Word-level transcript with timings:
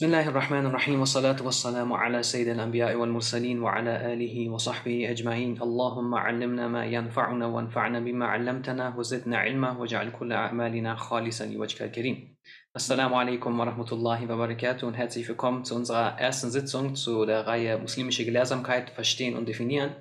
بسم 0.00 0.06
الله 0.06 0.28
الرحمن 0.28 0.66
الرحيم 0.66 1.00
والصلاة 1.00 1.36
والسلام 1.42 1.92
على 1.92 2.22
سيد 2.22 2.48
الأنبياء 2.48 2.94
والمرسلين 2.94 3.62
وعلى 3.62 4.12
آله 4.12 4.48
وصحبه 4.48 5.10
أجمعين 5.10 5.62
اللهم 5.62 6.14
علمنا 6.14 6.68
ما 6.68 6.84
ينفعنا 6.86 7.46
وانفعنا 7.46 8.00
بما 8.00 8.26
علمتنا 8.26 8.94
وزدنا 8.96 9.36
علما 9.38 9.70
واجعل 9.70 10.10
كل 10.10 10.32
أعمالنا 10.32 10.94
خالصا 10.94 11.46
لوجهك 11.46 11.82
الكريم 11.82 12.36
Assalamu 12.74 13.16
alaikum 13.16 13.58
wa 13.58 13.64
rahmatullahi 13.64 14.28
wa 14.28 14.36
barakatuh 14.36 14.86
und 14.86 14.94
herzlich 14.94 15.28
willkommen 15.28 15.64
zu 15.64 15.74
unserer 15.74 16.18
ersten 16.20 16.50
Sitzung 16.50 16.94
zu 16.94 17.26
der 17.26 17.46
Reihe 17.46 17.76
Muslimische 17.78 18.24
Gelehrsamkeit 18.24 18.90
verstehen 18.90 19.36
und 19.36 19.48
definieren. 19.48 19.96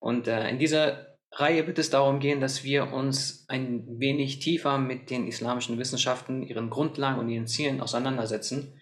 Und 0.00 0.26
äh, 0.26 0.50
in 0.50 0.58
dieser 0.58 1.16
Reihe 1.32 1.68
wird 1.68 1.78
es 1.78 1.88
darum 1.88 2.18
gehen, 2.18 2.40
dass 2.40 2.64
wir 2.64 2.92
uns 2.92 3.46
ein 3.48 3.86
wenig 3.86 4.40
tiefer 4.40 4.76
mit 4.78 5.08
den 5.08 5.28
islamischen 5.28 5.78
Wissenschaften, 5.78 6.42
ihren 6.42 6.68
Grundlagen 6.68 7.20
und 7.20 7.28
ihren 7.28 7.46
Zielen 7.46 7.80
auseinandersetzen 7.80 8.78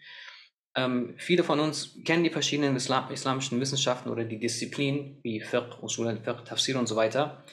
ähm, 0.78 1.14
viele 1.16 1.42
von 1.42 1.58
uns 1.58 1.98
kennen 2.04 2.22
die 2.22 2.30
verschiedenen 2.30 2.76
Islam 2.76 3.10
islamischen 3.10 3.60
Wissenschaften 3.60 4.10
oder 4.10 4.24
die 4.24 4.38
Disziplinen 4.38 5.18
wie 5.24 5.40
Fiqh, 5.40 5.82
Usul 5.82 6.06
al-Fiqh, 6.06 6.44
Tafsir 6.44 6.78
und 6.78 6.86
so 6.86 6.94
weiter. 6.94 7.44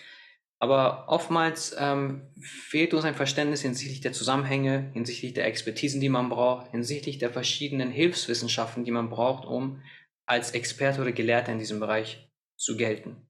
Aber 0.60 1.10
oftmals 1.10 1.76
ähm, 1.80 2.32
fehlt 2.40 2.94
uns 2.94 3.04
ein 3.04 3.16
Verständnis 3.16 3.62
hinsichtlich 3.62 4.02
der 4.02 4.14
Zusammenhänge, 4.14 4.92
hinsichtlich 4.94 5.34
der 5.34 5.48
Expertisen, 5.48 6.02
die 6.02 6.10
man 6.10 6.30
braucht, 6.30 6.70
hinsichtlich 6.72 7.18
der 7.18 7.32
verschiedenen 7.32 7.90
Hilfswissenschaften, 7.90 8.86
die 8.86 8.92
man 8.92 9.10
braucht, 9.10 9.46
um 9.48 9.82
als 10.28 10.52
Experte 10.52 11.02
oder 11.02 11.12
Gelehrter 11.12 11.52
in 11.52 11.60
diesem 11.60 11.80
Bereich 11.80 12.30
zu 12.58 12.78
gelten. 12.78 13.28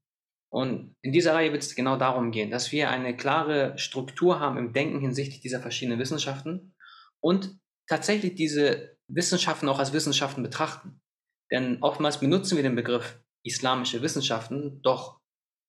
Und 0.50 0.96
in 1.02 1.12
dieser 1.12 1.34
Reihe 1.34 1.52
wird 1.52 1.64
es 1.64 1.76
genau 1.76 1.98
darum 1.98 2.32
gehen, 2.32 2.52
dass 2.52 2.72
wir 2.72 2.90
eine 2.90 3.16
klare 3.16 3.78
Struktur 3.78 4.40
haben 4.40 4.58
im 4.58 4.74
Denken 4.74 5.00
hinsichtlich 5.00 5.42
dieser 5.42 5.62
verschiedenen 5.62 6.00
Wissenschaften 6.00 6.76
und 7.22 7.58
tatsächlich 7.88 8.36
diese 8.36 8.95
Wissenschaften 9.08 9.70
auch 9.70 9.80
als 9.80 9.94
Wissenschaften 9.94 10.44
betrachten. 10.44 11.02
Denn 11.52 11.82
oftmals 11.82 12.20
benutzen 12.20 12.56
wir 12.56 12.64
den 12.64 12.76
Begriff 12.76 13.22
islamische 13.46 14.02
Wissenschaften, 14.02 14.82
doch 14.82 15.20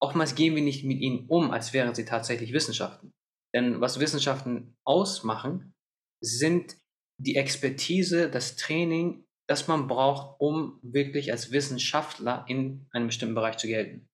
oftmals 0.00 0.34
gehen 0.34 0.54
wir 0.54 0.62
nicht 0.62 0.84
mit 0.84 0.98
ihnen 1.00 1.26
um, 1.28 1.50
als 1.50 1.72
wären 1.72 1.94
sie 1.94 2.04
tatsächlich 2.04 2.52
Wissenschaften. 2.52 3.12
Denn 3.54 3.80
was 3.80 4.00
Wissenschaften 4.00 4.76
ausmachen, 4.84 5.74
sind 6.22 6.76
die 7.18 7.36
Expertise, 7.36 8.30
das 8.30 8.56
Training, 8.56 9.26
das 9.48 9.68
man 9.68 9.86
braucht, 9.86 10.40
um 10.40 10.78
wirklich 10.82 11.30
als 11.32 11.52
Wissenschaftler 11.52 12.44
in 12.48 12.86
einem 12.90 13.06
bestimmten 13.06 13.34
Bereich 13.34 13.58
zu 13.58 13.66
gelten. 13.66 14.08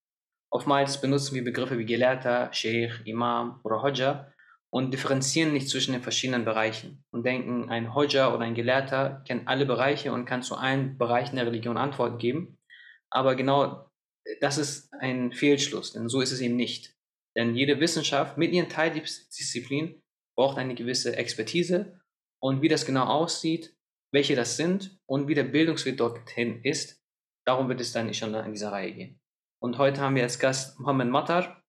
Oftmals 0.52 1.00
benutzen 1.00 1.34
wir 1.34 1.44
Begriffe 1.44 1.78
wie 1.78 1.86
Gelehrter, 1.86 2.52
Sheikh, 2.52 3.02
Imam 3.04 3.60
oder 3.64 3.82
Hodja, 3.82 4.31
und 4.72 4.92
differenzieren 4.92 5.52
nicht 5.52 5.68
zwischen 5.68 5.92
den 5.92 6.02
verschiedenen 6.02 6.46
Bereichen 6.46 7.04
und 7.12 7.26
denken, 7.26 7.68
ein 7.68 7.94
Hodja 7.94 8.34
oder 8.34 8.44
ein 8.44 8.54
Gelehrter 8.54 9.22
kennt 9.26 9.46
alle 9.46 9.66
Bereiche 9.66 10.12
und 10.12 10.24
kann 10.24 10.42
zu 10.42 10.56
allen 10.56 10.96
Bereichen 10.96 11.36
der 11.36 11.46
Religion 11.46 11.76
Antworten 11.76 12.16
geben. 12.16 12.58
Aber 13.10 13.36
genau 13.36 13.90
das 14.40 14.56
ist 14.56 14.92
ein 14.94 15.32
Fehlschluss, 15.32 15.92
denn 15.92 16.08
so 16.08 16.22
ist 16.22 16.32
es 16.32 16.40
eben 16.40 16.56
nicht. 16.56 16.96
Denn 17.36 17.54
jede 17.54 17.80
Wissenschaft 17.80 18.38
mit 18.38 18.52
ihren 18.52 18.70
Teildisziplinen 18.70 20.00
braucht 20.36 20.56
eine 20.56 20.74
gewisse 20.74 21.16
Expertise 21.16 22.00
und 22.40 22.62
wie 22.62 22.68
das 22.68 22.86
genau 22.86 23.04
aussieht, 23.04 23.76
welche 24.10 24.36
das 24.36 24.56
sind 24.56 24.98
und 25.06 25.28
wie 25.28 25.34
der 25.34 25.44
Bildungsweg 25.44 25.98
dorthin 25.98 26.62
ist, 26.64 27.02
darum 27.46 27.68
wird 27.68 27.80
es 27.80 27.92
dann 27.92 28.12
schon 28.14 28.34
in 28.34 28.52
dieser 28.52 28.72
Reihe 28.72 28.92
gehen. 28.92 29.20
Und 29.60 29.76
heute 29.76 30.00
haben 30.00 30.16
wir 30.16 30.22
als 30.22 30.38
Gast 30.38 30.80
Mohammed 30.80 31.08
Matar, 31.08 31.61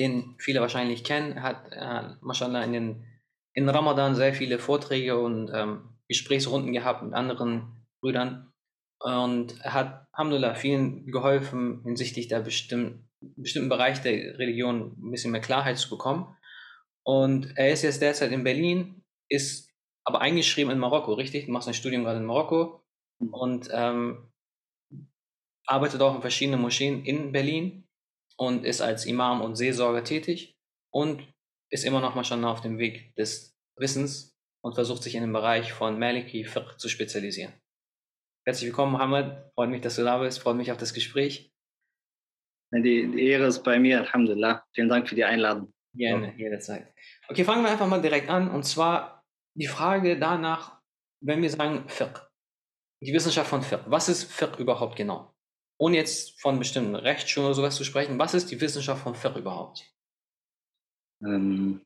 den 0.00 0.34
viele 0.38 0.60
wahrscheinlich 0.60 1.04
kennen. 1.04 1.42
Hat, 1.42 1.70
äh, 1.70 2.14
mashallah, 2.22 2.64
in, 2.64 2.72
den, 2.72 3.04
in 3.52 3.68
Ramadan 3.68 4.16
sehr 4.16 4.34
viele 4.34 4.58
Vorträge 4.58 5.18
und 5.18 5.50
ähm, 5.54 5.90
Gesprächsrunden 6.08 6.72
gehabt 6.72 7.02
mit 7.02 7.14
anderen 7.14 7.86
Brüdern. 8.00 8.52
Und 8.98 9.60
er 9.62 9.74
hat, 9.74 10.06
Alhamdulillah, 10.12 10.54
vielen 10.54 11.06
geholfen, 11.06 11.82
hinsichtlich 11.84 12.28
der 12.28 12.40
bestimmten, 12.40 13.08
bestimmten 13.20 13.68
Bereich 13.68 14.00
der 14.00 14.38
Religion 14.38 14.96
ein 14.98 15.10
bisschen 15.10 15.30
mehr 15.30 15.40
Klarheit 15.40 15.78
zu 15.78 15.88
bekommen. 15.88 16.36
Und 17.04 17.56
er 17.56 17.70
ist 17.70 17.82
jetzt 17.82 18.02
derzeit 18.02 18.32
in 18.32 18.44
Berlin, 18.44 19.04
ist 19.28 19.70
aber 20.04 20.20
eingeschrieben 20.20 20.72
in 20.72 20.78
Marokko, 20.78 21.14
richtig? 21.14 21.46
Du 21.46 21.52
machst 21.52 21.68
ein 21.68 21.74
Studium 21.74 22.04
gerade 22.04 22.18
in 22.18 22.26
Marokko 22.26 22.82
und 23.18 23.68
ähm, 23.72 24.30
arbeitet 25.66 26.00
auch 26.00 26.14
in 26.14 26.20
verschiedenen 26.20 26.60
Moscheen 26.60 27.04
in 27.04 27.32
Berlin 27.32 27.88
und 28.40 28.64
ist 28.64 28.80
als 28.80 29.04
Imam 29.04 29.42
und 29.42 29.56
Seelsorger 29.56 30.02
tätig 30.02 30.56
und 30.90 31.22
ist 31.70 31.84
immer 31.84 32.00
noch 32.00 32.14
mal 32.14 32.24
schon 32.24 32.44
auf 32.44 32.62
dem 32.62 32.78
Weg 32.78 33.14
des 33.16 33.54
Wissens 33.76 34.34
und 34.64 34.74
versucht 34.74 35.02
sich 35.02 35.14
in 35.14 35.20
dem 35.20 35.32
Bereich 35.32 35.72
von 35.72 35.98
Maliki 35.98 36.44
Fiqh 36.44 36.78
zu 36.78 36.88
spezialisieren. 36.88 37.52
Herzlich 38.46 38.68
willkommen, 38.68 38.92
Mohammed. 38.92 39.52
Freut 39.54 39.68
mich, 39.68 39.82
dass 39.82 39.96
du 39.96 40.04
da 40.04 40.18
bist. 40.18 40.38
Freut 40.38 40.56
mich 40.56 40.72
auf 40.72 40.78
das 40.78 40.94
Gespräch. 40.94 41.52
Die, 42.72 43.10
die 43.10 43.26
Ehre 43.26 43.46
ist 43.46 43.62
bei 43.62 43.78
mir, 43.78 43.98
Alhamdulillah. 44.00 44.64
Vielen 44.74 44.88
Dank 44.88 45.08
für 45.08 45.14
die 45.14 45.24
Einladung. 45.24 45.74
Gerne, 45.94 46.34
jederzeit. 46.38 46.94
Okay, 47.28 47.44
fangen 47.44 47.62
wir 47.62 47.70
einfach 47.70 47.88
mal 47.88 48.00
direkt 48.00 48.30
an. 48.30 48.50
Und 48.50 48.62
zwar 48.62 49.22
die 49.54 49.66
Frage 49.66 50.18
danach, 50.18 50.80
wenn 51.22 51.42
wir 51.42 51.50
sagen 51.50 51.86
Fiqh, 51.88 52.26
die 53.02 53.12
Wissenschaft 53.12 53.50
von 53.50 53.62
Fiqh. 53.62 53.84
Was 53.86 54.08
ist 54.08 54.32
Fiqh 54.32 54.58
überhaupt 54.58 54.96
genau? 54.96 55.34
ohne 55.79 55.97
jetzt 55.97 56.39
von 56.41 56.59
bestimmten 56.59 56.95
Rechtsschulen 56.95 57.47
oder 57.47 57.55
sowas 57.55 57.75
zu 57.75 57.83
sprechen, 57.83 58.17
was 58.17 58.33
ist 58.33 58.49
die 58.51 58.59
Wissenschaft 58.59 59.03
von 59.03 59.15
Fiqh 59.15 59.37
überhaupt? 59.37 59.83
Ähm, 61.23 61.81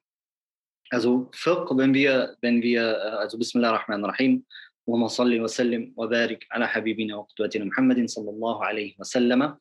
also 0.89 1.29
Fiqh, 1.33 1.75
wenn 1.75 1.93
wir, 1.93 2.37
wenn 2.41 2.61
wir, 2.61 2.81
äh, 2.81 3.17
also 3.17 3.37
Bismillah 3.37 3.73
ar-Rahman 3.73 4.05
ar-Rahim, 4.05 4.45
اللهم 4.89 5.07
صل 5.07 5.41
وسلم 5.41 5.93
وبارك 5.97 6.47
على 6.51 6.67
حبيبنا 6.67 7.15
وقدوتنا 7.15 7.65
محمد 7.65 8.09
صلى 8.09 8.29
الله 8.29 8.65
عليه 8.65 8.95
وسلم. 8.99 9.57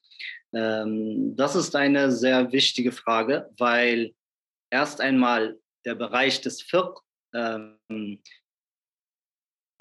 Das 1.36 1.54
ist 1.54 1.76
eine 1.76 2.10
sehr 2.10 2.50
wichtige 2.52 2.92
Frage, 2.92 3.50
weil 3.58 4.14
erst 4.70 5.02
einmal 5.02 5.58
der 5.84 5.94
Bereich 5.94 6.40
des 6.40 6.62
Fiqh 6.62 7.02
ähm, 7.34 8.22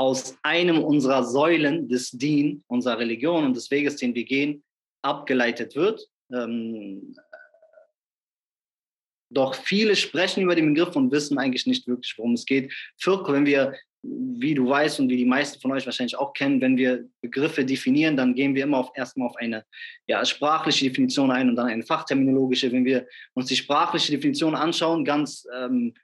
aus 0.02 0.36
einem 0.42 0.82
unserer 0.82 1.22
Säulen 1.22 1.88
des 1.88 2.10
Dien, 2.10 2.64
unserer 2.66 2.98
Religion 2.98 3.44
und 3.44 3.54
des 3.54 3.70
Weges, 3.70 3.94
den 3.94 4.16
wir 4.16 4.24
gehen, 4.24 4.64
abgeleitet 5.00 5.76
wird. 5.76 6.08
Ähm, 6.32 7.14
doch 9.30 9.54
viele 9.54 9.94
sprechen 9.94 10.42
über 10.42 10.56
den 10.56 10.74
Begriff 10.74 10.96
und 10.96 11.12
wissen 11.12 11.38
eigentlich 11.38 11.66
nicht 11.68 11.86
wirklich, 11.86 12.18
worum 12.18 12.32
es 12.32 12.44
geht. 12.46 12.72
Fiqh, 12.98 13.32
wenn 13.32 13.46
wir, 13.46 13.76
wie 14.02 14.54
du 14.54 14.68
weißt 14.68 14.98
und 14.98 15.08
wie 15.08 15.18
die 15.18 15.24
meisten 15.24 15.60
von 15.60 15.70
euch 15.70 15.86
wahrscheinlich 15.86 16.16
auch 16.16 16.32
kennen, 16.32 16.60
wenn 16.60 16.76
wir 16.76 17.08
Begriffe 17.20 17.64
definieren, 17.64 18.16
dann 18.16 18.34
gehen 18.34 18.56
wir 18.56 18.64
immer 18.64 18.78
auf, 18.78 18.91
erstmal 18.96 19.28
auf 19.28 19.36
eine 19.36 19.64
ja, 20.08 20.24
sprachliche 20.24 20.88
Definition 20.88 21.30
ein 21.30 21.48
und 21.48 21.54
dann 21.54 21.68
eine 21.68 21.84
fachterminologische. 21.84 22.72
Wenn 22.72 22.84
wir 22.84 23.06
uns 23.34 23.46
die 23.46 23.56
sprachliche 23.56 24.10
Definition 24.10 24.56
anschauen, 24.56 25.04
ganz 25.04 25.46
ähm, 25.56 25.94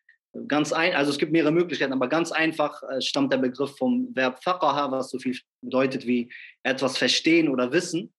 Ganz 0.47 0.73
ein, 0.73 0.95
also 0.95 1.11
es 1.11 1.19
gibt 1.19 1.33
mehrere 1.33 1.53
Möglichkeiten, 1.53 1.93
aber 1.93 2.09
ganz 2.09 2.33
einfach 2.33 2.83
äh, 2.83 3.01
stammt 3.01 3.33
der 3.33 3.39
Begriff 3.39 3.77
vom 3.77 4.15
Verb 4.15 4.43
faqaha, 4.43 4.91
was 4.91 5.11
so 5.11 5.19
viel 5.19 5.37
bedeutet 5.63 6.07
wie 6.07 6.31
etwas 6.63 6.99
verstehen 6.99 7.49
oder 7.49 7.73
wissen. 7.73 8.13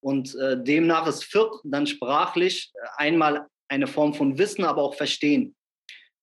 Und 0.00 0.34
äh, 0.36 0.62
demnach 0.62 1.06
ist 1.06 1.24
Fiqh 1.24 1.60
dann 1.64 1.86
sprachlich 1.86 2.72
äh, 2.74 2.86
einmal 2.96 3.46
eine 3.68 3.86
Form 3.86 4.14
von 4.14 4.36
Wissen, 4.36 4.64
aber 4.64 4.82
auch 4.82 4.94
Verstehen 4.94 5.54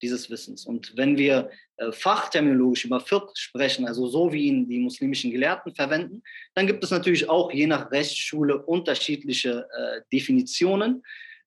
dieses 0.01 0.29
Wissens. 0.29 0.65
Und 0.65 0.93
wenn 0.97 1.17
wir 1.17 1.49
äh, 1.77 1.91
fachterminologisch 1.91 2.85
über 2.85 2.99
Fiqh 2.99 3.31
sprechen, 3.35 3.87
also 3.87 4.07
so 4.07 4.31
wie 4.33 4.47
ihn 4.47 4.67
die 4.67 4.79
muslimischen 4.79 5.31
Gelehrten 5.31 5.73
verwenden, 5.73 6.23
dann 6.55 6.67
gibt 6.67 6.83
es 6.83 6.91
natürlich 6.91 7.29
auch 7.29 7.51
je 7.51 7.67
nach 7.67 7.91
Rechtsschule 7.91 8.61
unterschiedliche 8.63 9.67
äh, 9.75 10.01
Definitionen. 10.11 11.03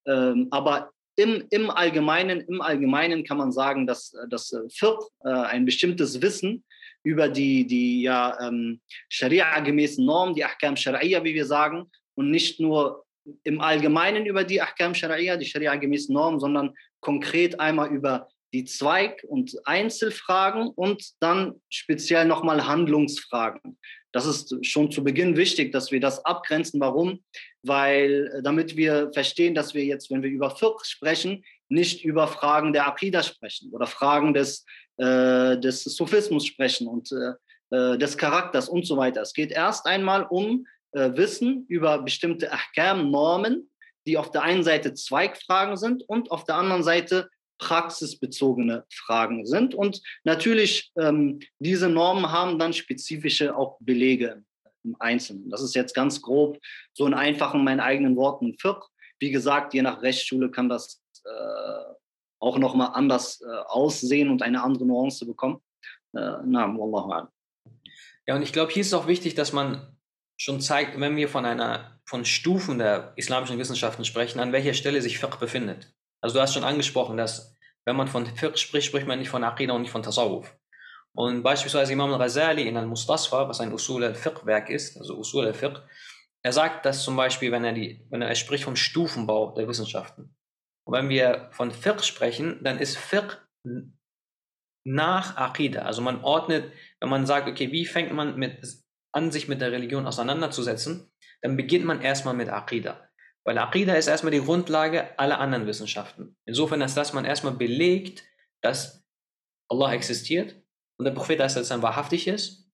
Ähm, 0.07 0.49
aber 0.51 0.91
im, 1.17 1.45
im, 1.51 1.71
Allgemeinen, 1.71 2.41
Im 2.43 2.61
Allgemeinen 2.61 3.25
kann 3.25 3.39
man 3.39 3.53
sagen, 3.53 3.87
dass 3.87 4.15
das 4.29 4.55
Fiqh 4.71 4.99
äh, 5.25 5.29
ein 5.31 5.65
bestimmtes 5.65 6.21
Wissen 6.21 6.65
über 7.03 7.29
die, 7.29 7.67
die 7.67 8.03
ja, 8.03 8.37
ähm, 8.41 8.81
Scharia-gemäßen 9.09 10.05
Normen, 10.05 10.35
die 10.35 10.45
Ahkam 10.45 10.77
Scharia, 10.77 11.23
wie 11.23 11.35
wir 11.35 11.47
sagen, 11.47 11.91
und 12.15 12.31
nicht 12.31 12.61
nur 12.61 13.05
im 13.45 13.61
Allgemeinen 13.61 14.27
über 14.27 14.45
die 14.45 14.61
Ahkam 14.61 14.95
Scharia, 14.95 15.37
die 15.37 15.47
Scharia-gemäßen 15.47 16.15
Normen, 16.15 16.41
sondern 16.41 16.75
konkret 17.01 17.61
einmal 17.61 17.91
über 17.91 18.29
die 18.55 18.65
Zweig- 18.65 19.25
und 19.29 19.55
Einzelfragen 19.67 20.69
und 20.69 21.05
dann 21.21 21.61
speziell 21.69 22.25
nochmal 22.25 22.67
Handlungsfragen. 22.67 23.79
Das 24.15 24.27
ist 24.27 24.65
schon 24.65 24.93
zu 24.93 25.03
Beginn 25.03 25.37
wichtig, 25.37 25.73
dass 25.73 25.91
wir 25.91 25.99
das 25.99 26.25
abgrenzen. 26.25 26.79
Warum? 26.81 27.25
Weil 27.65 28.31
äh, 28.33 28.43
damit 28.43 28.77
wir 28.77 29.11
verstehen, 29.13 29.57
dass 29.57 29.75
wir 29.75 29.85
jetzt, 29.85 30.09
wenn 30.09 30.23
wir 30.23 30.31
über 30.31 30.51
Fiqh 30.51 30.85
sprechen, 30.85 31.45
nicht 31.69 32.05
über 32.05 32.29
Fragen 32.29 32.73
der 32.73 32.87
Aqidah 32.87 33.25
sprechen 33.25 33.73
oder 33.73 33.89
Fragen 33.89 34.33
des, 34.33 34.65
äh, 34.99 35.59
des 35.59 35.83
Sufismus 35.83 36.47
sprechen 36.47 36.87
und 36.87 37.11
äh, 37.11 37.33
äh, 37.71 37.99
des 37.99 38.17
Charakters 38.17 38.69
und 38.69 38.87
so 38.87 38.97
weiter. 38.97 39.21
Es 39.21 39.33
geht 39.33 39.51
erst 39.51 39.85
einmal 39.85 40.23
um 40.31 40.65
äh, 40.93 41.11
Wissen 41.17 41.65
über 41.67 41.99
bestimmte 41.99 42.53
Ahkam, 42.53 43.11
Normen, 43.11 43.69
die 44.07 44.17
auf 44.17 44.31
der 44.31 44.43
einen 44.43 44.63
Seite 44.63 44.95
Zweigfragen 44.95 45.77
sind 45.77 46.05
und 46.07 46.31
auf 46.31 46.45
der 46.45 46.55
anderen 46.55 46.85
Seite 46.85 47.29
praxisbezogene 47.59 48.85
Fragen 48.93 49.47
sind. 49.47 49.75
Und 49.75 50.03
natürlich, 50.25 50.93
ähm, 50.99 51.41
diese 51.59 51.89
Normen 51.89 52.31
haben 52.31 52.59
dann 52.59 52.73
spezifische 52.73 53.57
auch 53.57 53.79
Belege 53.81 54.43
im 54.85 54.97
Einzelnen. 54.99 55.51
Das 55.51 55.63
ist 55.63 55.75
jetzt 55.75 55.95
ganz 55.95 56.21
grob, 56.21 56.59
so 56.93 57.07
in 57.07 57.15
einfachen, 57.15 57.65
meinen 57.65 57.81
eigenen 57.81 58.17
Worten, 58.17 58.57
Fiqh. 58.59 58.87
Wie 59.19 59.31
gesagt, 59.31 59.75
je 59.75 59.83
nach 59.83 60.03
Rechtsschule 60.03 60.51
kann 60.51 60.69
das 60.69 61.03
äh, 61.25 61.95
auch 62.41 62.59
nochmal 62.59 62.91
anders 62.93 63.41
äh, 63.41 63.47
aussehen 63.67 64.29
und 64.31 64.43
eine 64.43 64.63
andere 64.63 64.85
Nuance 64.87 65.25
bekommen. 65.25 65.63
Äh, 66.15 66.39
na, 66.45 66.69
wallahu 66.77 67.29
Ja, 68.27 68.37
und 68.37 68.43
ich 68.43 68.53
glaube, 68.53 68.73
hier 68.73 68.83
ist 68.83 68.93
auch 68.93 69.07
wichtig, 69.07 69.35
dass 69.35 69.53
man 69.53 69.97
schon 70.37 70.61
zeigt, 70.61 70.99
wenn 71.01 71.17
wir 71.17 71.29
von 71.29 71.47
einer, 71.47 72.01
von 72.05 72.25
Stufen 72.25 72.79
der 72.79 73.13
islamischen 73.17 73.59
Wissenschaften 73.59 74.05
sprechen, 74.05 74.41
an 74.41 74.53
welcher 74.53 74.75
Stelle 74.75 75.01
sich 75.01 75.19
Fiqh 75.19 75.39
befindet. 75.39 75.95
Also 76.25 76.37
du 76.37 76.41
hast 76.41 76.55
schon 76.55 76.65
angesprochen, 76.65 77.19
dass 77.19 77.55
wenn 77.85 77.97
man 77.97 78.09
von 78.09 78.25
Fiqh 78.25 78.57
spricht, 78.57 78.87
spricht 78.87 79.07
man 79.07 79.19
nicht 79.19 79.29
von 79.29 79.45
Aqidah 79.45 79.75
und 79.75 79.83
nicht 79.83 79.91
von 79.91 80.03
Tasawwuf. 80.03 80.57
Und 81.15 81.43
beispielsweise 81.43 81.93
Imam 81.93 82.11
al-Ghazali 82.15 82.67
in 82.67 82.79
Al-Mustasfa, 82.79 83.47
was 83.47 83.61
ein 83.61 83.75
Usul 83.75 84.03
al-Fiqh-Werk 84.05 84.71
ist, 84.71 84.97
also 84.97 85.19
Usul 85.19 85.47
al-Fiqh, 85.49 85.83
er 86.43 86.53
sagt 86.55 86.87
das 86.87 87.03
zum 87.03 87.15
Beispiel, 87.15 87.53
wenn 87.53 87.63
er, 87.63 87.75
die, 87.75 88.07
wenn 88.09 88.23
er, 88.23 88.29
er 88.29 88.37
spricht 88.37 88.65
vom 88.65 88.75
Stufenbau 88.75 89.55
der 89.55 89.69
Wissenschaften. 89.69 90.35
Und 90.87 90.95
wenn 90.95 91.11
wir 91.11 91.51
von 91.53 91.71
Fiqh 91.71 92.03
sprechen, 92.03 92.59
dann 92.65 92.79
ist 92.79 92.97
Fiqh 92.97 93.37
nach 94.87 95.37
Aqidah. 95.37 95.83
Also 95.83 96.01
man 96.01 96.25
ordnet, 96.25 96.73
wenn 97.01 97.11
man 97.11 97.27
sagt, 97.27 97.49
okay, 97.49 97.71
wie 97.71 97.85
fängt 97.85 98.15
man 98.15 98.39
mit, 98.39 98.67
an, 99.13 99.31
sich 99.31 99.47
mit 99.47 99.61
der 99.61 99.73
Religion 99.73 100.07
auseinanderzusetzen, 100.07 101.13
dann 101.43 101.59
beginnt 101.59 101.85
man 101.85 102.01
erstmal 102.01 102.33
mit 102.33 102.49
Aqidah. 102.49 103.11
Weil 103.47 103.59
Aqidah 103.59 103.95
ist 103.95 104.09
erstmal 104.09 104.33
die 104.33 104.41
Grundlage 104.41 105.19
aller 105.19 105.39
anderen 105.39 105.67
Wissenschaften. 105.67 106.37
Insofern 106.47 106.81
ist 106.81 106.97
das, 106.97 107.13
man 107.13 107.25
erstmal 107.25 107.55
belegt, 107.55 108.25
dass 108.63 109.05
Allah 109.69 109.93
existiert 109.93 110.57
und 110.99 111.05
der 111.05 111.13
Prophet 111.13 111.39
dann 111.39 111.83
wahrhaftig 111.83 112.27
ist. 112.27 112.71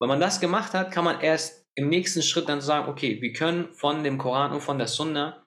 Wenn 0.00 0.08
man 0.08 0.20
das 0.20 0.40
gemacht 0.40 0.74
hat, 0.74 0.92
kann 0.92 1.04
man 1.04 1.20
erst 1.20 1.66
im 1.74 1.88
nächsten 1.88 2.22
Schritt 2.22 2.48
dann 2.48 2.60
sagen, 2.60 2.88
okay, 2.88 3.20
wir 3.20 3.32
können 3.32 3.72
von 3.72 4.04
dem 4.04 4.18
Koran 4.18 4.52
und 4.52 4.60
von 4.60 4.78
der 4.78 4.88
Sunna 4.88 5.46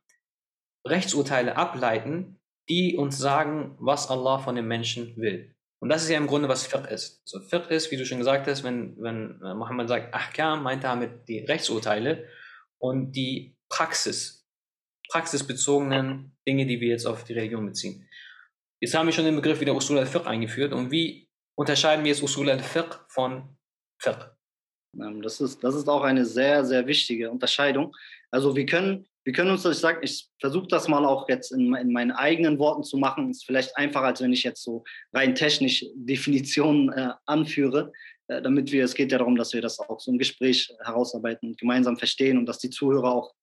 Rechtsurteile 0.85 1.55
ableiten, 1.55 2.39
die 2.69 2.97
uns 2.97 3.17
sagen, 3.17 3.75
was 3.79 4.09
Allah 4.09 4.39
von 4.39 4.55
den 4.55 4.67
Menschen 4.67 5.15
will. 5.17 5.55
Und 5.79 5.89
das 5.89 6.03
ist 6.03 6.09
ja 6.09 6.17
im 6.17 6.27
Grunde, 6.27 6.49
was 6.49 6.65
Fiqh 6.65 6.87
ist. 6.89 7.21
Also 7.25 7.47
Fiqh 7.47 7.69
ist, 7.69 7.91
wie 7.91 7.97
du 7.97 8.05
schon 8.05 8.17
gesagt 8.17 8.47
hast, 8.47 8.63
wenn, 8.63 8.95
wenn 8.99 9.41
äh, 9.41 9.53
Mohammed 9.53 9.87
sagt 9.87 10.13
Ahkam, 10.13 10.63
meint 10.63 10.83
damit 10.83 11.27
die 11.27 11.39
Rechtsurteile 11.39 12.27
und 12.79 13.11
die 13.11 13.55
Praxis, 13.69 14.34
praxisbezogenen 15.09 16.35
Dinge, 16.47 16.65
die 16.65 16.79
wir 16.79 16.89
jetzt 16.89 17.05
auf 17.05 17.23
die 17.23 17.33
Religion 17.33 17.65
beziehen. 17.65 18.07
Jetzt 18.81 18.93
haben 18.93 19.07
wir 19.07 19.13
schon 19.13 19.25
den 19.25 19.35
Begriff 19.35 19.59
wieder 19.59 19.75
Usul 19.75 19.97
al-Fiqh 19.97 20.27
eingeführt 20.27 20.73
und 20.73 20.91
wie 20.91 21.29
unterscheiden 21.55 22.03
wir 22.03 22.11
jetzt 22.11 22.23
Usul 22.23 22.49
al-Fiqh 22.49 23.05
von 23.09 23.57
Fiqh? 23.99 24.31
Ähm, 24.99 25.21
das 25.21 25.41
ist, 25.41 25.63
das 25.63 25.75
ist 25.75 25.87
auch 25.87 26.03
eine 26.03 26.25
sehr, 26.25 26.65
sehr 26.65 26.85
wichtige 26.87 27.31
Unterscheidung. 27.31 27.95
Also 28.31 28.55
wir 28.55 28.65
können 28.65 29.07
wir 29.25 29.33
können 29.33 29.49
uns 29.49 29.65
ich 29.65 29.77
sage, 29.77 30.01
ich 30.03 30.29
versuche 30.39 30.67
das 30.67 30.87
mal 30.87 31.03
auch 31.03 31.27
jetzt 31.27 31.51
in, 31.51 31.73
in, 31.73 31.91
meinen 31.91 32.11
eigenen 32.11 32.59
Worten 32.59 32.83
zu 32.83 32.97
machen. 32.97 33.31
Ist 33.31 33.43
vielleicht 33.43 33.75
einfacher, 33.75 34.05
als 34.05 34.21
wenn 34.21 34.31
ich 34.31 34.43
jetzt 34.43 34.63
so 34.63 34.83
rein 35.13 35.33
technisch 35.33 35.83
Definitionen 35.95 36.93
äh, 36.93 37.09
anführe, 37.25 37.91
äh, 38.27 38.39
damit 38.43 38.71
wir, 38.71 38.83
es 38.83 38.93
geht 38.93 39.11
ja 39.11 39.17
darum, 39.17 39.35
dass 39.35 39.53
wir 39.53 39.63
das 39.63 39.79
auch 39.79 39.99
so 39.99 40.11
im 40.11 40.19
Gespräch 40.19 40.71
herausarbeiten 40.83 41.49
und 41.49 41.57
gemeinsam 41.57 41.97
verstehen 41.97 42.37
und 42.37 42.45
dass 42.45 42.59
die 42.59 42.69
Zuhörer 42.69 43.11
auch 43.11 43.33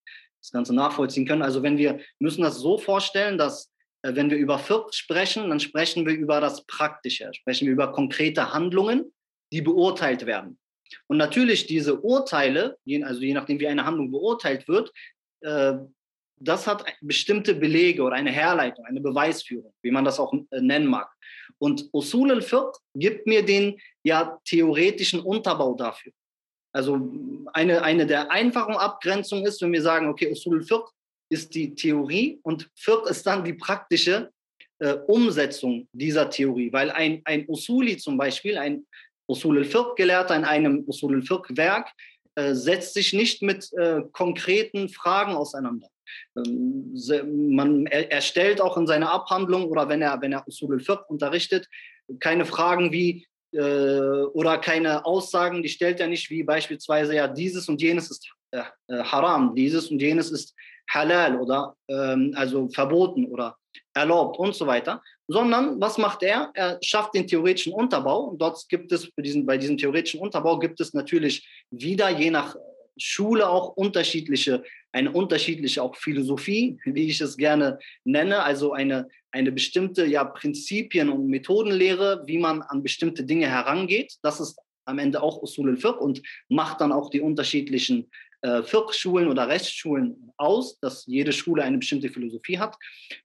das 0.42 0.50
Ganze 0.50 0.74
nachvollziehen 0.74 1.26
können. 1.26 1.42
Also 1.42 1.62
wenn 1.62 1.78
wir 1.78 2.00
müssen 2.18 2.42
das 2.42 2.58
so 2.58 2.76
vorstellen, 2.78 3.38
dass 3.38 3.70
äh, 4.02 4.14
wenn 4.14 4.30
wir 4.30 4.36
über 4.36 4.58
Fiqh 4.58 4.92
sprechen, 4.92 5.48
dann 5.48 5.60
sprechen 5.60 6.04
wir 6.04 6.14
über 6.14 6.40
das 6.40 6.66
Praktische, 6.66 7.30
sprechen 7.32 7.66
wir 7.66 7.72
über 7.72 7.92
konkrete 7.92 8.52
Handlungen, 8.52 9.12
die 9.52 9.62
beurteilt 9.62 10.26
werden. 10.26 10.58
Und 11.06 11.16
natürlich 11.16 11.66
diese 11.66 12.00
Urteile, 12.00 12.76
also 13.02 13.20
je 13.20 13.34
nachdem 13.34 13.60
wie 13.60 13.68
eine 13.68 13.86
Handlung 13.86 14.10
beurteilt 14.10 14.68
wird, 14.68 14.92
äh, 15.40 15.74
das 16.36 16.66
hat 16.66 16.84
bestimmte 17.00 17.54
Belege 17.54 18.02
oder 18.02 18.16
eine 18.16 18.32
Herleitung, 18.32 18.84
eine 18.84 19.00
Beweisführung, 19.00 19.72
wie 19.82 19.92
man 19.92 20.04
das 20.04 20.18
auch 20.18 20.32
äh, 20.32 20.60
nennen 20.60 20.86
mag. 20.86 21.08
Und 21.58 21.88
Usul 21.92 22.32
al-Fiqh 22.32 22.72
gibt 22.94 23.26
mir 23.26 23.44
den 23.44 23.80
ja 24.02 24.40
theoretischen 24.44 25.20
Unterbau 25.20 25.74
dafür. 25.74 26.12
Also 26.72 27.12
eine, 27.52 27.82
eine 27.82 28.06
der 28.06 28.30
einfachen 28.30 28.74
Abgrenzungen 28.74 29.46
ist, 29.46 29.60
wenn 29.60 29.72
wir 29.72 29.82
sagen, 29.82 30.08
okay, 30.08 30.30
Usul 30.30 30.58
al-Fiqh 30.58 30.88
ist 31.28 31.54
die 31.54 31.74
Theorie 31.74 32.40
und 32.42 32.70
Fiqh 32.74 33.08
ist 33.08 33.26
dann 33.26 33.44
die 33.44 33.54
praktische 33.54 34.30
äh, 34.78 34.94
Umsetzung 35.06 35.88
dieser 35.92 36.30
Theorie. 36.30 36.72
Weil 36.72 36.90
ein, 36.90 37.22
ein 37.24 37.44
Usuli 37.48 37.98
zum 37.98 38.16
Beispiel, 38.16 38.58
ein 38.58 38.86
Usul 39.28 39.58
al-Fiqh-Gelehrter 39.58 40.34
in 40.36 40.44
einem 40.44 40.84
Usul 40.86 41.14
al-Fiqh-Werk, 41.16 41.90
äh, 42.34 42.54
setzt 42.54 42.94
sich 42.94 43.12
nicht 43.12 43.42
mit 43.42 43.70
äh, 43.74 44.02
konkreten 44.12 44.88
Fragen 44.88 45.34
auseinander. 45.34 45.88
Ähm, 46.36 47.54
man 47.54 47.86
erstellt 47.86 48.60
auch 48.60 48.76
in 48.76 48.86
seiner 48.86 49.12
Abhandlung 49.12 49.66
oder 49.66 49.88
wenn 49.88 50.02
er, 50.02 50.20
wenn 50.20 50.32
er 50.32 50.46
Usul 50.48 50.74
al-Fiqh 50.74 51.04
unterrichtet, 51.08 51.68
keine 52.18 52.44
Fragen 52.44 52.92
wie 52.92 53.26
oder 53.54 54.58
keine 54.58 55.04
Aussagen, 55.04 55.62
die 55.62 55.68
stellt 55.68 56.00
er 56.00 56.08
nicht 56.08 56.30
wie 56.30 56.42
beispielsweise, 56.42 57.14
ja, 57.14 57.28
dieses 57.28 57.68
und 57.68 57.82
jenes 57.82 58.10
ist 58.10 58.30
äh, 58.50 58.62
äh 58.88 59.02
haram, 59.04 59.54
dieses 59.54 59.90
und 59.90 60.00
jenes 60.00 60.30
ist 60.30 60.54
halal 60.90 61.40
oder 61.40 61.76
ähm, 61.88 62.32
also 62.36 62.68
verboten 62.68 63.26
oder 63.26 63.56
erlaubt 63.94 64.38
und 64.38 64.54
so 64.54 64.66
weiter, 64.66 65.02
sondern 65.28 65.80
was 65.80 65.98
macht 65.98 66.22
er? 66.22 66.50
Er 66.54 66.78
schafft 66.82 67.14
den 67.14 67.26
theoretischen 67.26 67.72
Unterbau 67.72 68.24
und 68.24 68.40
dort 68.40 68.66
gibt 68.68 68.92
es 68.92 69.10
bei 69.14 69.22
diesem, 69.22 69.46
bei 69.46 69.58
diesem 69.58 69.76
theoretischen 69.76 70.20
Unterbau 70.20 70.58
gibt 70.58 70.80
es 70.80 70.94
natürlich 70.94 71.46
wieder 71.70 72.08
je 72.10 72.30
nach 72.30 72.56
Schule 72.96 73.48
auch 73.48 73.70
unterschiedliche, 73.76 74.62
eine 74.92 75.12
unterschiedliche 75.12 75.82
auch 75.82 75.96
Philosophie, 75.96 76.78
wie 76.84 77.08
ich 77.08 77.20
es 77.20 77.36
gerne 77.36 77.78
nenne, 78.04 78.42
also 78.42 78.72
eine, 78.72 79.08
eine 79.30 79.52
bestimmte 79.52 80.04
ja, 80.06 80.24
Prinzipien- 80.24 81.08
und 81.08 81.28
Methodenlehre, 81.28 82.22
wie 82.26 82.38
man 82.38 82.62
an 82.62 82.82
bestimmte 82.82 83.24
Dinge 83.24 83.48
herangeht. 83.48 84.14
Das 84.22 84.40
ist 84.40 84.58
am 84.84 84.98
Ende 84.98 85.22
auch 85.22 85.42
Usul 85.42 85.70
al-Fiqh 85.70 85.98
und 85.98 86.22
macht 86.48 86.80
dann 86.80 86.92
auch 86.92 87.10
die 87.10 87.20
unterschiedlichen 87.20 88.10
äh, 88.42 88.62
Fiqh-Schulen 88.62 89.28
oder 89.28 89.48
Rechtsschulen 89.48 90.32
aus, 90.36 90.78
dass 90.80 91.06
jede 91.06 91.32
Schule 91.32 91.62
eine 91.62 91.78
bestimmte 91.78 92.08
Philosophie 92.08 92.58
hat. 92.58 92.76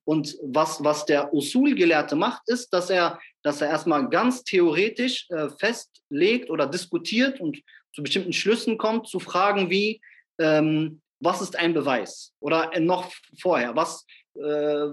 Und 0.04 0.38
was, 0.44 0.84
was 0.84 1.06
der 1.06 1.34
Usul-Gelehrte 1.34 2.16
macht, 2.16 2.44
ist, 2.46 2.69
dass 2.69 2.90
er, 2.90 3.19
dass 3.42 3.62
er 3.62 3.69
erstmal 3.69 4.08
ganz 4.10 4.44
theoretisch 4.44 5.28
äh, 5.30 5.50
festlegt 5.50 6.50
oder 6.50 6.68
diskutiert 6.68 7.40
und 7.42 7.58
zu 7.97 8.03
bestimmten 8.03 8.31
Schlüssen 8.31 8.77
kommt, 8.77 9.07
zu 9.07 9.19
Fragen 9.19 9.71
wie, 9.71 10.01
ähm, 10.37 11.01
was 11.19 11.42
ist 11.42 11.56
ein 11.56 11.73
Beweis? 11.73 12.31
Oder 12.39 12.80
noch 12.80 13.11
vorher, 13.42 13.75
was, 13.75 14.06
äh, 14.35 14.89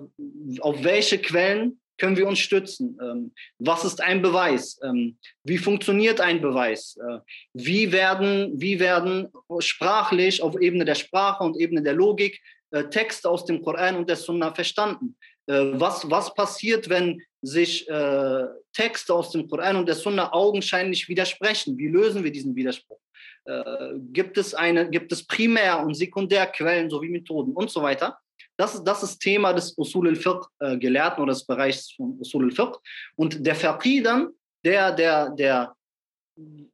auf 0.60 0.82
welche 0.82 1.18
Quellen 1.18 1.82
können 1.98 2.16
wir 2.16 2.26
uns 2.26 2.38
stützen? 2.38 2.98
Ähm, 3.02 3.34
was 3.58 3.84
ist 3.84 4.00
ein 4.00 4.22
Beweis? 4.22 4.80
Ähm, 4.82 5.18
wie 5.42 5.58
funktioniert 5.58 6.18
ein 6.22 6.40
Beweis? 6.40 6.96
Äh, 6.96 7.18
wie, 7.52 7.92
werden, 7.92 8.52
wie 8.54 8.80
werden 8.80 9.28
sprachlich 9.58 10.42
auf 10.42 10.58
Ebene 10.58 10.86
der 10.86 10.94
Sprache 10.94 11.44
und 11.44 11.58
Ebene 11.58 11.82
der 11.82 11.92
Logik 11.92 12.40
äh, 12.70 12.84
Texte 12.84 13.28
aus 13.28 13.44
dem 13.44 13.60
Koran 13.60 13.96
und 13.96 14.08
der 14.08 14.16
Sunna 14.16 14.54
verstanden? 14.54 15.14
Äh, 15.46 15.72
was, 15.74 16.08
was 16.10 16.34
passiert, 16.34 16.88
wenn 16.88 17.22
sich 17.42 17.88
äh, 17.88 18.44
Texte 18.72 19.12
aus 19.12 19.30
dem 19.30 19.48
Koran 19.48 19.76
und 19.76 19.86
der 19.86 19.94
Sunna 19.94 20.32
augenscheinlich 20.32 21.08
widersprechen? 21.08 21.76
Wie 21.76 21.88
lösen 21.88 22.24
wir 22.24 22.32
diesen 22.32 22.54
Widerspruch? 22.54 22.98
Äh, 23.44 23.98
gibt, 24.12 24.38
es 24.38 24.54
eine, 24.54 24.88
gibt 24.88 25.12
es 25.12 25.26
Primär- 25.26 25.84
und 25.84 25.94
Sekundärquellen 25.94 26.88
sowie 26.88 27.10
Methoden 27.10 27.52
und 27.52 27.70
so 27.70 27.82
weiter? 27.82 28.18
Das 28.56 28.74
ist 28.74 28.84
das 28.84 29.02
ist 29.02 29.18
Thema 29.18 29.52
des 29.52 29.76
Usul 29.76 30.08
al-Fiqh 30.08 30.46
äh, 30.60 30.76
oder 30.76 31.26
des 31.26 31.44
Bereichs 31.44 31.92
von 31.92 32.18
Usul 32.20 32.44
al-Fiqh. 32.44 32.78
Und 33.16 33.44
der 33.44 33.54
Faqih 33.54 34.02
dann, 34.02 34.30
der, 34.64 34.92
der, 34.92 35.30
der 35.30 35.74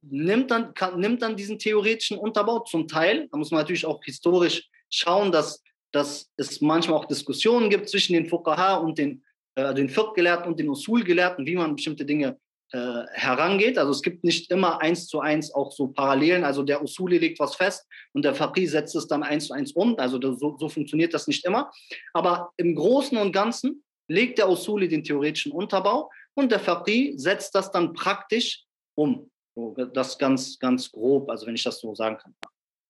nimmt 0.02 0.50
dann, 0.50 0.74
kann, 0.74 1.00
nimmt 1.00 1.22
dann 1.22 1.36
diesen 1.36 1.58
theoretischen 1.58 2.18
Unterbau 2.18 2.60
zum 2.60 2.86
Teil. 2.86 3.28
Da 3.30 3.38
muss 3.38 3.50
man 3.50 3.60
natürlich 3.60 3.86
auch 3.86 4.02
historisch 4.04 4.68
schauen, 4.90 5.32
dass, 5.32 5.62
dass 5.92 6.30
es 6.36 6.60
manchmal 6.60 6.98
auch 6.98 7.06
Diskussionen 7.06 7.70
gibt 7.70 7.88
zwischen 7.88 8.12
den 8.14 8.28
Fuqaha 8.28 8.76
und 8.76 8.98
den, 8.98 9.22
äh, 9.54 9.74
den 9.74 9.88
Fiqh-Gelehrten 9.88 10.46
und 10.46 10.58
den 10.58 10.68
Usul-Gelehrten, 10.68 11.46
wie 11.46 11.56
man 11.56 11.76
bestimmte 11.76 12.04
Dinge 12.04 12.38
äh, 12.72 13.04
herangeht. 13.14 13.78
Also 13.78 13.90
es 13.90 14.00
gibt 14.00 14.22
nicht 14.22 14.50
immer 14.52 14.80
eins 14.80 15.08
zu 15.08 15.20
eins 15.20 15.52
auch 15.52 15.72
so 15.72 15.88
Parallelen. 15.88 16.44
Also 16.44 16.62
der 16.62 16.82
Usuli 16.82 17.18
legt 17.18 17.40
was 17.40 17.56
fest 17.56 17.84
und 18.12 18.24
der 18.24 18.34
Faqih 18.34 18.66
setzt 18.66 18.94
es 18.94 19.08
dann 19.08 19.24
eins 19.24 19.48
zu 19.48 19.54
eins 19.54 19.72
um. 19.72 19.98
Also 19.98 20.18
das, 20.18 20.38
so, 20.38 20.56
so, 20.56 20.68
funktioniert 20.68 21.12
das 21.12 21.26
nicht 21.26 21.44
immer. 21.44 21.72
Aber 22.12 22.52
im 22.56 22.76
Großen 22.76 23.18
und 23.18 23.32
Ganzen 23.32 23.82
legt 24.08 24.38
der 24.38 24.48
Usuli 24.48 24.88
den 24.88 25.02
theoretischen 25.02 25.50
Unterbau 25.50 26.10
und 26.34 26.52
der 26.52 26.60
Faqih 26.60 27.14
setzt 27.16 27.56
das 27.56 27.72
dann 27.72 27.92
praktisch 27.92 28.64
um. 28.94 29.28
So, 29.56 29.74
das 29.92 30.16
ganz, 30.16 30.58
ganz 30.60 30.92
grob, 30.92 31.28
also 31.28 31.46
wenn 31.46 31.56
ich 31.56 31.64
das 31.64 31.80
so 31.80 31.92
sagen 31.96 32.18
kann. 32.18 32.34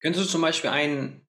Könntest 0.03 0.27
du 0.27 0.31
zum 0.31 0.43
Beispiel 0.43 0.69
ein 0.69 1.27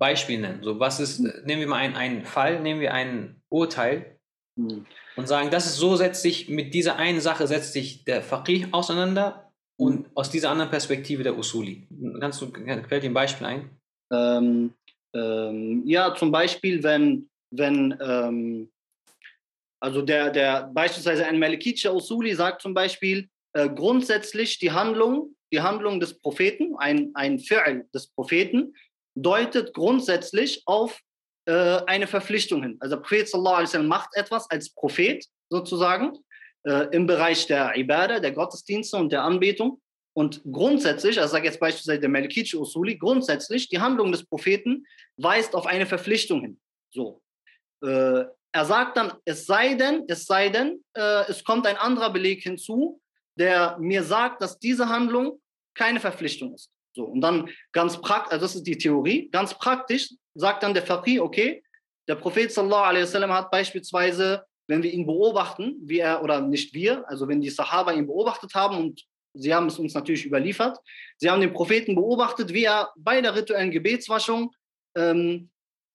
Beispiel 0.00 0.40
nennen? 0.40 0.64
So, 0.64 0.80
was 0.80 0.98
ist, 0.98 1.20
nehmen 1.20 1.60
wir 1.60 1.68
mal 1.68 1.76
einen, 1.76 1.94
einen 1.94 2.24
Fall, 2.24 2.60
nehmen 2.60 2.80
wir 2.80 2.92
ein 2.92 3.40
Urteil, 3.48 4.18
hm. 4.56 4.86
Und 5.16 5.28
sagen, 5.28 5.50
das 5.50 5.66
ist 5.66 5.76
so 5.76 5.96
setzt 5.96 6.22
sich, 6.22 6.48
mit 6.48 6.72
dieser 6.74 6.96
einen 6.96 7.20
Sache 7.20 7.46
setzt 7.46 7.72
sich 7.72 8.04
der 8.04 8.22
Faqih 8.22 8.68
auseinander 8.72 9.52
und 9.76 10.08
aus 10.14 10.30
dieser 10.30 10.50
anderen 10.50 10.70
Perspektive 10.70 11.22
der 11.22 11.36
Usuli. 11.36 11.86
Kannst 12.20 12.40
du, 12.40 12.46
fällt 12.46 13.02
dir 13.02 13.10
ein 13.10 13.14
Beispiel 13.14 13.46
ein? 13.46 13.70
Ähm, 14.12 14.74
ähm, 15.14 15.82
ja, 15.86 16.14
zum 16.14 16.30
Beispiel, 16.30 16.82
wenn, 16.82 17.28
wenn 17.50 17.96
ähm, 18.00 18.70
also 19.80 20.02
der, 20.02 20.30
der 20.30 20.70
beispielsweise 20.72 21.26
ein 21.26 21.38
Malikitscher 21.38 21.94
Usuli 21.94 22.34
sagt 22.34 22.62
zum 22.62 22.74
Beispiel, 22.74 23.28
äh, 23.54 23.68
grundsätzlich 23.68 24.58
die 24.58 24.72
Handlung, 24.72 25.34
die 25.52 25.60
Handlung 25.60 25.98
des 26.00 26.18
Propheten, 26.18 26.76
ein, 26.76 27.10
ein 27.14 27.38
Fi'l 27.38 27.90
des 27.92 28.08
Propheten, 28.08 28.74
deutet 29.22 29.74
grundsätzlich 29.74 30.62
auf 30.66 31.00
äh, 31.46 31.80
eine 31.86 32.06
Verpflichtung 32.06 32.62
hin. 32.62 32.76
Also 32.80 32.96
der 32.96 33.02
Prophet 33.02 33.28
sallallahu 33.28 33.82
macht 33.82 34.10
etwas 34.14 34.50
als 34.50 34.70
Prophet 34.70 35.24
sozusagen 35.48 36.18
äh, 36.64 36.88
im 36.94 37.06
Bereich 37.06 37.46
der 37.46 37.76
Ibadah, 37.76 38.20
der 38.20 38.32
Gottesdienste 38.32 38.96
und 38.96 39.10
der 39.10 39.22
Anbetung. 39.22 39.80
Und 40.12 40.42
grundsätzlich, 40.50 41.20
also 41.20 41.32
sage 41.32 41.46
jetzt 41.46 41.60
beispielsweise 41.60 42.00
der 42.00 42.08
Malikici 42.08 42.56
Usuli, 42.56 42.98
grundsätzlich 42.98 43.68
die 43.68 43.78
Handlung 43.78 44.10
des 44.12 44.24
Propheten 44.26 44.84
weist 45.16 45.54
auf 45.54 45.66
eine 45.66 45.86
Verpflichtung 45.86 46.40
hin. 46.40 46.60
So. 46.90 47.22
Äh, 47.82 48.24
er 48.52 48.64
sagt 48.64 48.96
dann, 48.96 49.12
es 49.24 49.46
sei 49.46 49.74
denn, 49.74 50.04
es 50.08 50.26
sei 50.26 50.48
denn, 50.48 50.84
äh, 50.94 51.28
es 51.28 51.44
kommt 51.44 51.66
ein 51.66 51.76
anderer 51.76 52.12
Beleg 52.12 52.42
hinzu, 52.42 53.00
der 53.36 53.78
mir 53.78 54.02
sagt, 54.02 54.42
dass 54.42 54.58
diese 54.58 54.88
Handlung 54.88 55.40
keine 55.74 56.00
Verpflichtung 56.00 56.54
ist. 56.54 56.70
So, 56.92 57.04
und 57.04 57.20
dann 57.20 57.48
ganz 57.72 58.00
praktisch, 58.00 58.32
also 58.32 58.44
das 58.44 58.56
ist 58.56 58.66
die 58.66 58.78
Theorie, 58.78 59.28
ganz 59.30 59.54
praktisch 59.54 60.10
sagt 60.34 60.62
dann 60.62 60.74
der 60.74 60.82
Faqih, 60.82 61.20
okay, 61.20 61.62
der 62.08 62.16
Prophet 62.16 62.52
sallallahu 62.52 63.32
hat 63.32 63.50
beispielsweise, 63.50 64.44
wenn 64.66 64.82
wir 64.82 64.92
ihn 64.92 65.06
beobachten, 65.06 65.76
wie 65.82 65.98
er, 65.98 66.22
oder 66.22 66.40
nicht 66.40 66.74
wir, 66.74 67.08
also 67.08 67.28
wenn 67.28 67.40
die 67.40 67.50
Sahaba 67.50 67.92
ihn 67.92 68.06
beobachtet 68.06 68.54
haben 68.54 68.76
und 68.78 69.04
sie 69.34 69.54
haben 69.54 69.66
es 69.66 69.78
uns 69.78 69.94
natürlich 69.94 70.24
überliefert, 70.26 70.78
sie 71.18 71.30
haben 71.30 71.40
den 71.40 71.52
Propheten 71.52 71.94
beobachtet, 71.94 72.52
wie 72.52 72.64
er 72.64 72.90
bei 72.96 73.20
der 73.20 73.34
rituellen 73.34 73.70
Gebetswaschung 73.70 74.52
ähm, 74.96 75.50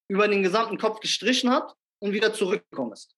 über 0.08 0.28
den 0.28 0.44
gesamten 0.44 0.78
Kopf 0.78 1.00
gestrichen 1.00 1.50
hat 1.50 1.74
und 2.00 2.14
wieder 2.14 2.34
zurückgekommen 2.34 2.94
ist. 2.94 3.16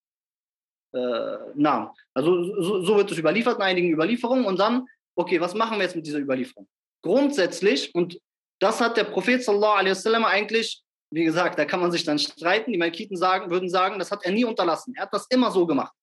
Äh, 0.93 1.37
na, 1.55 1.93
also 2.13 2.43
so, 2.61 2.81
so 2.81 2.97
wird 2.97 3.11
es 3.11 3.17
überliefert 3.17 3.57
in 3.57 3.63
einigen 3.63 3.91
Überlieferungen 3.91 4.45
und 4.45 4.57
dann, 4.57 4.87
okay, 5.15 5.39
was 5.39 5.53
machen 5.53 5.77
wir 5.77 5.83
jetzt 5.83 5.95
mit 5.95 6.05
dieser 6.05 6.19
Überlieferung? 6.19 6.67
Grundsätzlich, 7.07 7.95
und 7.95 8.19
das 8.59 8.81
hat 8.81 8.97
der 8.97 9.05
Prophet 9.05 9.43
sallallahu 9.43 10.25
eigentlich, 10.25 10.83
wie 11.09 11.23
gesagt, 11.23 11.57
da 11.57 11.65
kann 11.65 11.79
man 11.79 11.91
sich 11.91 12.03
dann 12.03 12.19
streiten, 12.19 12.73
die 12.73 12.77
Malkiten 12.77 13.15
sagen, 13.15 13.49
würden 13.49 13.69
sagen, 13.69 13.97
das 13.97 14.11
hat 14.11 14.25
er 14.25 14.33
nie 14.33 14.43
unterlassen. 14.43 14.93
Er 14.95 15.03
hat 15.03 15.13
das 15.13 15.25
immer 15.29 15.51
so 15.51 15.65
gemacht. 15.65 15.93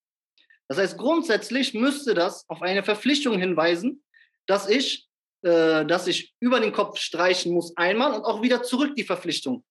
Das 0.66 0.78
heißt, 0.78 0.96
grundsätzlich 0.96 1.74
müsste 1.74 2.14
das 2.14 2.48
auf 2.48 2.62
eine 2.62 2.82
Verpflichtung 2.82 3.38
hinweisen, 3.38 4.02
dass 4.46 4.66
ich, 4.66 5.06
äh, 5.42 5.84
dass 5.84 6.06
ich 6.06 6.34
über 6.40 6.58
den 6.58 6.72
Kopf 6.72 6.98
streichen 6.98 7.52
muss 7.52 7.76
einmal 7.76 8.14
und 8.14 8.24
auch 8.24 8.40
wieder 8.40 8.62
zurück 8.62 8.96
die 8.96 9.04
Verpflichtung 9.04 9.62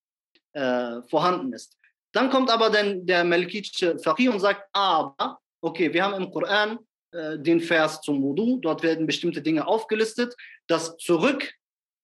äh, 0.53 1.01
vorhanden 1.09 1.51
ist. 1.51 1.75
Dann 2.11 2.29
kommt 2.29 2.51
aber 2.51 2.69
dann 2.69 3.07
der 3.07 3.23
Malikitische 3.23 3.97
Faqih 3.97 4.29
und 4.29 4.39
sagt, 4.39 4.67
aber, 4.71 5.39
okay, 5.61 5.91
wir 5.91 6.03
haben 6.03 6.21
im 6.21 6.29
Koran 6.29 6.77
äh, 7.13 7.39
den 7.39 7.59
Vers 7.61 8.01
zum 8.01 8.21
Wudu. 8.21 8.59
Dort 8.61 8.83
werden 8.83 9.07
bestimmte 9.07 9.41
Dinge 9.41 9.67
aufgelistet. 9.67 10.35
Das 10.67 10.97
Zurück, 10.97 11.53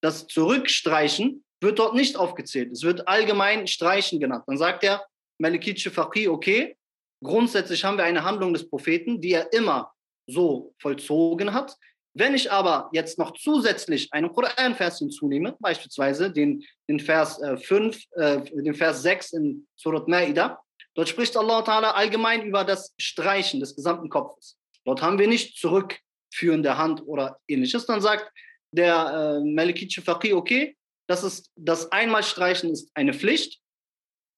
das 0.01 0.27
Zurückstreichen 0.27 1.43
wird 1.61 1.79
dort 1.79 1.95
nicht 1.95 2.15
aufgezählt. 2.15 2.71
Es 2.71 2.83
wird 2.83 3.07
allgemein 3.07 3.67
Streichen 3.67 4.19
genannt. 4.19 4.43
Dann 4.47 4.57
sagt 4.57 4.83
der 4.83 5.05
Malikitsche 5.39 5.91
Faqih, 5.91 6.29
okay, 6.29 6.77
grundsätzlich 7.23 7.83
haben 7.83 7.97
wir 7.97 8.03
eine 8.03 8.23
Handlung 8.23 8.53
des 8.53 8.69
Propheten, 8.69 9.21
die 9.21 9.33
er 9.33 9.51
immer 9.53 9.91
so 10.27 10.73
vollzogen 10.79 11.53
hat. 11.53 11.75
Wenn 12.13 12.33
ich 12.33 12.51
aber 12.51 12.89
jetzt 12.91 13.17
noch 13.17 13.33
zusätzlich 13.33 14.11
einen 14.11 14.31
Koran-Vers 14.33 14.99
hinzunehme, 14.99 15.55
beispielsweise 15.59 16.31
den, 16.31 16.63
den 16.89 16.99
Vers 16.99 17.41
äh, 17.41 17.57
5, 17.57 18.03
äh, 18.11 18.41
den 18.41 18.73
Vers 18.73 19.03
6 19.03 19.33
in 19.33 19.67
Surat 19.75 20.07
Ma'idah, 20.07 20.57
dort 20.95 21.09
spricht 21.09 21.37
Allah 21.37 21.61
Ta'ala 21.61 21.91
allgemein 21.91 22.43
über 22.43 22.63
das 22.63 22.93
Streichen 22.97 23.59
des 23.59 23.75
gesamten 23.75 24.09
Kopfes. 24.09 24.58
Dort 24.89 25.03
haben 25.03 25.19
wir 25.19 25.27
nicht 25.27 25.55
zurückführende 25.57 26.77
Hand 26.77 27.03
oder 27.05 27.39
ähnliches. 27.47 27.85
Dann 27.85 28.01
sagt 28.01 28.31
der 28.71 29.39
äh, 29.43 29.47
Malikitsche 29.47 30.01
Faqih, 30.01 30.33
okay, 30.33 30.75
das 31.07 31.23
ist 31.23 31.51
das 31.55 31.91
Einmalstreichen 31.91 32.71
ist 32.71 32.89
eine 32.95 33.13
Pflicht. 33.13 33.59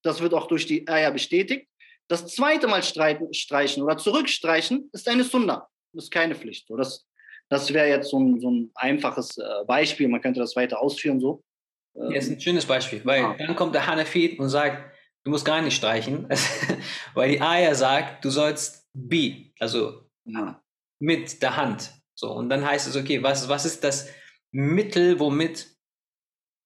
Das 0.04 0.20
wird 0.20 0.34
auch 0.34 0.48
durch 0.48 0.66
die 0.66 0.86
Eier 0.90 1.12
bestätigt. 1.12 1.70
Das 2.10 2.28
zweite 2.28 2.68
Mal 2.68 2.84
streichen 2.84 3.82
oder 3.82 3.98
zurückstreichen 3.98 4.90
ist 4.92 5.08
eine 5.08 5.24
Sunna. 5.24 5.70
Das 5.94 6.06
ist 6.06 6.12
keine 6.12 6.36
Pflicht. 6.36 6.68
So, 6.68 6.76
das 6.76 7.08
das 7.50 7.74
wäre 7.74 7.88
jetzt 7.88 8.10
so 8.10 8.20
ein, 8.20 8.42
so 8.42 8.52
ein 8.52 8.72
einfaches 8.76 9.38
äh, 9.38 9.44
Beispiel. 9.66 10.10
Man 10.10 10.22
könnte 10.22 10.42
das 10.42 10.58
weiter 10.58 10.82
ausführen 10.82 11.22
so. 11.22 11.44
Ja, 11.94 12.12
ist 12.12 12.30
ein 12.30 12.42
schönes 12.42 12.66
Beispiel, 12.66 13.02
weil 13.06 13.24
ah. 13.24 13.36
dann 13.38 13.56
kommt 13.56 13.74
der 13.74 13.88
Hanafit 13.88 14.38
und 14.38 14.50
sagt, 14.50 14.94
du 15.24 15.32
musst 15.32 15.46
gar 15.46 15.62
nicht 15.62 15.76
streichen, 15.76 16.28
weil 17.14 17.32
die 17.32 17.42
Eier 17.42 17.74
sagt, 17.76 18.26
du 18.26 18.30
sollst 18.30 18.88
be, 18.94 19.52
also 19.60 20.11
ja. 20.26 20.64
mit 21.00 21.42
der 21.42 21.58
Hand. 21.58 21.92
So, 22.16 22.32
und 22.32 22.50
dann 22.50 22.66
heißt 22.66 22.88
es, 22.88 22.96
okay, 22.96 23.24
was, 23.24 23.50
was 23.50 23.66
ist 23.66 23.84
das 23.84 24.10
Mittel, 24.52 25.20
womit 25.20 25.76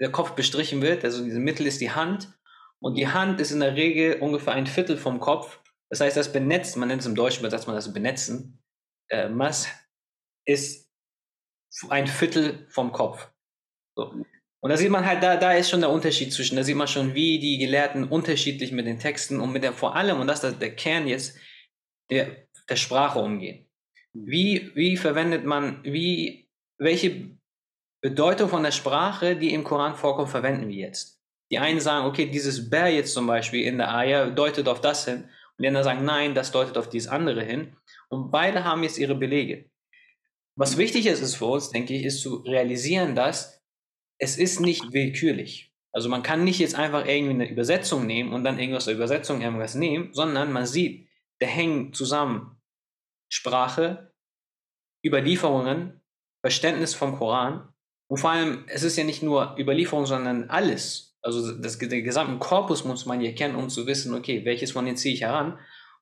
der 0.02 0.12
Kopf 0.12 0.32
bestrichen 0.32 0.82
wird? 0.82 1.04
Also 1.04 1.24
dieses 1.24 1.40
Mittel 1.40 1.66
ist 1.66 1.82
die 1.82 1.92
Hand. 1.92 2.32
Und 2.80 2.96
die 2.96 3.08
Hand 3.08 3.40
ist 3.40 3.52
in 3.52 3.62
der 3.62 3.76
Regel 3.76 4.20
ungefähr 4.20 4.54
ein 4.54 4.68
Viertel 4.68 4.98
vom 4.98 5.20
Kopf. 5.20 5.60
Das 5.90 6.02
heißt, 6.02 6.18
das 6.18 6.34
Benetzen, 6.34 6.80
man 6.80 6.90
nennt 6.90 7.02
es 7.02 7.08
im 7.08 7.16
Deutschen, 7.16 7.50
sagt 7.50 7.68
man 7.68 7.76
das 7.76 7.94
Benetzen, 7.94 8.62
äh, 9.10 9.30
Mas 9.30 9.68
ist 10.46 10.92
ein 11.90 12.08
Viertel 12.08 12.68
vom 12.70 12.92
Kopf. 12.92 13.32
So. 13.96 14.12
Und 14.66 14.70
da 14.70 14.78
sieht 14.78 14.90
man 14.90 15.06
halt, 15.06 15.22
da, 15.22 15.38
da 15.38 15.54
ist 15.54 15.70
schon 15.70 15.82
der 15.82 15.92
Unterschied 15.92 16.34
zwischen, 16.34 16.56
da 16.56 16.64
sieht 16.64 16.76
man 16.76 16.88
schon, 16.88 17.14
wie 17.14 17.40
die 17.40 17.60
Gelehrten 17.60 18.04
unterschiedlich 18.04 18.72
mit 18.72 18.88
den 18.88 19.00
Texten 19.00 19.40
und 19.40 19.52
mit 19.52 19.64
der, 19.64 19.74
vor 19.74 19.96
allem, 19.96 20.20
und 20.20 20.28
das 20.28 20.44
ist 20.44 20.60
der 20.60 20.76
Kern 20.76 21.08
jetzt, 21.08 21.38
der 22.10 22.45
der 22.70 22.76
Sprache 22.76 23.20
umgehen. 23.20 23.68
Mhm. 24.14 24.28
Wie, 24.28 24.72
wie 24.76 24.98
verwendet 24.98 25.46
man, 25.46 25.84
wie, 25.84 26.50
welche 26.78 27.32
Bedeutung 28.02 28.50
von 28.50 28.64
der 28.64 28.72
Sprache, 28.72 29.36
die 29.36 29.54
im 29.54 29.64
Koran 29.64 29.96
vorkommt, 29.96 30.30
verwenden 30.30 30.68
wir 30.70 30.76
jetzt? 30.76 31.22
Die 31.52 31.60
einen 31.60 31.80
sagen, 31.80 32.08
okay, 32.08 32.26
dieses 32.26 32.70
Bär 32.70 32.90
jetzt 32.90 33.14
zum 33.14 33.28
Beispiel 33.28 33.66
in 33.66 33.78
der 33.78 33.94
Ayah 33.94 34.30
deutet 34.30 34.68
auf 34.68 34.82
das 34.82 35.06
hin. 35.06 35.24
Und 35.24 35.64
die 35.64 35.68
anderen 35.68 35.84
sagen, 35.84 36.04
nein, 36.04 36.34
das 36.34 36.52
deutet 36.52 36.78
auf 36.78 36.90
dieses 36.90 37.08
andere 37.08 37.44
hin. 37.44 37.76
Und 38.10 38.32
beide 38.32 38.64
haben 38.64 38.84
jetzt 38.84 38.98
ihre 38.98 39.16
Belege. 39.16 39.70
Was 40.56 40.78
wichtig 40.78 41.06
ist, 41.06 41.22
ist 41.22 41.36
für 41.36 41.46
uns, 41.46 41.70
denke 41.70 41.94
ich, 41.94 42.04
ist 42.04 42.22
zu 42.22 42.38
realisieren, 42.38 43.16
dass 43.16 43.62
es 44.18 44.38
ist 44.38 44.60
nicht 44.60 44.94
willkürlich. 44.94 45.74
Also 45.92 46.10
man 46.10 46.24
kann 46.24 46.44
nicht 46.44 46.60
jetzt 46.60 46.76
einfach 46.76 47.06
irgendwie 47.06 47.34
eine 47.34 47.50
Übersetzung 47.50 48.06
nehmen 48.06 48.34
und 48.34 48.44
dann 48.44 48.60
irgendwas 48.60 48.86
der 48.86 48.96
Übersetzung 48.96 49.42
irgendwas 49.42 49.76
nehmen, 49.76 50.14
sondern 50.14 50.52
man 50.52 50.66
sieht, 50.66 51.08
der 51.42 51.48
hängen 51.48 51.94
zusammen 51.94 52.55
Sprache, 53.30 54.14
Überlieferungen, 55.06 56.02
Verständnis 56.42 56.94
vom 56.94 57.18
Koran. 57.18 57.70
Und 58.08 58.18
vor 58.18 58.32
allem, 58.32 58.66
es 58.68 58.84
ist 58.84 58.98
ja 58.98 59.04
nicht 59.04 59.24
nur 59.24 59.56
Überlieferung, 59.58 60.06
sondern 60.06 60.50
alles. 60.50 61.18
Also 61.22 61.58
das, 61.58 61.80
den 61.80 62.04
gesamten 62.04 62.40
Korpus 62.40 62.86
muss 62.86 63.06
man 63.06 63.20
hier 63.20 63.34
kennen, 63.34 63.56
um 63.56 63.70
zu 63.70 63.88
wissen, 63.88 64.14
okay, 64.14 64.46
welches 64.46 64.72
von 64.72 64.86
denen 64.86 64.98
ziehe 64.98 65.14
ich 65.14 65.22
heran. 65.22 65.60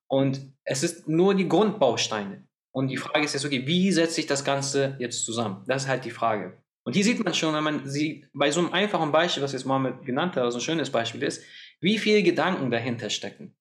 Und 0.07 0.53
es 0.65 0.83
ist 0.83 1.07
nur 1.07 1.33
die 1.33 1.47
Grundbausteine. 1.47 2.45
Und 2.71 2.89
die 2.89 2.97
Frage 2.97 3.23
ist 3.23 3.33
jetzt, 3.33 3.45
okay, 3.45 3.65
wie 3.65 3.91
setzt 3.91 4.15
sich 4.15 4.25
das 4.25 4.43
Ganze 4.43 4.95
jetzt 4.99 5.25
zusammen? 5.25 5.63
Das 5.67 5.83
ist 5.83 5.87
halt 5.87 6.05
die 6.05 6.11
Frage. 6.11 6.61
Und 6.83 6.93
hier 6.93 7.03
sieht 7.03 7.23
man 7.23 7.33
schon, 7.33 7.53
wenn 7.53 7.63
man 7.63 7.87
sie 7.87 8.27
bei 8.33 8.51
so 8.51 8.59
einem 8.59 8.73
einfachen 8.73 9.11
Beispiel, 9.11 9.43
was 9.43 9.53
jetzt 9.53 9.65
Mohammed 9.65 10.05
genannt 10.05 10.35
hat, 10.35 10.43
also 10.43 10.57
ein 10.57 10.61
schönes 10.61 10.89
Beispiel 10.89 11.23
ist, 11.23 11.43
wie 11.79 11.97
viele 11.97 12.23
Gedanken 12.23 12.71
dahinter 12.71 13.09
stecken. 13.09 13.55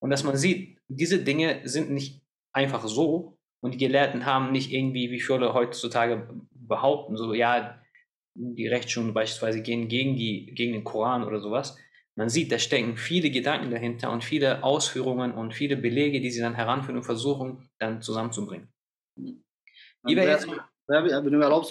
Und 0.00 0.10
dass 0.10 0.22
man 0.22 0.36
sieht, 0.36 0.78
diese 0.86 1.18
Dinge 1.18 1.60
sind 1.64 1.90
nicht 1.90 2.22
einfach 2.52 2.86
so. 2.86 3.38
Und 3.60 3.74
die 3.74 3.78
Gelehrten 3.78 4.24
haben 4.24 4.52
nicht 4.52 4.72
irgendwie, 4.72 5.10
wie 5.10 5.20
viele 5.20 5.52
heutzutage 5.54 6.28
behaupten, 6.52 7.16
so, 7.16 7.34
ja, 7.34 7.80
die 8.34 8.68
Rechtsschulen 8.68 9.14
beispielsweise 9.14 9.62
gehen 9.62 9.88
gegen, 9.88 10.16
die, 10.16 10.54
gegen 10.54 10.72
den 10.72 10.84
Koran 10.84 11.24
oder 11.24 11.40
sowas. 11.40 11.76
Man 12.16 12.28
sieht, 12.28 12.52
da 12.52 12.58
stecken 12.58 12.96
viele 12.96 13.30
Gedanken 13.30 13.70
dahinter 13.70 14.12
und 14.12 14.24
viele 14.24 14.62
Ausführungen 14.62 15.32
und 15.32 15.54
viele 15.54 15.76
Belege, 15.76 16.20
die 16.20 16.30
sie 16.30 16.40
dann 16.40 16.54
heranführen 16.54 16.96
und 16.98 17.04
versuchen, 17.04 17.68
dann 17.78 18.02
zusammenzubringen. 18.02 18.68
Sehr, 20.86 21.04
wenn 21.04 21.32
du 21.32 21.40
erlaubst, 21.40 21.70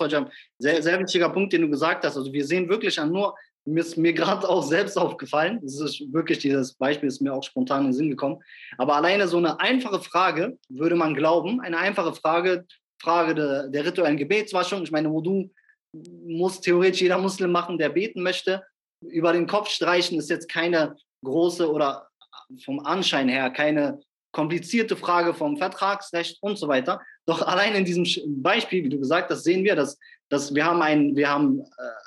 sehr, 0.60 0.84
sehr 0.84 1.00
wichtiger 1.00 1.30
Punkt, 1.30 1.52
den 1.54 1.64
du 1.64 1.70
gesagt 1.70 2.06
hast. 2.06 2.18
Also 2.18 2.32
wir 2.32 2.46
sehen 2.46 2.70
wirklich 2.70 3.00
an 3.00 3.12
nur 3.12 3.36
mir 3.68 3.82
ist 3.82 3.98
mir 3.98 4.14
gerade 4.22 4.48
auch 4.48 4.64
selbst 4.64 4.98
aufgefallen. 4.98 5.60
Das 5.62 5.80
ist 5.80 6.02
wirklich 6.12 6.40
dieses 6.40 6.74
Beispiel, 6.74 7.08
ist 7.08 7.22
mir 7.22 7.34
auch 7.34 7.44
spontan 7.44 7.82
in 7.82 7.88
den 7.88 7.94
Sinn 7.94 8.10
gekommen. 8.10 8.42
Aber 8.78 8.96
alleine 8.96 9.28
so 9.28 9.38
eine 9.38 9.60
einfache 9.60 10.02
Frage, 10.02 10.58
würde 10.70 10.96
man 10.96 11.14
glauben, 11.14 11.60
eine 11.62 11.78
einfache 11.78 12.14
Frage, 12.14 12.66
Frage 13.00 13.36
der, 13.36 13.68
der 13.68 13.86
rituellen 13.86 14.18
Gebetswaschung. 14.18 14.84
Ich 14.84 14.92
meine, 14.92 15.12
wo 15.12 15.22
du 15.22 15.52
muss 16.26 16.62
theoretisch 16.62 17.02
jeder 17.02 17.18
Muslim 17.18 17.52
machen, 17.52 17.78
der 17.78 17.90
beten 17.90 18.22
möchte. 18.22 18.64
Über 19.02 19.34
den 19.34 19.48
Kopf 19.48 19.70
streichen 19.70 20.18
ist 20.18 20.30
jetzt 20.30 20.50
keine 20.50 20.96
große 21.24 21.72
oder 21.72 22.08
vom 22.64 22.80
Anschein 22.80 23.30
her 23.30 23.50
keine 23.50 24.00
komplizierte 24.32 24.96
Frage 24.96 25.34
vom 25.34 25.58
Vertragsrecht 25.58 26.38
und 26.42 26.58
so 26.58 26.68
weiter. 26.68 27.02
Doch 27.26 27.42
allein 27.42 27.76
in 27.76 27.86
diesem 27.86 28.06
Beispiel, 28.42 28.84
wie 28.84 28.90
du 28.90 29.00
gesagt 29.00 29.32
hast, 29.32 29.44
sehen 29.44 29.64
wir, 29.64 29.76
dass, 29.76 29.98
dass 30.30 30.54
wir 30.54 30.66
haben, 30.66 30.82
ein, 30.82 31.16
wir 31.16 31.30
haben 31.30 31.60
äh, 31.60 31.64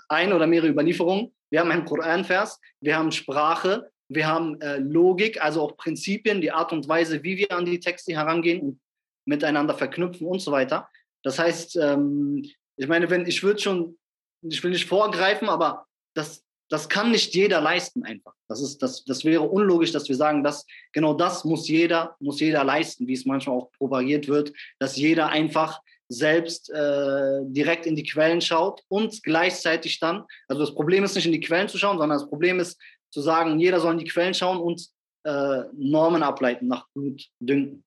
ein 0.09 0.33
oder 0.33 0.47
mehrere 0.47 0.69
Überlieferungen, 0.69 1.33
wir 1.51 1.61
haben 1.61 1.71
einen 1.71 1.85
Koranvers, 1.85 2.61
wir 2.81 2.97
haben 2.97 3.13
Sprache, 3.13 3.91
wir 4.09 4.27
haben 4.27 4.61
äh, 4.61 4.79
Logik, 4.79 5.43
also 5.43 5.63
auch 5.63 5.77
Prinzipien, 5.77 6.41
die 6.41 6.51
Art 6.51 6.73
und 6.73 6.89
Weise, 6.89 7.23
wie 7.23 7.37
wir 7.37 7.53
an 7.53 7.65
die 7.65 7.81
Texte 7.81 8.13
herangehen 8.13 8.61
und 8.61 8.81
miteinander 9.25 9.75
verknüpfen 9.75 10.27
und 10.27 10.41
so 10.41 10.51
weiter. 10.51 10.89
Das 11.23 11.39
heißt, 11.39 11.77
ähm, 11.77 12.45
ich 12.77 12.89
meine, 12.89 13.11
wenn 13.11 13.27
ich 13.27 13.43
würde 13.43 13.61
schon, 13.61 13.99
ich 14.43 14.63
will 14.65 14.71
nicht 14.71 14.87
vorgreifen, 14.87 15.49
aber 15.49 15.87
das, 16.15 16.43
das 16.69 16.89
kann 16.89 17.11
nicht 17.11 17.35
jeder 17.35 17.61
leisten 17.61 18.05
einfach. 18.05 18.35
Das, 18.49 18.61
ist, 18.61 18.79
das, 18.79 19.05
das 19.05 19.25
wäre 19.25 19.43
unlogisch, 19.43 19.93
dass 19.93 20.09
wir 20.09 20.17
sagen, 20.17 20.43
dass 20.43 20.67
genau 20.93 21.15
das 21.15 21.45
muss 21.45 21.69
jeder, 21.69 22.17
muss 22.21 22.41
jeder 22.41 22.65
leisten, 22.65 23.07
wie 23.07 23.13
es 23.13 23.27
manchmal 23.27 23.57
auch 23.57 23.71
propagiert 23.73 24.29
wird, 24.29 24.53
dass 24.79 24.97
jeder 24.97 25.29
einfach 25.29 25.81
selbst 26.11 26.71
äh, 26.71 27.41
direkt 27.45 27.87
in 27.87 27.95
die 27.95 28.03
Quellen 28.03 28.41
schaut 28.41 28.83
und 28.89 29.23
gleichzeitig 29.23 30.01
dann, 30.01 30.25
also 30.49 30.61
das 30.61 30.75
Problem 30.75 31.05
ist 31.05 31.15
nicht 31.15 31.27
in 31.27 31.33
die 31.33 31.41
Quellen 31.41 31.69
zu 31.69 31.79
schauen, 31.79 31.99
sondern 31.99 32.19
das 32.19 32.29
Problem 32.29 32.59
ist 32.59 32.81
zu 33.13 33.21
sagen, 33.21 33.59
jeder 33.61 33.81
soll 33.81 33.93
in 33.93 33.99
die 33.99 34.11
Quellen 34.11 34.35
schauen 34.35 34.59
und 34.59 34.87
äh, 35.25 35.63
Normen 35.77 36.23
ableiten 36.23 36.67
nach 36.67 36.87
Gutdünken. 36.95 37.85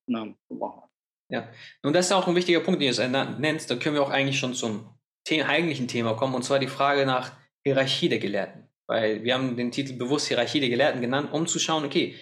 Ja, 1.30 1.48
und 1.82 1.94
das 1.94 2.06
ist 2.06 2.12
auch 2.12 2.26
ein 2.26 2.34
wichtiger 2.34 2.60
Punkt, 2.60 2.80
den 2.80 2.94
du 2.94 3.02
es 3.02 3.38
nennst. 3.38 3.70
Da 3.70 3.76
können 3.76 3.94
wir 3.94 4.02
auch 4.02 4.10
eigentlich 4.10 4.38
schon 4.38 4.54
zum 4.54 4.88
eigentlichen 5.28 5.88
Thema 5.88 6.14
kommen, 6.14 6.34
und 6.34 6.44
zwar 6.44 6.58
die 6.58 6.66
Frage 6.66 7.06
nach 7.06 7.32
Hierarchie 7.62 8.08
der 8.08 8.18
Gelehrten. 8.18 8.68
Weil 8.86 9.22
wir 9.22 9.34
haben 9.34 9.56
den 9.56 9.70
Titel 9.70 9.94
bewusst 9.94 10.28
Hierarchie 10.28 10.60
der 10.60 10.68
Gelehrten 10.68 11.00
genannt, 11.00 11.30
um 11.32 11.46
zu 11.46 11.58
schauen, 11.58 11.84
okay, 11.84 12.14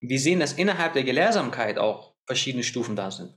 wir 0.00 0.18
sehen, 0.18 0.40
dass 0.40 0.52
innerhalb 0.52 0.92
der 0.92 1.04
Gelehrsamkeit 1.04 1.78
auch 1.78 2.14
verschiedene 2.26 2.64
Stufen 2.64 2.96
da 2.96 3.10
sind. 3.10 3.34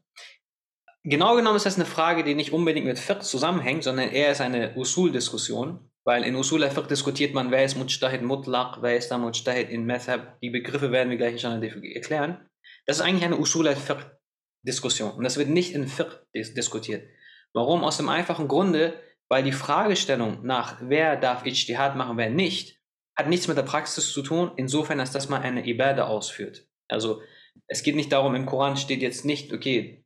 Genau 1.10 1.36
genommen 1.36 1.56
ist 1.56 1.66
das 1.66 1.78
eine 1.78 1.86
Frage, 1.86 2.24
die 2.24 2.36
nicht 2.36 2.54
unbedingt 2.54 2.86
mit 2.86 3.00
Fiqh 3.00 3.22
zusammenhängt, 3.22 3.84
sondern 3.84 4.10
eher 4.10 4.32
ist 4.32 4.42
eine 4.42 4.76
Usul-Diskussion, 4.76 5.90
weil 6.06 6.24
in 6.24 6.36
Usul 6.36 6.64
al-Fiqh 6.64 6.88
diskutiert 6.88 7.34
man, 7.34 7.50
wer 7.50 7.66
ist 7.66 7.76
Mujtahid 7.76 8.22
Mutlaq, 8.22 8.78
wer 8.82 8.96
ist 8.96 9.10
da 9.10 9.18
Mujtahid 9.18 9.72
in 9.72 9.86
Methab. 9.86 10.40
Die 10.42 10.52
Begriffe 10.52 10.92
werden 10.92 11.10
wir 11.10 11.18
gleich 11.18 11.34
inshallah 11.34 11.66
erklären. 11.66 12.48
Das 12.86 12.98
ist 12.98 13.02
eigentlich 13.02 13.26
eine 13.26 13.40
Usul 13.40 13.68
al-Fiqh-Diskussion 13.68 15.14
und 15.14 15.24
das 15.24 15.38
wird 15.38 15.50
nicht 15.50 15.74
in 15.74 15.88
Fiqh 15.88 16.28
dis 16.36 16.54
diskutiert. 16.54 17.08
Warum? 17.54 17.84
Aus 17.84 17.98
dem 17.98 18.08
einfachen 18.08 18.48
Grunde, 18.48 18.94
weil 19.30 19.42
die 19.42 19.52
Fragestellung 19.52 20.46
nach, 20.46 20.78
wer 20.80 21.16
darf 21.16 21.44
Ijtihad 21.44 21.96
machen, 21.96 22.18
wer 22.18 22.30
nicht, 22.30 22.78
hat 23.18 23.28
nichts 23.28 23.48
mit 23.48 23.58
der 23.58 23.64
Praxis 23.64 24.14
zu 24.14 24.22
tun, 24.22 24.52
insofern, 24.58 25.00
dass 25.00 25.28
man 25.28 25.42
eine 25.42 25.66
Ibadah 25.66 26.06
ausführt. 26.06 26.68
Also 26.88 27.24
es 27.66 27.82
geht 27.82 27.96
nicht 27.96 28.12
darum, 28.12 28.36
im 28.36 28.46
Koran 28.46 28.78
steht 28.78 29.02
jetzt 29.02 29.26
nicht, 29.26 29.52
okay, 29.52 29.99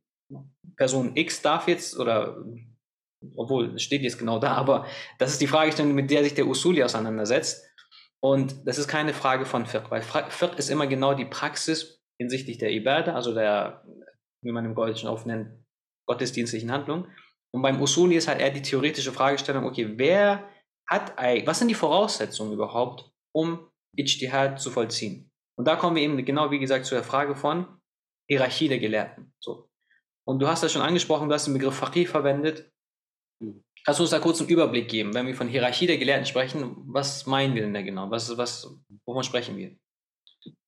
Person 0.76 1.16
X 1.16 1.42
darf 1.42 1.68
jetzt 1.68 1.98
oder 1.98 2.36
obwohl 3.36 3.74
es 3.74 3.82
steht 3.82 4.02
jetzt 4.02 4.18
genau 4.18 4.38
da, 4.38 4.52
aber 4.54 4.86
das 5.18 5.32
ist 5.32 5.40
die 5.40 5.46
Fragestellung, 5.46 5.94
mit 5.94 6.10
der 6.10 6.24
sich 6.24 6.34
der 6.34 6.46
Usuli 6.46 6.82
auseinandersetzt. 6.82 7.64
Und 8.20 8.66
das 8.66 8.78
ist 8.78 8.88
keine 8.88 9.12
Frage 9.12 9.44
von 9.44 9.66
Fiqh, 9.66 9.90
weil 9.90 10.02
Fiqh 10.02 10.56
ist 10.56 10.70
immer 10.70 10.86
genau 10.86 11.14
die 11.14 11.26
Praxis 11.26 12.02
hinsichtlich 12.18 12.58
der 12.58 12.70
Ibadah, 12.70 13.14
also 13.14 13.34
der, 13.34 13.84
wie 14.42 14.52
man 14.52 14.64
im 14.64 14.74
Deutschen 14.74 15.08
aufnennt, 15.08 15.64
gottesdienstlichen 16.06 16.70
Handlung. 16.70 17.06
Und 17.52 17.62
beim 17.62 17.80
Usuli 17.80 18.16
ist 18.16 18.28
halt 18.28 18.40
eher 18.40 18.50
die 18.50 18.62
theoretische 18.62 19.12
Fragestellung, 19.12 19.64
okay, 19.64 19.94
wer 19.96 20.48
hat 20.88 21.16
was 21.46 21.58
sind 21.58 21.68
die 21.68 21.74
Voraussetzungen 21.74 22.52
überhaupt, 22.52 23.10
um 23.34 23.70
Ijtihad 23.96 24.60
zu 24.60 24.70
vollziehen? 24.70 25.30
Und 25.56 25.66
da 25.66 25.76
kommen 25.76 25.96
wir 25.96 26.02
eben 26.02 26.22
genau, 26.24 26.50
wie 26.50 26.58
gesagt, 26.58 26.84
zu 26.84 26.94
der 26.94 27.04
Frage 27.04 27.36
von 27.36 27.80
Hierarchie 28.28 28.68
der 28.68 28.78
Gelehrten. 28.78 29.32
So. 29.38 29.68
Und 30.26 30.40
du 30.40 30.48
hast 30.48 30.62
das 30.62 30.72
schon 30.72 30.82
angesprochen, 30.82 31.28
du 31.28 31.34
hast 31.34 31.46
den 31.46 31.54
Begriff 31.54 31.74
Faqih 31.74 32.06
verwendet. 32.06 32.70
Kannst 33.84 34.00
du 34.00 34.04
uns 34.04 34.10
da 34.10 34.18
kurz 34.18 34.40
einen 34.40 34.48
Überblick 34.48 34.88
geben, 34.88 35.12
wenn 35.14 35.26
wir 35.26 35.34
von 35.34 35.48
Hierarchie 35.48 35.86
der 35.86 35.98
Gelehrten 35.98 36.24
sprechen, 36.24 36.74
was 36.86 37.26
meinen 37.26 37.54
wir 37.54 37.62
denn 37.62 37.74
da 37.74 37.82
genau? 37.82 38.10
Was, 38.10 38.34
was, 38.36 38.74
wovon 39.04 39.24
sprechen 39.24 39.56
wir? 39.56 39.76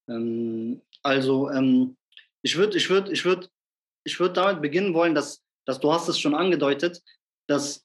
Ähm, 0.08 0.82
also, 1.02 1.50
ähm, 1.50 1.96
ich 2.42 2.56
würde 2.56 2.76
ich 2.76 2.90
würd, 2.90 3.08
ich 3.08 3.24
würd, 3.24 3.50
ich 4.04 4.20
würd 4.20 4.36
damit 4.36 4.60
beginnen 4.60 4.92
wollen, 4.92 5.14
dass 5.14 5.42
dass 5.66 5.80
du 5.80 5.92
hast 5.92 6.08
es 6.08 6.18
schon 6.18 6.34
angedeutet, 6.34 7.02
dass 7.46 7.84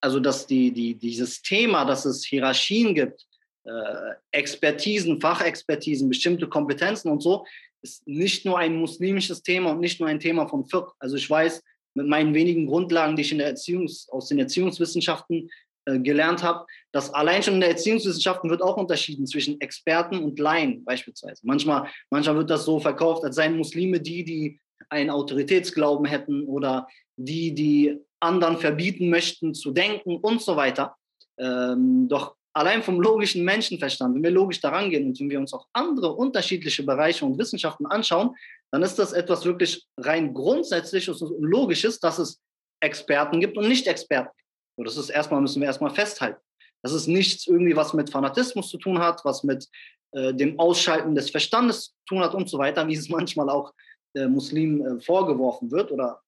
also 0.00 0.18
dass 0.20 0.46
die, 0.46 0.72
die, 0.72 0.96
dieses 0.96 1.42
Thema, 1.42 1.84
dass 1.84 2.04
es 2.04 2.24
Hierarchien 2.24 2.94
gibt, 2.94 3.24
äh, 3.64 4.14
Expertisen, 4.32 5.20
Fachexpertisen, 5.20 6.08
bestimmte 6.08 6.48
Kompetenzen 6.48 7.10
und 7.10 7.22
so, 7.22 7.46
ist 7.82 8.06
nicht 8.06 8.44
nur 8.44 8.58
ein 8.58 8.76
muslimisches 8.76 9.42
Thema 9.42 9.70
und 9.72 9.80
nicht 9.80 10.00
nur 10.00 10.08
ein 10.08 10.20
Thema 10.20 10.46
von 10.46 10.64
Fiqh. 10.64 10.92
Also 10.98 11.16
ich 11.16 11.28
weiß 11.28 11.62
mit 11.94 12.06
meinen 12.06 12.34
wenigen 12.34 12.66
Grundlagen, 12.66 13.16
die 13.16 13.22
ich 13.22 13.32
in 13.32 13.38
der 13.38 13.54
Erziehungs-, 13.54 14.08
aus 14.10 14.28
den 14.28 14.38
Erziehungswissenschaften 14.38 15.50
äh, 15.84 15.98
gelernt 15.98 16.42
habe, 16.42 16.64
dass 16.92 17.12
allein 17.12 17.42
schon 17.42 17.54
in 17.54 17.60
der 17.60 17.70
Erziehungswissenschaften 17.70 18.48
wird 18.48 18.62
auch 18.62 18.76
unterschieden 18.76 19.26
zwischen 19.26 19.60
Experten 19.60 20.22
und 20.22 20.38
Laien 20.38 20.84
beispielsweise. 20.84 21.40
Manchmal, 21.44 21.88
manchmal 22.08 22.36
wird 22.36 22.50
das 22.50 22.64
so 22.64 22.78
verkauft, 22.78 23.24
als 23.24 23.36
seien 23.36 23.56
Muslime 23.56 24.00
die, 24.00 24.24
die 24.24 24.60
einen 24.88 25.10
Autoritätsglauben 25.10 26.06
hätten 26.06 26.44
oder 26.44 26.86
die, 27.16 27.54
die 27.54 27.98
anderen 28.20 28.58
verbieten 28.58 29.10
möchten 29.10 29.54
zu 29.54 29.72
denken 29.72 30.16
und 30.16 30.40
so 30.40 30.56
weiter. 30.56 30.96
Ähm, 31.38 32.08
doch 32.08 32.36
allein 32.54 32.82
vom 32.82 33.00
logischen 33.00 33.44
Menschenverstand, 33.44 34.14
wenn 34.14 34.22
wir 34.22 34.30
logisch 34.30 34.60
daran 34.60 34.90
gehen 34.90 35.06
und 35.06 35.20
wenn 35.20 35.30
wir 35.30 35.38
uns 35.38 35.52
auch 35.52 35.66
andere 35.72 36.12
unterschiedliche 36.12 36.82
Bereiche 36.82 37.24
und 37.24 37.38
Wissenschaften 37.38 37.86
anschauen, 37.86 38.34
dann 38.70 38.82
ist 38.82 38.98
das 38.98 39.12
etwas 39.12 39.44
wirklich 39.44 39.86
rein 39.98 40.34
Grundsätzliches 40.34 41.22
und 41.22 41.42
Logisches, 41.42 42.00
dass 42.00 42.18
es 42.18 42.40
Experten 42.80 43.40
gibt 43.40 43.56
und 43.56 43.68
Nicht-Experten. 43.68 44.30
So, 44.76 44.84
das 44.84 44.96
ist 44.96 45.10
erstmal, 45.10 45.40
müssen 45.40 45.60
wir 45.60 45.66
erstmal 45.66 45.94
festhalten. 45.94 46.40
Das 46.82 46.92
ist 46.92 47.06
nichts 47.06 47.46
irgendwie, 47.46 47.76
was 47.76 47.94
mit 47.94 48.10
Fanatismus 48.10 48.68
zu 48.68 48.78
tun 48.78 48.98
hat, 48.98 49.24
was 49.24 49.44
mit 49.44 49.68
äh, 50.12 50.34
dem 50.34 50.58
Ausschalten 50.58 51.14
des 51.14 51.30
Verstandes 51.30 51.84
zu 51.84 52.04
tun 52.06 52.20
hat 52.20 52.34
und 52.34 52.48
so 52.48 52.58
weiter, 52.58 52.86
wie 52.88 52.94
es 52.94 53.08
manchmal 53.08 53.48
auch 53.48 53.72
äh, 54.14 54.26
Muslimen 54.26 54.98
äh, 54.98 55.00
vorgeworfen 55.00 55.70
wird 55.70 55.92
oder 55.92 56.20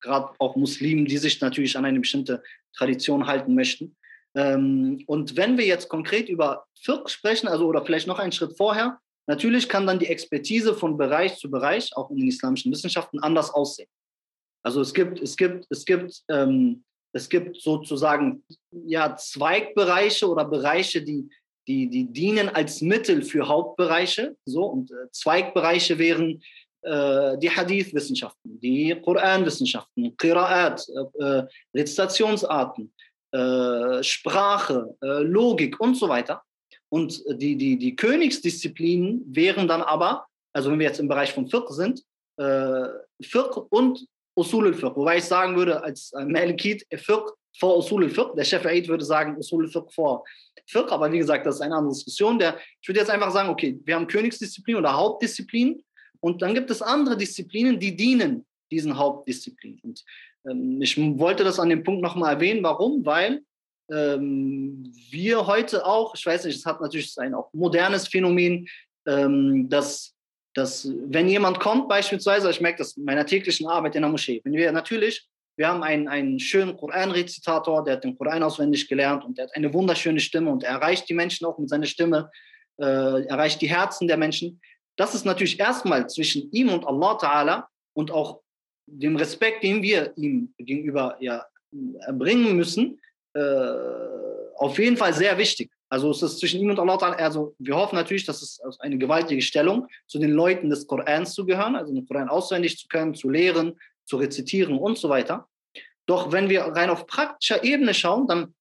gerade 0.00 0.30
auch 0.38 0.56
Muslimen, 0.56 1.04
die 1.04 1.18
sich 1.18 1.40
natürlich 1.40 1.76
an 1.76 1.84
eine 1.84 2.00
bestimmte 2.00 2.42
Tradition 2.74 3.26
halten 3.26 3.54
möchten. 3.54 3.96
Ähm, 4.34 5.02
und 5.06 5.36
wenn 5.36 5.58
wir 5.58 5.66
jetzt 5.66 5.88
konkret 5.88 6.28
über 6.28 6.64
Fiqh 6.80 7.08
sprechen, 7.08 7.48
also 7.48 7.66
oder 7.66 7.84
vielleicht 7.84 8.06
noch 8.06 8.18
einen 8.18 8.32
Schritt 8.32 8.56
vorher, 8.56 8.98
natürlich 9.26 9.68
kann 9.68 9.86
dann 9.86 9.98
die 9.98 10.06
Expertise 10.08 10.74
von 10.74 10.96
Bereich 10.96 11.36
zu 11.36 11.50
Bereich, 11.50 11.94
auch 11.96 12.10
in 12.10 12.16
den 12.16 12.28
islamischen 12.28 12.72
Wissenschaften, 12.72 13.20
anders 13.20 13.50
aussehen. 13.50 13.88
Also 14.62 14.80
es 14.80 14.94
gibt, 14.94 15.20
es 15.20 15.36
gibt, 15.36 15.66
es 15.70 15.84
gibt, 15.84 16.22
ähm, 16.28 16.84
es 17.12 17.28
gibt 17.28 17.60
sozusagen 17.60 18.42
ja, 18.86 19.16
Zweigbereiche 19.16 20.28
oder 20.28 20.44
Bereiche, 20.44 21.02
die, 21.02 21.28
die, 21.66 21.88
die 21.88 22.10
dienen 22.10 22.48
als 22.48 22.80
Mittel 22.80 23.22
für 23.22 23.46
Hauptbereiche. 23.46 24.36
So, 24.44 24.64
und 24.64 24.90
äh, 24.90 25.10
Zweigbereiche 25.10 25.98
wären 25.98 26.42
äh, 26.82 27.38
die 27.38 27.50
Hadith-Wissenschaften, 27.50 28.60
die 28.60 28.98
Koran-Wissenschaften, 29.04 30.16
Qira'at, 30.16 30.88
äh, 31.18 31.46
Rezitationsarten, 31.74 32.92
äh, 33.32 34.02
Sprache, 34.02 34.94
Logik 35.00 35.80
und 35.80 35.96
so 35.96 36.08
weiter. 36.08 36.42
Und 36.88 37.22
die, 37.28 37.56
die, 37.56 37.78
die 37.78 37.96
Königsdisziplinen 37.96 39.24
wären 39.26 39.66
dann 39.66 39.82
aber, 39.82 40.26
also 40.52 40.70
wenn 40.70 40.78
wir 40.78 40.86
jetzt 40.86 41.00
im 41.00 41.08
Bereich 41.08 41.32
von 41.32 41.48
Fiqh 41.48 41.72
sind, 41.72 42.02
Fiqh 42.36 43.66
und 43.70 44.06
Usul 44.34 44.68
al-Fiqh. 44.68 44.96
Wobei 44.96 45.18
ich 45.18 45.24
sagen 45.24 45.56
würde, 45.56 45.82
als 45.82 46.12
Malikit, 46.12 46.86
Fiqh 46.90 47.32
vor 47.58 47.78
Usul 47.78 48.04
al-Fiqh. 48.04 48.34
Der 48.36 48.44
Chef 48.44 48.64
würde 48.64 49.04
sagen 49.04 49.36
Usul 49.36 49.64
al-Fiqh 49.64 49.90
vor 49.92 50.24
Fiqh. 50.66 50.90
Aber 50.90 51.10
wie 51.12 51.18
gesagt, 51.18 51.46
das 51.46 51.56
ist 51.56 51.60
eine 51.60 51.74
andere 51.74 51.94
Diskussion. 51.94 52.38
Der, 52.38 52.58
ich 52.80 52.88
würde 52.88 53.00
jetzt 53.00 53.10
einfach 53.10 53.30
sagen, 53.30 53.48
okay, 53.48 53.78
wir 53.84 53.94
haben 53.94 54.06
Königsdisziplin 54.06 54.76
oder 54.76 54.94
Hauptdisziplin 54.94 55.82
und 56.20 56.42
dann 56.42 56.54
gibt 56.54 56.70
es 56.70 56.82
andere 56.82 57.16
Disziplinen, 57.16 57.78
die 57.78 57.96
dienen 57.96 58.46
diesen 58.70 58.96
Hauptdisziplinen. 58.96 59.80
Und 59.82 60.04
ich 60.80 60.98
wollte 61.18 61.44
das 61.44 61.60
an 61.60 61.68
dem 61.68 61.84
Punkt 61.84 62.02
nochmal 62.02 62.34
erwähnen. 62.34 62.62
Warum? 62.62 63.04
Weil 63.04 63.42
ähm, 63.90 64.92
wir 65.10 65.46
heute 65.46 65.84
auch, 65.86 66.14
ich 66.14 66.24
weiß 66.24 66.44
nicht, 66.44 66.56
es 66.56 66.66
hat 66.66 66.80
natürlich 66.80 67.16
ein 67.18 67.34
auch 67.34 67.52
modernes 67.52 68.08
Phänomen, 68.08 68.68
ähm, 69.06 69.68
dass, 69.68 70.14
dass 70.54 70.88
wenn 71.06 71.28
jemand 71.28 71.60
kommt, 71.60 71.88
beispielsweise, 71.88 72.50
ich 72.50 72.60
merke 72.60 72.78
das 72.78 72.96
in 72.96 73.04
meiner 73.04 73.26
täglichen 73.26 73.66
Arbeit 73.68 73.94
in 73.94 74.02
der 74.02 74.10
Moschee, 74.10 74.40
wenn 74.44 74.52
wir 74.52 74.72
natürlich, 74.72 75.28
wir 75.56 75.68
haben 75.68 75.82
einen, 75.82 76.08
einen 76.08 76.40
schönen 76.40 76.76
Koran-Rezitator, 76.76 77.84
der 77.84 77.94
hat 77.94 78.04
den 78.04 78.16
Koran 78.16 78.42
auswendig 78.42 78.88
gelernt 78.88 79.24
und 79.24 79.36
der 79.36 79.46
hat 79.46 79.54
eine 79.54 79.72
wunderschöne 79.72 80.20
Stimme 80.20 80.50
und 80.50 80.64
er 80.64 80.72
erreicht 80.72 81.08
die 81.08 81.14
Menschen 81.14 81.46
auch 81.46 81.58
mit 81.58 81.68
seiner 81.68 81.86
Stimme, 81.86 82.30
äh, 82.80 83.26
erreicht 83.26 83.60
die 83.60 83.68
Herzen 83.68 84.08
der 84.08 84.16
Menschen. 84.16 84.60
Das 84.96 85.14
ist 85.14 85.26
natürlich 85.26 85.60
erstmal 85.60 86.08
zwischen 86.08 86.50
ihm 86.52 86.70
und 86.70 86.86
Allah 86.86 87.16
Ta'ala 87.18 87.64
und 87.94 88.10
auch 88.10 88.41
dem 88.92 89.16
Respekt, 89.16 89.62
den 89.62 89.82
wir 89.82 90.12
ihm 90.16 90.52
gegenüber 90.58 91.16
ja, 91.20 91.44
erbringen 92.06 92.56
müssen, 92.56 93.00
äh, 93.34 93.40
auf 94.56 94.78
jeden 94.78 94.96
Fall 94.96 95.14
sehr 95.14 95.38
wichtig. 95.38 95.70
Also 95.88 96.10
es 96.10 96.22
ist 96.22 96.38
zwischen 96.38 96.60
ihm 96.60 96.70
und 96.70 96.78
Allah, 96.78 96.96
also 96.96 97.54
wir 97.58 97.76
hoffen 97.76 97.96
natürlich, 97.96 98.24
dass 98.24 98.40
es 98.42 98.60
eine 98.80 98.96
gewaltige 98.96 99.42
Stellung, 99.42 99.88
zu 100.06 100.18
den 100.18 100.30
Leuten 100.30 100.70
des 100.70 100.86
Korans 100.86 101.34
zu 101.34 101.44
gehören, 101.44 101.76
also 101.76 101.92
den 101.92 102.06
Koran 102.06 102.28
auswendig 102.28 102.78
zu 102.78 102.88
können, 102.88 103.14
zu 103.14 103.28
lehren, 103.28 103.78
zu 104.04 104.16
rezitieren 104.16 104.78
und 104.78 104.98
so 104.98 105.08
weiter. 105.08 105.48
Doch 106.06 106.32
wenn 106.32 106.48
wir 106.48 106.62
rein 106.62 106.90
auf 106.90 107.06
praktischer 107.06 107.62
Ebene 107.62 107.94
schauen, 107.94 108.26
dann 108.26 108.54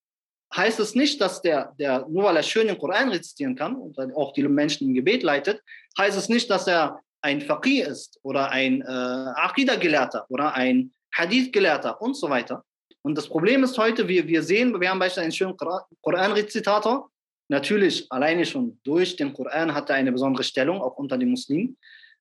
heißt 0.55 0.79
es 0.79 0.95
nicht, 0.95 1.21
dass 1.21 1.41
der, 1.41 1.73
der 1.79 2.05
nur 2.09 2.23
weil 2.23 2.35
er 2.35 2.43
schön 2.43 2.67
den 2.67 2.77
Koran 2.77 3.09
rezitieren 3.09 3.55
kann 3.55 3.75
und 3.75 3.97
auch 4.15 4.33
die 4.33 4.43
Menschen 4.43 4.87
im 4.87 4.93
Gebet 4.93 5.23
leitet, 5.23 5.61
heißt 5.97 6.17
es 6.17 6.29
nicht, 6.29 6.49
dass 6.49 6.67
er 6.67 6.99
ein 7.21 7.41
Faqih 7.41 7.81
ist 7.81 8.19
oder 8.23 8.49
ein 8.49 8.81
äh, 8.81 8.85
Aqidah-Gelehrter 8.85 10.25
oder 10.29 10.53
ein 10.53 10.91
Hadith-Gelehrter 11.15 12.01
und 12.01 12.15
so 12.15 12.29
weiter. 12.29 12.63
Und 13.03 13.17
das 13.17 13.27
Problem 13.27 13.63
ist 13.63 13.77
heute, 13.77 14.07
wir, 14.07 14.27
wir 14.27 14.43
sehen, 14.43 14.79
wir 14.79 14.89
haben 14.89 14.99
beispielsweise 14.99 15.23
einen 15.23 15.57
schönen 15.57 15.57
Koran-Rezitator, 16.01 17.11
Natürlich, 17.51 18.09
alleine 18.09 18.45
schon 18.45 18.79
durch 18.81 19.17
den 19.17 19.33
Koran 19.33 19.73
hat 19.73 19.89
er 19.89 19.97
eine 19.97 20.13
besondere 20.13 20.41
Stellung, 20.41 20.81
auch 20.81 20.95
unter 20.95 21.17
den 21.17 21.31
Muslimen. 21.31 21.77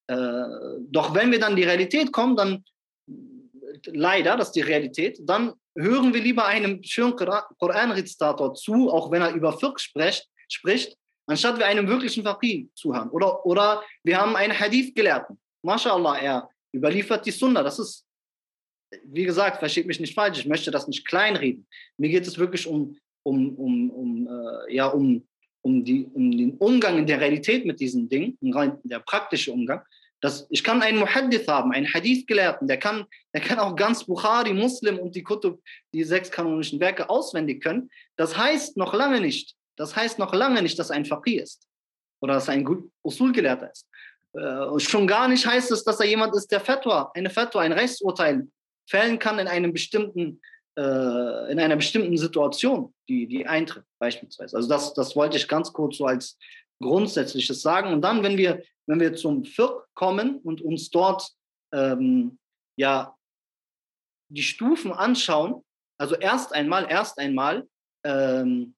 Äh, 0.09 0.17
doch 0.91 1.15
wenn 1.15 1.31
wir 1.31 1.39
dann 1.39 1.55
die 1.55 1.63
Realität 1.63 2.11
kommen, 2.11 2.35
dann 2.35 2.65
leider, 3.87 4.37
das 4.37 4.49
ist 4.49 4.57
die 4.57 4.63
Realität, 4.63 5.21
dann 5.23 5.53
hören 5.77 6.13
wir 6.13 6.21
lieber 6.21 6.47
einem 6.47 6.83
schönen 6.83 7.15
Koran-Rezitator 7.15 8.55
zu, 8.55 8.91
auch 8.91 9.13
wenn 9.13 9.23
er 9.23 9.33
über 9.33 9.53
Fiqh 9.57 9.79
spricht, 9.79 10.29
spricht 10.49 10.97
anstatt 11.27 11.59
wir 11.59 11.67
einem 11.67 11.87
wirklichen 11.89 12.25
Faqih 12.25 12.69
zuhören. 12.75 13.11
Oder, 13.11 13.45
oder 13.47 13.83
wir 14.03 14.19
haben 14.19 14.37
einen 14.37 14.59
Hadith-Gelehrten. 14.59 15.39
MashaAllah, 15.63 16.19
er 16.19 16.49
überliefert 16.75 17.27
die 17.27 17.31
Sunna. 17.31 17.63
Das 17.63 17.79
ist, 17.79 18.07
wie 19.05 19.25
gesagt, 19.25 19.59
versteht 19.59 19.87
mich 19.87 20.01
nicht 20.01 20.15
falsch, 20.15 20.41
ich 20.41 20.47
möchte 20.47 20.71
das 20.71 20.89
nicht 20.89 21.07
kleinreden. 21.07 21.67
Mir 21.97 22.11
geht 22.11 22.27
es 22.27 22.39
wirklich 22.39 22.67
um 22.67 22.97
um, 23.23 23.55
um, 23.57 23.91
um, 23.91 24.29
äh, 24.29 24.75
ja, 24.75 24.87
um, 24.87 25.27
um, 25.63 25.85
die, 25.85 26.07
um 26.15 26.31
den 26.31 26.57
Umgang 26.57 26.99
in 26.99 27.07
der 27.07 27.21
Realität 27.21 27.67
mit 27.67 27.81
diesen 27.81 28.09
Dingen, 28.09 28.39
der 28.85 29.01
praktische 29.01 29.53
Umgang. 29.53 29.83
Das, 30.23 30.47
ich 30.51 30.63
kann 30.63 30.83
einen 30.83 30.99
Muhaddith 30.99 31.49
haben, 31.49 31.73
einen 31.73 31.93
Hadith-Gelehrten, 31.93 32.69
der 32.69 32.77
kann, 32.77 33.07
der 33.33 33.41
kann 33.41 33.59
auch 33.59 33.75
ganz 33.75 34.05
Bukhari, 34.05 34.53
Muslim 34.53 34.99
und 34.99 35.15
die 35.15 35.23
Kutub, 35.23 35.63
die 35.95 36.05
sechs 36.05 36.31
kanonischen 36.31 36.79
Werke 36.79 37.09
auswendig 37.09 37.63
können. 37.63 37.91
Das 38.17 38.37
heißt 38.37 38.77
noch 38.77 38.93
lange 38.93 39.21
nicht, 39.21 39.57
das 39.81 39.97
heißt 39.97 40.19
noch 40.19 40.35
lange 40.35 40.63
nicht, 40.63 40.79
dass 40.79 40.91
ein 40.91 41.07
Faqih 41.07 41.41
ist 41.41 41.67
oder 42.23 42.35
dass 42.35 42.49
er 42.49 42.55
ein 42.55 42.91
Usul-Gelehrter 43.03 43.73
ist. 43.73 43.87
Äh, 44.35 44.79
schon 44.79 45.07
gar 45.07 45.27
nicht 45.27 45.47
heißt 45.47 45.71
es, 45.73 45.83
dass 45.85 46.01
er 46.01 46.07
jemand 46.07 46.37
ist, 46.37 46.53
der 46.53 46.61
Fatwa, 46.61 47.11
eine 47.15 47.31
Fatwa, 47.31 47.61
ein 47.61 47.73
Rechtsurteil 47.73 48.47
fällen 48.89 49.19
kann 49.19 49.39
in 49.39 49.49
einem 49.49 49.73
bestimmten 49.73 50.41
äh, 50.77 51.53
in 51.53 51.59
einer 51.59 51.77
bestimmten 51.77 52.17
Situation, 52.17 52.95
die, 53.09 53.27
die 53.27 53.47
eintritt, 53.47 53.85
beispielsweise. 53.99 54.57
Also 54.57 54.69
das, 54.69 54.95
das 54.95 55.17
wollte 55.17 55.37
ich 55.37 55.49
ganz 55.49 55.73
kurz 55.73 55.97
so 55.97 56.07
als 56.07 56.39
Grundsätzliches 56.81 57.61
sagen. 57.61 57.93
Und 57.93 58.03
dann, 58.03 58.23
wenn 58.23 58.37
wir, 58.37 58.63
wenn 58.87 59.01
wir 59.01 59.15
zum 59.15 59.45
Fiqh 59.45 59.83
kommen 59.95 60.39
und 60.39 60.61
uns 60.61 60.91
dort 60.91 61.29
ähm, 61.73 62.39
ja 62.77 63.17
die 64.29 64.43
Stufen 64.43 64.93
anschauen, 64.93 65.65
also 65.99 66.15
erst 66.15 66.55
einmal, 66.55 66.87
erst 66.89 67.19
einmal 67.19 67.67
ähm, 68.05 68.75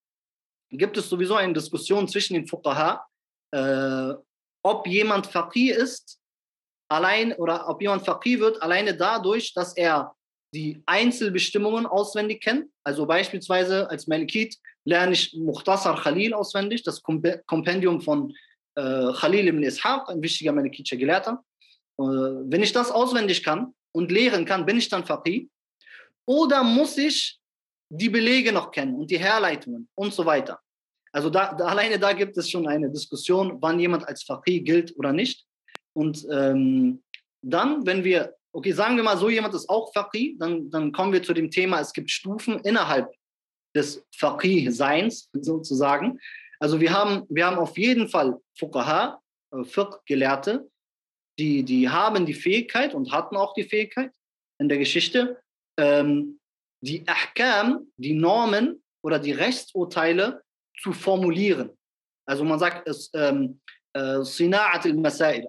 gibt 0.72 0.96
es 0.96 1.08
sowieso 1.08 1.34
eine 1.36 1.52
Diskussion 1.52 2.08
zwischen 2.08 2.34
den 2.34 2.46
Fuqaha, 2.46 3.06
äh, 3.52 4.14
ob 4.64 4.86
jemand 4.86 5.26
Faqih 5.26 5.70
ist, 5.70 6.18
allein 6.88 7.32
oder 7.34 7.68
ob 7.68 7.80
jemand 7.80 8.04
Faqih 8.04 8.40
wird, 8.40 8.62
alleine 8.62 8.96
dadurch, 8.96 9.52
dass 9.54 9.76
er 9.76 10.14
die 10.54 10.82
Einzelbestimmungen 10.86 11.86
auswendig 11.86 12.42
kennt. 12.42 12.70
Also 12.84 13.06
beispielsweise 13.06 13.88
als 13.88 14.06
Malikit 14.06 14.56
lerne 14.84 15.12
ich 15.12 15.34
Mukhtasar 15.34 16.00
Khalil 16.02 16.34
auswendig, 16.34 16.82
das 16.82 17.02
Kompendium 17.02 18.00
von 18.00 18.34
äh, 18.74 19.12
Khalil 19.12 19.48
ibn 19.48 19.62
Ishaq, 19.62 20.08
ein 20.08 20.22
wichtiger 20.22 20.52
Malikitischer 20.52 20.96
Gelehrter. 20.96 21.42
Äh, 21.98 22.02
wenn 22.02 22.62
ich 22.62 22.72
das 22.72 22.90
auswendig 22.90 23.42
kann 23.42 23.74
und 23.92 24.12
lehren 24.12 24.44
kann, 24.44 24.66
bin 24.66 24.76
ich 24.76 24.88
dann 24.88 25.04
Faqih. 25.04 25.48
Oder 26.26 26.62
muss 26.62 26.98
ich 26.98 27.40
die 27.92 28.08
Belege 28.08 28.52
noch 28.52 28.70
kennen 28.70 28.94
und 28.94 29.10
die 29.10 29.18
Herleitungen 29.18 29.88
und 29.94 30.14
so 30.14 30.24
weiter. 30.24 30.60
Also 31.12 31.28
da, 31.28 31.52
da, 31.54 31.66
alleine 31.66 31.98
da 31.98 32.12
gibt 32.12 32.36
es 32.38 32.48
schon 32.50 32.66
eine 32.66 32.90
Diskussion, 32.90 33.58
wann 33.60 33.78
jemand 33.78 34.08
als 34.08 34.22
Faqih 34.22 34.62
gilt 34.62 34.96
oder 34.96 35.12
nicht. 35.12 35.46
Und 35.94 36.26
ähm, 36.30 37.02
dann, 37.42 37.84
wenn 37.84 38.02
wir 38.02 38.34
okay, 38.52 38.72
sagen 38.72 38.96
wir 38.96 39.02
mal, 39.02 39.16
so 39.16 39.28
jemand 39.28 39.54
ist 39.54 39.68
auch 39.68 39.92
Faqih, 39.92 40.36
dann, 40.38 40.70
dann 40.70 40.92
kommen 40.92 41.12
wir 41.12 41.22
zu 41.22 41.32
dem 41.32 41.50
Thema, 41.50 41.80
es 41.80 41.92
gibt 41.92 42.10
Stufen 42.10 42.60
innerhalb 42.60 43.10
des 43.74 44.04
Faqih-Seins 44.16 45.30
sozusagen. 45.32 46.18
Also 46.60 46.80
wir 46.80 46.92
haben, 46.92 47.24
wir 47.28 47.46
haben 47.46 47.58
auf 47.58 47.76
jeden 47.78 48.08
Fall 48.08 48.38
Fuqaha, 48.58 49.20
äh, 49.52 49.64
Fiqh-Gelehrte, 49.64 50.68
die, 51.38 51.62
die 51.64 51.88
haben 51.88 52.26
die 52.26 52.34
Fähigkeit 52.34 52.94
und 52.94 53.10
hatten 53.10 53.36
auch 53.36 53.54
die 53.54 53.64
Fähigkeit 53.64 54.12
in 54.58 54.68
der 54.68 54.78
Geschichte, 54.78 55.40
ähm, 55.78 56.38
die 56.82 57.06
Ahkam, 57.08 57.86
die 57.96 58.12
Normen 58.14 58.82
oder 59.02 59.18
die 59.18 59.32
Rechtsurteile 59.32 60.42
zu 60.80 60.92
formulieren. 60.92 61.70
Also 62.26 62.44
man 62.44 62.58
sagt, 62.58 62.88
es, 62.88 63.10
ähm, 63.14 63.60
äh, 63.94 64.20
Sina'at 64.20 64.86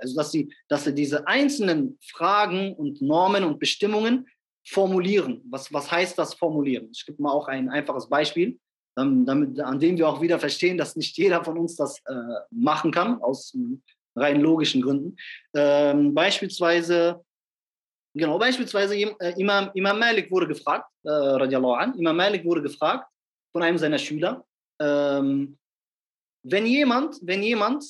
also 0.02 0.16
dass 0.16 0.32
sie, 0.32 0.54
dass 0.68 0.84
sie 0.84 0.94
diese 0.94 1.28
einzelnen 1.28 1.98
Fragen 2.12 2.74
und 2.76 3.02
Normen 3.02 3.44
und 3.44 3.60
Bestimmungen 3.60 4.28
formulieren. 4.66 5.42
Was, 5.50 5.72
was 5.74 5.92
heißt 5.92 6.18
das 6.18 6.34
formulieren? 6.36 6.90
Ich 6.92 7.06
gebe 7.06 7.22
mal 7.22 7.32
auch 7.32 7.48
ein 7.48 7.70
einfaches 7.70 8.08
Beispiel, 8.08 8.60
damit, 8.96 9.60
an 9.60 9.80
dem 9.80 9.98
wir 9.98 10.08
auch 10.08 10.22
wieder 10.22 10.40
verstehen, 10.40 10.78
dass 10.78 10.96
nicht 10.96 11.18
jeder 11.18 11.44
von 11.44 11.58
uns 11.58 11.76
das 11.76 12.00
äh, 12.06 12.14
machen 12.52 12.92
kann, 12.92 13.22
aus 13.22 13.58
rein 14.16 14.42
logischen 14.42 14.82
Gründen. 14.82 15.18
Ähm, 15.56 16.14
beispielsweise, 16.14 17.24
genau, 18.14 18.38
beispielsweise 18.38 18.96
äh, 18.96 19.34
Imam, 19.40 19.72
Imam 19.74 20.00
Malik 20.00 20.32
wurde 20.32 20.48
gefragt, 20.48 20.90
äh, 21.04 21.10
an, 21.10 21.98
Imam 21.98 22.16
Malik 22.16 22.46
wurde 22.46 22.62
gefragt 22.62 23.08
von 23.52 23.64
einem 23.64 23.78
seiner 23.78 23.98
Schüler, 23.98 24.46
ähm, 24.82 25.58
wenn 26.44 26.66
jemand, 26.66 27.18
wenn 27.22 27.42
jemand 27.44 27.84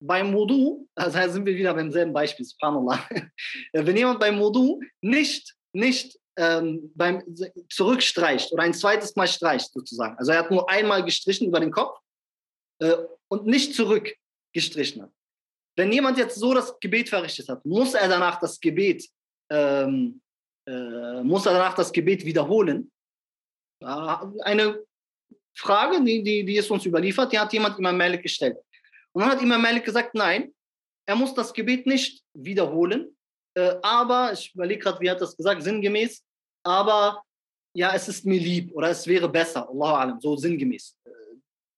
beim 0.00 0.32
Wudu, 0.32 0.88
also 0.94 1.32
sind 1.32 1.46
wir 1.46 1.56
wieder 1.56 1.74
beim 1.74 1.90
selben 1.90 2.12
Beispiel, 2.12 2.44
subhanallah, 2.44 3.08
wenn 3.72 3.96
jemand 3.96 4.20
beim 4.20 4.38
Wudu 4.38 4.80
nicht, 5.00 5.54
nicht 5.72 6.18
ähm, 6.38 6.92
beim 6.94 7.22
zurückstreicht 7.70 8.52
oder 8.52 8.62
ein 8.62 8.74
zweites 8.74 9.16
Mal 9.16 9.26
streicht 9.26 9.72
sozusagen, 9.72 10.16
also 10.18 10.32
er 10.32 10.38
hat 10.38 10.50
nur 10.50 10.68
einmal 10.68 11.04
gestrichen 11.04 11.48
über 11.48 11.60
den 11.60 11.70
Kopf 11.70 11.98
äh, 12.80 12.96
und 13.28 13.46
nicht 13.46 13.74
zurückgestrichen 13.74 15.02
hat. 15.02 15.10
Wenn 15.76 15.92
jemand 15.92 16.18
jetzt 16.18 16.36
so 16.36 16.54
das 16.54 16.78
Gebet 16.80 17.08
verrichtet 17.08 17.48
hat, 17.48 17.64
muss 17.64 17.94
er 17.94 18.08
danach 18.08 18.40
das 18.40 18.58
Gebet, 18.58 19.08
ähm, 19.50 20.20
äh, 20.66 21.22
muss 21.22 21.46
er 21.46 21.52
danach 21.52 21.74
das 21.74 21.92
Gebet 21.92 22.24
wiederholen? 22.24 22.90
Eine 23.80 24.82
Frage, 25.54 26.02
die, 26.02 26.22
die, 26.22 26.44
die 26.44 26.56
ist 26.56 26.70
uns 26.70 26.86
überliefert, 26.86 27.32
die 27.32 27.38
hat 27.38 27.52
jemand 27.52 27.78
immer 27.78 27.92
Malik 27.92 28.22
gestellt. 28.22 28.56
Und 29.12 29.22
dann 29.22 29.30
hat 29.30 29.42
Imam 29.42 29.62
Malik 29.62 29.84
gesagt, 29.84 30.14
nein, 30.14 30.54
er 31.06 31.16
muss 31.16 31.34
das 31.34 31.52
Gebet 31.52 31.86
nicht 31.86 32.22
wiederholen, 32.34 33.16
äh, 33.54 33.76
aber, 33.82 34.32
ich 34.32 34.54
überlege 34.54 34.80
gerade, 34.80 35.00
wie 35.00 35.10
hat 35.10 35.20
das 35.20 35.36
gesagt, 35.36 35.62
sinngemäß, 35.62 36.22
aber 36.62 37.22
ja, 37.74 37.94
es 37.94 38.08
ist 38.08 38.26
mir 38.26 38.40
lieb 38.40 38.72
oder 38.74 38.90
es 38.90 39.06
wäre 39.06 39.28
besser, 39.28 39.68
Allah 39.68 40.00
alam, 40.00 40.20
so 40.20 40.36
sinngemäß. 40.36 40.98
Äh, 41.04 41.10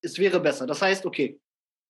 es 0.02 0.18
wäre 0.18 0.40
besser. 0.40 0.66
Das 0.66 0.82
heißt, 0.82 1.04
okay, 1.06 1.38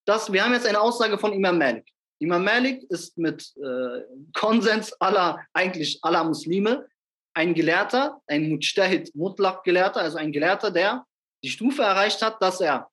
das, 0.07 0.31
wir 0.33 0.45
haben 0.45 0.53
jetzt 0.53 0.67
eine 0.67 0.81
Aussage 0.81 1.19
von 1.19 1.33
Imam 1.33 1.59
Malik. 1.59 1.87
Imam 2.21 2.45
Malik 2.45 2.83
ist 2.91 3.17
mit 3.17 3.53
äh, 3.57 4.03
Konsens 4.35 4.93
aller, 5.01 5.41
eigentlich 5.53 5.99
aller 6.03 6.25
Muslime, 6.25 6.89
ein 7.35 7.55
Gelehrter, 7.55 8.21
ein 8.27 8.49
Mujtahid, 8.49 9.15
Mutlaq-Gelehrter, 9.15 10.01
also 10.01 10.19
ein 10.19 10.33
Gelehrter, 10.33 10.71
der 10.71 11.05
die 11.45 11.51
Stufe 11.51 11.83
erreicht 11.83 12.21
hat, 12.23 12.43
dass 12.43 12.61
er 12.61 12.91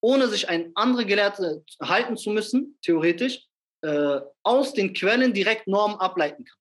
ohne 0.00 0.28
sich 0.28 0.48
an 0.48 0.72
andere 0.74 1.06
Gelehrte 1.06 1.64
halten 1.80 2.16
zu 2.16 2.30
müssen, 2.30 2.76
theoretisch, 2.82 3.46
äh, 3.82 4.20
aus 4.42 4.74
den 4.74 4.92
Quellen 4.92 5.32
direkt 5.32 5.66
Normen 5.66 5.98
ableiten 5.98 6.44
kann. 6.44 6.58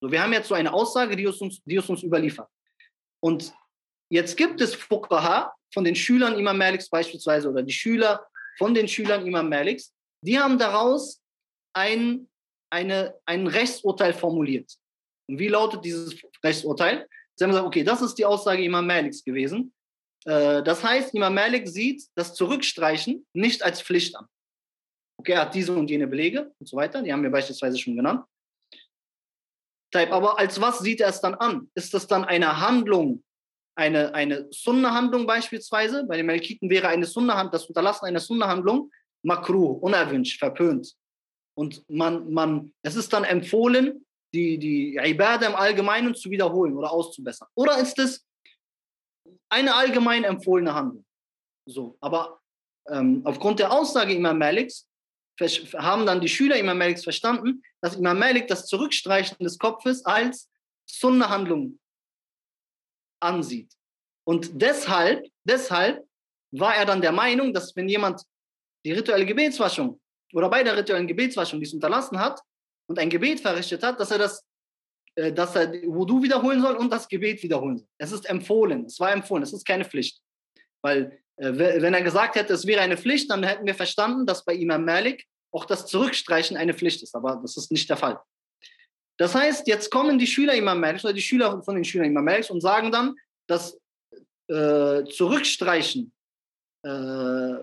So, 0.00 0.10
wir 0.10 0.22
haben 0.22 0.32
jetzt 0.32 0.48
so 0.48 0.54
eine 0.54 0.72
Aussage, 0.72 1.14
die 1.14 1.26
uns, 1.26 1.60
die 1.64 1.78
uns 1.78 2.02
überliefert. 2.02 2.48
Und 3.22 3.52
jetzt 4.08 4.36
gibt 4.36 4.60
es 4.60 4.74
Fuqaha 4.74 5.52
von 5.72 5.84
den 5.84 5.94
Schülern 5.94 6.38
Imam 6.38 6.56
Maliks 6.56 6.88
beispielsweise 6.88 7.50
oder 7.50 7.62
die 7.62 7.72
Schüler 7.72 8.26
von 8.56 8.72
den 8.74 8.88
Schülern 8.88 9.26
Imam 9.26 9.48
Maliks, 9.48 9.92
die 10.22 10.38
haben 10.38 10.58
daraus 10.58 11.19
ein, 11.72 12.28
eine, 12.70 13.14
ein 13.26 13.46
Rechtsurteil 13.46 14.12
formuliert. 14.12 14.72
Und 15.28 15.38
wie 15.38 15.48
lautet 15.48 15.84
dieses 15.84 16.16
Rechtsurteil? 16.44 17.08
Sie 17.34 17.44
haben 17.44 17.50
gesagt, 17.50 17.66
okay, 17.66 17.84
das 17.84 18.02
ist 18.02 18.16
die 18.16 18.26
Aussage 18.26 18.62
Imam 18.62 18.86
Maliks 18.86 19.24
gewesen. 19.24 19.72
Äh, 20.24 20.62
das 20.62 20.84
heißt, 20.84 21.14
Imam 21.14 21.34
Malik 21.34 21.68
sieht 21.68 22.04
das 22.14 22.34
Zurückstreichen 22.34 23.26
nicht 23.32 23.62
als 23.62 23.80
Pflicht 23.80 24.16
an. 24.16 24.26
Okay, 25.18 25.32
er 25.32 25.42
hat 25.42 25.54
diese 25.54 25.72
und 25.72 25.90
jene 25.90 26.06
Belege 26.06 26.52
und 26.58 26.68
so 26.68 26.76
weiter, 26.76 27.02
die 27.02 27.12
haben 27.12 27.22
wir 27.22 27.30
beispielsweise 27.30 27.78
schon 27.78 27.96
genannt. 27.96 28.24
Aber 29.92 30.38
als 30.38 30.60
was 30.60 30.78
sieht 30.78 31.00
er 31.00 31.08
es 31.08 31.20
dann 31.20 31.34
an? 31.34 31.70
Ist 31.74 31.92
das 31.94 32.06
dann 32.06 32.24
eine 32.24 32.60
Handlung, 32.60 33.24
eine, 33.74 34.14
eine 34.14 34.46
Sunna-Handlung 34.50 35.26
beispielsweise, 35.26 36.04
bei 36.04 36.16
den 36.16 36.26
Malikiten 36.26 36.70
wäre 36.70 36.88
eine 36.88 37.06
Sunna-Handlung, 37.06 37.52
das 37.52 37.66
Unterlassen 37.66 38.06
einer 38.06 38.20
Sunna-Handlung 38.20 38.90
makruh, 39.22 39.72
unerwünscht, 39.72 40.38
verpönt. 40.38 40.94
Und 41.56 41.88
man, 41.88 42.32
man, 42.32 42.72
es 42.82 42.96
ist 42.96 43.12
dann 43.12 43.24
empfohlen, 43.24 44.06
die, 44.32 44.58
die 44.58 44.96
Ibadah 44.96 45.48
im 45.48 45.56
Allgemeinen 45.56 46.14
zu 46.14 46.30
wiederholen 46.30 46.76
oder 46.76 46.92
auszubessern. 46.92 47.48
Oder 47.54 47.78
ist 47.78 47.98
es 47.98 48.24
eine 49.48 49.74
allgemein 49.74 50.24
empfohlene 50.24 50.74
Handlung? 50.74 51.04
So, 51.66 51.96
aber 52.00 52.40
ähm, 52.88 53.22
aufgrund 53.24 53.58
der 53.58 53.72
Aussage 53.72 54.14
Imam 54.14 54.38
Maliks 54.38 54.88
haben 55.74 56.06
dann 56.06 56.20
die 56.20 56.28
Schüler 56.28 56.56
Imam 56.56 56.78
Maliks 56.78 57.02
verstanden, 57.02 57.62
dass 57.80 57.96
Imam 57.96 58.18
Malik 58.18 58.46
das 58.48 58.66
Zurückstreichen 58.66 59.38
des 59.40 59.58
Kopfes 59.58 60.04
als 60.04 60.50
Sunna-Handlung 60.86 61.78
ansieht. 63.20 63.72
Und 64.24 64.60
deshalb, 64.60 65.26
deshalb 65.44 66.06
war 66.52 66.74
er 66.74 66.84
dann 66.84 67.00
der 67.00 67.12
Meinung, 67.12 67.54
dass 67.54 67.74
wenn 67.76 67.88
jemand 67.88 68.22
die 68.84 68.92
rituelle 68.92 69.26
Gebetswaschung 69.26 70.00
oder 70.32 70.48
bei 70.48 70.62
der 70.62 70.76
rituellen 70.76 71.06
Gebetswaschung 71.06 71.60
dies 71.60 71.74
unterlassen 71.74 72.18
hat 72.18 72.40
und 72.88 72.98
ein 72.98 73.10
Gebet 73.10 73.40
verrichtet 73.40 73.82
hat, 73.82 73.98
dass 74.00 74.10
er 74.10 74.18
das, 74.18 74.44
äh, 75.16 75.32
dass 75.32 75.56
er 75.56 75.72
Wudu 75.86 76.22
wiederholen 76.22 76.60
soll 76.60 76.76
und 76.76 76.90
das 76.92 77.08
Gebet 77.08 77.42
wiederholen 77.42 77.78
soll. 77.78 77.88
Es 77.98 78.12
ist 78.12 78.28
empfohlen, 78.28 78.84
es 78.86 78.98
war 79.00 79.12
empfohlen, 79.12 79.42
es 79.42 79.52
ist 79.52 79.66
keine 79.66 79.84
Pflicht. 79.84 80.20
Weil 80.82 81.20
äh, 81.36 81.52
wenn 81.56 81.94
er 81.94 82.02
gesagt 82.02 82.36
hätte, 82.36 82.52
es 82.52 82.66
wäre 82.66 82.80
eine 82.80 82.96
Pflicht, 82.96 83.30
dann 83.30 83.42
hätten 83.42 83.66
wir 83.66 83.74
verstanden, 83.74 84.26
dass 84.26 84.44
bei 84.44 84.54
Imam 84.54 84.84
Malik 84.84 85.26
auch 85.52 85.64
das 85.64 85.86
Zurückstreichen 85.86 86.56
eine 86.56 86.74
Pflicht 86.74 87.02
ist. 87.02 87.14
Aber 87.14 87.40
das 87.42 87.56
ist 87.56 87.70
nicht 87.70 87.88
der 87.88 87.96
Fall. 87.96 88.20
Das 89.18 89.34
heißt, 89.34 89.66
jetzt 89.66 89.90
kommen 89.90 90.18
die 90.18 90.26
Schüler 90.26 90.54
Imam 90.54 90.80
Maliks 90.80 91.04
oder 91.04 91.12
die 91.12 91.20
Schüler 91.20 91.62
von 91.62 91.74
den 91.74 91.84
Schülern 91.84 92.06
Imam 92.06 92.24
Maliks 92.24 92.50
und 92.50 92.60
sagen 92.60 92.90
dann, 92.90 93.16
dass 93.46 93.78
äh, 94.48 95.04
Zurückstreichen 95.04 96.12
äh, 96.82 97.54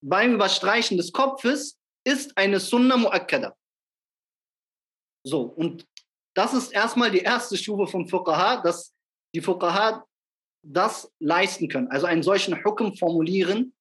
beim 0.00 0.34
Überstreichen 0.34 0.96
des 0.96 1.12
Kopfes 1.12 1.78
ist 2.04 2.36
eine 2.36 2.60
Sunna 2.60 2.96
Mu'akkada. 2.96 3.52
So, 5.24 5.42
und 5.42 5.86
das 6.34 6.54
ist 6.54 6.72
erstmal 6.72 7.10
die 7.10 7.20
erste 7.20 7.56
Stufe 7.56 7.86
vom 7.86 8.08
Fuqaha, 8.08 8.62
dass 8.62 8.94
die 9.34 9.40
Fuqaha 9.40 10.04
das 10.64 11.12
leisten 11.18 11.68
können, 11.68 11.88
also 11.88 12.06
einen 12.06 12.22
solchen 12.22 12.64
Hukum 12.64 12.94
formulieren 12.96 13.74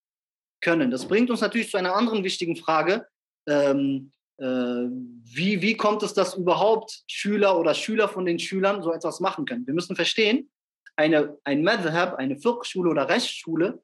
können. 0.61 0.91
Das 0.91 1.07
bringt 1.07 1.29
uns 1.29 1.41
natürlich 1.41 1.69
zu 1.69 1.77
einer 1.77 1.95
anderen 1.95 2.23
wichtigen 2.23 2.55
Frage. 2.55 3.07
Ähm, 3.47 4.11
äh, 4.37 4.45
wie, 4.45 5.61
wie 5.61 5.77
kommt 5.77 6.03
es, 6.03 6.13
dass 6.13 6.35
überhaupt 6.35 7.03
Schüler 7.07 7.59
oder 7.59 7.73
Schüler 7.73 8.09
von 8.09 8.25
den 8.25 8.39
Schülern 8.39 8.81
so 8.81 8.91
etwas 8.91 9.19
machen 9.19 9.45
können? 9.45 9.65
Wir 9.65 9.73
müssen 9.73 9.95
verstehen, 9.95 10.49
eine, 10.95 11.37
ein 11.43 11.63
Madhab, 11.63 12.15
eine 12.15 12.37
Fiqh-Schule 12.37 12.89
oder 12.89 13.07
Rechtsschule 13.09 13.81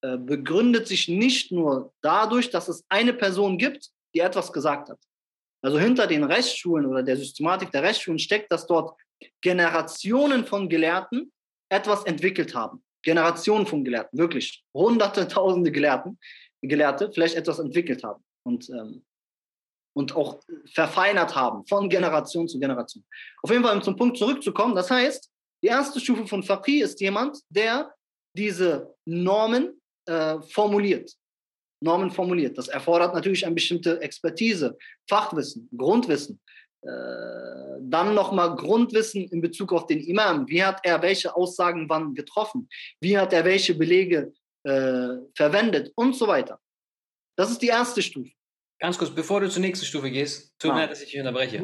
begründet 0.00 0.86
sich 0.86 1.08
nicht 1.08 1.50
nur 1.50 1.92
dadurch, 2.02 2.50
dass 2.50 2.68
es 2.68 2.84
eine 2.88 3.12
Person 3.12 3.58
gibt, 3.58 3.90
die 4.14 4.20
etwas 4.20 4.52
gesagt 4.52 4.88
hat. 4.90 4.98
Also 5.62 5.78
hinter 5.78 6.06
den 6.06 6.24
Rechtsschulen 6.24 6.86
oder 6.86 7.02
der 7.02 7.16
Systematik 7.16 7.72
der 7.72 7.82
Rechtsschulen 7.82 8.18
steckt, 8.18 8.52
dass 8.52 8.66
dort 8.66 8.96
Generationen 9.40 10.44
von 10.44 10.68
Gelehrten 10.68 11.32
etwas 11.68 12.04
entwickelt 12.04 12.54
haben. 12.54 12.82
Generationen 13.02 13.66
von 13.66 13.84
Gelehrten, 13.84 14.18
wirklich 14.18 14.64
hunderte, 14.74 15.26
tausende 15.28 15.72
Gelehrten, 15.72 16.18
Gelehrte 16.62 17.10
vielleicht 17.12 17.36
etwas 17.36 17.58
entwickelt 17.58 18.02
haben 18.02 18.22
und, 18.44 18.68
ähm, 18.70 19.04
und 19.94 20.14
auch 20.16 20.40
verfeinert 20.72 21.34
haben 21.34 21.66
von 21.66 21.88
Generation 21.88 22.48
zu 22.48 22.58
Generation. 22.58 23.04
Auf 23.42 23.50
jeden 23.50 23.62
Fall, 23.64 23.76
um 23.76 23.82
zum 23.82 23.96
Punkt 23.96 24.16
zurückzukommen, 24.16 24.74
das 24.74 24.90
heißt, 24.90 25.30
die 25.62 25.68
erste 25.68 26.00
Stufe 26.00 26.26
von 26.26 26.42
Faqih 26.42 26.82
ist 26.82 27.00
jemand, 27.00 27.38
der 27.48 27.94
diese 28.36 28.94
Normen 29.04 29.80
äh, 30.08 30.40
formuliert. 30.42 31.12
Normen 31.80 32.10
formuliert. 32.10 32.58
Das 32.58 32.68
erfordert 32.68 33.14
natürlich 33.14 33.46
eine 33.46 33.54
bestimmte 33.54 34.00
Expertise, 34.00 34.76
Fachwissen, 35.08 35.68
Grundwissen. 35.76 36.40
Äh, 36.82 36.88
dann 37.82 38.14
nochmal 38.14 38.56
Grundwissen 38.56 39.28
in 39.28 39.40
Bezug 39.40 39.72
auf 39.72 39.86
den 39.86 40.00
Imam. 40.00 40.48
Wie 40.48 40.64
hat 40.64 40.80
er 40.82 41.00
welche 41.02 41.36
Aussagen 41.36 41.88
wann 41.88 42.14
getroffen? 42.14 42.68
Wie 43.00 43.16
hat 43.16 43.32
er 43.32 43.44
welche 43.44 43.74
Belege 43.74 44.32
äh, 44.64 45.16
verwendet 45.34 45.92
und 45.94 46.14
so 46.14 46.26
weiter. 46.26 46.60
Das 47.36 47.50
ist 47.50 47.62
die 47.62 47.68
erste 47.68 48.02
Stufe. 48.02 48.30
Ganz 48.80 48.98
kurz, 48.98 49.10
bevor 49.10 49.40
du 49.40 49.48
zur 49.48 49.62
nächsten 49.62 49.86
Stufe 49.86 50.10
gehst, 50.10 50.58
tut 50.58 50.72
mir 50.72 50.80
leid, 50.80 50.90
dass 50.90 51.02
ich 51.02 51.10
dich 51.10 51.18
unterbreche. 51.18 51.62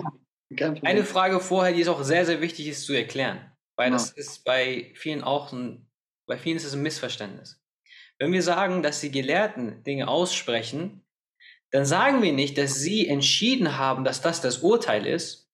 Ja, 0.51 0.75
Eine 0.83 1.05
Frage 1.05 1.41
vorher, 1.41 1.75
die 1.75 1.83
es 1.83 1.89
auch 1.89 2.03
sehr, 2.03 2.25
sehr 2.27 2.41
wichtig 2.41 2.69
ist 2.69 2.85
zu 2.85 2.93
erklären, 2.93 3.53
weil 3.77 3.89
ja. 3.89 3.93
das 3.93 4.11
ist 4.11 4.45
bei 4.45 4.93
vielen 4.95 5.23
auch 5.23 5.53
ein, 5.53 5.91
bei 6.27 6.39
vielen 6.39 6.57
ist 6.57 6.65
es 6.65 6.75
ein 6.75 6.83
Missverständnis. 6.83 7.61
Wenn 8.19 8.33
wir 8.33 8.43
sagen, 8.43 8.83
dass 8.83 9.01
die 9.01 9.11
Gelehrten 9.11 9.83
Dinge 9.85 10.09
aussprechen, 10.09 11.05
dann 11.71 11.85
sagen 11.85 12.23
wir 12.23 12.33
nicht, 12.33 12.57
dass 12.57 12.75
sie 12.75 13.09
entschieden 13.09 13.77
haben, 13.77 14.05
dass 14.05 14.23
das 14.23 14.41
das 14.41 14.59
Urteil 14.59 15.07
ist. 15.07 15.51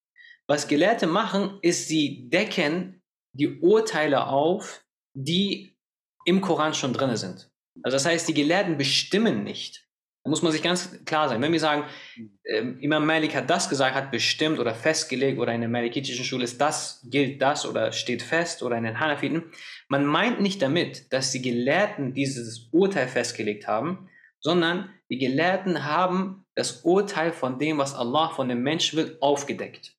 Was 0.47 0.69
Gelehrte 0.69 1.07
machen, 1.07 1.59
ist, 1.63 1.89
sie 1.89 2.29
decken 2.29 3.03
die 3.33 3.61
Urteile 3.61 4.27
auf, 4.27 4.85
die 5.15 5.77
im 6.25 6.41
Koran 6.41 6.75
schon 6.75 6.93
drin 6.93 7.17
sind. 7.17 7.51
Also 7.83 7.95
das 7.97 8.05
heißt, 8.05 8.29
die 8.29 8.35
Gelehrten 8.35 8.77
bestimmen 8.77 9.45
nicht. 9.45 9.89
Da 10.23 10.29
muss 10.29 10.43
man 10.43 10.53
sich 10.53 10.63
ganz 10.63 11.03
klar 11.07 11.29
sein. 11.31 11.41
Wenn 11.41 11.53
wir 11.53 11.61
sagen, 11.61 11.85
äh, 12.45 12.59
Imam 12.81 13.07
Malik 13.07 13.35
hat 13.35 13.49
das 13.49 13.71
gesagt, 13.71 13.95
hat 13.95 14.11
bestimmt 14.11 14.59
oder 14.59 14.75
festgelegt 14.75 15.39
oder 15.39 15.55
in 15.55 15.63
der 15.63 15.71
malikitischen 15.71 16.25
Schule 16.25 16.45
ist 16.45 16.61
das, 16.61 17.07
gilt 17.09 17.41
das 17.41 17.65
oder 17.65 17.93
steht 17.93 18.23
fest 18.23 18.63
oder 18.63 18.77
in 18.77 18.85
den 18.85 19.01
Hanafiten, 19.01 19.45
man 19.89 20.05
meint 20.05 20.41
nicht 20.41 20.61
damit, 20.61 21.11
dass 21.13 21.33
die 21.33 21.41
Gelehrten 21.41 22.13
dieses 22.13 22.69
Urteil 22.71 23.09
festgelegt 23.09 23.67
haben, 23.67 24.11
sondern 24.41 24.91
die 25.09 25.19
Gelehrten 25.19 25.85
haben 25.85 26.45
das 26.55 26.83
Urteil 26.83 27.33
von 27.33 27.59
dem, 27.59 27.79
was 27.79 27.95
Allah 27.95 28.29
von 28.29 28.49
dem 28.49 28.63
Menschen 28.63 28.99
will, 28.99 29.17
aufgedeckt. 29.21 29.97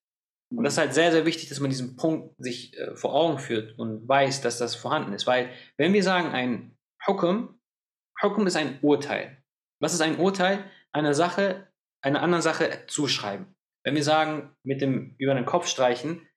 Und 0.52 0.64
das 0.64 0.74
ist 0.74 0.80
halt 0.80 0.94
sehr, 0.94 1.12
sehr 1.12 1.26
wichtig, 1.26 1.50
dass 1.50 1.60
man 1.60 1.70
diesen 1.70 1.96
Punkt 1.96 2.36
sich 2.38 2.78
äh, 2.78 2.96
vor 2.96 3.14
Augen 3.14 3.40
führt 3.40 3.78
und 3.80 4.08
weiß, 4.08 4.42
dass 4.42 4.58
das 4.58 4.76
vorhanden 4.76 5.14
ist. 5.14 5.26
Weil, 5.26 5.50
wenn 5.78 5.94
wir 5.94 6.04
sagen, 6.04 6.30
ein 6.30 6.78
Hukum, 7.08 7.60
Hukum 8.22 8.46
ist 8.48 8.58
ein 8.58 8.78
Urteil. 8.82 9.41
Was 9.82 9.94
ist 9.94 10.02
ein 10.02 10.20
Urteil? 10.20 10.64
Eine 10.92 11.14
Sache, 11.14 11.68
einer 12.02 12.22
anderen 12.22 12.42
Sache 12.42 12.86
zuschreiben. 12.88 13.56
Wenn 13.84 13.96
wir 13.96 14.04
sagen, 14.04 14.56
mit 14.64 14.80
dem 14.80 15.16
über 15.18 15.34
den 15.34 15.46
Kopf 15.46 15.68
streichen, 15.68 16.28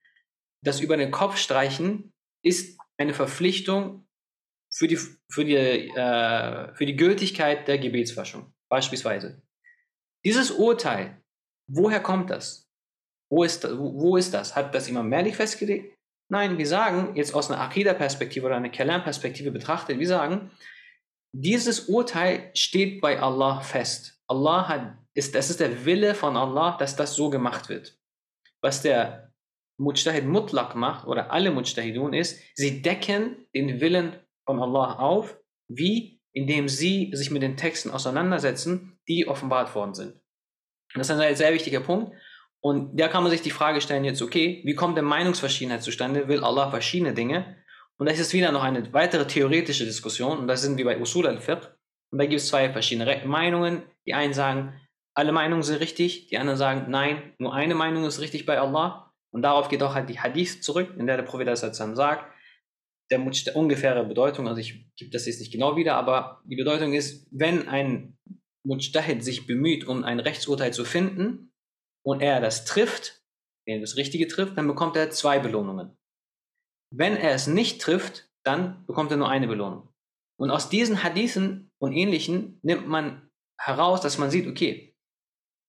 das 0.62 0.80
über 0.80 0.96
den 0.96 1.10
Kopf 1.10 1.36
streichen 1.36 2.12
ist 2.42 2.80
eine 2.96 3.14
Verpflichtung 3.14 4.06
für 4.72 4.88
die, 4.88 4.96
für 4.96 5.44
die, 5.44 5.54
äh, 5.54 6.74
für 6.74 6.86
die 6.86 6.96
Gültigkeit 6.96 7.68
der 7.68 7.78
Gebetswaschung, 7.78 8.52
beispielsweise. 8.70 9.42
Dieses 10.24 10.50
Urteil, 10.50 11.22
woher 11.66 12.00
kommt 12.00 12.30
das? 12.30 12.66
Wo 13.30 13.44
ist, 13.44 13.64
wo 13.64 14.16
ist 14.16 14.32
das? 14.32 14.56
Hat 14.56 14.74
das 14.74 14.88
Imam 14.88 15.08
Malik 15.08 15.36
festgelegt? 15.36 15.94
Nein, 16.30 16.56
wir 16.56 16.66
sagen, 16.66 17.14
jetzt 17.14 17.34
aus 17.34 17.50
einer 17.50 17.60
Akida-Perspektive 17.60 18.46
oder 18.46 18.56
einer 18.56 18.70
Kalam-Perspektive 18.70 19.50
betrachtet, 19.50 19.98
wir 19.98 20.08
sagen, 20.08 20.50
dieses 21.36 21.88
Urteil 21.88 22.50
steht 22.54 23.00
bei 23.00 23.20
Allah 23.20 23.60
fest. 23.60 24.22
Allah 24.28 24.68
hat, 24.68 24.98
ist, 25.14 25.34
das 25.34 25.50
ist 25.50 25.58
der 25.58 25.84
Wille 25.84 26.14
von 26.14 26.36
Allah, 26.36 26.76
dass 26.78 26.94
das 26.94 27.16
so 27.16 27.28
gemacht 27.28 27.68
wird. 27.68 27.98
Was 28.60 28.82
der 28.82 29.32
Mujtahid 29.76 30.24
Mutlaq 30.24 30.76
macht 30.76 31.08
oder 31.08 31.32
alle 31.32 31.50
Mujtahidun 31.50 32.14
ist, 32.14 32.40
sie 32.54 32.82
decken 32.82 33.46
den 33.52 33.80
Willen 33.80 34.16
von 34.46 34.60
Allah 34.60 34.98
auf, 35.00 35.36
wie 35.66 36.22
indem 36.32 36.68
sie 36.68 37.10
sich 37.14 37.30
mit 37.30 37.42
den 37.42 37.56
Texten 37.56 37.90
auseinandersetzen, 37.90 38.98
die 39.08 39.26
offenbart 39.26 39.74
worden 39.74 39.94
sind. 39.94 40.20
Das 40.94 41.08
ist 41.08 41.16
ein 41.16 41.36
sehr 41.36 41.52
wichtiger 41.52 41.80
Punkt. 41.80 42.12
Und 42.60 42.98
da 42.98 43.08
kann 43.08 43.22
man 43.22 43.30
sich 43.30 43.42
die 43.42 43.50
Frage 43.50 43.80
stellen 43.80 44.04
jetzt, 44.04 44.22
okay, 44.22 44.62
wie 44.64 44.74
kommt 44.74 44.96
denn 44.96 45.04
Meinungsverschiedenheit 45.04 45.82
zustande? 45.82 46.28
Will 46.28 46.44
Allah 46.44 46.70
verschiedene 46.70 47.12
Dinge? 47.12 47.56
Und 47.98 48.08
das 48.08 48.18
ist 48.18 48.32
wieder 48.32 48.52
noch 48.52 48.62
eine 48.62 48.92
weitere 48.92 49.26
theoretische 49.26 49.84
Diskussion. 49.84 50.38
Und 50.38 50.48
da 50.48 50.56
sind 50.56 50.76
wir 50.78 50.84
bei 50.84 51.00
Usul 51.00 51.26
al-Fiqh. 51.26 51.68
Und 52.10 52.18
da 52.18 52.26
gibt 52.26 52.40
es 52.40 52.48
zwei 52.48 52.70
verschiedene 52.72 53.22
Meinungen. 53.26 53.82
Die 54.06 54.14
einen 54.14 54.34
sagen, 54.34 54.80
alle 55.14 55.32
Meinungen 55.32 55.62
sind 55.62 55.80
richtig. 55.80 56.26
Die 56.28 56.38
anderen 56.38 56.58
sagen, 56.58 56.90
nein, 56.90 57.34
nur 57.38 57.54
eine 57.54 57.74
Meinung 57.74 58.04
ist 58.04 58.20
richtig 58.20 58.46
bei 58.46 58.58
Allah. 58.58 59.12
Und 59.32 59.42
darauf 59.42 59.68
geht 59.68 59.82
auch 59.82 59.94
halt 59.94 60.08
die 60.08 60.20
Hadith 60.20 60.62
zurück, 60.62 60.94
in 60.96 61.06
der 61.06 61.16
der 61.16 61.24
Prophet 61.24 61.48
das 61.48 61.60
dann 61.60 61.96
sagt, 61.96 62.32
der, 63.10 63.18
der 63.18 63.56
ungefähre 63.56 64.04
Bedeutung, 64.04 64.48
also 64.48 64.60
ich 64.60 64.86
gebe 64.96 65.10
das 65.10 65.26
jetzt 65.26 65.40
nicht 65.40 65.52
genau 65.52 65.76
wieder, 65.76 65.96
aber 65.96 66.40
die 66.44 66.56
Bedeutung 66.56 66.92
ist, 66.94 67.26
wenn 67.30 67.68
ein 67.68 68.16
Mujtahid 68.64 69.22
sich 69.22 69.46
bemüht, 69.46 69.86
um 69.86 70.04
ein 70.04 70.20
Rechtsurteil 70.20 70.72
zu 70.72 70.84
finden 70.84 71.52
und 72.02 72.20
er 72.20 72.40
das 72.40 72.64
trifft, 72.64 73.22
wenn 73.66 73.76
er 73.76 73.80
das 73.80 73.96
Richtige 73.96 74.26
trifft, 74.26 74.56
dann 74.56 74.66
bekommt 74.66 74.96
er 74.96 75.10
zwei 75.10 75.38
Belohnungen. 75.38 75.96
Wenn 76.90 77.16
er 77.16 77.32
es 77.32 77.46
nicht 77.46 77.80
trifft, 77.80 78.30
dann 78.44 78.84
bekommt 78.86 79.10
er 79.10 79.16
nur 79.16 79.28
eine 79.28 79.48
Belohnung. 79.48 79.88
Und 80.38 80.50
aus 80.50 80.68
diesen 80.68 81.02
Hadithen 81.02 81.72
und 81.78 81.92
ähnlichen 81.92 82.58
nimmt 82.62 82.88
man 82.88 83.30
heraus, 83.58 84.00
dass 84.00 84.18
man 84.18 84.30
sieht, 84.30 84.46
okay, 84.46 84.96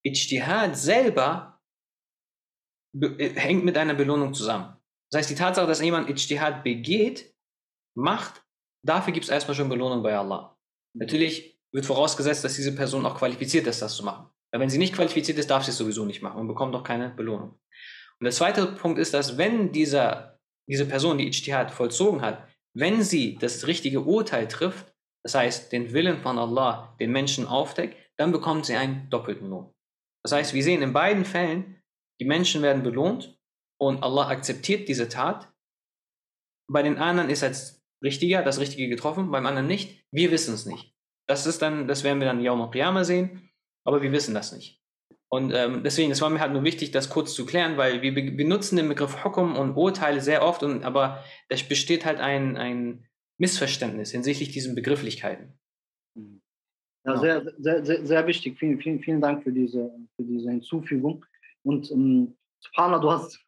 Ijtihad 0.04 0.78
selber 0.78 1.62
äh, 3.00 3.30
hängt 3.30 3.66
mit 3.66 3.78
einer 3.78 3.94
Belohnung 3.94 4.34
zusammen. 4.34 4.76
Das 5.12 5.20
heißt, 5.20 5.30
die 5.30 5.36
Tatsache, 5.36 5.68
dass 5.68 5.82
jemand 5.82 6.10
Ijtihad 6.10 6.64
begeht, 6.64 7.34
macht, 7.96 8.44
dafür 8.84 9.14
gibt 9.14 9.26
es 9.26 9.32
erstmal 9.32 9.56
schon 9.56 9.70
Belohnung 9.70 10.04
bei 10.04 10.18
Allah. 10.18 10.58
Natürlich 10.94 11.60
wird 11.72 11.86
vorausgesetzt, 11.86 12.44
dass 12.44 12.56
diese 12.56 12.76
Person 12.76 13.06
auch 13.06 13.18
qualifiziert 13.18 13.68
ist, 13.68 13.82
das 13.82 13.96
zu 13.96 14.04
machen. 14.04 14.30
Weil 14.52 14.62
wenn 14.62 14.70
sie 14.70 14.78
nicht 14.78 14.96
qualifiziert 14.96 15.38
ist, 15.38 15.50
darf 15.50 15.64
sie 15.64 15.72
es 15.72 15.78
sowieso 15.78 16.06
nicht 16.06 16.22
machen 16.22 16.40
und 16.40 16.48
bekommt 16.48 16.76
auch 16.76 16.84
keine 16.84 17.10
Belohnung. 17.10 17.60
Und 18.20 18.24
der 18.24 18.32
zweite 18.32 18.66
Punkt 18.68 18.98
ist, 18.98 19.14
dass 19.14 19.38
wenn 19.38 19.74
dieser, 19.74 20.35
diese 20.68 20.86
Person, 20.86 21.18
die 21.18 21.28
Ijtihad 21.28 21.72
vollzogen 21.72 22.22
hat, 22.22 22.48
wenn 22.74 23.04
sie 23.04 23.38
das 23.38 23.68
richtige 23.68 24.02
Urteil 24.02 24.48
trifft, 24.48 24.94
das 25.24 25.36
heißt 25.36 25.72
den 25.72 25.94
Willen 25.94 26.22
von 26.22 26.38
Allah 26.38 26.96
den 27.00 27.12
Menschen 27.12 27.48
aufdeckt, 27.48 27.98
dann 28.18 28.32
bekommt 28.32 28.66
sie 28.66 28.76
einen 28.76 29.10
doppelten 29.10 29.50
Lohn. 29.50 29.74
Das 30.24 30.32
heißt, 30.32 30.54
wir 30.54 30.64
sehen 30.64 30.82
in 30.82 30.94
beiden 30.94 31.26
Fällen, 31.26 31.82
die 32.20 32.26
Menschen 32.26 32.62
werden 32.62 32.84
belohnt 32.84 33.40
und 33.80 34.04
Allah 34.04 34.28
akzeptiert 34.28 34.88
diese 34.88 35.10
Tat. 35.10 35.52
Bei 36.68 36.82
den 36.82 36.98
anderen 36.98 37.30
ist 37.30 37.44
es 37.44 37.84
richtiger, 38.04 38.44
das 38.44 38.60
Richtige 38.60 38.88
getroffen, 38.90 39.32
beim 39.32 39.46
anderen 39.46 39.68
nicht. 39.68 40.06
Wir 40.12 40.32
wissen 40.32 40.54
es 40.54 40.66
nicht. 40.66 40.96
Das 41.28 41.46
ist 41.46 41.62
dann, 41.62 41.88
das 41.88 42.04
werden 42.04 42.20
wir 42.20 42.28
dann 42.28 42.42
Yawm 42.42 42.62
al-Qiyamah 42.62 43.04
sehen, 43.04 43.50
aber 43.86 44.02
wir 44.02 44.12
wissen 44.12 44.34
das 44.34 44.52
nicht. 44.52 44.82
Und 45.36 45.52
ähm, 45.54 45.84
deswegen, 45.84 46.12
es 46.12 46.22
war 46.22 46.30
mir 46.30 46.40
halt 46.40 46.54
nur 46.54 46.64
wichtig, 46.64 46.92
das 46.92 47.10
kurz 47.10 47.34
zu 47.34 47.46
klären, 47.46 47.76
weil 47.78 48.02
wir 48.02 48.14
benutzen 48.14 48.78
den 48.78 48.88
Begriff 48.88 49.24
Hukum 49.24 49.58
und 49.58 49.76
Urteile 49.76 50.22
sehr 50.22 50.44
oft, 50.44 50.64
und, 50.64 50.84
aber 50.84 51.24
es 51.50 51.64
besteht 51.64 52.06
halt 52.06 52.20
ein, 52.20 52.56
ein 52.56 53.06
Missverständnis 53.38 54.12
hinsichtlich 54.12 54.50
diesen 54.50 54.76
Begrifflichkeiten. 54.76 55.60
Ja, 56.16 56.22
genau. 57.04 57.22
sehr, 57.22 57.54
sehr, 57.58 57.86
sehr, 57.86 58.06
sehr 58.06 58.28
wichtig. 58.28 58.58
Vielen, 58.58 58.80
vielen, 58.80 59.00
vielen 59.02 59.22
Dank 59.22 59.44
für 59.44 59.52
diese, 59.52 59.92
für 60.16 60.24
diese 60.24 60.50
Hinzufügung. 60.50 61.26
Und 61.64 61.92
ähm, 61.92 62.36
Subhanallah, 62.62 63.00
du 63.00 63.12
hast, 63.12 63.40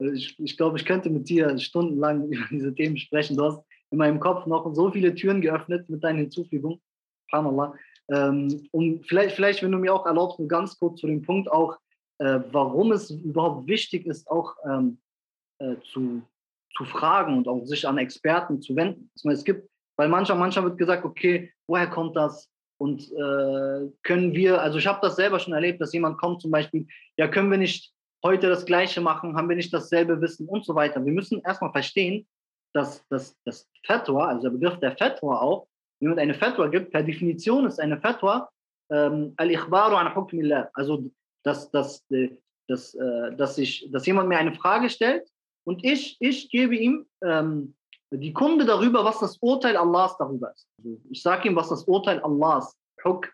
äh, 0.00 0.12
ich, 0.12 0.38
ich 0.38 0.56
glaube, 0.56 0.78
ich 0.78 0.84
könnte 0.84 1.10
mit 1.10 1.28
dir 1.28 1.56
stundenlang 1.58 2.24
über 2.30 2.46
diese 2.50 2.74
Themen 2.74 2.96
sprechen. 2.96 3.36
Du 3.36 3.44
hast 3.44 3.64
in 3.90 3.98
meinem 3.98 4.20
Kopf 4.20 4.46
noch 4.46 4.74
so 4.74 4.90
viele 4.90 5.14
Türen 5.14 5.40
geöffnet 5.40 5.88
mit 5.88 6.02
deinen 6.02 6.18
Hinzufügungen. 6.18 6.80
Subhanallah. 7.22 7.74
Ähm, 8.10 8.68
und 8.72 9.06
vielleicht, 9.06 9.36
vielleicht, 9.36 9.62
wenn 9.62 9.72
du 9.72 9.78
mir 9.78 9.94
auch 9.94 10.06
erlaubst, 10.06 10.38
ganz 10.48 10.78
kurz 10.78 11.00
zu 11.00 11.06
dem 11.06 11.22
Punkt 11.22 11.50
auch, 11.50 11.78
äh, 12.18 12.40
warum 12.50 12.92
es 12.92 13.10
überhaupt 13.10 13.66
wichtig 13.66 14.06
ist, 14.06 14.30
auch 14.30 14.56
ähm, 14.68 14.98
äh, 15.58 15.76
zu, 15.92 16.22
zu 16.76 16.84
fragen 16.84 17.38
und 17.38 17.48
auch 17.48 17.64
sich 17.64 17.86
an 17.86 17.98
Experten 17.98 18.60
zu 18.60 18.76
wenden. 18.76 19.10
Es 19.24 19.44
gibt, 19.44 19.68
weil 19.96 20.08
manchmal, 20.08 20.38
manchmal 20.38 20.66
wird 20.66 20.78
gesagt, 20.78 21.04
okay, 21.04 21.52
woher 21.66 21.86
kommt 21.86 22.16
das? 22.16 22.50
Und 22.78 23.12
äh, 23.12 23.90
können 24.02 24.32
wir, 24.32 24.60
also 24.60 24.78
ich 24.78 24.86
habe 24.86 25.00
das 25.02 25.16
selber 25.16 25.38
schon 25.38 25.52
erlebt, 25.52 25.80
dass 25.80 25.92
jemand 25.92 26.18
kommt 26.18 26.40
zum 26.40 26.50
Beispiel, 26.50 26.86
ja, 27.16 27.28
können 27.28 27.50
wir 27.50 27.58
nicht 27.58 27.92
heute 28.24 28.48
das 28.48 28.64
Gleiche 28.64 29.00
machen, 29.00 29.36
haben 29.36 29.48
wir 29.48 29.56
nicht 29.56 29.72
dasselbe 29.72 30.20
Wissen 30.20 30.48
und 30.48 30.64
so 30.64 30.74
weiter. 30.74 31.04
Wir 31.04 31.12
müssen 31.12 31.42
erstmal 31.42 31.72
verstehen, 31.72 32.26
dass 32.72 33.06
das, 33.08 33.36
das 33.44 33.68
Fatwa, 33.86 34.28
also 34.28 34.42
der 34.42 34.50
Begriff 34.50 34.78
der 34.80 34.96
Fatwa 34.96 35.40
auch, 35.40 35.66
man 36.08 36.18
eine 36.18 36.34
Fatwa 36.34 36.66
gibt, 36.68 36.90
per 36.90 37.02
Definition 37.02 37.66
ist 37.66 37.80
eine 37.80 38.00
Fatwa 38.00 38.48
ähm, 38.90 39.34
al-Ikhbaru 39.36 39.96
an 39.96 40.14
Hukmillah. 40.14 40.70
Also, 40.74 41.10
dass, 41.42 41.70
dass, 41.70 42.04
äh, 42.10 42.30
dass, 42.68 42.94
äh, 42.94 43.34
dass, 43.36 43.58
ich, 43.58 43.88
dass 43.90 44.06
jemand 44.06 44.28
mir 44.28 44.38
eine 44.38 44.54
Frage 44.54 44.90
stellt 44.90 45.28
und 45.64 45.84
ich, 45.84 46.16
ich 46.20 46.50
gebe 46.50 46.76
ihm 46.76 47.06
ähm, 47.22 47.74
die 48.12 48.32
Kunde 48.32 48.64
darüber, 48.64 49.04
was 49.04 49.20
das 49.20 49.38
Urteil 49.38 49.76
Allahs 49.76 50.16
darüber 50.18 50.52
ist. 50.52 50.66
Also 50.78 51.00
ich 51.10 51.22
sage 51.22 51.48
ihm, 51.48 51.56
was 51.56 51.68
das 51.68 51.84
Urteil 51.84 52.20
Allahs, 52.20 52.76
Huk, 53.04 53.28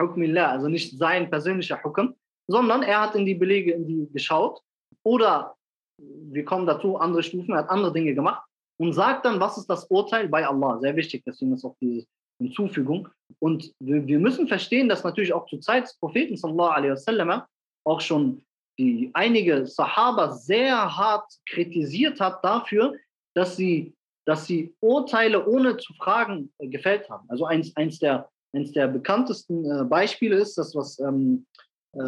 Hukmillah, 0.00 0.50
also 0.50 0.68
nicht 0.68 0.96
sein 0.96 1.28
persönlicher 1.28 1.82
Hukm, 1.82 2.14
sondern 2.46 2.82
er 2.82 3.00
hat 3.00 3.14
in 3.14 3.26
die 3.26 3.34
Belege 3.34 3.72
in 3.72 3.86
die 3.86 4.08
geschaut 4.12 4.60
oder 5.02 5.56
wir 5.98 6.44
kommen 6.44 6.66
dazu, 6.66 6.96
andere 6.96 7.22
Stufen, 7.22 7.52
er 7.52 7.58
hat 7.58 7.70
andere 7.70 7.92
Dinge 7.92 8.14
gemacht 8.14 8.46
und 8.82 8.94
sagt 8.94 9.24
dann, 9.24 9.38
was 9.38 9.58
ist 9.58 9.70
das 9.70 9.84
Urteil 9.84 10.28
bei 10.28 10.44
Allah. 10.44 10.80
Sehr 10.80 10.96
wichtig, 10.96 11.22
deswegen 11.24 11.52
ist 11.54 11.64
auch 11.64 11.76
diese 11.80 12.04
Hinzufügung. 12.40 13.08
Und 13.38 13.72
wir, 13.78 14.04
wir 14.08 14.18
müssen 14.18 14.48
verstehen, 14.48 14.88
dass 14.88 15.04
natürlich 15.04 15.32
auch 15.32 15.46
zur 15.46 15.60
Zeit 15.60 15.84
des 15.84 15.96
Propheten 15.98 16.36
sallallahu 16.36 17.42
auch 17.84 18.00
schon 18.00 18.42
die 18.80 19.10
einige 19.12 19.66
Sahaba 19.66 20.32
sehr 20.32 20.96
hart 20.96 21.32
kritisiert 21.46 22.18
hat 22.18 22.44
dafür, 22.44 22.94
dass 23.34 23.54
sie, 23.54 23.94
dass 24.26 24.46
sie 24.46 24.74
Urteile 24.80 25.46
ohne 25.46 25.76
zu 25.76 25.94
fragen 25.94 26.52
äh, 26.58 26.66
gefällt 26.66 27.08
haben. 27.08 27.24
Also 27.28 27.46
eins, 27.46 27.76
eins, 27.76 28.00
der, 28.00 28.28
eins 28.52 28.72
der 28.72 28.88
bekanntesten 28.88 29.64
äh, 29.64 29.84
Beispiele 29.84 30.38
ist 30.38 30.58
das, 30.58 30.74
was 30.74 30.98
ähm, 30.98 31.46
äh, 31.92 31.98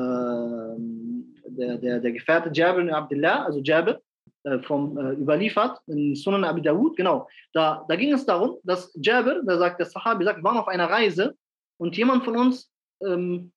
der, 1.51 1.79
der, 1.79 2.01
der 2.01 2.13
Gefährte 2.13 2.51
Jabir 2.53 2.83
ibn 2.83 2.91
Abdullah, 2.93 3.45
also 3.45 3.61
Jabir, 3.61 4.01
vom, 4.61 4.99
äh, 4.99 5.13
überliefert, 5.13 5.81
in 5.87 6.15
Sunan 6.15 6.45
Abi 6.45 6.63
Dawud, 6.63 6.97
genau. 6.97 7.29
Da, 7.53 7.85
da 7.89 7.97
ging 7.97 8.13
es 8.13 8.27
darum, 8.27 8.59
dass 8.63 8.93
Jabir, 8.95 9.43
der 9.43 9.59
sagt, 9.59 9.79
der 9.79 9.87
Sahabi 9.87 10.25
sagt, 10.25 10.43
waren 10.43 10.59
auf 10.59 10.69
einer 10.69 10.89
Reise 10.89 11.37
und 11.79 11.97
jemand 11.97 12.25
von 12.25 12.37
uns 12.37 12.71
ähm, 13.03 13.53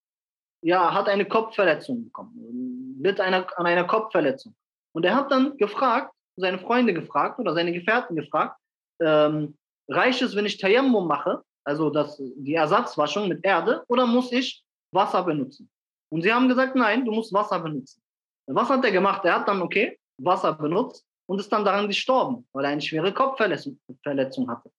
ja, 0.62 0.94
hat 0.94 1.08
eine 1.08 1.26
Kopfverletzung 1.26 2.06
bekommen, 2.06 3.00
litt 3.02 3.20
einer, 3.20 3.48
an 3.58 3.66
einer 3.66 3.86
Kopfverletzung. 3.86 4.56
Und 4.94 5.06
er 5.06 5.16
hat 5.16 5.32
dann 5.32 5.58
gefragt, 5.58 6.14
seine 6.36 6.60
Freunde 6.60 6.94
gefragt 6.94 7.40
oder 7.40 7.54
seine 7.54 7.74
Gefährten 7.74 8.16
gefragt, 8.16 8.60
ähm, 9.00 9.56
reicht 9.88 10.22
es, 10.22 10.36
wenn 10.36 10.46
ich 10.46 10.58
Tayammum 10.58 11.08
mache, 11.08 11.44
also 11.64 11.90
das, 11.90 12.22
die 12.38 12.56
Ersatzwaschung 12.56 13.28
mit 13.28 13.44
Erde, 13.44 13.84
oder 13.88 14.06
muss 14.06 14.32
ich 14.32 14.64
Wasser 14.92 15.24
benutzen? 15.24 15.70
Und 16.10 16.22
sie 16.22 16.34
haben 16.34 16.48
gesagt, 16.48 16.76
nein, 16.76 17.06
du 17.06 17.12
musst 17.12 17.34
Wasser 17.34 17.60
benutzen. 17.60 18.02
Was 18.48 18.70
hat 18.70 18.86
er 18.86 18.92
gemacht? 18.92 19.26
Er 19.26 19.36
hat 19.36 19.48
dann, 19.48 19.62
okay, 19.62 20.00
Wasser 20.18 20.54
benutzt 20.54 21.06
und 21.28 21.40
ist 21.40 21.52
dann 21.52 21.66
daran 21.66 21.88
gestorben, 21.88 22.48
weil 22.54 22.66
er 22.66 22.72
eine 22.72 22.82
schwere 22.82 23.14
Kopfverletzung 23.14 23.80
Verletzung 24.04 24.50
hatte. 24.50 24.72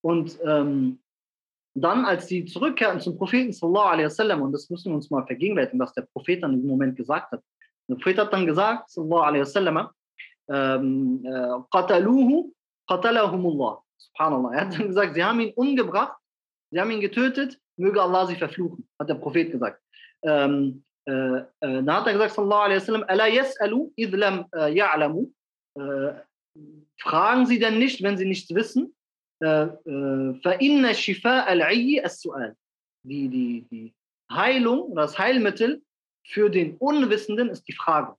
Und 0.00 0.38
ähm, 0.44 1.00
dann, 1.74 2.04
als 2.04 2.28
sie 2.28 2.44
zurückkehrten 2.44 3.00
zum 3.00 3.16
Propheten 3.16 3.52
wasallam, 4.04 4.42
und 4.42 4.52
das 4.52 4.68
müssen 4.68 4.90
wir 4.90 4.96
uns 4.96 5.10
mal 5.10 5.24
vergegenwärtigen, 5.26 5.80
was 5.80 5.94
der 5.94 6.06
Prophet 6.12 6.42
dann 6.42 6.54
dem 6.62 6.66
Moment 6.66 6.96
gesagt 6.96 7.32
hat. 7.32 7.42
Der 7.88 7.94
Prophet 7.94 8.18
hat 8.18 8.32
dann 8.32 8.46
gesagt, 8.46 8.90
wasallam, 8.94 9.88
ähm, 10.48 11.24
äh. 11.24 11.48
Subhanallah. 13.96 14.52
Er 14.52 14.60
hat 14.62 14.78
dann 14.78 14.88
gesagt, 14.88 15.14
sie 15.14 15.24
haben 15.24 15.40
ihn 15.40 15.52
umgebracht, 15.54 16.16
sie 16.70 16.80
haben 16.80 16.90
ihn 16.90 17.00
getötet, 17.00 17.58
möge 17.76 18.02
Allah 18.02 18.26
sie 18.26 18.36
verfluchen, 18.36 18.86
hat 18.98 19.08
der 19.08 19.14
Prophet 19.14 19.50
gesagt. 19.50 19.80
Ähm, 20.22 20.24
äh, 20.24 20.78
äh, 20.78 20.91
da 21.05 21.95
hat 21.95 22.07
er 22.07 22.13
gesagt, 22.13 22.33
sallallahu 22.33 22.61
alaihi 22.61 22.81
wasallam, 22.81 23.03
ala 23.07 23.25
yas'alu 23.27 23.91
idlam 23.95 24.45
äh, 24.53 24.73
ya'lamu. 24.73 25.31
Äh, 25.75 26.13
fragen 26.99 27.45
Sie 27.45 27.59
denn 27.59 27.79
nicht, 27.79 28.03
wenn 28.03 28.17
Sie 28.17 28.25
nichts 28.25 28.53
wissen? 28.53 28.93
فإن 29.39 30.93
شفاء 30.93 31.53
العي 31.53 32.03
السؤال. 32.05 32.55
Die, 33.03 33.29
die, 33.29 33.65
die 33.71 33.93
Heilung 34.31 34.79
oder 34.81 35.03
das 35.03 35.17
Heilmittel 35.17 35.81
für 36.25 36.49
den 36.49 36.75
Unwissenden 36.77 37.49
ist 37.49 37.67
die 37.67 37.73
Frage. 37.73 38.15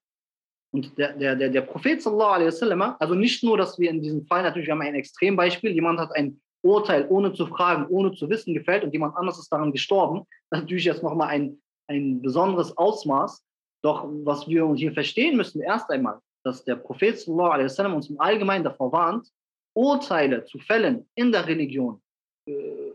Und 0.71 0.97
der, 0.99 1.15
der, 1.15 1.35
der, 1.35 1.49
der 1.49 1.63
Prophet 1.63 2.01
sallallahu 2.01 2.31
alaihi 2.31 2.47
wasallam, 2.49 2.97
also 2.99 3.15
nicht 3.15 3.43
nur, 3.43 3.57
dass 3.57 3.79
wir 3.79 3.91
in 3.91 4.01
diesem 4.03 4.27
Fall 4.27 4.43
natürlich, 4.43 4.69
wir 4.69 4.75
haben 4.75 4.83
ein 4.83 4.95
Extrembeispiel, 4.95 5.73
jemand 5.73 5.99
hat 5.99 6.13
ein 6.15 6.41
Urteil 6.63 7.07
ohne 7.09 7.33
zu 7.33 7.47
fragen, 7.47 7.87
ohne 7.89 8.13
zu 8.13 8.29
wissen 8.29 8.55
gefällt 8.55 8.85
und 8.85 8.93
jemand 8.93 9.17
anderes 9.17 9.39
ist 9.39 9.51
daran 9.51 9.73
gestorben. 9.73 10.25
Das 10.51 10.61
ist 10.61 10.65
natürlich 10.65 10.85
jetzt 10.85 11.03
nochmal 11.03 11.29
ein, 11.29 11.61
ein 11.88 12.22
besonderes 12.22 12.76
Ausmaß. 12.78 13.44
Doch 13.84 14.08
was 14.24 14.48
wir 14.48 14.74
hier 14.76 14.94
verstehen 14.94 15.36
müssen, 15.36 15.62
erst 15.62 15.90
einmal, 15.90 16.20
dass 16.44 16.64
der 16.64 16.76
Prophet 16.76 17.20
sallallahu 17.20 17.96
uns 17.96 18.10
im 18.10 18.20
Allgemeinen 18.20 18.64
davor 18.64 18.92
warnt, 18.92 19.30
Urteile 19.76 20.46
zu 20.46 20.60
fällen 20.60 21.06
in 21.16 21.32
der 21.32 21.48
Religion 21.48 22.02
äh, 22.48 22.92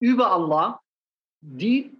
über 0.00 0.30
Allah, 0.30 0.80
die, 1.40 1.90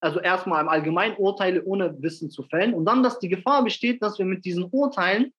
also 0.00 0.20
erstmal 0.20 0.62
im 0.62 0.68
Allgemeinen 0.68 1.16
Urteile 1.16 1.64
ohne 1.64 2.00
Wissen 2.02 2.30
zu 2.30 2.42
fällen 2.44 2.74
und 2.74 2.84
dann, 2.84 3.02
dass 3.02 3.18
die 3.18 3.28
Gefahr 3.28 3.64
besteht, 3.64 4.02
dass 4.02 4.18
wir 4.18 4.26
mit 4.26 4.44
diesen 4.44 4.68
Urteilen 4.70 5.32